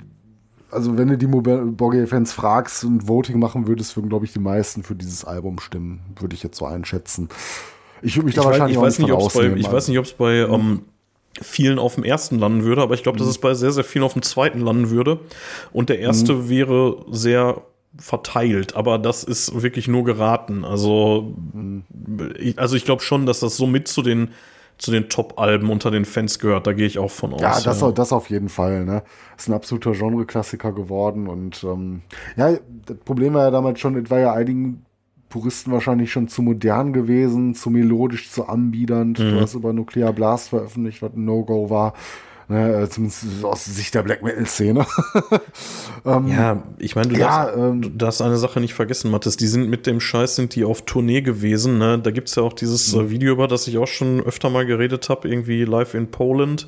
[0.71, 4.83] also wenn du die Borgay-Fans fragst und Voting machen würdest, würden, glaube ich, die meisten
[4.83, 7.29] für dieses Album stimmen, würde ich jetzt so einschätzen.
[8.03, 10.05] Ich würde mich da ich wahrscheinlich weiß, ich weiß nicht, bei, Ich weiß nicht, ob
[10.05, 10.83] es bei um, ähm,
[11.41, 13.21] vielen auf dem ersten landen würde, aber ich glaube, mhm.
[13.21, 15.21] dass es bei sehr, sehr vielen auf dem zweiten landen würde.
[15.73, 16.49] Und der erste mhm.
[16.49, 17.63] wäre sehr
[17.99, 20.65] verteilt, aber das ist wirklich nur geraten.
[20.65, 21.85] Also, mhm.
[22.39, 24.31] ich, also ich glaube schon, dass das so mit zu den
[24.81, 26.67] zu den Top-Alben unter den Fans gehört.
[26.67, 27.41] Da gehe ich auch von aus.
[27.41, 27.93] Ja, das, ja.
[27.93, 28.85] das auf jeden Fall.
[28.87, 29.03] Ne?
[29.37, 31.29] Ist ein absoluter Genre-Klassiker geworden.
[31.29, 32.01] Und ähm,
[32.37, 34.87] ja, das Problem war ja damals schon, es war ja einigen
[35.29, 39.19] Puristen wahrscheinlich schon zu modern gewesen, zu melodisch, zu anbiedernd.
[39.19, 39.31] Mhm.
[39.31, 41.93] Du hast über Nuclear Blast veröffentlicht, was ein No-Go war.
[42.51, 44.85] Ne, zumindest aus Sicht der Black Metal-Szene.
[46.05, 49.37] ähm, ja, ich meine, du, ja, darfst, ähm, du darfst eine Sache nicht vergessen, Mathis.
[49.37, 51.79] Die sind mit dem Scheiß, sind die auf Tournee gewesen.
[51.79, 52.01] Ne?
[52.01, 53.09] Da gibt's ja auch dieses mhm.
[53.09, 56.67] Video, über das ich auch schon öfter mal geredet habe, irgendwie live in Poland.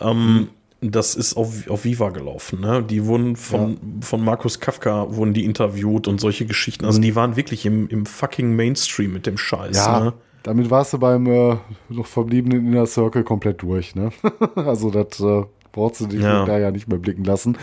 [0.00, 0.48] Ähm, mhm
[0.84, 2.60] das ist auf, auf Viva gelaufen.
[2.60, 2.82] Ne?
[2.82, 3.78] Die wurden von, ja.
[4.00, 6.84] von Markus Kafka wurden die interviewt und solche Geschichten.
[6.84, 9.76] Also die waren wirklich im, im fucking Mainstream mit dem Scheiß.
[9.76, 10.12] Ja, ne?
[10.42, 11.56] Damit warst du beim äh,
[11.88, 13.94] noch verbliebenen Inner Circle komplett durch.
[13.94, 14.10] Ne?
[14.54, 16.44] also das äh, brauchst du dich ja.
[16.44, 17.56] da ja nicht mehr blicken lassen.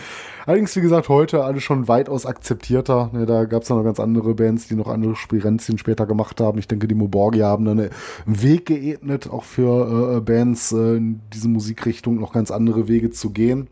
[0.46, 3.10] Allerdings, wie gesagt, heute alles schon weitaus akzeptierter.
[3.12, 6.58] Ne, da gab es noch ganz andere Bands, die noch andere Spirenzien später gemacht haben.
[6.58, 7.90] Ich denke, die Moborgi haben dann einen
[8.26, 13.30] Weg geebnet, auch für äh, Bands äh, in diese Musikrichtung noch ganz andere Wege zu
[13.30, 13.68] gehen.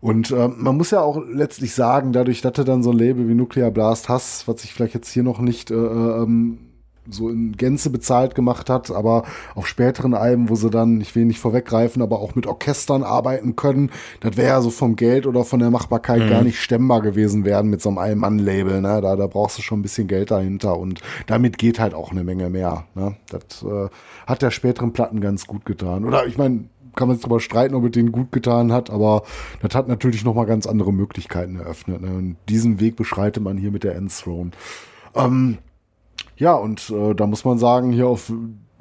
[0.00, 3.28] Und äh, man muss ja auch letztlich sagen, dadurch, dass du dann so ein Label
[3.28, 6.58] wie Nuclear Blast hast, was sich vielleicht jetzt hier noch nicht äh, äh ähm,
[7.10, 9.24] so in Gänze bezahlt gemacht hat, aber
[9.54, 13.56] auf späteren Alben, wo sie dann, ich will nicht vorweggreifen, aber auch mit Orchestern arbeiten
[13.56, 16.30] können, das wäre ja so vom Geld oder von der Machbarkeit mhm.
[16.30, 18.80] gar nicht stemmbar gewesen werden mit so einem Allmann-Label.
[18.80, 19.00] Ne?
[19.00, 22.24] Da, da brauchst du schon ein bisschen Geld dahinter und damit geht halt auch eine
[22.24, 22.84] Menge mehr.
[22.94, 23.16] Ne?
[23.28, 23.88] Das äh,
[24.26, 26.04] hat der späteren Platten ganz gut getan.
[26.04, 26.64] Oder ich meine,
[26.96, 29.22] kann man sich darüber streiten, ob es denen gut getan hat, aber
[29.60, 32.00] das hat natürlich nochmal ganz andere Möglichkeiten eröffnet.
[32.00, 32.08] Ne?
[32.08, 34.50] Und diesen Weg beschreitet man hier mit der Endthrone.
[35.14, 35.58] Ähm,
[36.36, 38.32] ja, und äh, da muss man sagen, hier auf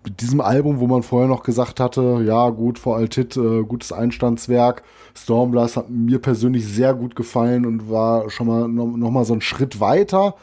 [0.09, 4.83] diesem Album, wo man vorher noch gesagt hatte, ja gut, vor Altit, äh, gutes Einstandswerk,
[5.15, 9.33] Stormblast hat mir persönlich sehr gut gefallen und war schon mal noch, noch mal so
[9.33, 10.35] einen Schritt weiter.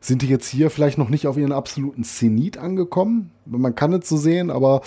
[0.00, 3.32] Sind die jetzt hier vielleicht noch nicht auf ihren absoluten Zenit angekommen?
[3.44, 4.80] Man kann es so sehen, aber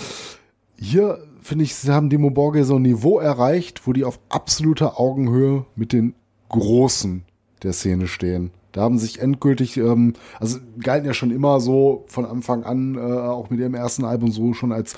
[0.80, 5.00] hier finde ich, sie haben Demo Borge so ein Niveau erreicht, wo die auf absoluter
[5.00, 6.16] Augenhöhe mit den
[6.50, 7.24] Großen
[7.62, 8.52] der Szene stehen.
[8.74, 13.00] Da haben sich endgültig, ähm, also galten ja schon immer so von Anfang an, äh,
[13.00, 14.96] auch mit ihrem ersten Album so schon als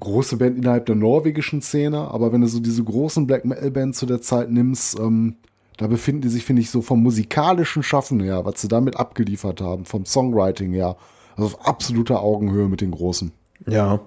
[0.00, 2.10] große Band innerhalb der norwegischen Szene.
[2.10, 5.36] Aber wenn du so diese großen Black Metal Bands zu der Zeit nimmst, ähm,
[5.76, 9.60] da befinden die sich, finde ich, so vom musikalischen Schaffen her, was sie damit abgeliefert
[9.60, 10.96] haben, vom Songwriting her,
[11.36, 13.32] also auf absoluter Augenhöhe mit den Großen.
[13.66, 14.00] Ja,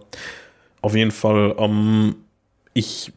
[0.81, 1.55] auf jeden Fall.
[1.57, 2.15] Ähm,
[2.77, 3.11] ich,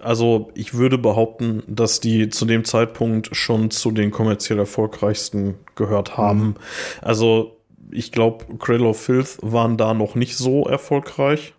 [0.00, 6.16] also ich würde behaupten, dass die zu dem Zeitpunkt schon zu den kommerziell erfolgreichsten gehört
[6.16, 6.46] haben.
[6.46, 6.54] Mhm.
[7.02, 7.56] Also
[7.90, 11.54] ich glaube, Cradle of Filth waren da noch nicht so erfolgreich.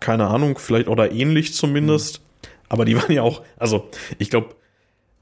[0.00, 2.20] Keine Ahnung, vielleicht oder ähnlich zumindest.
[2.20, 2.48] Mhm.
[2.68, 3.88] Aber die waren ja auch, also
[4.18, 4.48] ich glaube,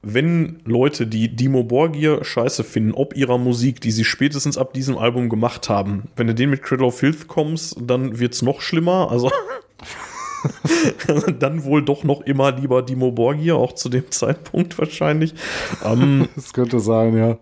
[0.01, 4.97] wenn Leute, die Dimo Borgir scheiße finden, ob ihrer Musik, die sie spätestens ab diesem
[4.97, 9.09] Album gemacht haben, wenn du den mit Cradle of Filth kommst, dann wird's noch schlimmer.
[9.09, 9.31] Also
[11.39, 15.33] dann wohl doch noch immer lieber Dimo Borgir, auch zu dem Zeitpunkt wahrscheinlich.
[15.83, 17.37] Ähm, das könnte sein, ja.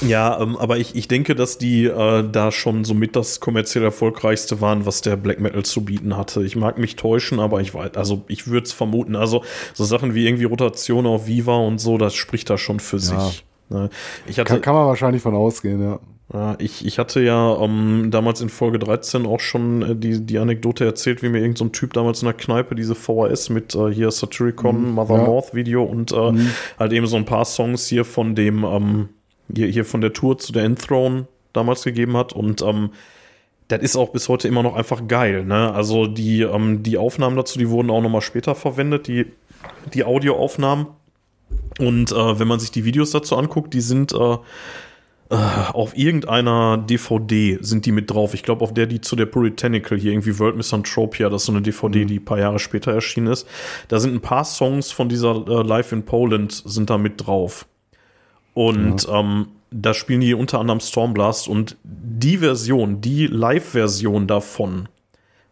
[0.00, 4.60] Ja, ähm, aber ich, ich denke, dass die äh, da schon somit das kommerziell erfolgreichste
[4.60, 6.42] waren, was der Black Metal zu bieten hatte.
[6.42, 9.16] Ich mag mich täuschen, aber ich weiß, also ich würde es vermuten.
[9.16, 9.44] Also
[9.74, 13.20] so Sachen wie irgendwie Rotation auf Viva und so, das spricht da schon für ja.
[13.20, 13.44] sich.
[13.68, 13.90] Ne?
[14.26, 16.00] Ich hatte, kann, kann man wahrscheinlich von ausgehen, ja.
[16.58, 20.84] Ich, ich hatte ja ähm, damals in Folge 13 auch schon äh, die, die Anekdote
[20.84, 24.12] erzählt, wie mir irgendein so Typ damals in der Kneipe diese VHS mit äh, hier
[24.12, 25.24] Satyricon, mhm, Mother ja.
[25.24, 26.50] North Video und äh, mhm.
[26.78, 29.08] halt eben so ein paar Songs hier von dem, ähm,
[29.52, 32.90] hier, hier von der Tour zu der Endthrone damals gegeben hat und ähm,
[33.66, 35.72] das ist auch bis heute immer noch einfach geil, ne?
[35.72, 39.26] Also die, ähm, die Aufnahmen dazu, die wurden auch nochmal später verwendet, die,
[39.94, 40.86] die Audioaufnahmen.
[41.78, 44.36] Und äh, wenn man sich die Videos dazu anguckt, die sind äh,
[45.30, 48.34] auf irgendeiner DVD sind die mit drauf.
[48.34, 51.52] Ich glaube, auf der, die zu der Puritanical hier irgendwie World Misanthropia, das ist so
[51.52, 52.08] eine DVD, mhm.
[52.08, 53.46] die ein paar Jahre später erschienen ist.
[53.88, 57.66] Da sind ein paar Songs von dieser äh, Live in Poland sind da mit drauf.
[58.54, 59.20] Und ja.
[59.20, 64.88] ähm, da spielen die unter anderem Stormblast und die Version, die Live-Version davon,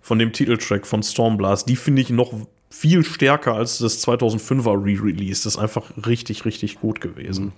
[0.00, 2.32] von dem Titeltrack von Stormblast, die finde ich noch
[2.70, 5.45] viel stärker als das 2005er Re-Release.
[5.45, 7.47] Das ist einfach richtig, richtig gut gewesen.
[7.47, 7.53] Mhm.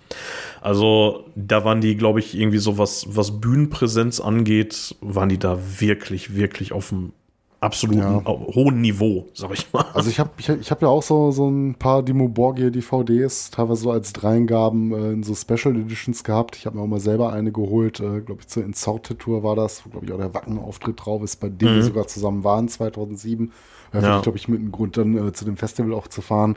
[0.60, 5.58] Also da waren die, glaube ich, irgendwie so was, was Bühnenpräsenz angeht, waren die da
[5.80, 7.12] wirklich, wirklich auf dem
[7.60, 8.24] absoluten ja.
[8.24, 9.84] hohen Niveau, sag ich mal.
[9.92, 13.50] Also ich habe ich, ich hab ja auch so, so ein paar Dimo Borgia DVDs,
[13.50, 16.56] teilweise so als Dreingaben äh, in so Special Editions gehabt.
[16.56, 19.56] Ich habe mir auch mal selber eine geholt, äh, glaube ich, zur Insorted Tour war
[19.56, 21.76] das, wo glaube ich auch der Wacken-Auftritt drauf ist, bei dem mhm.
[21.76, 23.52] wir sogar zusammen waren, 2007.
[23.92, 24.20] Ja, ja.
[24.20, 26.56] glaube ich, mit einem Grund dann äh, zu dem Festival auch zu fahren.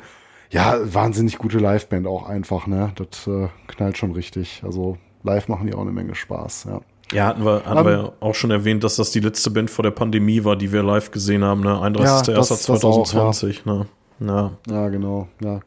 [0.50, 2.92] Ja, wahnsinnig gute Liveband auch einfach, ne?
[2.96, 4.62] Das äh, knallt schon richtig.
[4.64, 6.82] Also live machen die auch eine Menge Spaß, ja.
[7.12, 9.84] Ja, hatten wir, hatten um, wir auch schon erwähnt, dass das die letzte Band vor
[9.84, 11.74] der Pandemie war, die wir live gesehen haben, ne?
[11.74, 13.86] 31.01.2020, ja, ne?
[14.20, 14.52] Ja.
[14.68, 15.60] ja, genau, ja.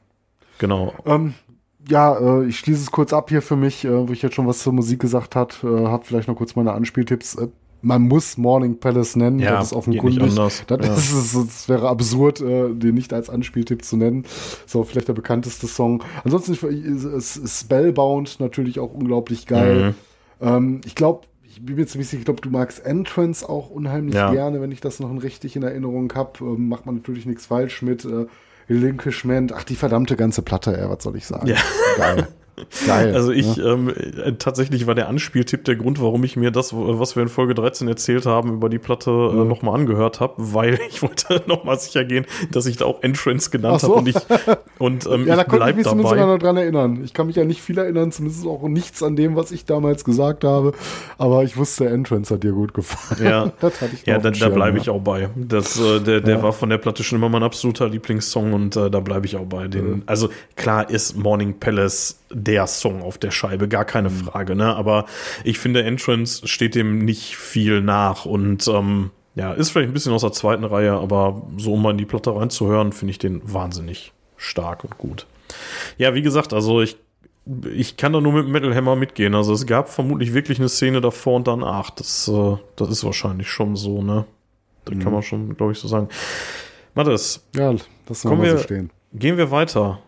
[0.59, 0.95] Genau.
[1.05, 1.35] Ähm,
[1.89, 4.47] ja, äh, ich schließe es kurz ab hier für mich, äh, wo ich jetzt schon
[4.47, 7.37] was zur Musik gesagt hat, äh, habe vielleicht noch kurz meine Anspieltipps.
[7.87, 10.21] Man muss Morning Palace nennen, Ja, das ist offenkundig.
[10.21, 10.65] anders.
[10.67, 10.95] Das, Ja.
[10.95, 14.25] ist, es es wäre absurd, äh, den nicht als Anspieltipp zu nennen.
[14.75, 16.03] Auch vielleicht der bekannteste Song.
[16.25, 19.95] Ansonsten ist Spellbound natürlich auch unglaublich geil.
[20.41, 20.47] Mhm.
[20.49, 24.15] Ähm, ich glaube, ich bin mir ziemlich sicher, ich glaube, du magst Entrance auch unheimlich
[24.17, 24.33] Ja.
[24.33, 26.33] gerne, wenn ich das noch richtig in Erinnerung habe.
[26.41, 28.05] Ähm, macht man natürlich nichts falsch mit.
[28.05, 28.27] Äh,
[28.69, 31.47] Relinquishment, ach die verdammte ganze Platte, ey, was soll ich sagen?
[31.47, 31.57] Ja.
[31.97, 32.27] Geil.
[32.87, 33.15] Geil.
[33.15, 33.63] Also ich, ne?
[33.65, 37.29] ähm, äh, tatsächlich war der Anspieltipp der Grund, warum ich mir das, was wir in
[37.29, 39.49] Folge 13 erzählt haben, über die Platte äh, Mhm.
[39.49, 43.81] nochmal angehört habe, weil ich wollte nochmal sicher gehen, dass ich da auch Entrance genannt
[43.81, 43.89] so.
[43.89, 44.17] habe und ich,
[44.79, 46.27] und ähm, Ja, da ich konnte ich mich zumindest dabei.
[46.33, 47.01] noch dran erinnern.
[47.05, 50.05] Ich kann mich ja nicht viel erinnern, zumindest auch nichts an dem, was ich damals
[50.05, 50.73] gesagt habe.
[51.19, 53.23] Aber ich wusste, Entrance hat dir gut gefallen.
[53.25, 54.83] Ja, das hatte ich ja da, da bleibe ja.
[54.83, 55.29] ich auch bei.
[55.37, 56.43] Das, äh, der der Ja.
[56.43, 59.45] war von der Platte schon immer mein absoluter Lieblingssong und äh, da bleibe ich auch
[59.47, 59.69] bei.
[59.69, 64.15] Den, Also klar ist Morning Palace der Song auf der Scheibe, gar keine Mhm.
[64.25, 64.75] Frage, ne?
[64.77, 65.07] Aber
[65.45, 70.13] ich finde, Entrance steht dem nicht viel nach und ähm, ja, ist vielleicht ein bisschen
[70.13, 73.41] aus der zweiten Reihe, aber so um mal in die Platte reinzuhören, finde ich den
[73.45, 75.27] wahnsinnig stark und gut.
[75.99, 76.97] Ja, wie gesagt, also ich
[77.73, 79.37] ich kann da nur mit Metal Hammer mitgehen.
[79.37, 81.91] Also es gab vermutlich wirklich eine Szene davor und danach.
[81.91, 84.25] Das, äh, das ist wahrscheinlich schon so, ne?
[84.85, 84.99] Das Mhm.
[85.01, 86.09] kann man schon, glaube ich, so sagen.
[86.95, 87.73] Mathis, Ja,
[88.07, 88.91] das Kommen mal so wir- stehen.
[89.13, 90.01] gehen wir weiter.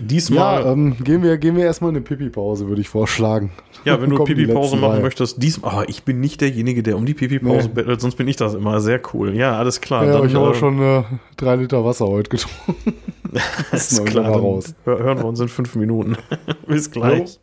[0.00, 3.52] Diesmal, Ja, ähm, gehen, wir, gehen wir erstmal in eine Pipi-Pause, würde ich vorschlagen.
[3.84, 5.02] ja, wenn du Pipi-Pause machen drei.
[5.02, 7.74] möchtest, diesmal, ah, ich bin nicht derjenige, der um die Pipi-Pause Nee.
[7.74, 8.80] bettelt, sonst bin ich das immer.
[8.80, 9.34] Sehr cool.
[9.34, 10.04] Ja, alles klar.
[10.04, 11.02] Ja, aber ich habe äh, schon äh,
[11.36, 12.94] drei Liter Wasser heute getrunken.
[13.72, 14.74] Ist noch klar, dann raus.
[14.84, 16.16] hör- hören wir uns in fünf Minuten.
[16.66, 17.38] Bis gleich.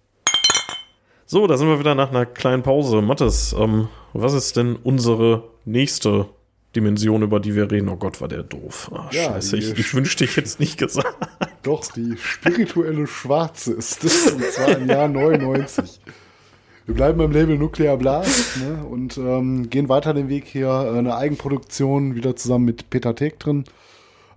[1.26, 3.02] So, da sind wir wieder nach einer kleinen Pause.
[3.02, 6.26] Mathis, ähm, was ist denn unsere nächste
[6.76, 7.90] Dimension, über die wir reden?
[7.90, 8.90] Oh Gott, war der doof.
[8.94, 11.16] Ah, Ja, scheiße, ich, ich wünschte, ich hätte es nicht gesagt.
[11.64, 16.00] Doch, die spirituelle Schwarze ist es, und zwar im Jahr 99.
[16.86, 20.68] Wir bleiben beim Label Nuclear Blast ne, und ähm, gehen weiter den Weg hier.
[20.68, 23.66] äh, Eine Eigenproduktion, wieder zusammen mit Peter Teg drin.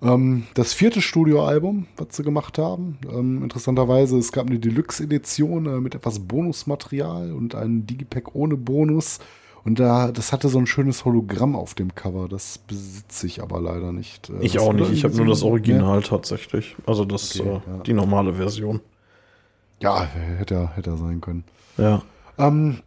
[0.02, 2.98] Ähm, das vierte Studioalbum, was sie gemacht haben.
[3.10, 9.20] Ähm, interessanterweise, es gab eine Deluxe-Edition äh, mit etwas Bonusmaterial und einen Digipack ohne Bonus.
[9.64, 12.28] Und da, das hatte so ein schönes Hologramm auf dem Cover.
[12.28, 14.28] Das besitze ich aber leider nicht.
[14.28, 14.90] Äh, Ich das auch nicht.
[14.92, 16.76] Ich habe nur das Original tatsächlich.
[16.86, 17.82] Also das, Okay, äh, ja.
[17.84, 18.80] die normale Version.
[19.80, 21.44] Ja, hätte er, hätte er sein können.
[21.78, 22.02] Ja.
[22.38, 22.80] Ähm,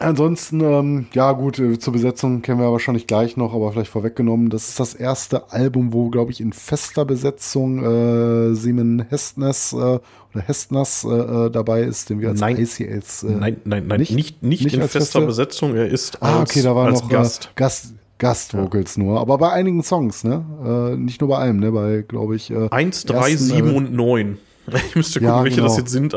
[0.00, 4.50] ansonsten, ähm, ja gut, äh, zur Besetzung kennen wir wahrscheinlich gleich noch, aber vielleicht vorweggenommen.
[4.50, 9.76] Das ist das erste Album, wo, glaube ich, in fester Besetzung äh, Simon Hestners äh,
[9.76, 10.00] oder
[10.44, 12.56] Hestners äh, äh, dabei ist, den wir als Nein.
[12.58, 13.22] ICLs...
[13.22, 15.74] Äh, nein, nein, nein, nicht- nicht, nicht, nicht in fester feste- Besetzung.
[15.76, 17.44] Er ist Ah, als, okay, da war als noch Gast.
[17.46, 20.94] Äh, Gast, Gastvocals nur, aber bei einigen Songs, ne?
[20.98, 21.72] Nicht nur bei einem, ne?
[21.72, 24.38] Bei, glaube ich, äh, 1, 3, ersten, 7 äh, und 9.
[24.88, 25.78] Ich müsste gucken, Ja, welche das genau.
[25.80, 26.12] jetzt sind.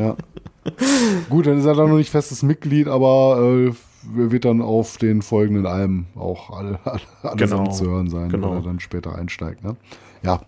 [0.00, 0.16] Ja.
[1.30, 3.72] Gut, dann ist er dann noch nicht festes Mitglied, aber äh,
[4.14, 7.70] wird dann auf den folgenden Alben auch alle, alle, allesamt Genau.
[7.72, 8.50] zu hören sein, Genau.
[8.50, 9.64] wenn er dann später einsteigt.
[9.64, 9.76] Ne?
[10.22, 10.42] Ja.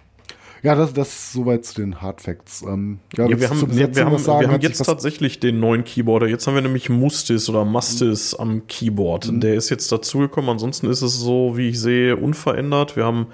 [0.63, 2.63] Ja, das, das ist soweit zu den Hard Facts.
[2.63, 4.41] Ähm, ja, Ja, wir haben, wir, haben, sagen?
[4.41, 6.27] wir haben jetzt tatsächlich den neuen Keyboarder.
[6.27, 9.31] Jetzt haben wir nämlich Mustis oder Mustis am Keyboard.
[9.31, 9.41] Mhm.
[9.41, 10.51] Der ist jetzt dazugekommen.
[10.51, 12.97] Ansonsten ist es so, wie ich sehe, unverändert.
[12.97, 13.27] Wir haben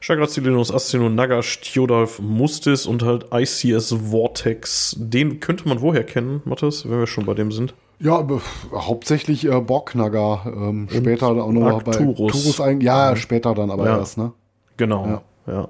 [0.00, 4.96] Chagrazilinus, Astino, Nagash, Theodolf, Mustis und halt ICS Vortex.
[4.98, 7.74] Den könnte man woher kennen, Mathis, wenn wir schon bei dem sind?
[8.00, 8.40] Ja, aber
[8.72, 10.46] hauptsächlich äh, Borknagar.
[10.46, 12.16] Ähm, später auch noch Arcturus.
[12.16, 13.98] bei Arcturus ein, ja, später dann aber Ja.
[13.98, 14.32] erst, ne?
[14.76, 15.68] Genau, ja.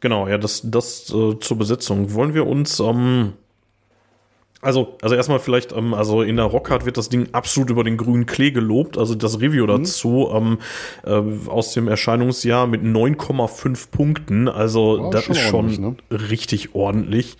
[0.00, 2.14] Genau, ja, das, das äh, zur Besetzung.
[2.14, 3.32] Wollen wir uns, ähm,
[4.60, 7.96] also, also erstmal vielleicht, ähm, also in der Rockhard wird das Ding absolut über den
[7.96, 8.98] grünen Klee gelobt.
[8.98, 10.58] Also das Review dazu ähm,
[11.04, 14.48] äh, aus dem Erscheinungsjahr mit 9,5 Punkten.
[14.48, 17.36] Also Ja, das schon ist schon ordentlich, richtig ordentlich.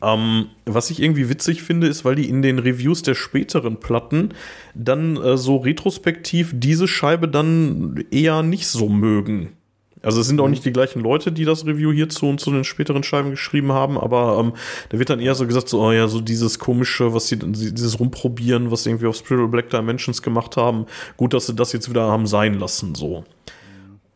[0.00, 4.30] Ähm, was ich irgendwie witzig finde, ist, weil die in den Reviews der späteren Platten
[4.74, 9.57] dann äh, so retrospektiv diese Scheibe dann eher nicht so mögen.
[10.02, 12.64] Also es sind auch nicht die gleichen Leute, die das Review hierzu und zu den
[12.64, 14.52] späteren Scheiben geschrieben haben, aber ähm,
[14.90, 17.98] da wird dann eher so gesagt, so, oh ja, so dieses komische, was sie, dieses
[17.98, 21.88] Rumprobieren, was sie irgendwie auf Spiritual Black Dimensions gemacht haben, gut, dass sie das jetzt
[21.90, 23.24] wieder haben sein lassen, so.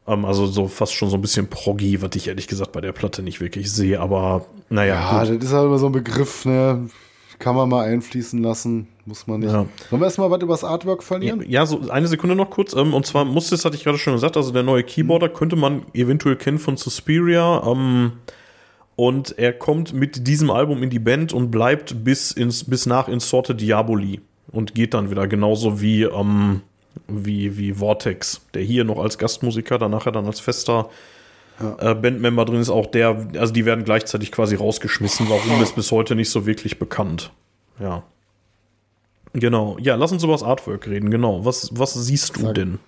[0.06, 2.92] Ähm, also so fast schon so ein bisschen proggy, was ich ehrlich gesagt bei der
[2.92, 5.36] Platte nicht wirklich sehe, aber naja, Ja, gut.
[5.42, 6.88] das ist halt immer so ein Begriff, ne?
[7.38, 9.52] Kann man mal einfließen lassen, muss man nicht.
[9.52, 9.66] Ja.
[9.90, 11.44] Sollen wir erstmal was über das Artwork verlieren?
[11.48, 12.72] Ja, so eine Sekunde noch kurz.
[12.74, 15.82] Ähm, und zwar Mustis hatte ich gerade schon gesagt, also der neue Keyboarder könnte man
[15.92, 17.62] eventuell kennen von Suspiria.
[17.66, 18.12] Ähm,
[18.94, 23.08] und er kommt mit diesem Album in die Band und bleibt bis, ins, bis nach
[23.08, 24.20] Insorte Diaboli.
[24.50, 26.60] Und geht dann wieder genauso wie, ähm,
[27.08, 30.90] wie, wie Vortex, der hier noch als Gastmusiker, dann nachher dann als fester
[31.78, 32.68] äh, Bandmember drin ist.
[32.68, 35.28] Auch der, also die werden gleichzeitig quasi rausgeschmissen.
[35.28, 37.32] Warum ist bis heute nicht so wirklich bekannt.
[37.80, 38.02] Ja.
[39.34, 39.76] Genau.
[39.80, 41.10] Ja, lass uns über das Artwork reden.
[41.10, 41.44] Genau.
[41.44, 42.54] Was, was siehst du Sag.
[42.54, 42.78] denn?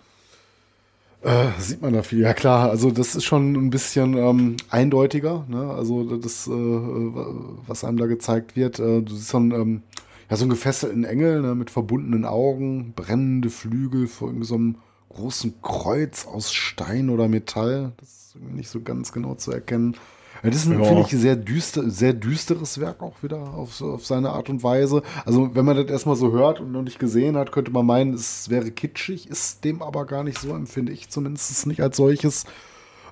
[1.22, 2.20] Äh, sieht man da viel.
[2.20, 5.46] Ja klar, also das ist schon ein bisschen ähm, eindeutiger.
[5.48, 5.70] Ne?
[5.70, 8.78] Also das, äh, was einem da gezeigt wird.
[8.78, 9.82] Äh, du siehst so einen, ähm,
[10.28, 11.54] ja, so einen gefesselten Engel ne?
[11.54, 14.76] mit verbundenen Augen, brennende Flügel vor irgendwie so einem
[15.08, 17.92] großen Kreuz aus Stein oder Metall.
[17.96, 19.96] Das ist irgendwie nicht so ganz genau zu erkennen.
[20.44, 20.84] Ja, das ist ein, Ja.
[20.84, 25.02] finde ich, sehr, düster, sehr düsteres Werk auch wieder auf, auf seine Art und Weise.
[25.24, 28.12] Also, wenn man das erstmal so hört und noch nicht gesehen hat, könnte man meinen,
[28.12, 32.44] es wäre kitschig, ist dem aber gar nicht so, empfinde ich zumindest nicht als solches.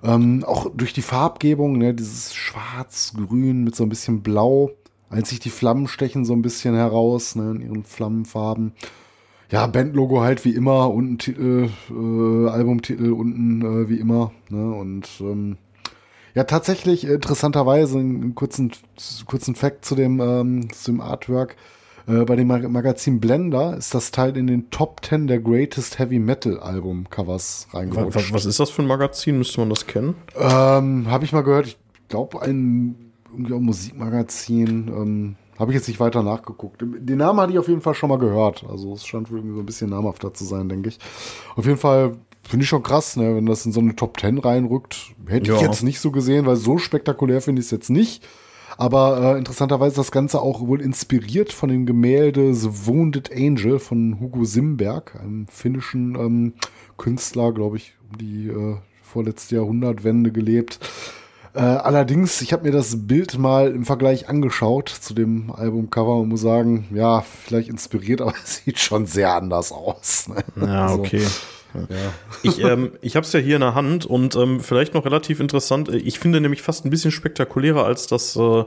[0.04, 4.72] Ähm, auch durch die Farbgebung, ne, dieses Schwarz-Grün mit so ein bisschen Blau.
[5.08, 8.72] Einzig die Flammen stechen so ein bisschen heraus, ne, in ihren Flammenfarben.
[9.50, 15.08] Ja, Bandlogo halt wie immer, unten Titel, äh, Albumtitel unten äh, wie immer, ne, und
[15.20, 15.56] ähm,
[16.34, 18.72] ja, tatsächlich äh, interessanterweise einen kurzen,
[19.26, 21.56] kurzen Fact zu dem, ähm, zu dem Artwork.
[22.06, 25.98] Äh, bei dem Mag Magazin Blender ist das Teil in den Top 10 der Greatest
[25.98, 28.32] Heavy Metal Album Covers Was, reingerutscht.
[28.32, 29.38] was ist das für ein Magazin?
[29.38, 30.14] Müsste man das kennen?
[30.36, 31.78] Ähm, Habe ich mal gehört, ich
[32.08, 34.88] glaube ein irgendwie auch Musikmagazin.
[34.88, 36.82] Ähm, Habe ich jetzt nicht weiter nachgeguckt.
[36.82, 38.64] Den Namen hatte ich auf jeden Fall schon mal gehört.
[38.68, 40.98] Also es scheint wohl irgendwie so ein bisschen namhafter zu sein, denke ich.
[41.56, 42.16] Auf jeden Fall
[42.48, 45.12] finde ich schon krass, ne, wenn das in so eine Top 10 reinrückt.
[45.26, 45.66] Hätte ich Ja.
[45.66, 48.26] jetzt nicht so gesehen, weil so spektakulär finde ich es jetzt nicht.
[48.78, 53.78] Aber äh, interessanterweise ist das Ganze auch wohl inspiriert von dem Gemälde The Wounded Angel
[53.78, 56.52] von Hugo Simberg, einem finnischen ähm,
[56.96, 60.80] Künstler, glaube ich, um die äh, vorletzte Jahrhundertwende gelebt.
[61.54, 66.30] Äh, allerdings, ich habe mir das Bild mal im Vergleich angeschaut zu dem Albumcover und
[66.30, 70.28] muss sagen, ja, vielleicht inspiriert, aber es sieht schon sehr anders aus.
[70.28, 70.66] Ne?
[70.66, 71.26] Ja, Also, okay.
[71.74, 72.12] Ja.
[72.42, 75.40] Ich, ähm, ich habe es ja hier in der Hand und ähm, vielleicht noch relativ
[75.40, 75.88] interessant.
[75.88, 78.64] äh, Ich finde nämlich fast ein bisschen spektakulärer als das, äh,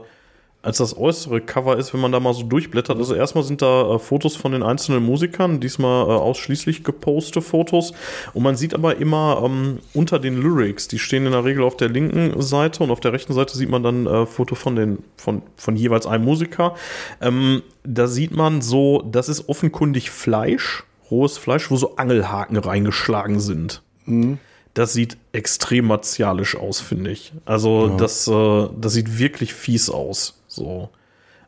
[0.62, 2.98] als das äußere Cover ist, wenn man da mal so durchblättert.
[2.98, 7.92] Also erstmal sind da äh, Fotos von den einzelnen Musikern, diesmal äh, ausschließlich geposte Fotos.
[8.34, 11.76] Und man sieht aber immer ähm, unter den Lyrics, die stehen in der Regel auf
[11.76, 14.98] der linken Seite und auf der rechten Seite sieht man dann äh, Foto von den
[15.16, 16.74] von, von jeweils einem Musiker.
[17.20, 23.40] Ähm, da sieht man so, das ist offenkundig Fleisch, rohes Fleisch, wo so Angelhaken reingeschlagen
[23.40, 23.82] sind.
[24.74, 27.32] Das sieht extrem martialisch aus, finde ich.
[27.44, 30.42] Also das, äh, das sieht wirklich fies aus.
[30.48, 30.90] So.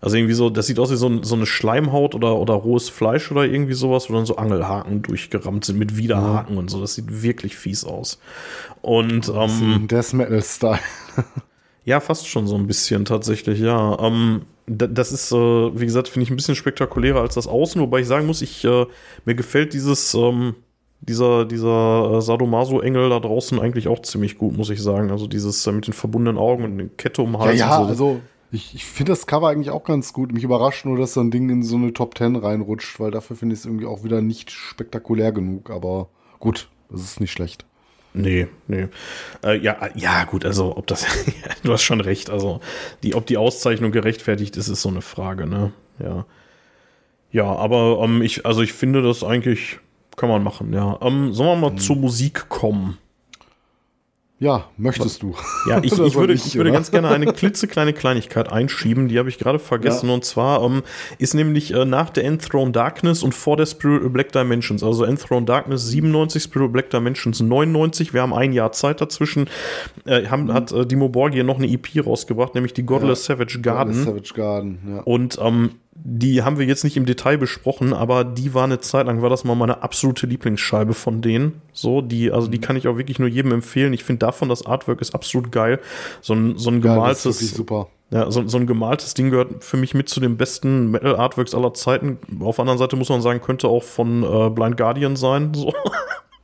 [0.01, 2.89] Also irgendwie so, das sieht aus wie so, ein, so eine Schleimhaut oder, oder rohes
[2.89, 6.81] Fleisch oder irgendwie sowas, wo dann so Angelhaken durchgerammt sind mit Widerhaken und so.
[6.81, 8.21] Das sieht wirklich fies aus.
[8.81, 10.79] Und ähm, Death Metal-Style.
[11.85, 13.99] ja, fast schon so ein bisschen tatsächlich, ja.
[13.99, 18.01] Ähm, das ist, äh, wie gesagt, finde ich ein bisschen spektakulärer als das Außen, wobei
[18.01, 18.87] ich sagen muss, ich, äh,
[19.25, 20.55] mir gefällt dieses, ähm,
[21.01, 25.11] dieser, dieser äh, Sadomaso-Engel da draußen eigentlich auch ziemlich gut, muss ich sagen.
[25.11, 27.79] Also dieses äh, mit den verbundenen Augen und der Kette um den Ja, Hals ja,
[27.79, 27.89] und so.
[27.89, 28.21] also
[28.51, 30.33] ich, ich finde das Cover eigentlich auch ganz gut.
[30.33, 33.37] Mich überrascht nur, dass so ein Ding in so eine Top 10 reinrutscht, weil dafür
[33.37, 35.71] finde ich es irgendwie auch wieder nicht spektakulär genug.
[35.71, 36.09] Aber
[36.41, 37.65] gut, das ist nicht schlecht.
[38.19, 38.89] Nee, nee.
[39.45, 41.07] Äh, ja, ja, gut, also ob das,
[41.63, 42.61] du hast schon recht, also
[43.05, 45.73] die, ob die Auszeichnung gerechtfertigt ist, ist so eine Frage, ne?
[46.01, 46.27] Ja.
[47.31, 49.79] Ja, aber ähm, ich, also ich finde das eigentlich,
[50.17, 50.99] kann man machen, ja.
[51.01, 52.99] Ähm, sollen wir mal zur Musik kommen?
[54.41, 55.35] Ja, möchtest du?
[55.69, 59.29] Ja, ich, ich würde, ich, ich würde ganz gerne eine klitzekleine Kleinigkeit einschieben, die habe
[59.29, 60.09] ich gerade vergessen.
[60.09, 60.15] Ja.
[60.15, 60.83] Und zwar ähm,
[61.19, 65.49] ist nämlich äh, nach der Enthroned Darkness und vor der Spirit Black Dimensions, also Enthroned
[65.49, 69.49] Darkness 97, Spirit Black Dimensions 99, wir haben ein Jahr Zeit dazwischen,
[70.07, 70.31] äh, Mhm.
[70.31, 73.93] haben, hat äh, Dimo Borgir noch eine EP rausgebracht, nämlich die Godless Savage Garden.
[73.93, 75.01] Savage Garden, ja.
[75.01, 75.71] Und ähm,
[76.11, 79.29] die haben wir jetzt nicht im Detail besprochen, aber die war eine Zeit lang, war
[79.29, 81.61] das mal meine absolute Lieblingsscheibe von denen.
[81.73, 82.53] So, die, also Mhm.
[82.53, 83.93] die kann ich auch wirklich nur jedem empfehlen.
[83.93, 85.81] Ich finde davon das Artwork ist absolut geil.
[86.23, 87.89] So ein, so ein Ja, das ist wirklich gemaltes, super.
[88.11, 91.55] ja, so, so ein gemaltes Ding gehört für mich mit zu den besten Metal Artworks
[91.55, 92.19] aller Zeiten.
[92.41, 95.53] Auf der anderen Seite muss man sagen, könnte auch von äh, Blind Guardian sein.
[95.55, 95.75] So.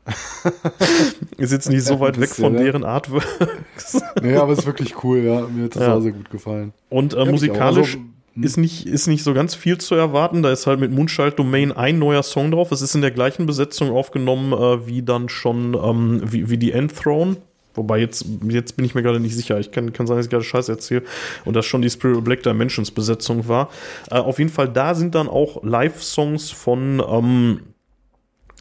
[1.39, 4.03] ist jetzt nicht so Ja, weit weg von deren Artworks.
[4.23, 5.47] Nee, aber es ist wirklich cool, ja.
[5.47, 5.95] Mir hat das Ja.
[5.95, 6.73] auch sehr gut gefallen.
[6.91, 7.27] Und äh, Ja, auch.
[7.31, 8.05] musikalisch Also,
[8.40, 10.43] ist, nicht, ist nicht so ganz viel zu erwarten.
[10.43, 12.73] Da ist halt mit Moonchild Domain ein neuer Song drauf.
[12.73, 16.73] Es ist in der gleichen Besetzung aufgenommen äh, wie dann schon ähm, wie, wie die
[16.73, 17.36] Endthrone.
[17.74, 19.59] Wobei jetzt, jetzt bin ich mir gerade nicht sicher.
[19.59, 21.02] Ich kann, kann sein, dass ich gerade Scheiß erzähle
[21.44, 23.69] und das schon die Spirit of Black Dimensions Besetzung war.
[24.11, 27.61] Äh, auf jeden Fall, da sind dann auch Live-Songs von, ähm,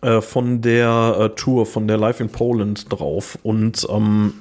[0.02, 3.38] äh, von der äh, Tour, von der Live in Poland drauf.
[3.44, 4.34] Und ähm,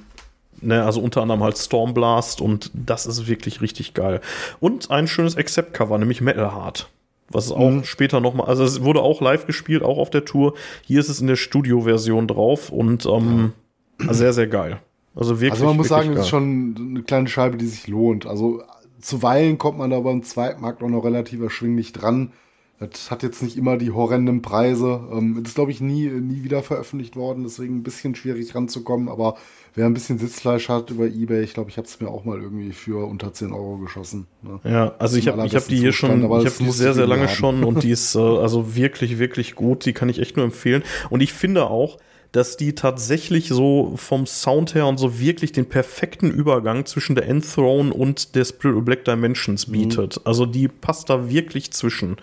[0.62, 4.20] Ne, also unter anderem halt Stormblast und das ist wirklich richtig geil.
[4.60, 6.88] Und ein schönes Accept-Cover, nämlich Metal Heart.
[7.30, 7.84] Was auch Mhm.
[7.84, 10.54] später nochmal, also es wurde auch live gespielt, auch auf der Tour.
[10.84, 13.52] Hier ist es in der Studio-Version drauf und ähm,
[13.98, 14.80] sehr, sehr geil.
[15.14, 15.52] Also wirklich.
[15.52, 18.26] Also man muss sagen, das ist schon eine kleine Scheibe, die sich lohnt.
[18.26, 18.62] Also
[19.00, 22.32] zuweilen kommt man da beim Zweitmarkt auch noch relativ erschwinglich dran.
[22.78, 25.00] Das hat jetzt nicht immer die horrenden Preise.
[25.12, 29.08] Ähm, das ist, glaube ich, nie, nie wieder veröffentlicht worden, deswegen ein bisschen schwierig ranzukommen.
[29.08, 29.36] Aber
[29.74, 32.40] wer ein bisschen Sitzfleisch hat über Ebay, ich glaube, ich habe es mir auch mal
[32.40, 34.26] irgendwie für unter 10 Euro geschossen.
[34.42, 34.60] Ne?
[34.64, 37.28] Ja, also ich habe ich hab die hier schon, ich habe die sehr, sehr lange
[37.28, 37.34] haben.
[37.34, 39.84] schon und die ist äh, also wirklich, wirklich gut.
[39.84, 40.82] Die kann ich echt nur empfehlen.
[41.10, 41.98] Und ich finde auch,
[42.32, 47.28] dass die tatsächlich so vom Sound her und so wirklich den perfekten Übergang zwischen der
[47.28, 49.72] Endthrone und der Spirit of Black Dimensions mhm.
[49.72, 50.16] bietet.
[50.16, 50.22] Mhm.
[50.24, 52.16] Also die passt da wirklich zwischen.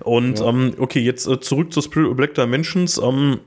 [0.00, 0.48] Und ja.
[0.48, 2.98] ähm, okay, jetzt äh, zurück zu Spirit of Black Dimensions.
[2.98, 3.38] Ähm,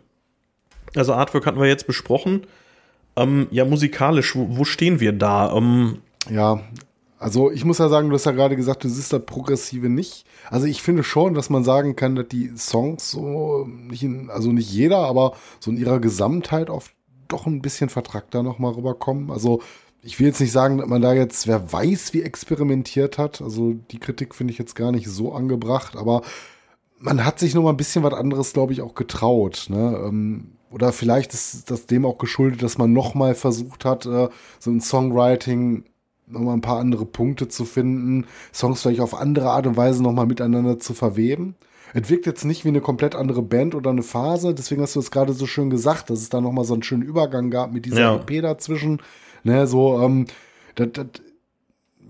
[0.95, 2.47] also Artwork hatten wir jetzt besprochen.
[3.15, 5.55] Ähm, ja, musikalisch, wo, wo stehen wir da?
[5.55, 6.61] Ähm, ja,
[7.17, 10.25] also ich muss ja sagen, du hast ja gerade gesagt, du siehst da Progressive nicht.
[10.49, 14.51] Also ich finde schon, dass man sagen kann, dass die Songs so nicht in, also
[14.51, 16.93] nicht jeder, aber so in ihrer Gesamtheit oft
[17.27, 19.31] doch ein bisschen vertrackter nochmal rüberkommen.
[19.31, 19.61] Also
[20.01, 23.41] ich will jetzt nicht sagen, dass man da jetzt, wer weiß, wie experimentiert hat.
[23.41, 26.21] Also die Kritik finde ich jetzt gar nicht so angebracht, aber
[26.99, 29.65] man hat sich noch mal ein bisschen was anderes, glaube ich, auch getraut.
[29.69, 29.99] Ne?
[30.05, 34.27] Ähm, oder vielleicht ist das dem auch geschuldet, dass man noch mal versucht hat, äh,
[34.59, 35.85] so ein Songwriting
[36.27, 40.25] nochmal ein paar andere Punkte zu finden, Songs vielleicht auf andere Art und Weise nochmal
[40.25, 41.55] miteinander zu verweben.
[41.93, 44.99] Es wirkt jetzt nicht wie eine komplett andere Band oder eine Phase, deswegen hast du
[44.99, 47.85] es gerade so schön gesagt, dass es da nochmal so einen schönen Übergang gab mit
[47.85, 48.15] dieser ja.
[48.17, 49.01] EP dazwischen.
[49.45, 50.25] Ne, so, ähm,
[50.75, 51.05] das, das,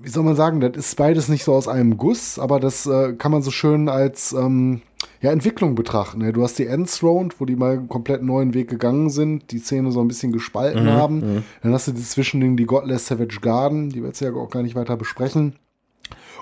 [0.02, 3.14] wie soll man sagen, das ist beides nicht so aus einem Guss, aber das äh,
[3.14, 4.82] kann man so schön als ähm,
[5.26, 6.20] ja, Entwicklung betrachten.
[6.20, 6.34] Ne?
[6.34, 9.92] Du hast die Endthrone, wo die mal einen komplett neuen Weg gegangen sind, die Szene
[9.92, 11.16] so ein bisschen gespalten mhm, haben.
[11.16, 11.44] Mhm.
[11.64, 14.62] Dann hast du die Zwischending, die Godless Savage Garden, die wir jetzt ja auch gar
[14.62, 15.56] nicht weiter besprechen.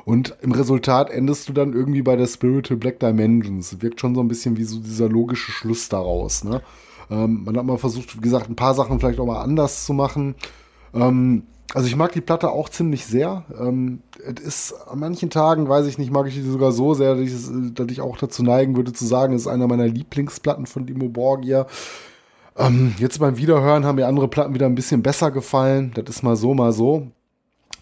[0.04, 3.82] Und im Resultat endest du dann irgendwie bei der Spiritual Black Dimensions.
[3.82, 6.44] Wirkt schon so ein bisschen wie so dieser logische Schluss daraus.
[6.44, 6.62] Ne?
[7.10, 9.94] Ähm, man hat mal versucht, wie gesagt, ein paar Sachen vielleicht auch mal anders zu
[9.94, 10.36] machen.
[10.94, 11.44] Ähm,
[11.74, 13.46] also ich mag die Platte auch ziemlich sehr.
[13.58, 17.16] Ähm, es ist an manchen Tagen, weiß ich nicht, mag ich die sogar so sehr,
[17.16, 17.34] dass ich,
[17.74, 21.10] dass ich auch dazu neigen würde zu sagen, es ist einer meiner Lieblingsplatten von Dimo
[21.10, 21.68] Borgia.
[22.58, 25.92] Ähm, jetzt beim Wiederhören haben mir andere Platten wieder ein bisschen besser gefallen.
[25.96, 27.08] Das ist mal so, mal so.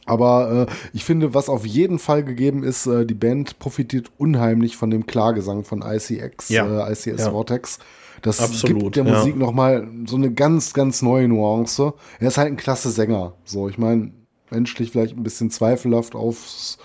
[0.06, 4.76] Aber äh, ich finde, was auf jeden Fall gegeben ist, äh, die Band profitiert unheimlich
[4.76, 6.88] von dem Klagesang von ICX, ja.
[6.88, 7.32] äh, ICS ja.
[7.32, 7.80] Vortex.
[8.22, 9.18] Das Absolut, gibt der ja.
[9.18, 11.94] Musik nochmal so eine ganz, ganz neue Nuance.
[12.20, 13.34] Er ist halt ein klasse Sänger.
[13.46, 14.12] So, ich meine,
[14.52, 16.78] menschlich vielleicht ein bisschen zweifelhaft aufs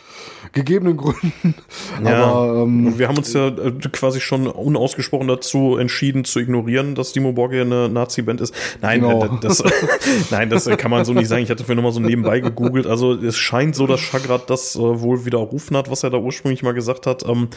[0.53, 1.55] gegebenen Gründen.
[2.05, 6.94] Ja, Aber ähm, wir haben uns ja äh, quasi schon unausgesprochen dazu entschieden zu ignorieren,
[6.94, 8.55] dass Dimo Borgia eine Nazi-Band ist.
[8.82, 9.24] Nein, genau.
[9.24, 9.62] Äh, das,
[10.31, 11.43] nein, das kann man so nicht sagen.
[11.43, 12.86] Ich hatte für nochmal so nebenbei gegoogelt.
[12.86, 16.62] Also es scheint so, dass Chagrat das äh, wohl widerrufen hat, was er da ursprünglich
[16.62, 17.27] mal gesagt hat.
[17.27, 17.48] Ähm,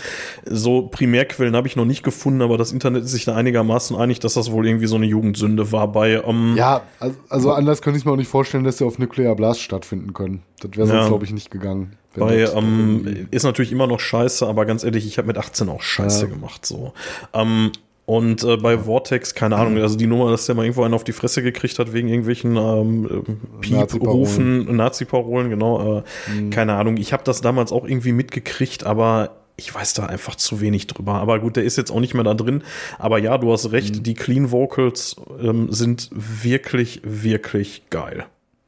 [0.45, 4.19] so Primärquellen habe ich noch nicht gefunden, aber das Internet ist sich da einigermaßen einig,
[4.19, 6.21] dass das wohl irgendwie so eine Jugendsünde war bei.
[6.25, 9.35] Ähm, ja, also, also anders könnte ich mir auch nicht vorstellen, dass sie auf Nuclear
[9.35, 10.43] Blast stattfinden können.
[10.59, 11.07] Das wäre sonst, ja.
[11.07, 11.95] glaube ich, nicht gegangen.
[12.15, 15.81] Bei, ähm, ist natürlich immer noch scheiße, aber ganz ehrlich, ich habe mit 18 auch
[15.81, 16.31] scheiße ja.
[16.31, 16.65] gemacht.
[16.65, 16.93] So.
[17.33, 17.71] Ähm,
[18.05, 21.03] und äh, bei Vortex, keine Ahnung, also die Nummer, dass der mal irgendwo einen auf
[21.03, 25.99] die Fresse gekriegt hat wegen irgendwelchen ähm, Piep-Rufen, Nazi-Parolen, genau.
[25.99, 26.49] Äh, mhm.
[26.49, 26.97] Keine Ahnung.
[26.97, 31.15] Ich habe das damals auch irgendwie mitgekriegt, aber ich weiß da einfach zu wenig drüber.
[31.15, 32.63] Aber gut, der ist jetzt auch nicht mehr da drin.
[32.97, 34.03] Aber ja, du hast recht, mhm.
[34.03, 38.25] die Clean Vocals ähm, sind wirklich, wirklich geil.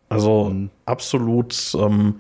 [0.08, 0.70] Also mhm.
[0.86, 1.76] absolut.
[1.80, 2.20] Ähm,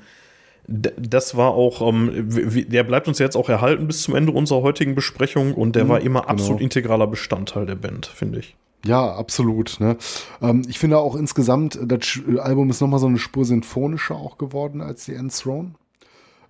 [0.71, 2.29] das war auch, ähm,
[2.69, 5.89] der bleibt uns jetzt auch erhalten bis zum Ende unserer heutigen Besprechung und der mhm,
[5.89, 6.31] war immer genau.
[6.31, 8.55] absolut integraler Bestandteil der Band, finde ich.
[8.85, 9.79] Ja, absolut.
[9.79, 9.97] Ne?
[10.41, 14.81] Ähm, ich finde auch insgesamt, das Album ist nochmal so eine Spur sinfonischer auch geworden
[14.81, 15.75] als die Enthroned.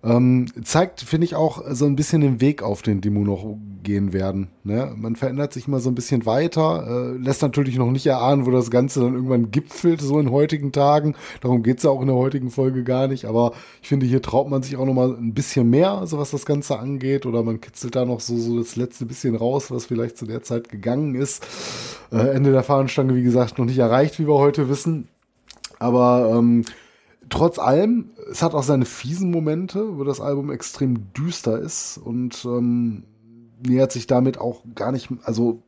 [0.04, 4.12] Ähm, zeigt, finde ich, auch so ein bisschen den Weg auf, den Demo noch gehen
[4.12, 4.48] werden.
[4.64, 4.92] Ne?
[4.96, 8.50] Man verändert sich mal so ein bisschen weiter, äh, lässt natürlich noch nicht erahnen, wo
[8.50, 11.14] das Ganze dann irgendwann gipfelt, so in heutigen Tagen.
[11.40, 13.26] Darum geht's ja auch in der heutigen Folge gar nicht.
[13.26, 16.32] Aber ich finde, hier traut man sich auch noch mal ein bisschen mehr, so was
[16.32, 17.24] das Ganze angeht.
[17.24, 20.42] Oder man kitzelt da noch so, so das letzte bisschen raus, was vielleicht zu der
[20.42, 21.46] Zeit gegangen ist.
[22.10, 25.06] Äh, Ende der Fahnenstange, wie gesagt, noch nicht erreicht, wie wir heute wissen.
[25.78, 26.64] Aber ähm,
[27.32, 32.44] trotz allem, es hat auch seine fiesen Momente, wo das Album extrem düster ist und
[32.44, 33.04] ähm,
[33.66, 35.62] nähert sich damit auch gar nicht, also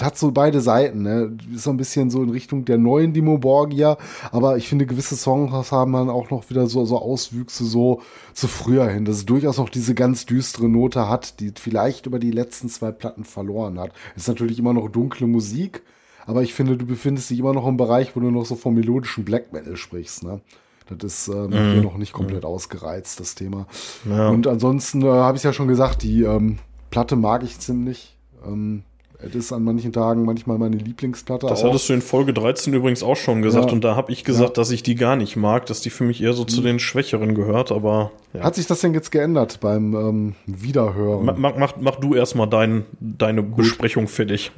[0.00, 1.38] hat so beide Seiten, ne?
[1.54, 3.96] Ist so ein bisschen so in Richtung der neuen Dimo Borgia,
[4.30, 8.02] aber ich finde, gewisse Songs haben dann auch noch wieder so, so Auswüchse so
[8.34, 12.18] zu früher hin, dass es durchaus noch diese ganz düstere Note hat, die vielleicht über
[12.18, 13.92] die letzten zwei Platten verloren hat.
[14.16, 15.82] Ist natürlich immer noch dunkle Musik,
[16.26, 18.74] aber ich finde, du befindest dich immer noch im Bereich, wo du noch so vom
[18.74, 20.40] melodischen Black Metal sprichst, ne?
[20.88, 21.72] Das ist ähm, mhm.
[21.72, 22.48] hier noch nicht komplett mhm.
[22.48, 23.66] ausgereizt, das Thema.
[24.08, 24.28] Ja.
[24.28, 26.58] Und ansonsten äh, habe ich ja schon gesagt, die ähm,
[26.90, 28.16] Platte mag ich ziemlich.
[28.46, 28.82] Ähm,
[29.18, 31.46] Es ist an manchen Tagen manchmal meine Lieblingsplatte.
[31.46, 31.68] Das auch.
[31.68, 33.72] hattest du in Folge 13 übrigens auch schon gesagt Ja.
[33.72, 34.54] und da habe ich gesagt, Ja.
[34.62, 37.34] dass ich die gar nicht mag, dass die für mich eher so zu den Schwächeren
[37.34, 38.42] gehört, aber ja.
[38.44, 41.24] Hat sich das denn jetzt geändert beim ähm, Wiederhören?
[41.24, 44.52] Ma- Mach, mach, mach du erstmal dein, deine Besprechung fertig.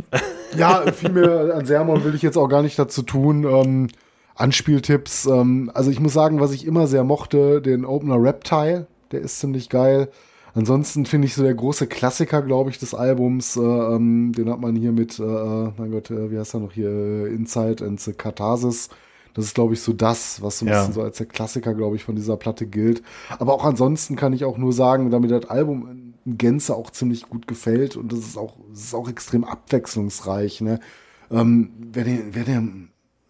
[0.57, 3.45] Ja, viel mehr an Sermon will ich jetzt auch gar nicht dazu tun.
[3.45, 3.89] Ähm,
[4.39, 5.27] Anspieltipps.
[5.27, 9.39] Ähm, also ich muss sagen, was ich immer sehr mochte, den Opener Reptile, der ist
[9.41, 10.09] ziemlich geil.
[10.55, 14.61] Ansonsten finde ich so der große Klassiker, glaube ich, des Albums, äh, ähm, den hat
[14.61, 18.01] man hier mit, äh, äh, mein Gott, äh, wie heißt er noch hier, Inside and
[18.01, 18.89] the Catharsis.
[19.35, 20.79] Das ist, glaube ich, so das, was so ein Ja.
[20.81, 23.03] bisschen so als der Klassiker, glaube ich, von dieser Platte gilt.
[23.39, 27.29] Aber auch ansonsten kann ich auch nur sagen, damit das Album in Gänze auch ziemlich
[27.29, 30.61] gut gefällt und das ist auch, das ist auch extrem abwechslungsreich.
[30.61, 30.81] Ne?
[31.31, 32.63] Ähm, wer, der, wer der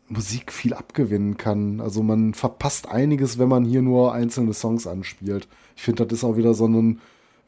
[0.08, 1.80] Musik viel abgewinnen kann.
[1.80, 5.48] Also man verpasst einiges, wenn man hier nur einzelne Songs anspielt.
[5.76, 7.00] Ich finde, das ist auch wieder so ein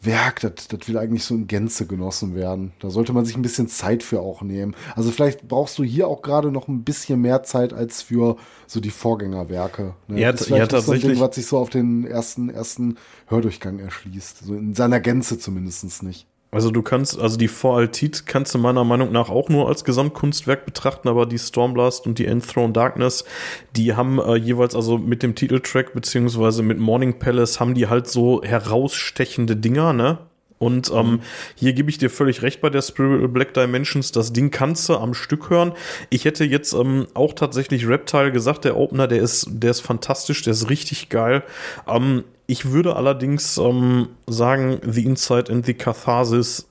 [0.03, 2.73] Werk, das, das will eigentlich so in Gänze genossen werden.
[2.81, 4.75] Da sollte man sich ein bisschen Zeit für auch nehmen.
[4.97, 8.81] Also vielleicht brauchst du hier auch gerade noch ein bisschen mehr Zeit als für so
[8.81, 9.95] die Vorgängerwerke.
[10.09, 10.21] Ne?
[10.21, 11.13] Ja, Das ist ja, noch so ein tatsächlich.
[11.13, 12.97] Ding, was sich so auf den ersten, ersten
[13.27, 14.45] Hördurchgang erschließt.
[14.45, 16.27] So in seiner Gänze zumindest nicht.
[16.53, 20.67] Also du kannst, also die Voraltit kannst du meiner Meinung nach auch nur als Gesamtkunstwerk
[20.67, 23.25] betrachten, aber die Stormblast und die Enthroned Darkness,
[23.77, 28.09] die haben äh, jeweils also mit dem Titeltrack beziehungsweise mit Morning Palace haben die halt
[28.09, 30.19] so herausstechende Dinger, ne?
[30.59, 31.21] Und ähm,
[31.55, 34.13] hier gebe ich dir völlig recht bei der Spiritual Black Dimensions.
[34.13, 35.73] Das Ding kannst du am Stück hören.
[36.11, 40.43] Ich hätte jetzt ähm, auch tatsächlich Reptile gesagt, der Opener, der ist, der ist fantastisch,
[40.43, 41.45] der ist richtig geil.
[41.89, 46.67] Ähm, ich würde allerdings ähm, sagen, The Inside and the Catharsis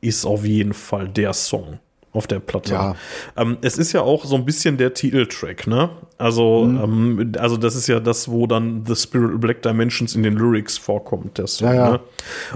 [0.00, 1.78] ist auf jeden Fall der Song
[2.12, 2.74] auf der Platte.
[2.74, 2.94] Ja.
[3.38, 5.88] Ähm, es ist ja auch so ein bisschen der Titeltrack, ne?
[6.18, 7.18] Also, Mhm.
[7.18, 10.76] ähm, also das ist ja das, wo dann The Spirit Black Dimensions in den Lyrics
[10.76, 11.68] vorkommt, der Song.
[11.68, 11.90] Ja, ja.
[11.92, 12.00] Ne?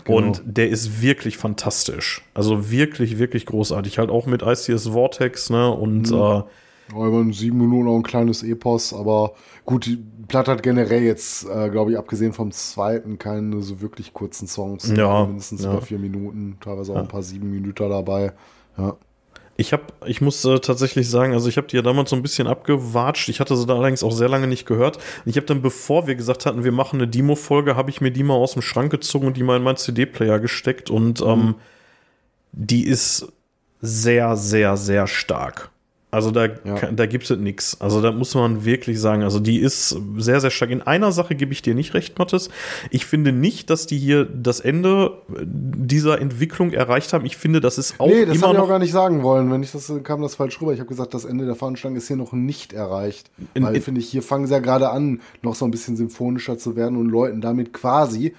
[0.04, 0.18] Genau.
[0.18, 2.22] Und der ist wirklich fantastisch.
[2.34, 3.98] Also wirklich, wirklich großartig.
[3.98, 5.70] Halt auch mit ICS Vortex, ne?
[5.70, 6.16] Und Mhm.
[6.18, 6.42] äh,
[6.92, 9.32] Ja, über sieben Minuten auch ein kleines Epos, aber
[9.64, 9.98] gut, die
[10.28, 14.92] Platte hat generell jetzt, äh, glaube ich, abgesehen vom zweiten, keine so wirklich kurzen Songs.
[14.96, 15.72] Ja, Mindestens ja.
[15.72, 18.32] über vier Minuten, teilweise auch ein paar sieben Minuten dabei.
[18.76, 18.96] Ja.
[19.58, 22.22] Ich habe, ich muss äh, tatsächlich sagen, also ich habe die ja damals so ein
[22.22, 23.28] bisschen abgewatscht.
[23.30, 24.98] Ich hatte sie da allerdings auch sehr lange nicht gehört.
[25.24, 28.22] Ich habe dann, bevor wir gesagt hatten, wir machen eine Demo-Folge, habe ich mir die
[28.22, 30.90] mal aus dem Schrank gezogen und die mal in meinen CD-Player gesteckt.
[30.90, 31.54] Und ähm,
[32.52, 33.32] die ist
[33.80, 35.70] sehr, sehr, sehr stark.
[36.12, 36.92] Also da, Ja.
[36.92, 37.80] da gibt es nichts.
[37.80, 40.70] Also da muss man wirklich sagen, also die ist sehr, sehr stark.
[40.70, 42.48] In einer Sache gebe ich dir nicht recht, Mattes.
[42.90, 47.26] Ich finde nicht, dass die hier das Ende dieser Entwicklung erreicht haben.
[47.26, 49.50] Ich finde, das ist auch nee, das habe ich auch noch gar nicht sagen wollen.
[49.50, 50.72] Wenn ich das kam das falsch rüber.
[50.72, 53.30] Ich habe gesagt, das Ende der Fahnenstange ist hier noch nicht erreicht.
[53.54, 56.56] Weil in- finde ich, hier fangen sie ja gerade an, noch so ein bisschen symphonischer
[56.56, 58.34] zu werden und Leuten damit quasi,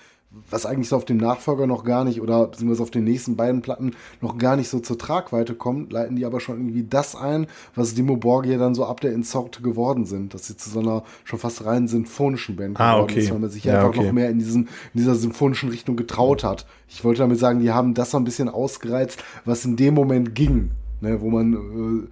[0.52, 3.62] was eigentlich so auf dem Nachfolger noch gar nicht oder beziehungsweise auf den nächsten beiden
[3.62, 7.48] Platten noch gar nicht so zur Tragweite kommt, leiten die aber schon irgendwie das ein,
[7.76, 11.04] was Dimo Borgia dann so ab der Insorte geworden sind, dass sie zu so einer
[11.24, 13.20] schon fast rein sinfonischen Band Ah, geworden okay.
[13.22, 14.06] ist, weil man sich Ja, einfach okay.
[14.06, 14.64] noch mehr in, diesen,
[14.94, 16.66] in dieser symphonischen Richtung getraut hat.
[16.90, 20.36] Ich wollte damit sagen, die haben das so ein bisschen ausgereizt, was in dem Moment
[20.36, 20.72] ging,
[21.02, 22.08] ne, wo man äh,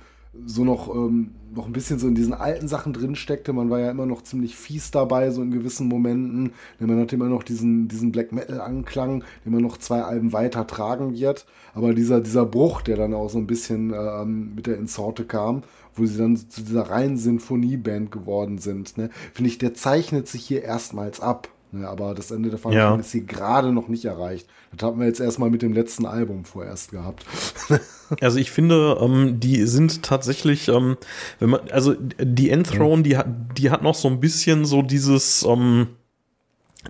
[0.45, 3.53] so noch, ähm, noch ein bisschen so in diesen alten Sachen drin steckte.
[3.53, 6.53] Man war ja immer noch ziemlich fies dabei, so in gewissen Momenten.
[6.79, 10.67] Denn man hatte immer noch diesen, diesen Black Metal-Anklang, den man noch zwei Alben weiter
[10.67, 11.45] tragen wird.
[11.73, 15.63] Aber dieser, dieser Bruch, der dann auch so ein bisschen ähm, mit der Insorte kam,
[15.95, 20.45] wo sie dann zu dieser reinen Sinfonieband geworden sind, ne, finde ich, der zeichnet sich
[20.45, 21.49] hier erstmals ab.
[21.75, 23.01] Ne, aber das Ende der Veranstaltung Ja.
[23.05, 24.47] ist hier gerade noch nicht erreicht.
[24.71, 27.25] Das haben wir jetzt erstmal mit dem letzten Album vorerst gehabt.
[28.21, 30.95] Also ich finde, ähm, die sind tatsächlich, ähm,
[31.39, 33.25] wenn man, also die Enthroned, die hat,
[33.57, 35.87] die hat noch so ein bisschen so dieses, ähm,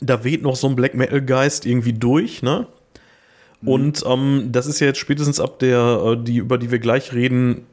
[0.01, 2.67] da weht noch so ein Black Metal Geist irgendwie durch, ne?
[3.63, 7.13] Und ähm, das ist ja jetzt spätestens ab der, äh, die, über die wir gleich
[7.13, 7.65] reden,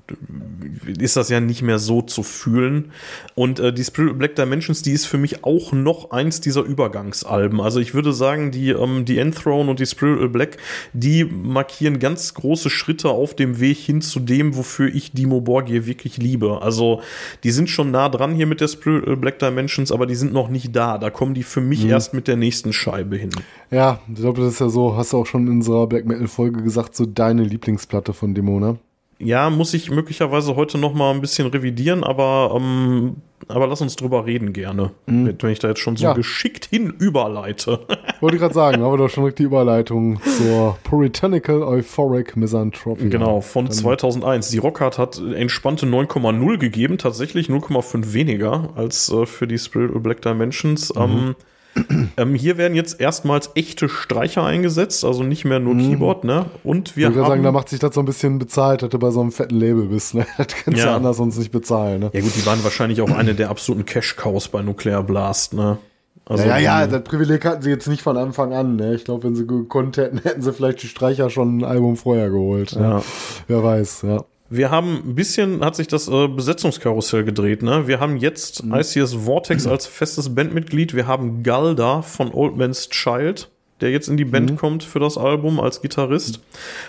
[0.98, 2.92] ist das ja nicht mehr so zu fühlen.
[3.34, 7.60] Und äh, die Spirit Black Dimensions, die ist für mich auch noch eins dieser Übergangsalben.
[7.60, 10.58] Also ich würde sagen, die, ähm, die Enthroned und die Spirit Black,
[10.92, 15.86] die markieren ganz große Schritte auf dem Weg hin zu dem, wofür ich Dimo Borgir
[15.86, 16.62] wirklich liebe.
[16.62, 17.00] Also
[17.44, 20.48] die sind schon nah dran hier mit der Spirit Black Dimensions, aber die sind noch
[20.48, 20.98] nicht da.
[20.98, 23.30] Da kommen die für mich erst mit der nächsten Scheibe hin.
[23.70, 26.62] Ja, ich glaube, das ist ja so, hast du auch schon in unserer Black Metal-Folge
[26.62, 28.78] gesagt, so deine Lieblingsplatte von Demo, ne?
[29.24, 33.16] Ja, muss ich möglicherweise heute noch mal ein bisschen revidieren, aber, ähm,
[33.48, 36.12] aber lass uns drüber reden gerne, wenn ich da jetzt schon so Ja.
[36.12, 37.80] geschickt hin überleite.
[38.20, 43.08] Wollte ich gerade sagen, haben wir doch schon direkt die Überleitung zur Puritanical Euphoric Misanthropy.
[43.08, 44.50] genau, von 2001.
[44.50, 50.22] Die Rockhard hat entspannte 9,0 gegeben, tatsächlich 0,5 weniger als äh, für die Spirit Black
[50.22, 50.92] Dimensions.
[50.96, 51.34] Ähm,
[52.16, 56.46] ähm, hier werden jetzt erstmals echte Streicher eingesetzt, also nicht mehr nur Keyboard, ne?
[56.64, 58.98] Und wir ich würde sagen, da macht sich das so ein bisschen bezahlt, dass du
[58.98, 60.14] bei so einem fetten Label bist.
[60.14, 60.26] Ne?
[60.36, 60.96] Das kannst du Ja.
[60.96, 62.00] anders sonst nicht bezahlen.
[62.00, 62.10] Ne?
[62.12, 65.78] ja gut, die waren wahrscheinlich auch eine der absoluten Cash-Cows bei Nuclear Blast, ne?
[66.24, 68.76] Also ja, ja, ja, das Privileg hatten sie jetzt nicht von Anfang an.
[68.76, 68.94] Ne?
[68.94, 72.30] Ich glaube, wenn sie gekonnt hätten, hätten sie vielleicht die Streicher schon ein Album vorher
[72.30, 72.76] geholt.
[72.76, 72.82] Ne?
[72.82, 73.02] Ja.
[73.48, 74.24] Wer weiß, ja.
[74.54, 77.86] Wir haben ein bisschen, hat sich das äh, Besetzungskarussell gedreht, ne?
[77.86, 78.74] Wir haben jetzt Mhm.
[78.74, 80.94] ICS Vortex als festes Bandmitglied.
[80.94, 83.48] Wir haben Galda von Old Man's Child,
[83.80, 86.40] der jetzt in die Band kommt für das Album als Gitarrist.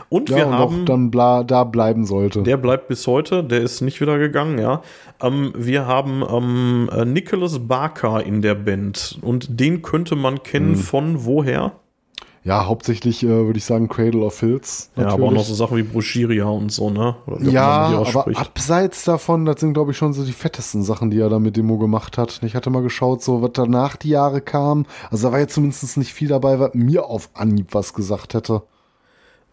[0.09, 0.35] Und Mhm.
[0.35, 0.85] Ja, wir und haben.
[0.85, 2.43] dann bla, da bleiben sollte.
[2.43, 4.81] Der bleibt bis heute, der ist nicht wieder gegangen, ja.
[5.21, 10.71] Ähm, wir haben ähm, äh, Nicholas Barker in der Band und den könnte man kennen
[10.71, 10.75] Mhm.
[10.75, 11.71] von woher?
[12.45, 14.89] Ja, hauptsächlich äh, würde ich sagen Cradle of Filth.
[14.97, 17.15] Ja, aber auch noch so Sachen wie Bruschiria und so, ne?
[17.39, 21.29] Ja, aber abseits davon, das sind, glaube ich, schon so die fettesten Sachen, die er
[21.29, 22.41] da mit Demo gemacht hat.
[22.43, 24.85] Ich hatte mal geschaut, so was danach die Jahre kam.
[25.09, 28.63] Also da war jetzt zumindest nicht viel dabei, was mir auf Anhieb was gesagt hätte.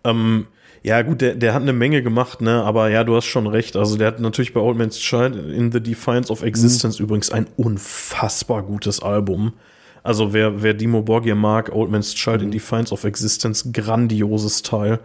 [0.03, 0.47] Ähm,
[0.83, 2.65] ja, gut, der, der hat eine Menge gemacht, ne?
[2.65, 3.77] Aber ja, du hast schon recht.
[3.77, 7.47] Also der hat natürlich bei Old Man's Child in The Defiance of Existence übrigens ein
[7.57, 9.53] unfassbar gutes Album.
[10.03, 14.99] Also wer, wer Dimo Borgir mag, Old Man's Child in Defiance of Existence, grandioses Teil.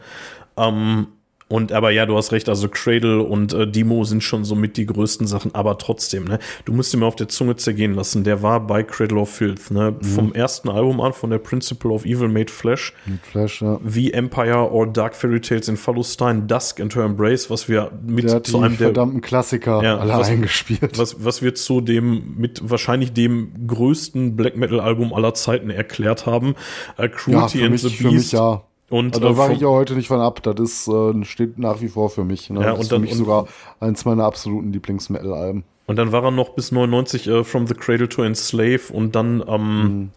[0.58, 1.08] Ähm,
[1.48, 4.78] und aber ja, du hast recht, also Cradle und äh, Demo sind schon so mit
[4.78, 6.40] die größten Sachen, aber trotzdem, ne?
[6.66, 8.24] Du musst ihn mal auf der Zunge zergehen lassen.
[8.24, 9.96] Der war bei Cradle of Filth, ne?
[10.02, 13.80] Vom ersten Album an, von der Principle of Evil Made Flesh Mit Flash, ja.
[13.84, 18.24] wie Empire or Dark Fairy Tales in Phallustine, Dusk and Her Embrace, was wir mit
[18.26, 20.98] Der zu einem der, verdammten Klassiker Ja, alle was- eingespielt.
[20.98, 26.26] was, was wir zu dem, mit wahrscheinlich dem größten Black Metal Album aller Zeiten erklärt
[26.26, 26.56] haben.
[26.98, 28.34] Ja, Cruelty and mich, the für mich Beast.
[28.34, 28.64] ja.
[28.90, 30.42] Und, Also, da äh, war vom- ich ja heute nicht von ab.
[30.44, 32.50] Das ist, äh, steht nach wie vor für mich.
[32.50, 32.60] Ne?
[32.62, 33.48] Ja, das und ist dann- für mich und- sogar
[33.80, 35.64] eins meiner absoluten Lieblings-Metal-Alben.
[35.88, 39.44] Und dann war er noch bis 99 äh, From the Cradle to Enslave und dann,
[39.48, 40.10] ähm,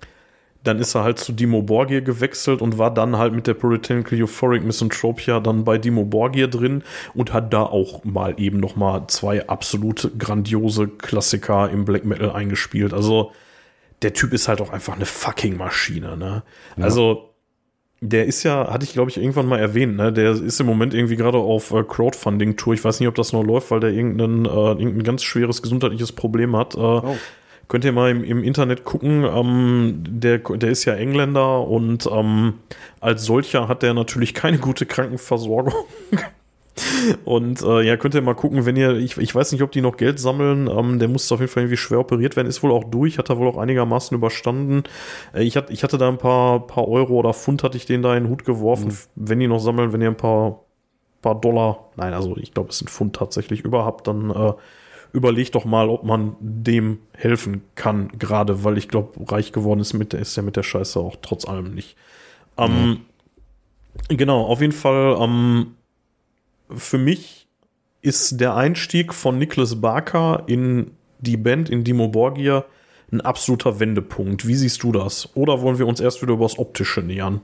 [0.65, 4.21] dann ist er halt zu Dimo Borgir gewechselt und war dann halt mit der Puritanical
[4.23, 6.83] Euphoric Misanthropia dann bei Dimo Borgir drin
[7.15, 12.31] und hat da auch mal eben noch mal zwei absolute grandiose Klassiker im Black Metal
[12.33, 12.93] eingespielt.
[12.95, 13.33] Also
[14.03, 16.43] der Typ ist halt auch einfach eine fucking Maschine, ne?
[16.81, 17.28] Also
[18.01, 20.13] der ist ja, hatte ich glaube ich irgendwann mal erwähnt, ne?
[20.13, 22.75] Der ist im Moment irgendwie gerade auf äh, Crowdfunding-Tour.
[22.75, 26.13] Ich weiß nicht, ob das noch läuft, weil der irgendein, äh, irgendein ganz schweres gesundheitliches
[26.13, 26.77] Problem hat.
[26.77, 27.01] Äh,
[27.69, 29.25] Könnt ihr mal im, im Internet gucken.
[29.25, 32.55] Ähm, der, der ist ja Engländer und ähm,
[32.99, 35.75] als solcher hat der natürlich keine gute Krankenversorgung.
[37.25, 39.81] Und äh, ja, könnt ihr mal gucken, wenn ihr, ich, ich weiß nicht, ob die
[39.81, 42.73] noch Geld sammeln, ähm, der musste auf jeden Fall irgendwie schwer operiert werden, ist wohl
[42.73, 44.85] auch durch, hat er wohl auch einigermaßen überstanden.
[45.35, 48.03] Äh, ich, hatte, ich hatte da ein paar, paar Euro oder Pfund, hatte ich den
[48.03, 50.65] da in den Hut geworfen, wenn die noch sammeln, wenn ihr ein paar,
[51.23, 54.53] paar Dollar, nein, also ich glaube, es sind Pfund tatsächlich überhaupt, dann äh,
[55.13, 59.95] überlegt doch mal, ob man dem helfen kann, gerade weil ich glaube, reich geworden ist,
[59.95, 61.97] mit, ist er mit der Scheiße auch trotz allem nicht.
[62.57, 63.01] Ähm,
[64.09, 65.75] Genau, auf jeden Fall, ähm,
[66.75, 67.49] für mich
[68.01, 72.65] ist der Einstieg von Nicholas Barker in die Band, in Dimo Borgia,
[73.11, 74.47] ein absoluter Wendepunkt.
[74.47, 75.31] Wie siehst du das?
[75.35, 77.41] Oder wollen wir uns erst wieder über das Optische nähern?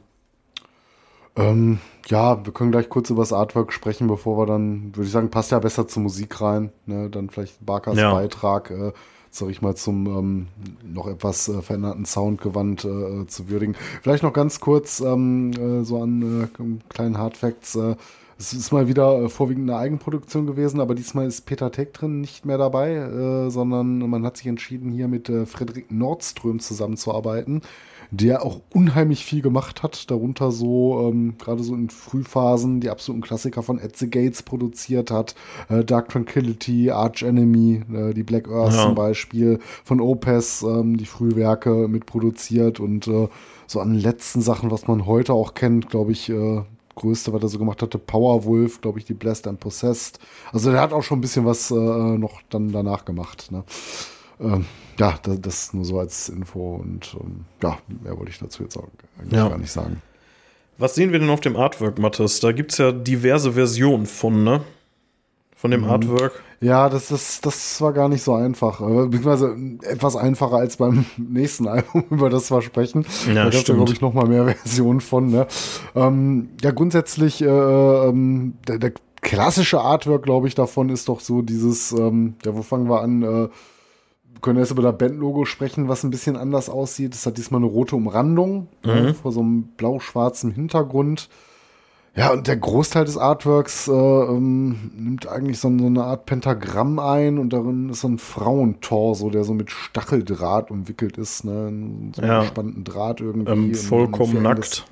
[1.37, 5.11] Ähm, ja, wir können gleich kurz über das Artwork sprechen, bevor wir dann, würde ich
[5.11, 6.71] sagen, passt ja besser zur Musik rein.
[6.87, 7.11] Ne?
[7.11, 8.13] Dann vielleicht Barkers Ja.
[8.13, 8.93] Beitrag, äh,
[9.31, 10.47] sag ich mal, zum ähm,
[10.85, 13.75] noch etwas äh, veränderten Soundgewand äh, zu würdigen.
[14.03, 17.75] Vielleicht noch ganz kurz ähm, äh, so an äh, kleinen Hardfacts.
[17.75, 17.97] Äh,
[18.39, 22.21] es ist mal wieder äh, vorwiegend eine Eigenproduktion gewesen, aber diesmal ist Peter Teck drin
[22.21, 27.63] nicht mehr dabei, äh, sondern man hat sich entschieden, hier mit äh, Frederik Nordström zusammenzuarbeiten,
[28.11, 33.23] der auch unheimlich viel gemacht hat, darunter so, ähm, gerade so in Frühphasen, die absoluten
[33.23, 35.35] Klassiker von At the Gates produziert hat,
[35.69, 38.83] äh, Dark Tranquility, Arch Enemy, äh, die Black Earth Ja.
[38.83, 43.29] zum Beispiel, von Opus, ähm, die Frühwerke mitproduziert und äh,
[43.67, 46.63] so an den letzten Sachen, was man heute auch kennt, glaube ich, äh,
[46.95, 50.19] größte, was er so gemacht hatte, Powerwolf, glaube ich, die Blessed and Possessed.
[50.53, 53.51] Also der hat auch schon ein bisschen was äh, noch dann danach gemacht.
[53.51, 53.65] Ne?
[54.41, 54.65] Ähm,
[54.99, 58.77] ja, das, das nur so als Info und ähm, ja, mehr wollte ich dazu jetzt
[58.77, 58.89] auch
[59.19, 59.49] eigentlich Ja.
[59.49, 60.01] gar nicht sagen.
[60.77, 62.41] Was sehen wir denn auf dem Artwork, Mathis?
[62.41, 64.63] Da gibt's ja diverse Versionen von, ne?
[65.65, 66.43] Von dem Artwork.
[66.61, 68.83] Ja, das, das, das war gar nicht so einfach.
[68.83, 69.57] äh, Beziehungsweise
[69.89, 73.07] etwas einfacher als beim nächsten Album, über das wir sprechen.
[73.27, 73.79] Ja, da ja, stimmt.
[73.79, 75.29] glaube ich, noch mal mehr Versionen von.
[75.31, 75.47] Ne?
[75.95, 78.93] Ähm, ja, grundsätzlich, äh, ähm, der, der
[79.23, 83.23] klassische Artwork, glaube ich, davon ist doch so dieses, ähm, ja, wo fangen wir an?
[83.23, 87.15] Äh, wir können erst über das Bandlogo sprechen, was ein bisschen anders aussieht.
[87.15, 88.91] Es hat diesmal eine rote Umrandung Mhm.
[88.91, 91.31] äh, vor so einem blau-schwarzen Hintergrund.
[92.17, 97.01] Ja, und der Großteil des Artworks äh, ähm, nimmt eigentlich so, so, eine Art Pentagramm
[97.01, 101.53] ein und darin ist so ein Frauentorso, der so mit Stacheldraht umwickelt ist, ne?
[102.15, 102.41] So einen Ja.
[102.41, 103.51] gespannten Draht irgendwie.
[103.51, 104.87] Ähm, vollkommen nackt.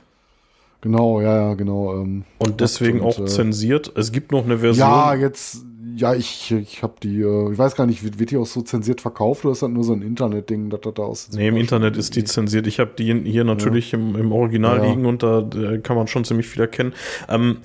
[0.82, 1.94] Genau, ja, ja, genau.
[1.94, 3.92] Ähm, Und deswegen und, auch äh, zensiert.
[3.96, 4.86] Es gibt noch eine Version.
[4.86, 5.64] Ja, jetzt,
[5.96, 8.62] ja, ich, ich habe die, äh, ich weiß gar nicht, wird, wird die auch so
[8.62, 11.34] zensiert verkauft oder ist das nur so ein Internetding, das da aussieht?
[11.36, 12.66] Nee, im Internet ist die zensiert.
[12.66, 14.90] Ich habe die hier natürlich im, im Original Ja.
[14.90, 16.94] liegen und da äh, kann man schon ziemlich viel erkennen.
[17.28, 17.58] Ähm,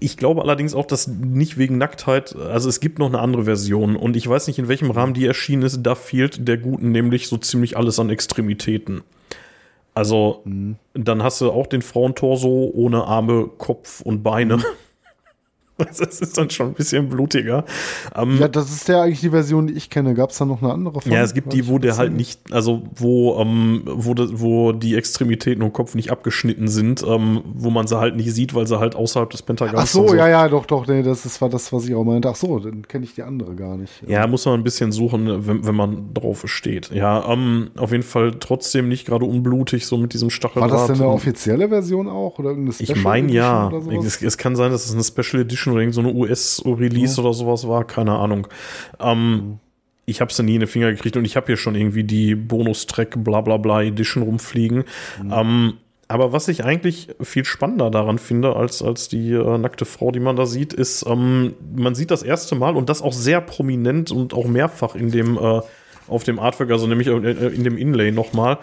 [0.00, 3.94] ich glaube allerdings auch, dass nicht wegen Nacktheit, also es gibt noch eine andere Version
[3.94, 7.28] und ich weiß nicht, in welchem Rahmen die erschienen ist, da fehlt der Guten nämlich
[7.28, 9.02] so ziemlich alles an Extremitäten.
[9.94, 10.76] Also, Mhm.
[10.94, 14.58] dann hast du auch den Frauentorso ohne Arme, Kopf und Beine.
[15.98, 17.64] Das ist dann schon ein bisschen blutiger.
[18.14, 20.14] Ähm, Ja, das ist ja eigentlich die Version, die ich kenne.
[20.14, 21.12] Gab es da noch eine andere von?
[21.12, 24.96] Ja, es gibt die, wo der halt nicht, also wo, ähm, wo, de, wo die
[24.96, 28.78] Extremitäten und Kopf nicht abgeschnitten sind, ähm, wo man sie halt nicht sieht, weil sie
[28.78, 31.48] halt außerhalb des Pentagramms Ach so, und ja, ja, doch, doch, nee, das ist, war
[31.48, 32.28] das, was ich auch meinte.
[32.28, 34.02] Ach so, dann kenne ich die andere gar nicht.
[34.06, 36.90] Ja, muss man ein bisschen suchen, wenn, wenn man drauf steht.
[36.90, 40.72] Ja, ähm, auf jeden Fall trotzdem nicht gerade unblutig, so mit diesem War Stacheldraht.
[40.72, 42.38] das denn eine offizielle Version auch?
[42.38, 44.02] Oder irgendeine Ich Special meine Edition ja.
[44.04, 47.32] Es, es kann sein, dass es eine Special Edition oder irgend so eine US-Release oder
[47.32, 48.48] sowas war, keine Ahnung.
[49.00, 49.58] Ähm,
[50.06, 52.34] ich habe es nie in die Finger gekriegt und ich habe hier schon irgendwie die
[52.34, 54.84] Bonustrack bla bla bla Edition rumfliegen.
[55.30, 55.74] Ähm,
[56.08, 60.20] aber was ich eigentlich viel spannender daran finde, als, als die äh, nackte Frau, die
[60.20, 64.10] man da sieht, ist, ähm, man sieht das erste Mal und das auch sehr prominent
[64.10, 65.60] und auch mehrfach in dem, äh,
[66.08, 68.58] auf dem Artwork, also nämlich äh, in dem Inlay nochmal,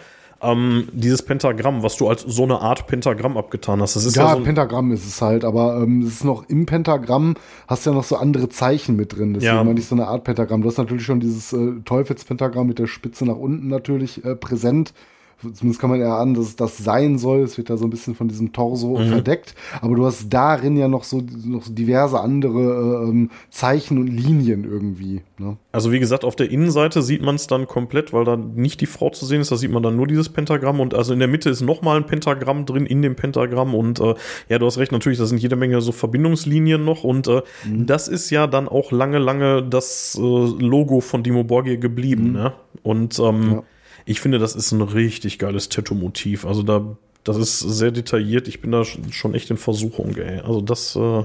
[0.51, 3.95] ähm, dieses Pentagramm, was du als so eine Art Pentagramm abgetan hast.
[3.95, 6.47] Das ist ja, ja, so ein, Pentagramm ist es halt, aber ähm, es ist noch
[6.49, 7.35] im Pentagramm,
[7.67, 9.33] hast ja noch so andere Zeichen mit drin.
[9.33, 9.63] Deswegen Ja.
[9.63, 10.61] meine ich so eine Art Pentagramm.
[10.61, 14.93] Du hast natürlich schon dieses äh, Teufelspentagramm mit der Spitze nach unten natürlich äh, präsent.
[15.41, 17.41] Zumindest kann man an, dass es das sein soll.
[17.41, 19.09] Es wird da so ein bisschen von diesem Torso Mhm.
[19.09, 19.53] verdeckt.
[19.81, 24.07] Aber du hast darin ja noch so, noch so diverse andere äh, ähm, Zeichen und
[24.07, 25.21] Linien irgendwie.
[25.37, 25.57] Ne?
[25.71, 28.85] Also wie gesagt, auf der Innenseite sieht man es dann komplett, weil da nicht die
[28.85, 29.51] Frau zu sehen ist.
[29.51, 31.97] Da sieht man dann nur dieses Pentagramm und also in der Mitte ist noch mal
[31.97, 34.15] ein Pentagramm drin in dem Pentagramm und äh,
[34.49, 37.41] ja, du hast recht, natürlich, da sind jede Menge so Verbindungslinien noch und äh,
[37.85, 42.31] das ist ja dann auch lange, lange das äh, Logo von Dimo Borgir geblieben.
[42.31, 42.53] Ne?
[42.83, 43.63] Und ähm, Ja.
[44.05, 46.45] Ich finde, das ist ein richtig geiles Tattoo-Motiv.
[46.45, 48.47] Also da, das ist sehr detailliert.
[48.47, 50.39] Ich bin da sch- schon echt in Versuchung, ey.
[50.39, 51.23] Also das äh,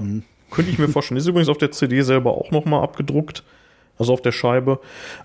[0.49, 1.17] könnte ich mir vorstellen.
[1.19, 3.43] Ist übrigens auf der CD selber auch noch mal abgedruckt.
[3.99, 4.79] Also auf der Scheibe.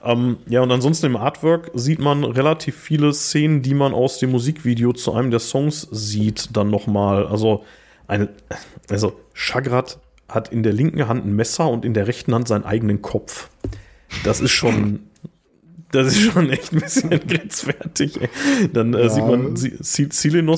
[0.05, 4.33] Ähm, ja, und ansonsten im Artwork sieht man relativ viele Szenen, die man aus dem
[4.33, 7.27] Musikvideo zu einem der Songs sieht, dann noch mal.
[7.27, 7.65] Also
[8.07, 8.29] eine,
[8.91, 12.65] also Shagrat hat in der linken Hand ein Messer und in der rechten Hand seinen
[12.65, 13.49] eigenen Kopf.
[14.25, 15.01] Das ist schon,
[16.03, 18.21] das ist schon echt ein bisschen grenzwertig.
[18.21, 18.29] Ey.
[18.73, 19.09] Dann äh, Ja.
[19.09, 19.55] sieht man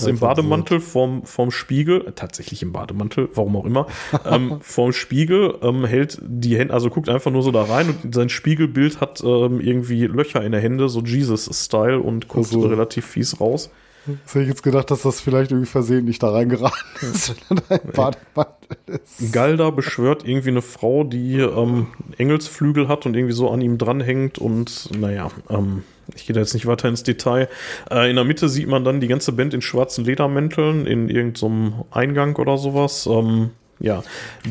[0.01, 0.37] Das im absurd.
[0.37, 3.87] Badmantel vorm, vorm Spiegel, äh, tatsächlich im Bademantel, warum auch immer,
[4.25, 8.15] ähm, vorm Spiegel, ähm, hält die Hände, also guckt einfach nur so da rein und
[8.15, 13.07] sein Spiegelbild hat ähm, irgendwie Löcher in der Hände, so Jesus-Style und guckt Also- relativ
[13.07, 13.71] fies raus.
[14.09, 17.75] Jetzt hätte ich jetzt gedacht, dass das vielleicht irgendwie versehentlich da reingeraten ist, wenn da
[17.77, 19.33] ein Bademantel ist.
[19.33, 24.39] Galda beschwört irgendwie eine Frau, die ähm, Engelsflügel hat und irgendwie so an ihm dranhängt
[24.39, 27.49] und naja, ähm, ich gehe da jetzt nicht weiter ins Detail.
[27.91, 31.85] Äh, in der Mitte sieht man dann die ganze Band in schwarzen Ledermänteln in irgendeinem
[31.91, 33.07] Eingang oder sowas.
[33.07, 34.03] Ähm, ja,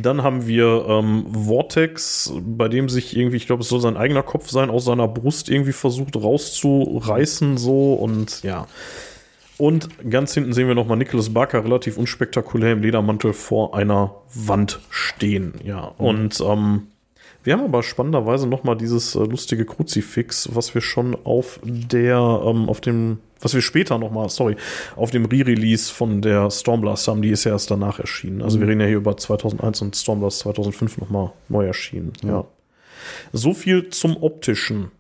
[0.02, 4.24] dann haben wir ähm, Vortex, bei dem sich irgendwie, ich glaube, es soll sein eigener
[4.24, 8.68] Kopf sein, aus seiner Brust irgendwie versucht rauszureißen so und ja.
[9.58, 14.80] Und ganz hinten sehen wir nochmal Nicholas Barker relativ unspektakulär im Ledermantel vor einer Wand
[14.90, 15.56] stehen.
[15.64, 16.88] Ja, und ähm,
[17.44, 22.70] wir haben aber spannenderweise nochmal dieses äh, lustige Kruzifix, was wir schon auf der, ähm,
[22.70, 24.58] auf dem, was wir später nochmal, sorry,
[24.96, 28.42] auf dem Re-Release von der Stormblast haben, die ist ja erst danach erschienen.
[28.42, 32.14] Also wir reden ja hier über 2001 und Stormblast 2005 nochmal neu erschienen.
[32.22, 32.46] Ja.
[33.32, 34.92] So viel zum Optischen.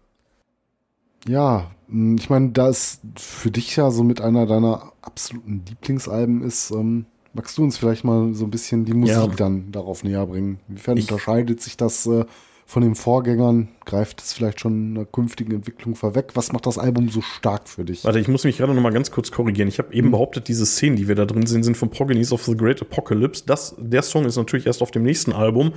[1.27, 6.71] Ja, ich meine, da es für dich ja so mit einer deiner absoluten Lieblingsalben ist,
[6.71, 9.27] ähm, magst du uns vielleicht mal so ein bisschen die Musik Ja.
[9.27, 10.59] dann darauf näher bringen?
[10.67, 12.25] Inwiefern Ich- unterscheidet sich das äh,
[12.67, 13.69] von den Vorgängern?
[13.85, 16.31] Greift es vielleicht schon einer künftigen Entwicklung vorweg?
[16.33, 18.03] Was macht das Album so stark für dich?
[18.03, 19.69] Warte, ich muss mich gerade noch mal ganz kurz korrigieren.
[19.69, 22.43] Ich habe eben behauptet, diese Szenen, die wir da drin sehen, sind von Progenies of
[22.43, 23.43] the Great Apocalypse.
[23.45, 25.71] Das, der Song ist natürlich erst auf dem nächsten Album.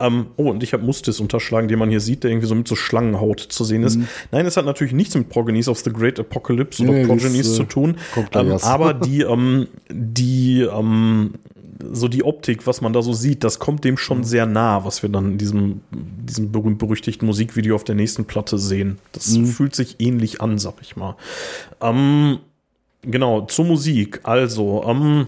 [0.00, 2.66] Ähm, oh, und ich habe Mustis unterschlagen, den man hier sieht, der irgendwie so mit
[2.66, 4.00] so Schlangenhaut zu sehen ist.
[4.32, 7.54] Nein, es hat natürlich nichts mit Progenies of the Great Apocalypse oder Nee, Progenies äh,
[7.54, 7.98] zu tun.
[8.32, 11.34] Ähm, aber die, ähm, die, ähm,
[11.92, 15.02] so die Optik, was man da so sieht, das kommt dem schon sehr nah, was
[15.02, 18.98] wir dann in diesem, diesem berühmt-berüchtigten Musikvideo auf der nächsten Platte sehen.
[19.12, 21.16] Das fühlt sich ähnlich an, sag ich mal.
[21.80, 22.38] Ähm,
[23.02, 24.20] genau, zur Musik.
[24.24, 25.26] Also, ähm,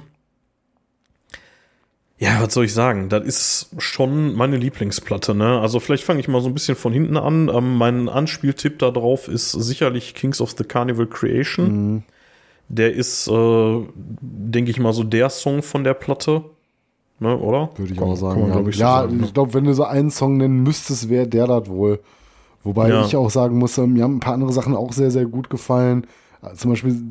[2.18, 3.08] Ja, was soll ich sagen?
[3.08, 5.60] Das ist schon meine Lieblingsplatte, ne?
[5.60, 7.50] Also vielleicht fange ich mal so ein bisschen von hinten an.
[7.52, 11.66] Ähm, mein Anspieltipp da drauf ist sicherlich Kings of the Carnival Creation.
[11.94, 12.02] Mhm.
[12.68, 13.80] Der ist, äh,
[14.20, 16.44] denke ich mal, so der Song von der Platte.
[17.20, 17.70] Ne, oder?
[17.76, 18.48] Würde ich auch sagen.
[18.48, 19.24] ja, ich, ja, so ne?
[19.24, 22.00] ich glaube, wenn du so einen Song nennen müsstest, wäre der das wohl.
[22.64, 23.04] Wobei ja.
[23.04, 26.06] ich auch sagen muss, mir haben ein paar andere Sachen auch sehr, sehr gut gefallen.
[26.56, 27.02] Zum Beispiel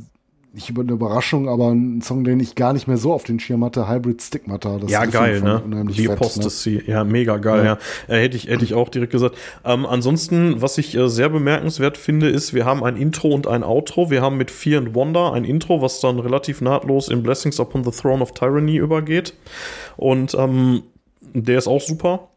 [0.54, 3.40] nicht über eine Überraschung, aber ein Song, den ich gar nicht mehr so auf den
[3.40, 4.78] Schirm hatte, Hybrid Stigmata.
[4.78, 5.64] Das ja, geil, ne?
[5.90, 6.14] Die ne?
[6.14, 6.94] Apostasy, ne?
[6.94, 7.78] ja, mega geil, ja.
[8.08, 8.16] ja.
[8.16, 9.36] Äh, hätte, ich, hätte ich auch direkt gesagt.
[9.66, 13.64] Ähm, ansonsten, was ich äh, sehr bemerkenswert finde, ist, wir haben ein Intro und ein
[13.64, 14.12] Outro.
[14.12, 17.84] Wir haben mit Fear and Wonder ein Intro, was dann relativ nahtlos in Blessings Upon
[17.84, 19.34] the Throne of Tyranny übergeht.
[19.98, 20.84] Und ähm,
[21.34, 22.30] der ist auch super.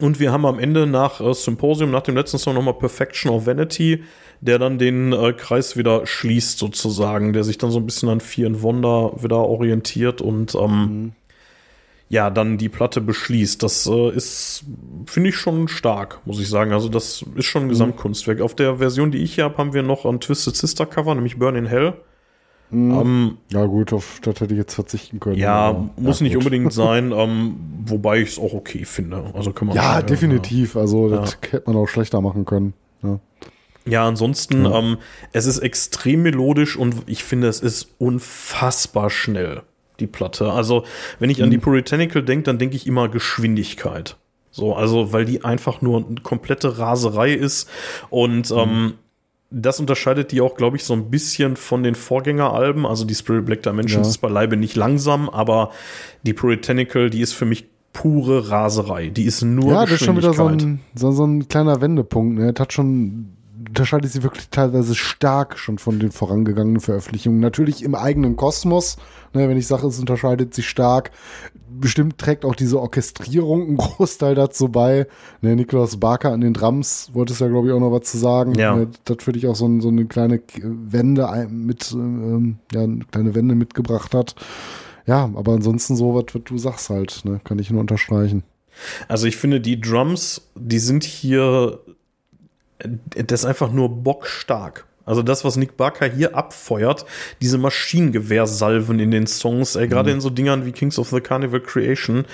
[0.00, 3.46] Und wir haben am Ende nach äh, Symposium, nach dem letzten Song nochmal Perfection of
[3.46, 4.02] Vanity,
[4.40, 8.20] der dann den äh, Kreis wieder schließt sozusagen, der sich dann so ein bisschen an
[8.20, 11.12] Fear and Wonder wieder orientiert und ähm, mhm.
[12.08, 13.62] ja, dann die Platte beschließt.
[13.62, 14.64] Das äh, ist,
[15.04, 16.72] finde ich, schon stark, muss ich sagen.
[16.72, 17.70] Also das ist schon ein mhm.
[17.70, 18.40] Gesamtkunstwerk.
[18.40, 21.38] Auf der Version, die ich hier habe, haben wir noch ein Twisted Sister Cover, nämlich
[21.38, 21.94] Burn in Hell.
[22.70, 22.92] Mhm.
[22.92, 25.36] Ähm, ja, gut, auf das hätte ich jetzt verzichten können.
[25.36, 26.44] Ja, aber, muss ja, nicht gut.
[26.44, 29.32] unbedingt sein, ähm, wobei ich es auch okay finde.
[29.34, 30.74] Also kann man Ja, sagen, definitiv.
[30.74, 30.82] Ja.
[30.82, 31.52] Also, das ja.
[31.52, 32.74] hätte man auch schlechter machen können.
[33.02, 33.18] Ja.
[33.86, 34.78] Ja, ansonsten, ja.
[34.78, 34.98] Ähm,
[35.32, 39.62] es ist extrem melodisch und ich finde, es ist unfassbar schnell,
[39.98, 40.52] die Platte.
[40.52, 40.84] Also,
[41.18, 41.44] wenn ich mhm.
[41.44, 41.62] an die mhm.
[41.62, 44.16] Puritanical denke, dann denke ich immer Geschwindigkeit.
[44.52, 47.68] So, also, weil die einfach nur eine komplette Raserei ist
[48.10, 48.94] und mhm.
[49.50, 52.86] Das unterscheidet die auch, glaube ich, so ein bisschen von den Vorgängeralben.
[52.86, 54.10] Also die Spirit Black Dimensions ja.
[54.10, 55.70] ist beileibe nicht langsam, aber
[56.22, 59.08] die Puritanical, die ist für mich pure Raserei.
[59.08, 62.38] Die ist nur Ja, das ist schon wieder so ein, so, so ein kleiner Wendepunkt.
[62.38, 62.52] Ne?
[62.52, 63.32] Das hat schon
[63.70, 67.38] unterscheidet sie wirklich teilweise stark schon von den vorangegangenen Veröffentlichungen.
[67.38, 68.96] Natürlich im eigenen Kosmos,
[69.32, 71.12] ne, wenn ich sage, es unterscheidet sich stark.
[71.68, 75.06] Bestimmt trägt auch diese Orchestrierung einen Großteil dazu bei.
[75.40, 78.18] Ne, Nikolaus Barker an den Drums wollte es ja, glaube ich, auch noch was zu
[78.18, 78.54] sagen.
[78.56, 78.74] Ja.
[78.74, 83.36] Ne, das für dich auch so, so, eine kleine Wende mit, ähm, ja, eine kleine
[83.36, 84.34] Wende mitgebracht hat.
[85.06, 88.42] Ja, aber ansonsten so, was, was du sagst halt, ne, kann ich nur unterstreichen.
[89.06, 91.78] Also ich finde, die Drums, die sind hier
[93.14, 94.86] das ist einfach nur bockstark.
[95.06, 97.04] Also das, was Nick Barker hier abfeuert,
[97.40, 100.16] diese Maschinengewehrsalven in den Songs, äh, gerade mhm.
[100.16, 102.24] in so Dingern wie Kings of the Carnival Creation,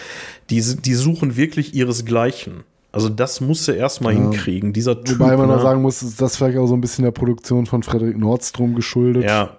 [0.51, 2.65] die, die suchen wirklich ihresgleichen.
[2.93, 4.21] Also das muss er erstmal ja.
[4.21, 5.19] hinkriegen, dieser Typ.
[5.21, 5.61] Wobei man ne?
[5.61, 9.25] sagen muss, ist das vielleicht auch so ein bisschen der Produktion von Frederik Nordstrom geschuldet.
[9.25, 9.59] Ja.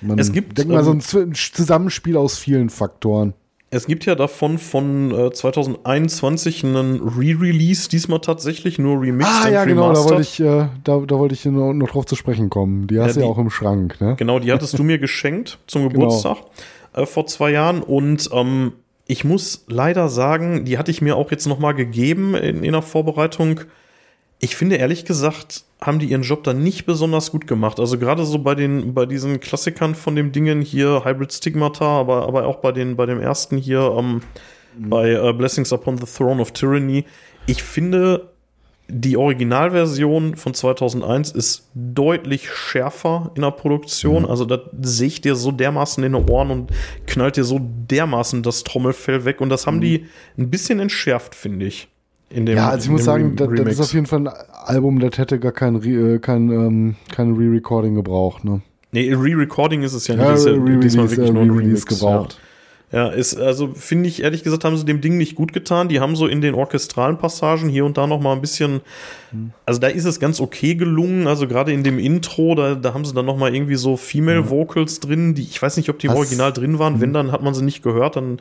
[0.00, 3.34] Man es gibt, denk mal, so ein ähm, Zusammenspiel aus vielen Faktoren.
[3.74, 9.46] Es gibt ja davon von äh, 2021 einen Re-Release, diesmal tatsächlich nur remixed.
[9.46, 12.14] Ah, ja, genau, da wollte ich, äh, da, da wollte ich noch, noch, drauf zu
[12.14, 12.86] sprechen kommen.
[12.86, 14.14] Die hast du ja, ja, auch im Schrank, ne?
[14.18, 16.04] Genau, die hattest du mir geschenkt zum genau.
[16.04, 16.36] Geburtstag
[16.92, 17.04] genau.
[17.04, 18.72] äh, vor zwei Jahren und ähm,
[19.06, 22.82] ich muss leider sagen, die hatte ich mir auch jetzt nochmal gegeben in, in der
[22.82, 23.60] Vorbereitung
[24.44, 27.78] ich finde ehrlich gesagt, haben die ihren Job dann nicht besonders gut gemacht.
[27.78, 32.26] Also gerade so bei den, bei diesen Klassikern von dem Dingen hier, Hybrid Stigmata, aber,
[32.26, 34.20] aber auch bei den, bei dem ersten hier, ähm,
[34.76, 34.90] mhm.
[34.90, 37.04] bei äh, Blessings Upon the Throne of Tyranny.
[37.46, 38.32] Ich finde,
[38.88, 44.24] die Originalversion von 2001 ist deutlich schärfer in der Produktion.
[44.24, 44.28] Mhm.
[44.28, 46.72] Also da sehe ich dir so dermaßen in den Ohren und
[47.06, 49.40] knallt dir so dermaßen das Trommelfell weg.
[49.40, 49.82] Und das haben mhm.
[49.82, 50.06] die
[50.36, 51.91] ein bisschen entschärft, finde ich.
[52.32, 54.32] In dem, ja, also ich muss sagen, das, das, ist auf jeden Fall ein
[54.64, 58.62] Album, das hätte gar kein, Re, äh, kein, ähm, kein Re-Recording gebraucht, ne?
[58.92, 60.24] Nee, Re-Recording ist es ja nicht.
[60.24, 62.34] Ja, das ist ja diesmal wirklich äh, nur ein Remix gebraucht.
[62.34, 62.51] Ja.
[62.92, 65.88] Ja, ist, also finde ich, ehrlich gesagt, haben sie dem Ding nicht gut getan.
[65.88, 68.82] Die haben so in den orchestralen Passagen hier und da noch mal ein bisschen,
[69.64, 71.26] also da ist es ganz okay gelungen.
[71.26, 74.50] Also gerade in dem Intro, da, da haben sie dann noch mal irgendwie so Female
[74.50, 77.00] Vocals drin, die, ich weiß nicht, ob die im Original drin waren.
[77.00, 78.16] Wenn, dann hat man sie nicht gehört.
[78.16, 78.40] Dann,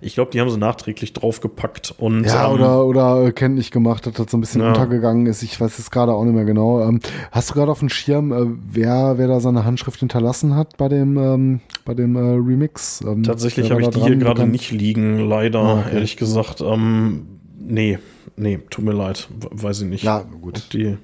[0.00, 1.94] ich glaube, die haben sie nachträglich draufgepackt.
[1.96, 4.68] Und, ja, ähm, oder, oder kenntlich gemacht, dass das so ein bisschen ja.
[4.68, 5.44] untergegangen ist.
[5.44, 6.82] Ich weiß es gerade auch nicht mehr genau.
[6.82, 6.98] Ähm,
[7.30, 10.88] hast du gerade auf dem Schirm, äh, wer, wer da seine Handschrift hinterlassen hat bei
[10.88, 13.00] dem, ähm, bei dem äh, Remix?
[13.06, 15.94] Ähm, Tatsächlich habe ich die hier gerade nicht liegen, leider, ah, okay.
[15.94, 16.60] ehrlich gesagt.
[16.60, 17.98] Ähm, nee,
[18.36, 20.04] nee, tut mir leid, weiß ich nicht.
[20.04, 20.72] Ja, gut.
[20.72, 20.96] Die,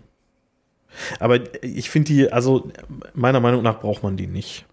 [1.20, 2.70] aber ich finde die, also
[3.14, 4.64] meiner Meinung nach braucht man die nicht.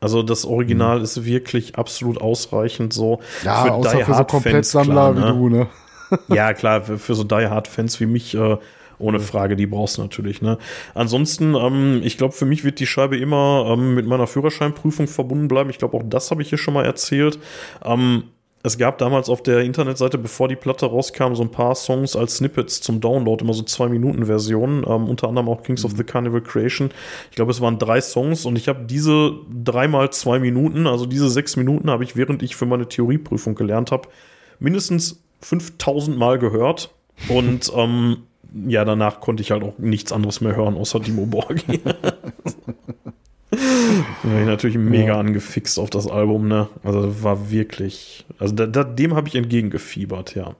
[0.00, 1.04] Also das Original mhm.
[1.04, 5.20] ist wirklich absolut ausreichend so ja, für außer Die für so Komplettsammler ne?
[5.20, 5.68] wie du, ne?
[6.28, 8.58] ja, klar, für, für so Die Hard Fans wie mich äh,
[9.02, 10.40] ohne Frage, die brauchst du natürlich.
[10.42, 10.58] Ne?
[10.94, 15.48] Ansonsten, ähm, ich glaube, für mich wird die Scheibe immer ähm, mit meiner Führerscheinprüfung verbunden
[15.48, 15.70] bleiben.
[15.70, 17.38] Ich glaube, auch das habe ich hier schon mal erzählt.
[17.84, 18.24] Ähm,
[18.64, 22.36] es gab damals auf der Internetseite, bevor die Platte rauskam, so ein paar Songs als
[22.36, 26.04] Snippets zum Download, immer so zwei Minuten Versionen, ähm, unter anderem auch Kings of the
[26.04, 26.90] Carnival Creation.
[27.30, 31.28] Ich glaube, es waren drei Songs und ich habe diese dreimal zwei Minuten, also diese
[31.28, 34.08] sechs Minuten, habe ich während ich für meine Theorieprüfung gelernt habe,
[34.60, 36.94] mindestens 5000 Mal gehört
[37.28, 38.18] und ähm,
[38.66, 41.80] ja, danach konnte ich halt auch nichts anderes mehr hören, außer Dimo Borgi.
[44.22, 45.20] bin ich natürlich mega ja.
[45.20, 46.68] angefixt auf das Album, ne?
[46.82, 50.54] Also war wirklich, also da, da, dem habe ich entgegengefiebert, ja.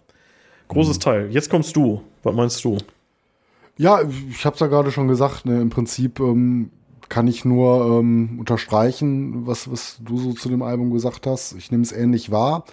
[0.68, 1.00] Großes mhm.
[1.00, 1.28] Teil.
[1.30, 2.02] Jetzt kommst du.
[2.22, 2.78] Was meinst du?
[3.76, 4.00] Ja,
[4.30, 5.44] ich habe es ja gerade schon gesagt.
[5.44, 5.60] Ne?
[5.60, 6.70] Im Prinzip ähm,
[7.08, 11.52] kann ich nur ähm, unterstreichen, was, was du so zu dem Album gesagt hast.
[11.52, 12.64] Ich nehme es ähnlich wahr.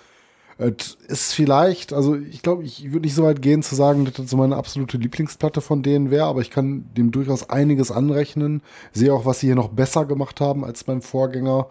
[0.59, 4.15] Es ist vielleicht, also ich glaube, ich würde nicht so weit gehen zu sagen, dass
[4.15, 8.61] das so meine absolute Lieblingsplatte von denen wäre, aber ich kann dem durchaus einiges anrechnen.
[8.91, 11.67] Sehe auch, was sie hier noch besser gemacht haben als beim Vorgänger.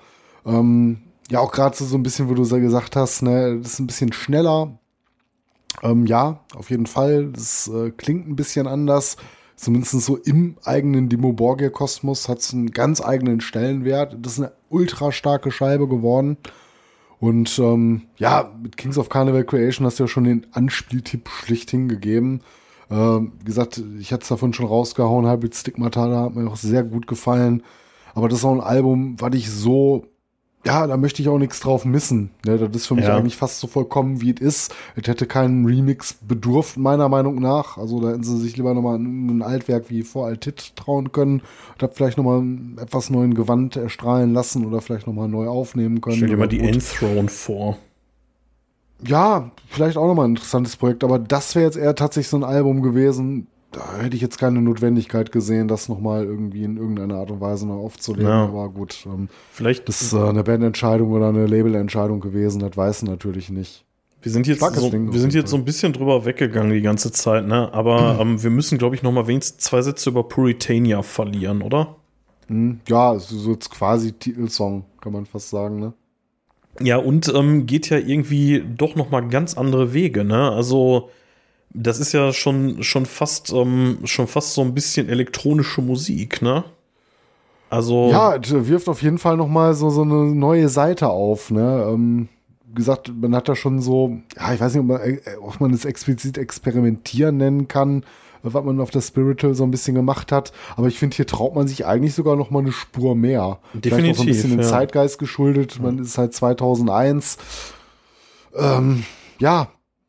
[0.47, 3.79] Ähm, ja, auch gerade so, so ein bisschen, wo du gesagt hast, ne, das ist
[3.79, 4.79] ein bisschen schneller.
[5.83, 7.27] Ähm, ja, auf jeden Fall.
[7.27, 9.19] Das äh, klingt ein bisschen anders.
[9.55, 14.17] Zumindest so im eigenen Dimo Borgia Kosmos hat es einen ganz eigenen Stellenwert.
[14.23, 16.39] Das ist eine ultra starke Scheibe geworden.
[17.21, 21.71] Und ähm, ja, mit Kings of Carnival Creation hast du ja schon den Anspieltipp schlicht
[21.71, 22.43] hingegeben.
[22.91, 26.85] Ähm, wie gesagt, ich hatte es davon schon rausgehauen, Hybrid Stigmata, hat mir auch sehr
[26.85, 27.63] gut gefallen.
[28.15, 30.07] Aber das ist auch ein Album, was ich so
[30.67, 32.31] ja, da möchte ich auch nichts drauf missen.
[32.45, 33.17] Ne, das ist für mich ja.
[33.17, 34.75] eigentlich fast so vollkommen, wie es ist.
[34.97, 37.79] Es hätte keinen Remix bedurft, meiner Meinung nach.
[37.79, 41.43] Also da hätten sie sich lieber nochmal ein Altwerk wie vor Altit trauen können.
[41.79, 42.43] Da vielleicht nochmal
[42.83, 46.17] etwas neuen Gewand erstrahlen lassen oder vielleicht nochmal neu aufnehmen können.
[46.17, 47.79] Stell dir mal die Enthroned vor.
[49.07, 52.45] Ja, vielleicht auch nochmal ein interessantes Projekt, aber das wäre jetzt eher tatsächlich so ein
[52.45, 57.31] Album gewesen, da hätte ich jetzt keine Notwendigkeit gesehen, das nochmal irgendwie in irgendeiner Art
[57.31, 58.29] und Weise noch aufzulegen.
[58.29, 58.45] Ja.
[58.45, 63.03] Aber gut, ähm, vielleicht das ist äh, eine Bandentscheidung oder eine Labelentscheidung gewesen, das weiß
[63.03, 63.85] natürlich nicht.
[64.21, 67.47] Wir sind jetzt, so, wir sind jetzt so ein bisschen drüber weggegangen die ganze Zeit,
[67.47, 67.73] ne?
[67.73, 68.21] Aber mhm.
[68.33, 71.97] ähm, wir müssen, glaube ich, noch mal wenigstens zwei Sätze über Puritania verlieren, oder?
[72.49, 72.81] Mhm.
[72.89, 75.93] Ja, so jetzt quasi Titelsong, kann man fast sagen, ne?
[76.81, 80.51] Ja, und ähm, geht ja irgendwie doch noch mal ganz andere Wege, ne?
[80.51, 81.11] Also
[81.71, 86.65] das ist ja schon, schon fast, ähm, schon fast so ein bisschen elektronische Musik, ne?
[87.71, 88.11] Also.
[88.11, 91.87] Ja, wirft auf jeden Fall nochmal so, so eine neue Seite auf, ne?
[91.89, 92.29] Ähm,
[92.67, 95.61] wie gesagt, man hat da schon so, ja, ich weiß nicht, ob man, äh, ob
[95.61, 98.05] man es explizit experimentieren nennen kann,
[98.43, 100.53] was man auf der Spiritual so ein bisschen gemacht hat.
[100.77, 103.59] Aber ich finde, hier traut man sich eigentlich sogar noch mal eine Spur mehr.
[103.75, 103.93] Definitiv.
[103.93, 104.67] Vielleicht auch so ein bisschen ja.
[104.67, 105.81] Zeitgeist geschuldet.
[105.83, 107.39] Man ist halt 2001.
[108.55, 109.05] Ähm,
[109.39, 109.69] ja,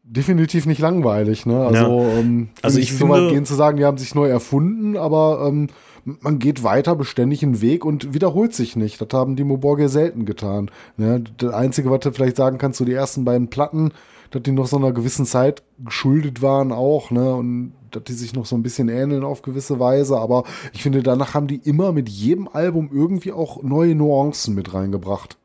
[0.10, 1.45] definitiv nicht langweilig.
[1.45, 1.65] Ne?
[1.65, 2.19] Also, ja.
[2.19, 5.45] ähm, also ich finde, so weit gehen zu sagen, die haben sich neu erfunden, aber
[5.48, 5.68] ähm,
[6.03, 8.99] man geht weiter beständig einen Weg und wiederholt sich nicht.
[8.99, 10.72] Das haben die Moborge selten getan.
[10.98, 11.23] Ne?
[11.38, 13.91] Das Einzige, was du vielleicht sagen kannst, so die ersten beiden Platten,
[14.31, 17.34] dass die noch so einer gewissen Zeit geschuldet waren auch, ne?
[17.34, 20.19] Und dass die sich noch so ein bisschen ähneln auf gewisse Weise.
[20.19, 24.72] Aber ich finde, danach haben die immer mit jedem Album irgendwie auch neue Nuancen mit
[24.72, 25.38] reingebracht.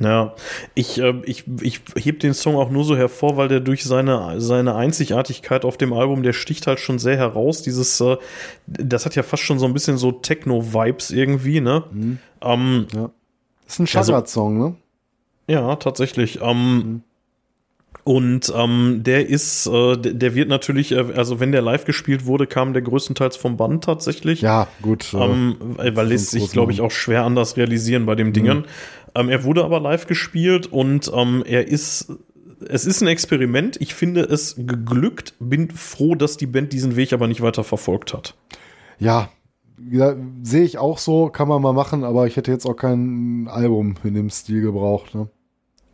[0.00, 0.34] Ja,
[0.74, 4.40] ich, äh, ich, ich heb den Song auch nur so hervor, weil der durch seine,
[4.40, 7.62] seine Einzigartigkeit auf dem Album, der sticht halt schon sehr heraus.
[7.62, 8.16] Dieses, äh,
[8.66, 11.84] das hat ja fast schon so ein bisschen so Techno-Vibes irgendwie, ne?
[11.92, 12.18] Mhm.
[12.40, 13.10] Ähm, ja.
[13.66, 14.76] Das ist ein Shagard-Song, ne?
[15.46, 16.40] Ja, tatsächlich.
[16.40, 17.02] Ähm, mhm.
[18.04, 22.48] Und ähm, der ist, äh, der wird natürlich, äh, also wenn der live gespielt wurde,
[22.48, 24.40] kam der größtenteils vom Band tatsächlich.
[24.40, 25.14] Ja, gut.
[25.14, 28.32] Ähm, weil lässt sich, glaube ich, auch schwer anders realisieren bei dem mhm.
[28.32, 28.64] Dingen.
[29.14, 32.12] Ähm, er wurde aber live gespielt und ähm, er ist
[32.68, 33.80] es ist ein Experiment.
[33.80, 35.34] Ich finde es geglückt.
[35.40, 38.36] Bin froh, dass die Band diesen Weg aber nicht weiter verfolgt hat.
[38.98, 39.30] Ja,
[39.90, 41.28] ja sehe ich auch so.
[41.28, 45.14] Kann man mal machen, aber ich hätte jetzt auch kein Album in dem Stil gebraucht.
[45.14, 45.28] Ne?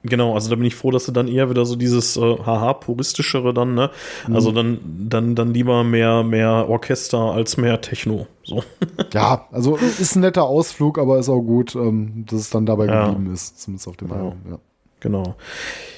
[0.08, 2.74] Genau, also da bin ich froh, dass du dann eher wieder so dieses äh, haha
[2.74, 3.90] puristischere dann, ne?
[4.26, 4.34] Mhm.
[4.34, 4.78] Also dann
[5.08, 8.62] dann dann lieber mehr mehr Orchester als mehr Techno, so.
[9.12, 12.86] ja, also ist ein netter Ausflug, aber ist auch gut, ähm, dass es dann dabei
[12.86, 13.08] ja.
[13.08, 14.20] geblieben ist, zumindest auf dem genau.
[14.20, 14.58] Album, ja.
[15.00, 15.36] Genau.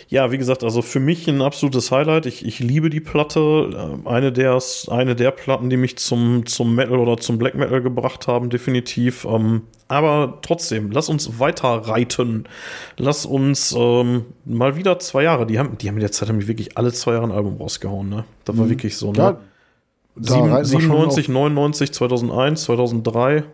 [0.08, 2.26] Ja, wie gesagt, also für mich ein absolutes Highlight.
[2.26, 4.00] Ich, ich liebe die Platte.
[4.04, 4.58] Äh, eine der,
[4.88, 9.24] eine der Platten, die mich zum, zum Metal oder zum Black Metal gebracht haben, definitiv.
[9.24, 12.44] Ähm, aber trotzdem, lass uns weiter reiten.
[12.96, 15.46] Lass uns ähm, mal wieder zwei Jahre.
[15.46, 18.08] Die haben, die haben in der Zeit haben wirklich alle zwei Jahre ein Album rausgehauen,
[18.08, 18.24] ne?
[18.44, 18.70] Das war mhm.
[18.70, 19.18] wirklich so, ne?
[19.18, 19.40] Ja,
[20.16, 23.44] 7, 97, 99, 2001, 2003.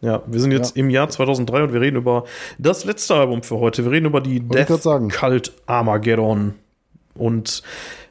[0.00, 0.80] Ja, wir sind jetzt ja.
[0.80, 2.24] im Jahr 2003 und wir reden über
[2.58, 3.84] das letzte Album für heute.
[3.84, 6.54] Wir reden über die Wollte Death Cult Armageddon.
[7.14, 7.62] Und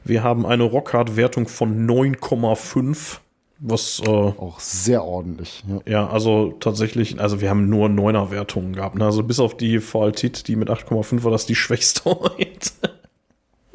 [0.04, 3.18] wir haben eine Rockhard-Wertung von 9,5.
[3.62, 5.62] Was äh, auch sehr ordentlich.
[5.68, 5.92] Ja.
[5.92, 6.08] ja.
[6.08, 8.96] also tatsächlich, also wir haben nur 9er Wertungen gehabt.
[8.96, 9.04] Ne?
[9.04, 12.99] Also bis auf die Faltit, die mit 8,5 war das die schwächste heute.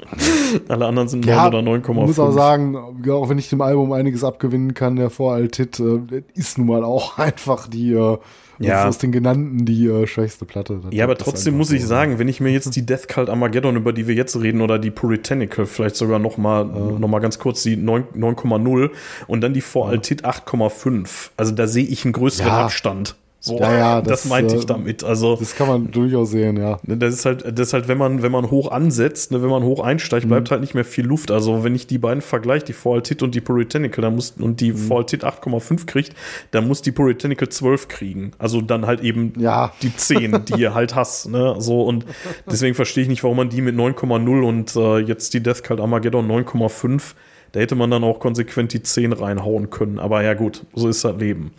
[0.67, 1.79] Alle anderen sind 9 Ja, oder 9,5.
[2.01, 2.75] Ich muss auch sagen,
[3.09, 7.17] auch wenn ich dem Album einiges abgewinnen kann, der Voraltit äh, ist nun mal auch
[7.17, 8.17] einfach die, äh,
[8.59, 8.87] Ja.
[8.87, 10.79] aus den genannten die äh, schwächste Platte.
[10.83, 11.87] Das Ja, aber trotzdem muss ich so.
[11.87, 14.79] sagen, wenn ich mir jetzt die Death Cult Armageddon, über die wir jetzt reden, oder
[14.79, 18.91] die Puritanical, vielleicht sogar noch mal, noch mal ganz kurz die 9 9,0
[19.27, 21.31] und dann die Voraltit 8,5.
[21.37, 22.65] Also da sehe ich einen größeren Ja.
[22.65, 23.15] Abstand.
[23.45, 25.03] So, Ja, ja, das, das, meinte ich äh, damit.
[25.03, 26.79] Also Das kann man durchaus sehen, ja.
[26.83, 29.49] Ne, Das ist halt, das ist halt, wenn man, wenn man hoch ansetzt, ne, wenn
[29.51, 30.29] man hoch einsteigt, Mhm.
[30.29, 31.29] bleibt halt nicht mehr viel Luft.
[31.29, 34.71] Also wenn ich die beiden vergleiche, die Faltit und die Puritanical, dann muss, und die
[34.73, 34.77] Mhm.
[34.77, 36.15] Faltit 8,5 kriegt,
[36.51, 38.31] dann muss die Puritanical 12 kriegen.
[38.39, 39.71] Also dann halt eben Ja.
[39.83, 42.05] die 10, die ihr halt hast, ne, so und
[42.49, 45.79] deswegen verstehe ich nicht, warum man die mit 9,0 und äh, jetzt die Death Cult
[45.79, 47.13] Armageddon 9,5,
[47.51, 49.97] da hätte man dann auch konsequent die 10 reinhauen können.
[49.97, 51.51] Aber ja gut, so ist das Leben.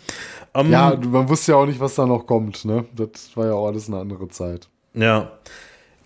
[0.61, 2.85] Ähm, Ja, man wusste ja auch nicht, was da noch kommt, ne?
[2.95, 4.69] Das war ja auch alles eine andere Zeit.
[4.95, 5.31] Ja.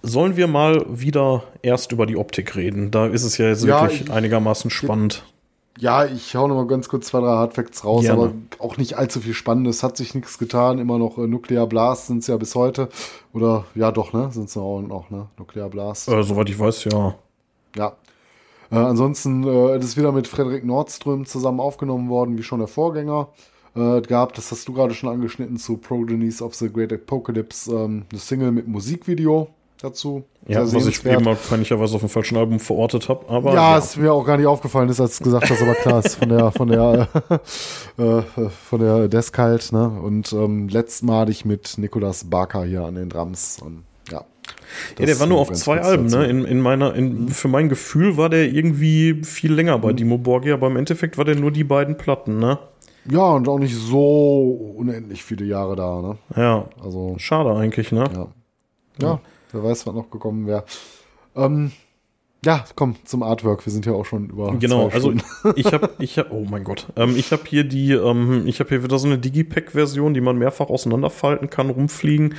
[0.03, 2.91] Sollen wir mal wieder erst über die Optik reden?
[2.91, 5.25] Da ist es ja jetzt Ja, wirklich ich- einigermaßen spannend.
[5.79, 8.23] Ja, ich hau noch mal ganz kurz zwei, drei Hardfacts raus, Gerne.
[8.23, 9.83] aber auch nicht allzu viel Spannendes.
[9.83, 10.79] Hat sich nichts getan.
[10.79, 12.89] Immer noch äh, Nuclear Blast sind es ja bis heute.
[13.33, 14.31] Oder, ja doch, ne?
[14.33, 15.29] Sind es auch noch, ne?
[15.39, 16.09] Nuclear Blast.
[16.09, 17.15] Äh, soweit ich weiß, ja.
[17.77, 17.93] Ja.
[18.71, 23.29] Äh, ansonsten äh, ist wieder mit Frederik Nordström zusammen aufgenommen worden, wie schon der Vorgänger.
[23.81, 28.05] Äh, gab, das hast du gerade schon angeschnitten, zu Progenies of the Great Apocalypse, ähm,
[28.11, 29.49] eine Single mit Musikvideo
[29.83, 30.25] dazu.
[30.47, 33.27] Ja, was ich eben mal peinlicherweise auf dem falschen Album verortet habe.
[33.29, 35.75] Aber ja, ja, ist mir auch gar nicht aufgefallen ist, als du gesagt hast, aber
[35.75, 37.09] klar, ist von der, von der,
[37.97, 38.23] äh,
[38.69, 39.89] von der Deskalt, ne?
[39.89, 43.59] Und ähm, letztmalig mit Nicolas Barker hier an den Drums.
[43.63, 44.25] Und, ja.
[44.99, 46.27] ja, der war nur auf zwei Alben, ne?
[46.27, 50.55] In, in meiner, in, Für mein Gefühl war der irgendwie viel länger bei Dimo Borgia,
[50.55, 52.59] aber im Endeffekt war der nur die beiden Platten, ne?
[53.07, 56.19] Ja, und auch nicht so unendlich viele Jahre da, ne?
[56.37, 56.69] Ja.
[56.83, 58.05] Also, Schade eigentlich, ne?
[58.13, 58.27] ja.
[59.01, 59.21] Ja,
[59.53, 60.65] wer weiß, was noch gekommen wäre.
[61.35, 61.73] Ähm,
[62.45, 63.67] ja, komm, zum Artwork.
[63.67, 64.57] Wir sind ja auch schon über.
[64.59, 65.13] Genau, also
[65.57, 68.71] ich habe, ich hab, oh mein Gott, ähm, ich habe hier die, ähm, ich habe
[68.71, 72.35] hier wieder so eine Digipack-Version, die man mehrfach auseinanderfalten kann, rumfliegen.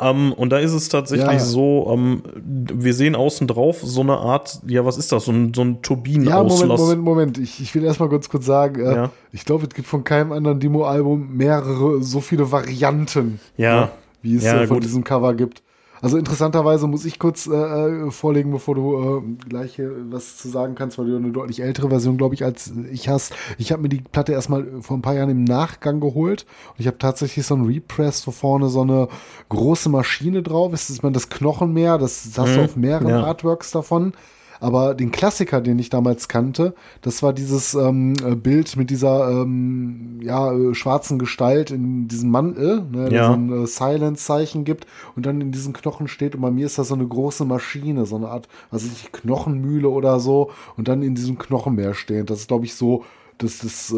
[0.00, 1.38] Ähm, und da ist es tatsächlich Ja.
[1.38, 5.54] so, ähm, wir sehen außen drauf so eine Art, ja, was ist das, so ein,
[5.54, 6.80] so ein Ja, Moment, Turbinenauslass.
[6.80, 7.38] Moment, Moment.
[7.38, 9.10] Ich, ich will erstmal ganz kurz sagen, äh, Ja.
[9.32, 13.80] ich glaube, es gibt von keinem anderen Demo-Album mehrere, so viele Varianten, Ja.
[13.80, 13.90] ne,
[14.22, 14.84] wie es Ja, von gut.
[14.84, 15.62] diesem Cover gibt.
[16.00, 20.48] Also interessanterweise muss ich kurz äh, äh, vorlegen, bevor du äh, gleich hier was zu
[20.48, 23.34] sagen kannst, weil du eine deutlich ältere Version, glaube ich, als ich hast.
[23.58, 26.86] Ich habe mir die Platte erstmal vor ein paar Jahren im Nachgang geholt und ich
[26.86, 29.08] habe tatsächlich so ein Repress, wo vorne so eine
[29.48, 30.88] große Maschine drauf ist.
[30.88, 33.24] Das ist man das Knochenmeer, das, das hast du Mhm, auf mehreren ja.
[33.24, 34.12] Artworks davon.
[34.60, 39.30] Aber den Klassiker, den ich damals kannte, das war dieses ähm, äh, Bild mit dieser
[39.30, 43.26] ähm, ja, äh, schwarzen Gestalt in diesem Mantel, ne, der Ja.
[43.26, 44.86] so ein äh, Silence-Zeichen gibt
[45.16, 46.34] und dann in diesen Knochen steht.
[46.34, 49.88] Und bei mir ist das so eine große Maschine, so eine Art, also nicht Knochenmühle
[49.88, 52.30] oder so, und dann in diesem Knochenmeer stehend.
[52.30, 53.04] Das ist, glaube ich, so.
[53.40, 53.96] Das ist, äh,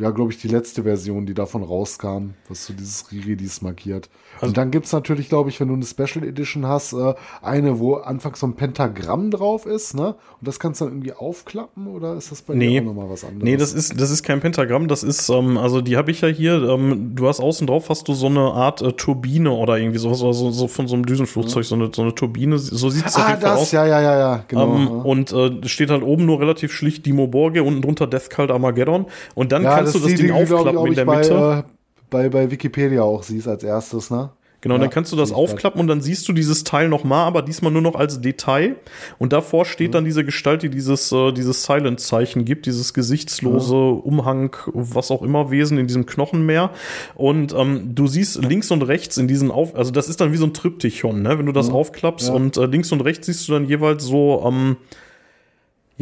[0.00, 4.08] ja, glaube ich, die letzte Version, die davon rauskam, was so dieses Re-Release markiert.
[4.36, 7.80] Also und dann gibt's natürlich, glaube ich, wenn du eine Special Edition hast, äh, eine,
[7.80, 10.14] wo anfangs so ein Pentagramm drauf ist, ne?
[10.38, 12.70] Und das kannst du dann irgendwie aufklappen oder ist das bei Nee.
[12.78, 13.42] dir auch nochmal was anderes?
[13.42, 16.28] Nee, das ist, das ist kein Pentagramm, das ist, ähm, also die habe ich ja
[16.28, 19.98] hier, ähm, du hast außen drauf, hast du so eine Art äh, Turbine oder irgendwie
[19.98, 23.16] sowas, oder so, von so einem Düsenflugzeug, so, eine, so eine Turbine, so sieht es
[23.16, 23.72] auf Ah, jeden Fall das, aus.
[23.72, 24.76] ja, ja, ja, ja, genau.
[24.76, 24.92] Ähm, ja.
[25.02, 29.06] und äh, steht halt oben nur relativ schlicht Dimo Borgia, unten drunter Death Cult Armageddon.
[29.34, 31.64] Und dann ja, kannst du das Ding ich, aufklappen in der bei, Mitte.
[31.66, 31.70] Äh,
[32.10, 34.30] bei, bei Wikipedia auch siehst als erstes, ne?
[34.60, 37.42] genau, ja, dann kannst du das aufklappen und dann siehst du dieses Teil nochmal, aber
[37.42, 38.76] diesmal nur noch als Detail.
[39.18, 39.92] Und davor steht Mhm.
[39.92, 45.50] dann diese Gestalt, die dieses, äh, dieses Silent-Zeichen gibt, dieses gesichtslose Umhang, was auch immer
[45.50, 46.70] Wesen in diesem Knochenmeer.
[47.16, 50.36] Und ähm, du siehst links und rechts in diesen Auf, also das ist dann wie
[50.36, 51.38] so ein Triptychon, ne?
[51.38, 52.34] Wenn du das aufklappst Ja.
[52.34, 54.76] und äh, links und rechts siehst du dann jeweils so, ähm,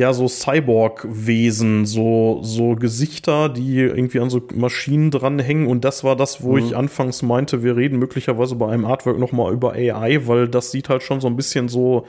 [0.01, 5.67] ja, so Cyborg-Wesen, so, so Gesichter, die irgendwie an so Maschinen dranhängen.
[5.67, 9.53] Und das war das, wo ich anfangs meinte, wir reden möglicherweise bei einem Artwork nochmal
[9.53, 12.07] über AI, weil das sieht halt schon so ein bisschen so,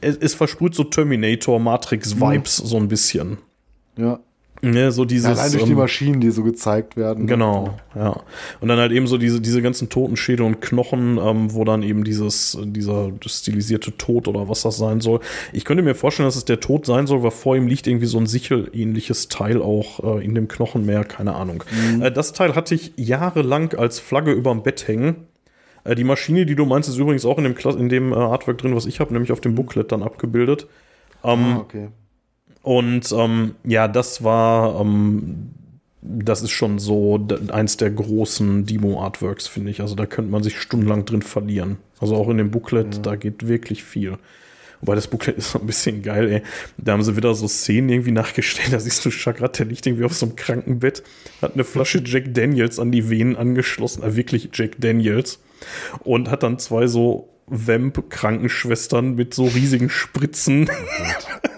[0.00, 3.38] es, es versprüht so Terminator, Matrix-Vibes so ein bisschen.
[3.96, 4.20] Ja.
[4.60, 5.26] Ne, so dieses.
[5.26, 7.26] ja allein durch die ähm, Maschinen, die so gezeigt werden.
[7.26, 8.20] Genau, ja.
[8.60, 12.04] Und dann halt eben so diese, diese ganzen Totenschädel und Knochen, ähm, wo dann eben
[12.04, 15.20] dieses, dieser stilisierte Tod oder was das sein soll.
[15.52, 18.06] Ich könnte mir vorstellen, dass es der Tod sein soll, weil vor ihm liegt irgendwie
[18.06, 21.62] so ein sichelähnliches Teil auch äh, in dem Knochenmeer, keine Ahnung.
[22.00, 25.28] Äh, das Teil hatte ich jahrelang als Flagge überm Bett hängen.
[25.84, 28.16] Äh, die Maschine, die du meinst, ist übrigens auch in dem, Kla in dem äh,
[28.16, 30.66] Artwork drin, was ich habe, nämlich auf dem Booklet dann abgebildet.
[31.24, 31.88] Ähm, Ah, okay.
[32.68, 35.52] Und ähm, ja, das war, ähm,
[36.02, 39.80] das ist schon so eins der großen Demo-Artworks, finde ich.
[39.80, 41.78] Also da könnte man sich stundenlang drin verlieren.
[41.98, 44.18] Also auch in dem Booklet, da geht wirklich viel.
[44.82, 46.42] Wobei das Booklet ist so ein bisschen geil, ey.
[46.76, 48.68] Da haben sie wieder so Szenen irgendwie nachgestellt.
[48.72, 51.02] Da siehst du Chagrat, der liegt irgendwie auf so einem Krankenbett,
[51.40, 55.40] hat eine Flasche Jack Daniels an die Venen angeschlossen, äh, wirklich Jack Daniels.
[56.00, 60.68] Und hat dann zwei so Vamp-Krankenschwestern mit so riesigen Spritzen.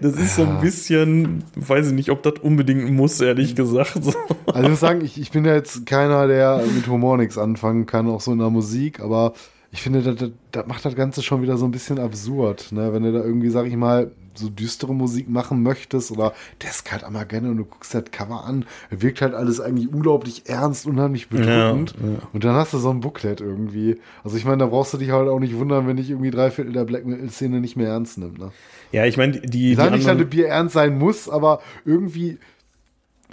[0.00, 4.02] Das ist so ein bisschen, weiß ich nicht, ob das unbedingt muss, ehrlich gesagt.
[4.02, 4.12] So.
[4.46, 7.86] Also ich muss sagen, ich, ich bin ja jetzt keiner, der mit Humor nichts anfangen
[7.86, 9.32] kann, auch so in der Musik, aber
[9.72, 12.92] ich finde, das, das, das macht das Ganze schon wieder so ein bisschen absurd, ne?
[12.92, 16.32] Wenn du da irgendwie, sag ich mal, so düstere Musik machen möchtest oder
[16.62, 20.44] Desk halt einmal gerne und du guckst das Cover an, wirkt halt alles eigentlich unglaublich
[20.48, 22.18] ernst, unheimlich bedrückend Ja, ja.
[22.32, 23.98] und dann hast du so ein Booklet irgendwie.
[24.24, 26.50] Also ich meine, da brauchst du dich halt auch nicht wundern, wenn ich irgendwie drei
[26.50, 28.52] Viertel der Black Metal-Szene nicht mehr ernst nimmt, ne?
[28.92, 32.38] Ja, ich meine, die, Ich sage nicht, dass das Bier ernst sein muss, aber irgendwie,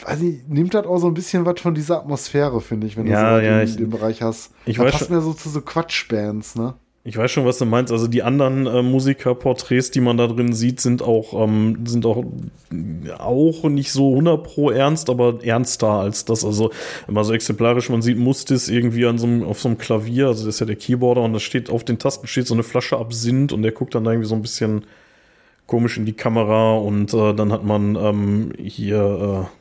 [0.06, 3.07] weiß ich, nimmt das auch so ein bisschen was von dieser Atmosphäre, finde ich, wenn
[3.07, 4.52] Ja, du so ja, den, ich- den Bereich hast.
[4.65, 6.76] ich das weiß passt schon- mir so zu so Quatschbands, ne?
[7.07, 7.93] Ich weiß schon, was du meinst.
[7.93, 12.25] Also die anderen äh, Musikerporträts, die man da drin sieht, sind auch, ähm, sind auch,
[13.17, 16.43] auch nicht so 100 pro ernst, aber ernster als das.
[16.43, 16.69] Also
[17.07, 20.55] immer so exemplarisch, man sieht Mustis irgendwie an so auf so einem Klavier, also das
[20.55, 23.53] ist ja der Keyboarder und da steht auf den Tasten steht so eine Flasche Absinth
[23.53, 24.84] und der guckt dann da irgendwie so ein bisschen
[25.65, 29.56] komisch in die Kamera und äh, dann hat man ähm, hier äh,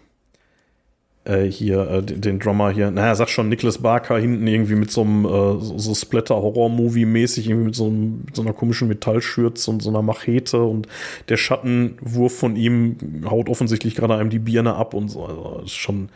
[1.27, 5.03] hier äh, den, den Drummer hier, naja, sag schon, Nicholas Barker hinten irgendwie mit so
[5.03, 9.83] einem äh, so, so Splatter-Horror-Movie-mäßig, irgendwie mit so, einem, mit so einer komischen Metallschürze und
[9.83, 10.89] so einer Machete und
[11.29, 12.97] der Schattenwurf von ihm
[13.29, 15.25] haut offensichtlich gerade einem die Birne ab und so.
[15.25, 16.09] Also ist schon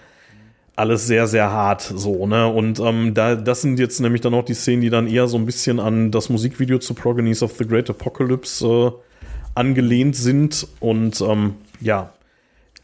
[0.77, 2.47] alles sehr, sehr hart so, ne?
[2.49, 5.37] Und ähm, da, das sind jetzt nämlich dann auch die Szenen, die dann eher so
[5.37, 8.91] ein bisschen an das Musikvideo zu Progenies of the Great Apocalypse äh,
[9.55, 10.67] angelehnt sind.
[10.81, 12.13] Und ähm, ja,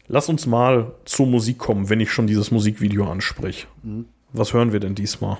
[0.07, 3.67] lass uns mal zur Musik kommen, wenn ich schon dieses Musikvideo anspreche.
[4.33, 5.37] Was hören wir denn diesmal?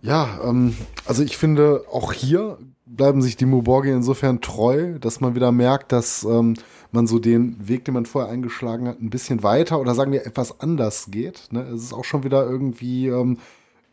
[0.00, 0.74] Ja, ähm,
[1.06, 5.92] also ich finde, auch hier bleiben sich die Muborgi insofern treu, dass man wieder merkt,
[5.92, 6.54] dass ähm,
[6.90, 10.26] man so den Weg, den man vorher eingeschlagen hat, ein bisschen weiter oder sagen wir
[10.26, 11.48] etwas anders geht.
[11.52, 11.62] Ne?
[11.62, 13.38] Es ist auch schon wieder irgendwie ähm,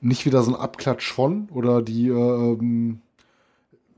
[0.02, 3.02] nicht wieder so ein Abklatsch von oder die, äh, ähm,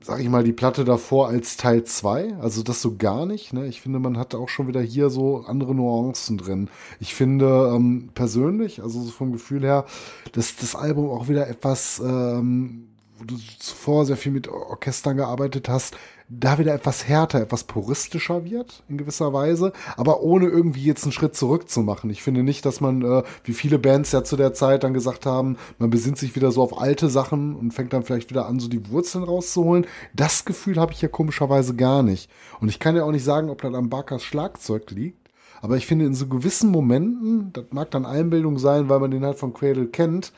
[0.04, 2.38] sag ich mal, die Platte davor als Teil 2.
[2.40, 3.54] Also das so gar nicht.
[3.54, 3.68] Ne?
[3.68, 6.70] Ich finde, man hat auch schon wieder hier so andere Nuancen drin.
[7.00, 9.86] Ich finde ähm, persönlich, also so vom Gefühl her,
[10.32, 12.88] dass das Album auch wieder etwas, ähm,
[13.18, 15.96] wo du zuvor sehr viel mit Orchestern gearbeitet hast,
[16.34, 21.12] da wieder etwas härter, etwas puristischer wird in gewisser Weise, aber ohne irgendwie jetzt einen
[21.12, 22.10] Schritt zurück zu machen.
[22.10, 25.26] Ich finde nicht, dass man, äh, wie viele Bands ja zu der Zeit dann gesagt
[25.26, 28.60] haben, man besinnt sich wieder so auf alte Sachen und fängt dann vielleicht wieder an,
[28.60, 29.86] so die Wurzeln rauszuholen.
[30.14, 32.32] Das Gefühl habe ich ja komischerweise gar nicht.
[32.62, 35.30] Und ich kann ja auch nicht sagen, ob das am Barkers Schlagzeug liegt.
[35.62, 39.26] Aber ich finde, in so gewissen Momenten, das mag dann Einbildung sein, weil man den
[39.26, 40.32] halt von Cradle kennt,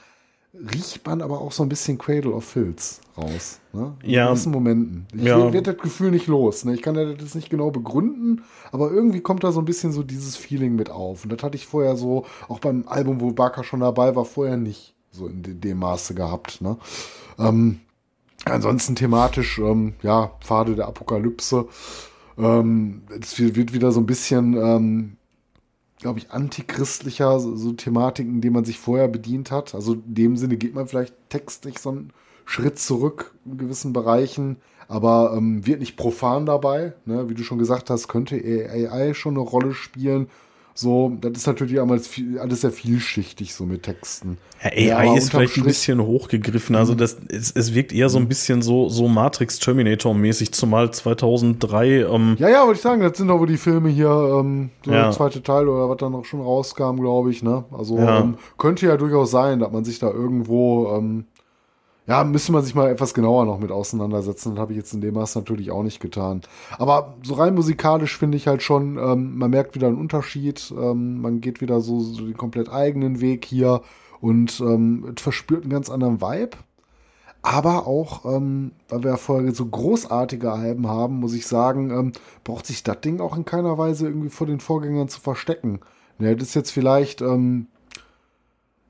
[0.53, 3.59] riecht man aber auch so ein bisschen Cradle of Filth raus.
[3.73, 3.95] Ne?
[4.03, 4.27] In Ja.
[4.29, 5.07] gewissen Momenten.
[5.15, 5.51] Ich Ja.
[5.51, 6.63] werde das Gefühl nicht los.
[6.65, 6.75] Ne?
[6.75, 10.03] Ich kann das jetzt nicht genau begründen, aber irgendwie kommt da so ein bisschen so
[10.03, 11.23] dieses Feeling mit auf.
[11.23, 14.57] Und das hatte ich vorher so, auch beim Album, wo Barker schon dabei war, vorher
[14.57, 16.61] nicht so in de- dem Maße gehabt.
[16.61, 16.77] Ne?
[17.39, 17.79] Ähm,
[18.45, 21.67] ansonsten thematisch, ähm, ja, Pfade der Apokalypse.
[22.37, 25.17] Ähm, es wird wird wieder so ein bisschen, ähm,
[26.03, 29.73] glaube ich, antichristlicher, so, so Thematiken, die man sich vorher bedient hat.
[29.73, 32.13] Also in dem Sinne geht man vielleicht textlich so einen
[32.45, 34.57] Schritt zurück in gewissen Bereichen,
[34.87, 36.93] aber ähm, wird nicht profan dabei.
[37.05, 37.29] Ne?
[37.29, 40.27] Wie du schon gesagt hast, könnte AI schon eine Rolle spielen.
[40.75, 44.37] So, das ist natürlich alles, viel, alles sehr vielschichtig so mit Texten.
[44.63, 46.75] Ja, Ja, AI aber ist vielleicht ein Strich- bisschen hochgegriffen.
[46.75, 50.91] Also das, es, es wirkt eher so ein bisschen so, so Matrix Terminator mäßig, zumal
[50.91, 52.05] 2003.
[52.09, 55.03] Ähm, Ja, ja, wollte ich sagen, das sind aber die Filme hier, ähm, so Ja.
[55.03, 57.65] der zweite Teil oder was dann auch schon rauskam, glaube ich, ne?
[57.71, 58.21] Also Ja.
[58.21, 61.25] ähm, könnte ja durchaus sein, dass man sich da irgendwo, ähm,
[62.05, 64.51] ja, müsste man sich mal etwas genauer noch mit auseinandersetzen.
[64.51, 66.41] Das habe ich jetzt in dem Maß natürlich auch nicht getan.
[66.77, 71.21] Aber so rein musikalisch finde ich halt schon, ähm, man merkt wieder einen Unterschied, ähm,
[71.21, 73.81] man geht wieder so, so den komplett eigenen Weg hier
[74.19, 76.57] und ähm, verspürt einen ganz anderen Vibe.
[77.41, 82.11] Aber auch, ähm, weil wir ja vorher so großartige Alben haben, muss ich sagen, ähm,
[82.45, 85.79] braucht sich das Ding auch in keiner Weise irgendwie vor den Vorgängern zu verstecken.
[86.19, 87.67] Ne, das ist jetzt vielleicht, ähm,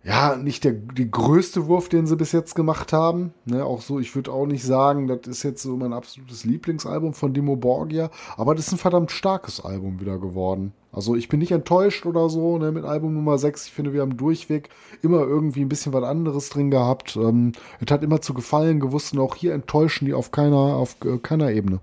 [0.05, 3.33] ja, nicht der, der größte Wurf, den sie bis jetzt gemacht haben.
[3.45, 7.13] Ne, auch so, ich würde auch nicht sagen, das ist jetzt so mein absolutes Lieblingsalbum
[7.13, 10.73] von Dimo Borgia, aber das ist ein verdammt starkes Album wieder geworden.
[10.91, 13.67] Also ich bin nicht enttäuscht oder so ne, mit Album Nummer 6.
[13.67, 14.69] Ich finde, wir haben durchweg
[15.01, 17.15] immer irgendwie ein bisschen was anderes drin gehabt.
[17.15, 20.97] Ähm, es hat immer zu gefallen gewusst und auch hier enttäuschen die auf keiner, auf
[21.05, 21.79] äh, keiner Ebene.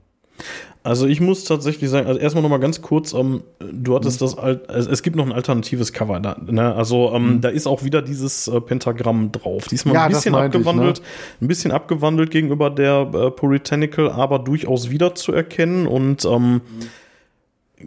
[0.82, 4.24] Also ich muss tatsächlich sagen, also erstmal nochmal ganz kurz, ähm, du hattest mhm.
[4.24, 6.74] das, also es gibt noch ein alternatives Cover, da, ne?
[6.74, 7.40] also ähm, mhm.
[7.42, 9.68] da ist auch wieder dieses äh, Pentagramm drauf.
[9.68, 11.08] Diesmal ja, ein bisschen abgewandelt, ich, ne?
[11.42, 16.60] ein bisschen abgewandelt gegenüber der äh, Puritanical, aber durchaus wiederzuerkennen und ähm, mhm.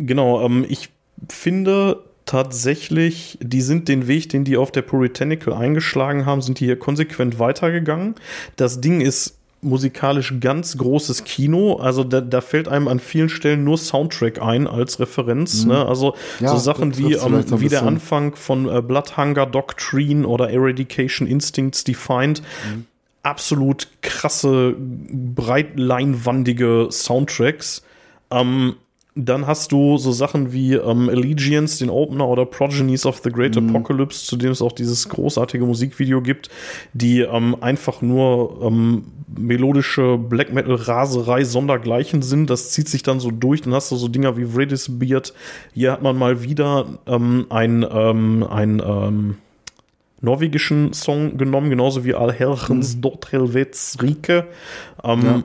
[0.06, 0.90] genau, ähm, ich
[1.32, 6.66] finde tatsächlich, die sind den Weg, den die auf der Puritanical eingeschlagen haben, sind die
[6.66, 8.16] hier konsequent weitergegangen.
[8.56, 11.76] Das Ding ist musikalisch ganz großes Kino.
[11.76, 15.64] Also da, da fällt einem an vielen Stellen nur Soundtrack ein als Referenz.
[15.64, 15.72] Mhm.
[15.72, 15.86] Ne?
[15.86, 20.50] Also ja, so Sachen wie, ähm, wie der Anfang von äh, Blood Hunger Doctrine oder
[20.50, 22.42] Eradication Instincts Defined.
[22.42, 22.86] Mhm.
[23.24, 27.84] Absolut krasse, breitleinwandige Soundtracks.
[28.32, 28.76] Ähm,
[29.16, 33.56] dann hast du so Sachen wie ähm, Allegiance, den Opener oder Progenies of the Great
[33.56, 33.70] mhm.
[33.70, 36.50] Apocalypse, zu dem es auch dieses großartige Musikvideo gibt,
[36.94, 39.06] die ähm, einfach nur ähm,
[39.38, 42.50] melodische Black Metal Raserei sondergleichen sind.
[42.50, 43.62] Das zieht sich dann so durch.
[43.62, 45.34] Dann hast du so Dinger wie Vredis Beard.
[45.74, 49.36] Hier hat man mal wieder ähm, ein, ähm, ein ähm,
[50.22, 53.02] norwegischen Song genommen, genauso wie Alherchens mhm.
[53.02, 54.48] Dort Helvets Rike.
[55.04, 55.44] Ähm, ja.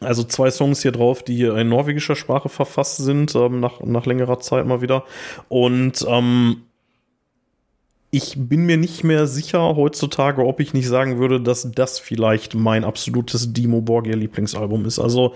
[0.00, 4.40] Also zwei Songs hier drauf, die in norwegischer Sprache verfasst sind, ähm, nach, nach längerer
[4.40, 5.04] Zeit mal wieder.
[5.48, 6.62] Und ähm,
[8.10, 12.54] ich bin mir nicht mehr sicher heutzutage, ob ich nicht sagen würde, dass das vielleicht
[12.54, 14.98] mein absolutes Dimo Borgia Lieblingsalbum ist.
[14.98, 15.34] Also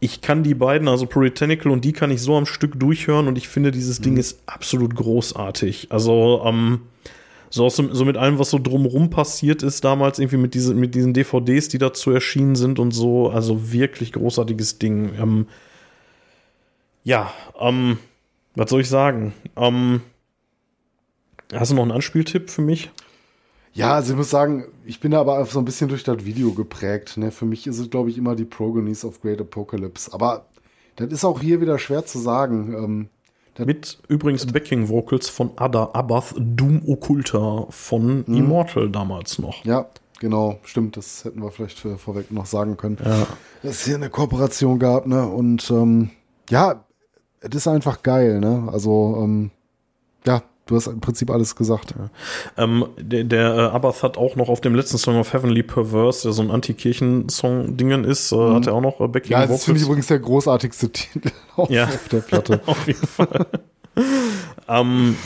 [0.00, 3.38] ich kann die beiden, also Puritanical und die kann ich so am Stück durchhören und
[3.38, 4.04] ich finde, dieses mhm.
[4.04, 5.92] Ding ist absolut großartig.
[5.92, 6.80] Also ähm,
[7.52, 11.12] so, so mit allem, was so drumrum passiert ist damals, irgendwie mit, diese, mit diesen
[11.12, 13.28] DVDs, die dazu erschienen sind und so.
[13.28, 15.12] Also wirklich großartiges Ding.
[15.20, 15.46] Ähm,
[17.04, 17.30] ja,
[17.60, 17.98] ähm,
[18.54, 19.34] was soll ich sagen?
[19.56, 20.00] Ähm,
[21.52, 22.90] hast du noch einen Anspieltipp für mich?
[23.74, 26.52] Ja, also ich muss sagen, ich bin da aber so ein bisschen durch das Video
[26.52, 27.18] geprägt.
[27.18, 27.30] Ne?
[27.30, 30.12] Für mich ist es, glaube ich, immer die Progonies of Great Apocalypse.
[30.14, 30.46] Aber
[30.96, 32.72] das ist auch hier wieder schwer zu sagen.
[32.72, 33.08] Ähm,
[33.58, 38.36] mit übrigens Backing Vocals von Ada Abath, Doom Occulta von mhm.
[38.36, 39.64] Immortal damals noch.
[39.64, 39.86] Ja,
[40.20, 40.96] genau, stimmt.
[40.96, 42.98] Das hätten wir vielleicht vorweg noch sagen können.
[43.04, 43.26] Ja.
[43.62, 45.26] Dass es hier eine Kooperation gab, ne?
[45.26, 46.10] Und ähm,
[46.48, 46.84] ja,
[47.40, 48.68] es ist einfach geil, ne?
[48.72, 49.50] Also, ähm,
[50.26, 50.42] ja,
[50.72, 51.94] Du hast im Prinzip alles gesagt.
[51.98, 52.64] Ja.
[52.64, 56.22] Ähm, der der äh, Abath hat auch noch auf dem letzten Song of Heavenly Perverse,
[56.22, 58.54] der so ein Anti-Kirchen-Song-Dingen ist, äh, mhm.
[58.54, 61.68] hat er auch noch äh, Backing Ja, das finde ich übrigens der großartigste Titel auf,
[61.68, 61.84] ja.
[61.84, 62.62] auf der Platte.
[62.66, 63.46] auf jeden Fall.
[64.68, 65.16] ähm,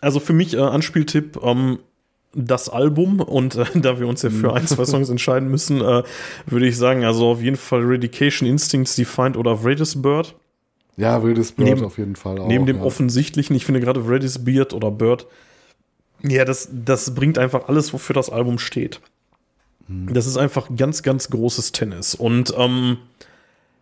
[0.00, 1.78] also für mich äh, Anspieltipp, ähm,
[2.34, 4.54] das Album und äh, da wir uns ja für mhm.
[4.54, 6.04] ein, zwei Songs entscheiden müssen, äh,
[6.46, 10.36] würde ich sagen, also auf jeden Fall Redication Instincts Defined oder Vredis Bird.
[10.96, 12.46] Ja, Wildes Bird neben, auf jeden Fall auch.
[12.46, 12.82] Neben dem ja.
[12.82, 15.26] offensichtlichen, ich finde gerade Redis Beard oder Bird,
[16.22, 19.00] ja, das, das bringt einfach alles, wofür das Album steht.
[19.86, 20.12] Hm.
[20.12, 22.14] Das ist einfach ganz, ganz großes Tennis.
[22.14, 22.98] Und, ähm,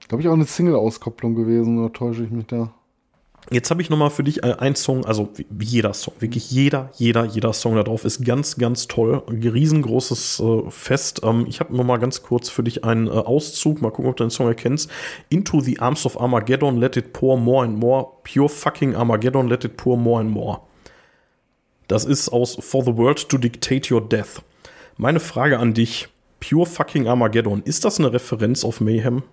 [0.08, 2.72] Glaube ich auch eine Single-Auskopplung gewesen, oder täusche ich mich da?
[3.52, 5.28] Jetzt habe ich noch mal für dich äh, einen Song, also
[5.58, 9.24] jeder Song, wirklich jeder, jeder, jeder Song da drauf ist ganz, ganz toll.
[9.28, 11.22] Ein riesengroßes äh, Fest.
[11.24, 14.16] Ähm, ich habe noch mal ganz kurz für dich einen äh, Auszug, mal gucken, ob
[14.16, 14.88] du den Song erkennst.
[15.30, 18.06] Into the Arms of Armageddon, let it pour more and more.
[18.22, 20.60] Pure fucking Armageddon, let it pour more and more.
[21.88, 24.42] Das ist aus For the World to Dictate Your Death.
[24.96, 26.06] Meine Frage an dich,
[26.38, 29.24] Pure fucking Armageddon, ist das eine Referenz auf Mayhem?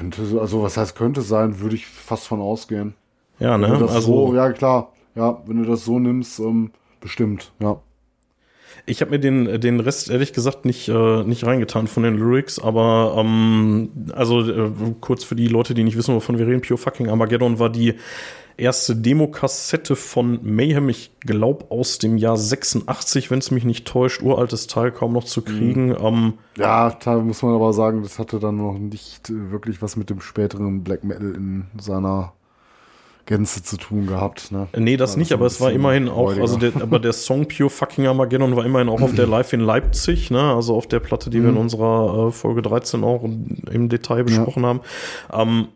[0.00, 2.94] Könnte, also was heißt könnte sein, würde ich fast von ausgehen.
[3.38, 3.68] Ja, ne?
[3.68, 4.94] also, so, ja, klar.
[5.14, 6.70] Ja, wenn du das so nimmst, ähm,
[7.02, 7.80] bestimmt, ja.
[8.86, 12.58] Ich habe mir den, den Rest ehrlich gesagt nicht, äh, nicht reingetan von den Lyrics,
[12.58, 14.70] aber ähm, also äh,
[15.02, 17.96] kurz für die Leute, die nicht wissen, wovon wir reden, Pure Fucking Armageddon war die
[18.60, 24.22] erste Demokassette von Mayhem, ich glaube aus dem Jahr 86, wenn es mich nicht täuscht,
[24.22, 25.88] uraltes Teil kaum noch zu kriegen.
[25.88, 25.96] Mhm.
[26.00, 30.10] Ähm, ja, da muss man aber sagen, das hatte dann noch nicht wirklich was mit
[30.10, 32.32] dem späteren Black Metal in seiner
[33.26, 34.50] Gänze zu tun gehabt.
[34.50, 34.66] Ne?
[34.76, 38.06] Nee, das nicht, aber es war immerhin auch, also der, aber der Song Pure Fucking
[38.06, 40.42] Armageddon war immerhin auch auf der Live in Leipzig, ne?
[40.54, 41.42] also auf der Platte, die mhm.
[41.42, 41.60] wir in mhm.
[41.60, 44.68] unserer äh, Folge 13 auch im Detail besprochen ja.
[44.68, 44.80] haben.
[45.32, 45.68] Ähm,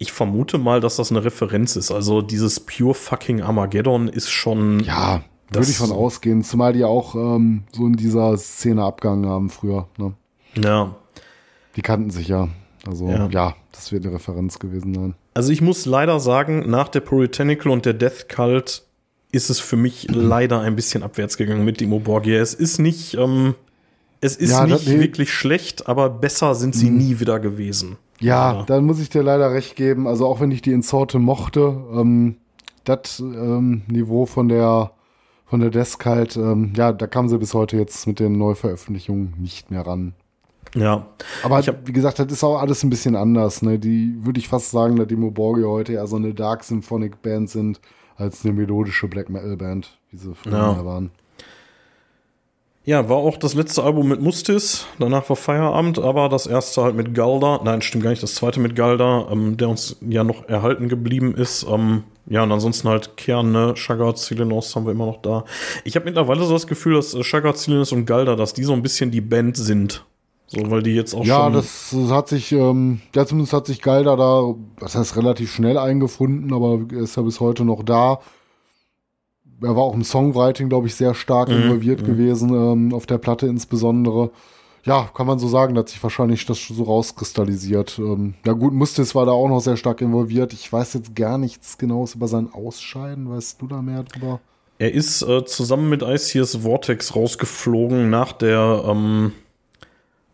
[0.00, 1.92] ich vermute mal, dass das eine Referenz ist.
[1.92, 4.80] Also dieses Pure Fucking Armageddon ist schon.
[4.80, 5.22] Ja,
[5.52, 6.42] würde ich von ausgehen.
[6.42, 9.88] Zumal die auch ähm, so in dieser Szene abgegangen haben früher.
[9.98, 10.14] Ne?
[10.54, 10.94] Ja.
[11.76, 12.48] Die kannten sich ja.
[12.86, 13.28] Also ja.
[13.28, 15.14] ja, das wird eine Referenz gewesen sein.
[15.34, 18.84] Also ich muss leider sagen, nach der Puritanical und der Death Cult
[19.32, 22.40] ist es für mich leider ein bisschen abwärts gegangen mit Dimo Borgia.
[22.40, 23.54] Es ist nicht, ähm,
[24.22, 25.00] es ist ja, nicht das, nee.
[25.00, 26.96] wirklich schlecht, aber besser sind sie mhm.
[26.96, 27.98] nie wieder gewesen.
[28.20, 30.06] Ja, ja, dann muss ich dir leider recht geben.
[30.06, 32.36] Also auch wenn ich die in Sorte mochte, ähm,
[32.84, 34.92] das ähm, Niveau von der
[35.46, 39.34] von der Desk halt, ähm, ja, da kam sie bis heute jetzt mit den Neuveröffentlichungen
[39.38, 40.14] nicht mehr ran.
[40.76, 41.06] Ja.
[41.42, 43.60] Aber hab- wie gesagt, das ist auch alles ein bisschen anders.
[43.62, 43.80] Ne?
[43.80, 47.50] Die würde ich fast sagen, dass die Moborgia heute eher so eine Dark Symphonic Band
[47.50, 47.80] sind,
[48.16, 50.84] als eine melodische Black Metal Band, wie sie früher Ja.
[50.84, 51.10] waren.
[52.90, 56.96] Ja, war auch das letzte Album mit Mustis, danach war Feierabend, aber das erste halt
[56.96, 60.48] mit Galda, nein, stimmt gar nicht, das zweite mit Galda, ähm, der uns ja noch
[60.48, 61.64] erhalten geblieben ist.
[61.70, 65.44] Ähm, ja, und ansonsten halt Kern, ne, Shagat, Silenos haben wir immer noch da.
[65.84, 68.72] Ich habe mittlerweile so das Gefühl, dass äh, Shagat, Silenos und Galda, dass die so
[68.72, 70.04] ein bisschen die Band sind.
[70.48, 71.52] So, weil die jetzt auch Ja, schon.
[71.52, 75.78] das, das hat sich, ähm, ja, zumindest hat sich Galda da, das heißt relativ schnell
[75.78, 78.18] eingefunden, aber er ist ja bis heute noch da.
[79.62, 82.06] Er war auch im Songwriting, glaube ich, sehr stark Mhm, involviert mhm.
[82.06, 84.30] gewesen, ähm, auf der Platte insbesondere.
[84.84, 87.98] Ja, kann man so sagen, da hat sich wahrscheinlich das so rauskristallisiert.
[87.98, 90.54] Ähm, ja gut, Mustis war da auch noch sehr stark involviert.
[90.54, 93.30] Ich weiß jetzt gar nichts Genaues über sein Ausscheiden.
[93.30, 94.40] Weißt du da mehr drüber?
[94.78, 99.32] Er ist äh, zusammen mit ICS Vortex rausgeflogen nach der, ähm,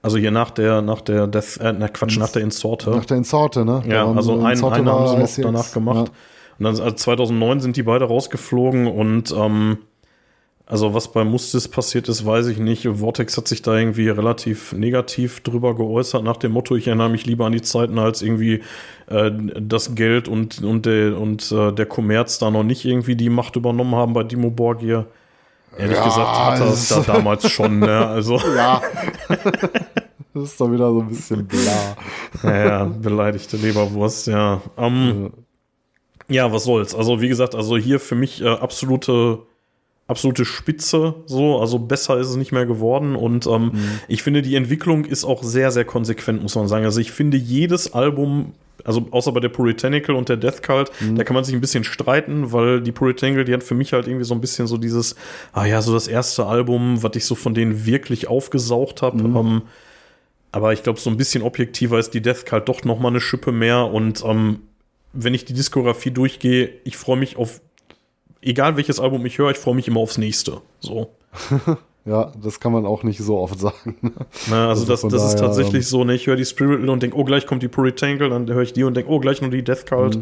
[0.02, 2.90] also hier nach der, nach der Death, äh, na Quatsch, nach der Insorte.
[2.90, 3.82] Nach der Insorte, ne?
[3.88, 6.08] Ja, also Insorte einen haben sie noch ICX, danach gemacht.
[6.08, 6.14] Ja.
[6.58, 9.78] Und dann also 2009 sind die beide rausgeflogen und ähm,
[10.68, 12.88] also was bei Mustis passiert ist, weiß ich nicht.
[12.88, 17.24] Vortex hat sich da irgendwie relativ negativ drüber geäußert nach dem Motto, ich erinnere mich
[17.24, 18.62] lieber an die Zeiten, als irgendwie
[19.06, 23.30] äh, das Geld und, und, der, und äh, der Kommerz da noch nicht irgendwie die
[23.30, 25.06] Macht übernommen haben bei Dimo Borgir.
[25.76, 28.06] Ehrlich Ja, gesagt hat er es da damals schon, ne?
[28.06, 28.82] Also Ja.
[30.34, 31.96] das ist doch wieder so ein bisschen bla.
[32.42, 34.62] Ja, ja, beleidigte Leberwurst, ja.
[34.76, 35.30] Ähm, ja,
[36.52, 36.94] was soll's.
[36.94, 39.38] Also, wie gesagt, also hier für mich äh, absolute,
[40.08, 41.58] absolute Spitze, so.
[41.58, 43.16] Also besser ist es nicht mehr geworden.
[43.16, 43.72] Und ähm,
[44.08, 46.84] ich finde, die Entwicklung ist auch sehr, sehr konsequent, muss man sagen.
[46.84, 48.52] Also, ich finde, jedes Album,
[48.84, 51.84] also außer bei der Puritanical und der Death Cult, da kann man sich ein bisschen
[51.84, 55.16] streiten, weil die Puritanical, die hat für mich halt irgendwie so ein bisschen so dieses,
[55.52, 59.18] ah ja, so das erste Album, was ich so von denen wirklich aufgesaugt habe.
[59.18, 59.62] Ähm,
[60.52, 63.20] aber ich glaube, so ein bisschen objektiver ist die Death Cult doch noch mal eine
[63.20, 63.86] Schippe mehr.
[63.92, 64.60] Und ähm,
[65.16, 67.60] wenn ich die Diskografie durchgehe, ich freue mich auf,
[68.42, 70.60] egal welches Album ich höre, ich freue mich immer aufs nächste.
[70.80, 71.10] So.
[72.08, 73.96] Ja, das kann man auch nicht so oft sagen.
[74.00, 74.14] Ne,
[74.50, 77.02] also, Also das, von das ist daher, tatsächlich so, ne, ich höre die Spiritual und
[77.02, 79.50] denke, oh, gleich kommt die Puritanical, dann höre ich die und denke, oh, gleich noch
[79.50, 80.20] die Death Cult.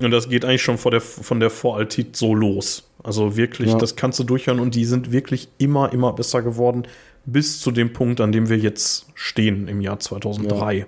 [0.00, 2.88] Und das geht eigentlich schon vor der, von der Voraltit so los.
[3.02, 3.76] Also wirklich, Ja.
[3.76, 6.86] das kannst du durchhören und die sind wirklich immer, immer besser geworden,
[7.24, 10.86] bis zu dem Punkt, an dem wir jetzt stehen im Jahr 2003.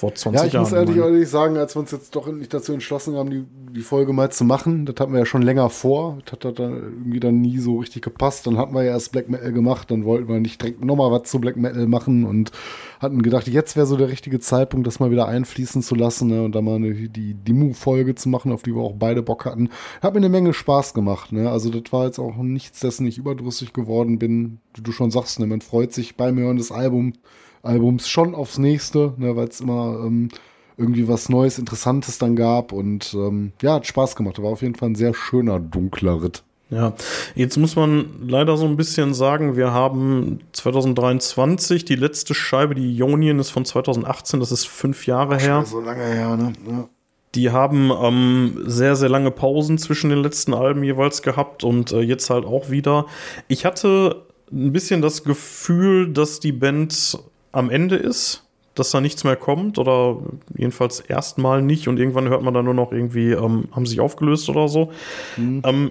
[0.00, 0.62] Vor 20 Ja, ich Jahren.
[0.62, 1.12] muss ehrlich, meine.
[1.12, 4.32] ehrlich sagen, als wir uns jetzt doch nicht dazu entschlossen haben, die, die Folge mal
[4.32, 6.16] zu machen, das hatten wir ja schon länger vor.
[6.24, 8.46] Das hat dann irgendwie dann nie so richtig gepasst.
[8.46, 11.24] Dann hatten wir ja erst Black Metal gemacht, dann wollten wir nicht direkt nochmal was
[11.30, 12.50] zu Black Metal machen und
[12.98, 16.42] hatten gedacht, jetzt wäre so der richtige Zeitpunkt, das mal wieder einfließen zu lassen ne,
[16.44, 19.68] und da mal eine, die Demo-Folge zu machen, auf die wir auch beide Bock hatten.
[20.00, 21.30] Hat mir eine Menge Spaß gemacht.
[21.30, 21.50] Ne?
[21.50, 24.60] Also das war jetzt auch nichts, dessen ich überdrüssig geworden bin.
[24.74, 25.46] Wie du schon sagst, ne?
[25.46, 27.18] man freut sich beim Hören des Albums
[27.62, 30.28] Albums schon aufs nächste, ne, weil es immer ähm,
[30.76, 34.42] irgendwie was Neues, Interessantes dann gab und ähm, ja, hat Spaß gemacht.
[34.42, 36.42] War auf jeden Fall ein sehr schöner, dunkler Ritt.
[36.70, 36.94] Ja,
[37.34, 42.96] jetzt muss man leider so ein bisschen sagen, wir haben 2023, die letzte Scheibe, die
[42.96, 45.64] Ionian ist von 2018, das ist fünf Jahre her.
[45.66, 46.52] So lange her, ne?
[46.68, 46.88] Ja.
[47.34, 52.00] Die haben ähm, sehr, sehr lange Pausen zwischen den letzten Alben jeweils gehabt und äh,
[52.00, 53.06] jetzt halt auch wieder.
[53.48, 57.18] Ich hatte ein bisschen das Gefühl, dass die Band
[57.52, 60.18] am Ende ist, dass da nichts mehr kommt oder
[60.56, 64.48] jedenfalls erstmal nicht und irgendwann hört man dann nur noch irgendwie, ähm, haben sich aufgelöst
[64.48, 64.92] oder so.
[65.36, 65.90] Ähm,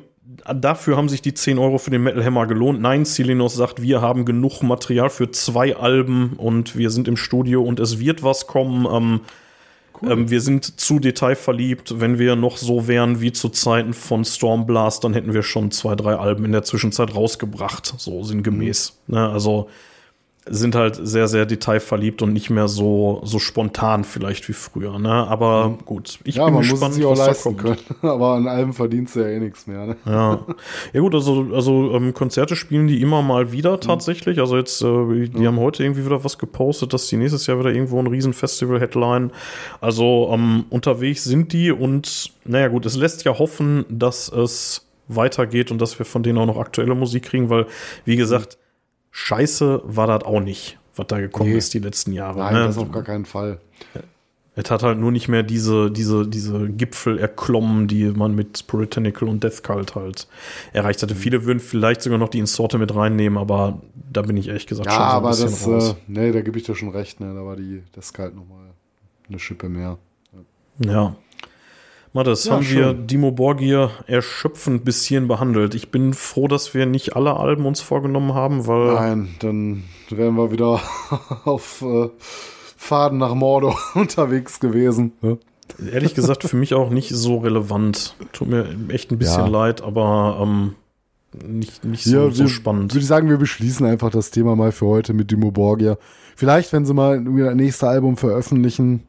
[0.56, 2.82] dafür haben sich die 10 Euro für den Metal Hammer gelohnt.
[2.82, 7.64] Nein, Silinos sagt, wir haben genug Material für zwei Alben und wir sind im Studio
[7.64, 8.88] und es wird was kommen.
[8.92, 9.22] Ähm,
[10.08, 12.00] ähm, wir sind zu detailverliebt.
[12.00, 15.96] Wenn wir noch so wären wie zu Zeiten von Stormblast, dann hätten wir schon zwei,
[15.96, 18.98] drei Alben in der Zwischenzeit rausgebracht, so sinngemäß.
[19.08, 19.30] Ne?
[19.30, 19.70] Also
[20.50, 25.00] sind halt sehr, sehr detailverliebt und nicht mehr so, so spontan vielleicht wie früher.
[25.00, 25.10] Ne?
[25.10, 27.88] Aber gut, ich ja, bin man muss gespannt, es sich auch was da leisten kommt.
[27.88, 28.02] können.
[28.14, 29.86] Aber an Alben verdienst du ja eh nichts mehr.
[29.86, 29.96] Ne?
[30.06, 30.40] Ja.
[30.94, 34.40] ja gut, also, also ähm, Konzerte spielen die immer mal wieder tatsächlich.
[34.40, 37.72] Also jetzt, äh, die haben heute irgendwie wieder was gepostet, dass die nächstes Jahr wieder
[37.72, 39.32] irgendwo ein Riesenfestival headline.
[39.82, 45.72] Also ähm, unterwegs sind die und naja gut, es lässt ja hoffen, dass es weitergeht
[45.72, 47.66] und dass wir von denen auch noch aktuelle Musik kriegen, weil,
[48.06, 48.58] wie gesagt,
[49.12, 51.58] scheiße war das auch nicht, was da gekommen Nee.
[51.58, 52.40] ist die letzten Jahre.
[52.40, 52.60] Nein, ne?
[52.66, 53.60] das auf gar keinen Fall.
[54.56, 59.30] Es hat halt nur nicht mehr diese, diese, diese Gipfel erklommen, die man mit Puritanical
[59.30, 60.28] und Death Cult halt
[60.74, 61.16] erreicht hatte.
[61.16, 63.82] Viele würden vielleicht sogar noch die Insorte mit reinnehmen, aber
[64.12, 65.90] da bin ich ehrlich gesagt Ja, schon so ein aber bisschen das, raus.
[65.92, 67.22] äh, nee, da gebe ich dir schon recht.
[67.22, 67.34] Ne?
[67.34, 68.66] Da war die, das Kalt nochmal
[69.30, 69.98] eine Schippe mehr.
[70.80, 71.16] Ja.
[72.14, 73.08] Mathis, Ja, haben wir schön.
[73.08, 75.76] Dimo Borgir erschöpfend bis hierhin behandelt.
[75.76, 80.36] Ich bin froh, dass wir nicht alle Alben uns vorgenommen haben, weil Nein, dann wären
[80.36, 80.82] wir wieder
[81.46, 82.10] auf äh,
[82.78, 85.14] Faden nach Mordor unterwegs gewesen.
[85.22, 85.38] Ne?
[85.92, 88.16] ehrlich gesagt für mich auch nicht so relevant.
[88.34, 89.48] Tut mir echt ein bisschen Ja.
[89.48, 90.74] leid, aber ähm,
[91.48, 92.92] nicht, nicht so, Ja, so wir- spannend.
[92.92, 95.98] Würde ich sagen, wir beschließen einfach das Thema mal für heute mit Dimo Borgia.
[96.36, 99.04] Vielleicht, wenn sie mal das nächste Album veröffentlichen,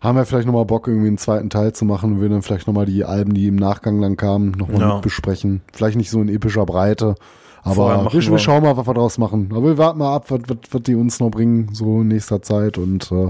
[0.00, 2.66] haben wir vielleicht nochmal Bock, irgendwie einen zweiten Teil zu machen und wir dann vielleicht
[2.66, 4.98] nochmal die Alben, die im Nachgang dann kamen, nochmal Ja.
[5.00, 5.60] besprechen.
[5.72, 7.14] Vielleicht nicht so in epischer Breite.
[7.62, 9.50] Aber wir, wir- schauen mal, was wir daraus machen.
[9.52, 12.40] Aber wir warten mal ab, was, was, was die uns noch bringen, so in nächster
[12.40, 12.78] Zeit.
[12.78, 13.28] Und äh,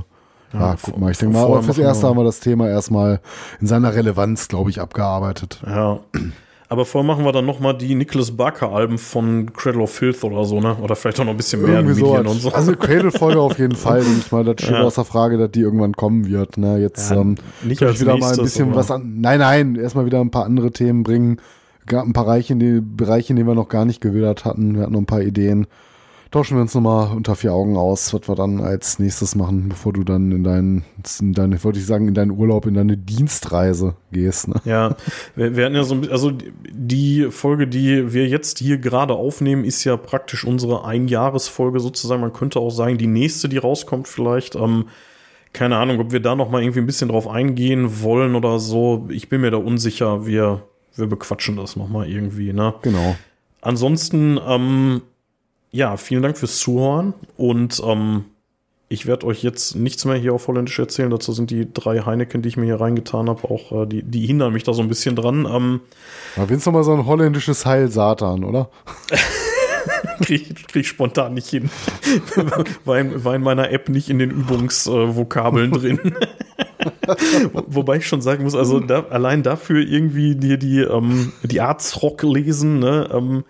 [0.52, 3.20] ja, guck mal, ich denke mal, fürs Erste wir- haben wir das Thema erstmal
[3.60, 5.60] in seiner Relevanz, glaube ich, abgearbeitet.
[5.66, 5.98] Ja.
[6.72, 10.60] Aber vorher machen wir dann nochmal die Nicholas Barker-Alben von Cradle of Filth oder so,
[10.60, 10.76] ne?
[10.80, 12.06] Oder vielleicht auch noch ein bisschen mehr Irgendwie so.
[12.12, 12.52] Medien und so.
[12.52, 14.44] Also Cradle-Folge auf jeden Fall, denke ich mal.
[14.44, 14.82] Das steht Ja.
[14.82, 16.58] außer Frage, dass die irgendwann kommen wird.
[16.58, 16.78] Ne?
[16.78, 17.34] Jetzt Ja, ähm,
[17.64, 19.20] nicht als wieder mal ein nächstes, bisschen aber- was an.
[19.20, 21.38] Nein, nein, erstmal wieder ein paar andere Themen bringen.
[21.86, 24.76] Gab ein paar Bereiche, in die, Bereiche, in denen wir noch gar nicht gewildert hatten.
[24.76, 25.66] Wir hatten noch ein paar Ideen.
[26.30, 29.92] Tauschen wir uns nochmal unter vier Augen aus, was wir dann als nächstes machen, bevor
[29.92, 30.84] du dann in deinen,
[31.20, 34.46] in deine, wollte ich sagen, in deinen Urlaub, in deine Dienstreise gehst.
[34.46, 34.54] Ne?
[34.64, 34.94] Ja,
[35.34, 36.30] wir, wir hatten ja so ein bisschen, also
[36.70, 42.20] die Folge, die wir jetzt hier gerade aufnehmen, ist ja praktisch unsere Einjahresfolge sozusagen.
[42.20, 44.54] Man könnte auch sagen, die nächste, die rauskommt vielleicht.
[44.54, 44.84] Ähm,
[45.52, 49.08] keine Ahnung, ob wir da noch mal irgendwie ein bisschen drauf eingehen wollen oder so.
[49.10, 50.26] Ich bin mir da unsicher.
[50.26, 50.62] Wir,
[50.94, 52.74] wir bequatschen das noch mal irgendwie, ne?
[52.82, 53.16] Genau.
[53.62, 55.02] Ansonsten, ähm,
[55.70, 58.24] ja, vielen Dank fürs Zuhören und ähm,
[58.88, 61.10] ich werde euch jetzt nichts mehr hier auf Holländisch erzählen.
[61.10, 64.26] Dazu sind die drei Heineken, die ich mir hier reingetan habe, auch äh, die, die
[64.26, 65.46] hindern mich da so ein bisschen dran.
[65.48, 65.80] Ähm,
[66.36, 68.68] Aber wenn's noch mal so ein holländisches Heil Satan, oder?
[70.22, 71.70] kriege krieg ich spontan nicht hin.
[72.84, 76.00] war, in, war in meiner App nicht in den Übungsvokabeln drin.
[77.52, 81.60] Wo- Wobei ich schon sagen muss, also da, allein dafür irgendwie die, die, ähm, die
[81.60, 83.44] Arztrock lesen, ne, ähm,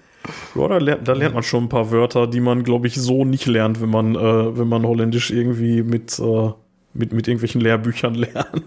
[0.55, 3.25] ja, da lernt, da lernt man schon ein paar Wörter, die man, glaube ich, so
[3.25, 6.51] nicht lernt, wenn man, äh, wenn man Holländisch irgendwie mit, äh,
[6.93, 8.63] mit, mit irgendwelchen Lehrbüchern lernt.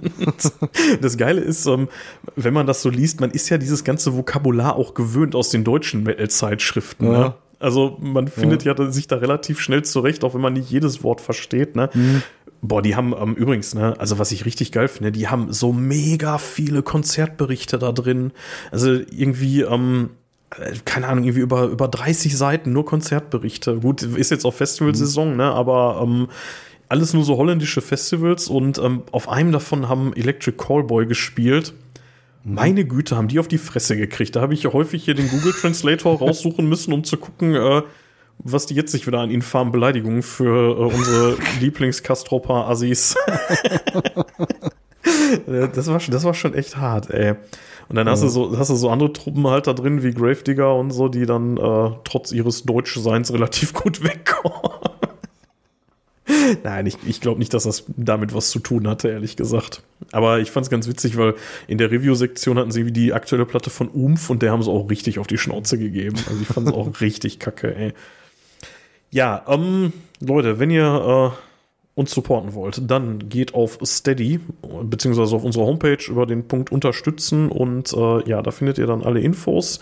[1.02, 1.90] Das Geile ist, ähm,
[2.36, 5.64] wenn man das so liest, man ist ja dieses ganze Vokabular auch gewöhnt aus den
[5.64, 7.10] deutschen Metal-Zeitschriften.
[7.10, 7.14] Ne?
[7.14, 7.38] Ja.
[7.60, 8.92] Also man findet ja.
[8.92, 11.76] sich da relativ schnell zurecht, auch wenn man nicht jedes Wort versteht.
[11.78, 11.90] Ne?
[12.62, 15.74] Boah, die haben ähm, übrigens, ne, also was ich richtig geil finde, die haben so
[15.74, 18.32] mega viele Konzertberichte da drin.
[18.72, 20.23] Also irgendwie, ähm, äh,
[20.86, 23.78] keine Ahnung, irgendwie über, über 30 Seiten nur Konzertberichte.
[23.80, 26.28] Gut, ist jetzt auch Festivalsaison, ne, aber ähm,
[26.90, 31.74] alles nur so holländische Festivals und ähm, auf einem davon haben Electric Callboy gespielt.
[32.44, 34.36] Meine Güte, haben die auf die Fresse gekriegt.
[34.36, 37.82] Da habe ich ja häufig hier den Google Translator raussuchen müssen, um zu gucken, äh,
[38.40, 43.16] was die jetzt sich wieder an infamen Beleidigungen für äh, unsere Lieblingskastropper-Assis.
[45.48, 47.36] Äh, das, war, schon- das war schon echt hart, ey.
[47.90, 50.76] Und dann hast, du so, hast du so andere Truppen halt da drin, wie Gravedigger
[50.76, 54.72] und so, die dann äh, trotz ihres Deutschseins relativ gut wegkommen.
[56.64, 59.82] Nein, ich, ich glaube nicht, dass das damit was zu tun hatte, ehrlich gesagt.
[60.12, 61.36] Aber ich fand es ganz witzig, weil
[61.68, 64.72] in der Review-Sektion hatten sie wie die aktuelle Platte von Umf und der haben sie
[64.72, 66.18] auch richtig auf die Schnauze gegeben.
[66.30, 67.94] Also ich fand es auch richtig kacke, ey.
[69.12, 71.53] Ja, ähm, Leute, wenn ihr äh,
[71.96, 74.40] uns supporten wollt, dann geht auf Steady,
[74.84, 79.04] beziehungsweise auf unsere Homepage über den Punkt Unterstützen und äh, ja, da findet ihr dann
[79.04, 79.80] alle Infos.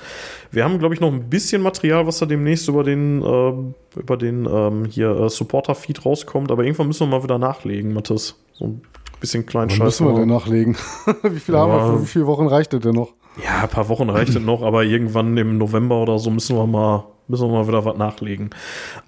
[0.51, 4.17] Wir haben, glaube ich, noch ein bisschen Material, was da demnächst über den, ähm, über
[4.17, 8.35] den ähm, hier äh, Supporter-Feed rauskommt, aber irgendwann müssen wir mal wieder nachlegen, Mathis.
[8.53, 8.81] So ein
[9.21, 10.01] bisschen kleinen Wann Scheiß.
[10.01, 10.75] müssen wir denn nachlegen?
[11.23, 11.77] wie viele haben wir?
[11.77, 11.93] Ja.
[11.93, 13.13] Für wie viele Wochen reicht das denn noch?
[13.41, 16.67] Ja, ein paar Wochen reicht es noch, aber irgendwann im November oder so müssen wir
[16.67, 18.51] mal, müssen wir mal wieder was nachlegen.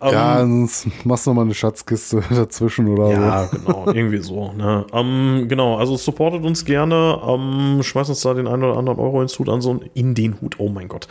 [0.01, 4.53] Ähm, ja, sonst machst du mal eine Schatzkiste dazwischen oder Ja, genau, irgendwie so.
[4.53, 4.85] Ne?
[4.91, 9.21] Ähm, genau, also supportet uns gerne, ähm, schmeißt uns da den einen oder anderen Euro
[9.21, 11.07] ins Hut an, so in den Hut, oh mein Gott.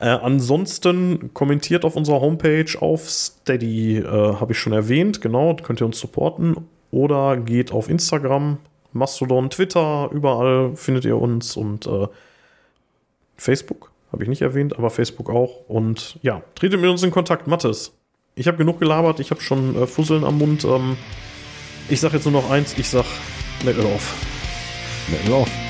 [0.00, 5.80] Äh, ansonsten kommentiert auf unserer Homepage auf Steady, äh, habe ich schon erwähnt, genau, könnt
[5.80, 6.56] ihr uns supporten.
[6.90, 8.58] Oder geht auf Instagram,
[8.92, 12.06] Mastodon, Twitter, überall findet ihr uns und äh,
[13.36, 15.68] Facebook, habe ich nicht erwähnt, aber Facebook auch.
[15.68, 17.92] Und ja, tretet mit uns in Kontakt, Mathis.
[18.34, 20.64] Ich habe genug gelabert, ich habe schon äh, Fusseln am Mund.
[20.64, 20.96] Ähm,
[21.88, 23.04] ich sag jetzt nur noch eins, ich sag
[23.64, 24.14] Metal so.
[25.08, 25.65] Metal auf.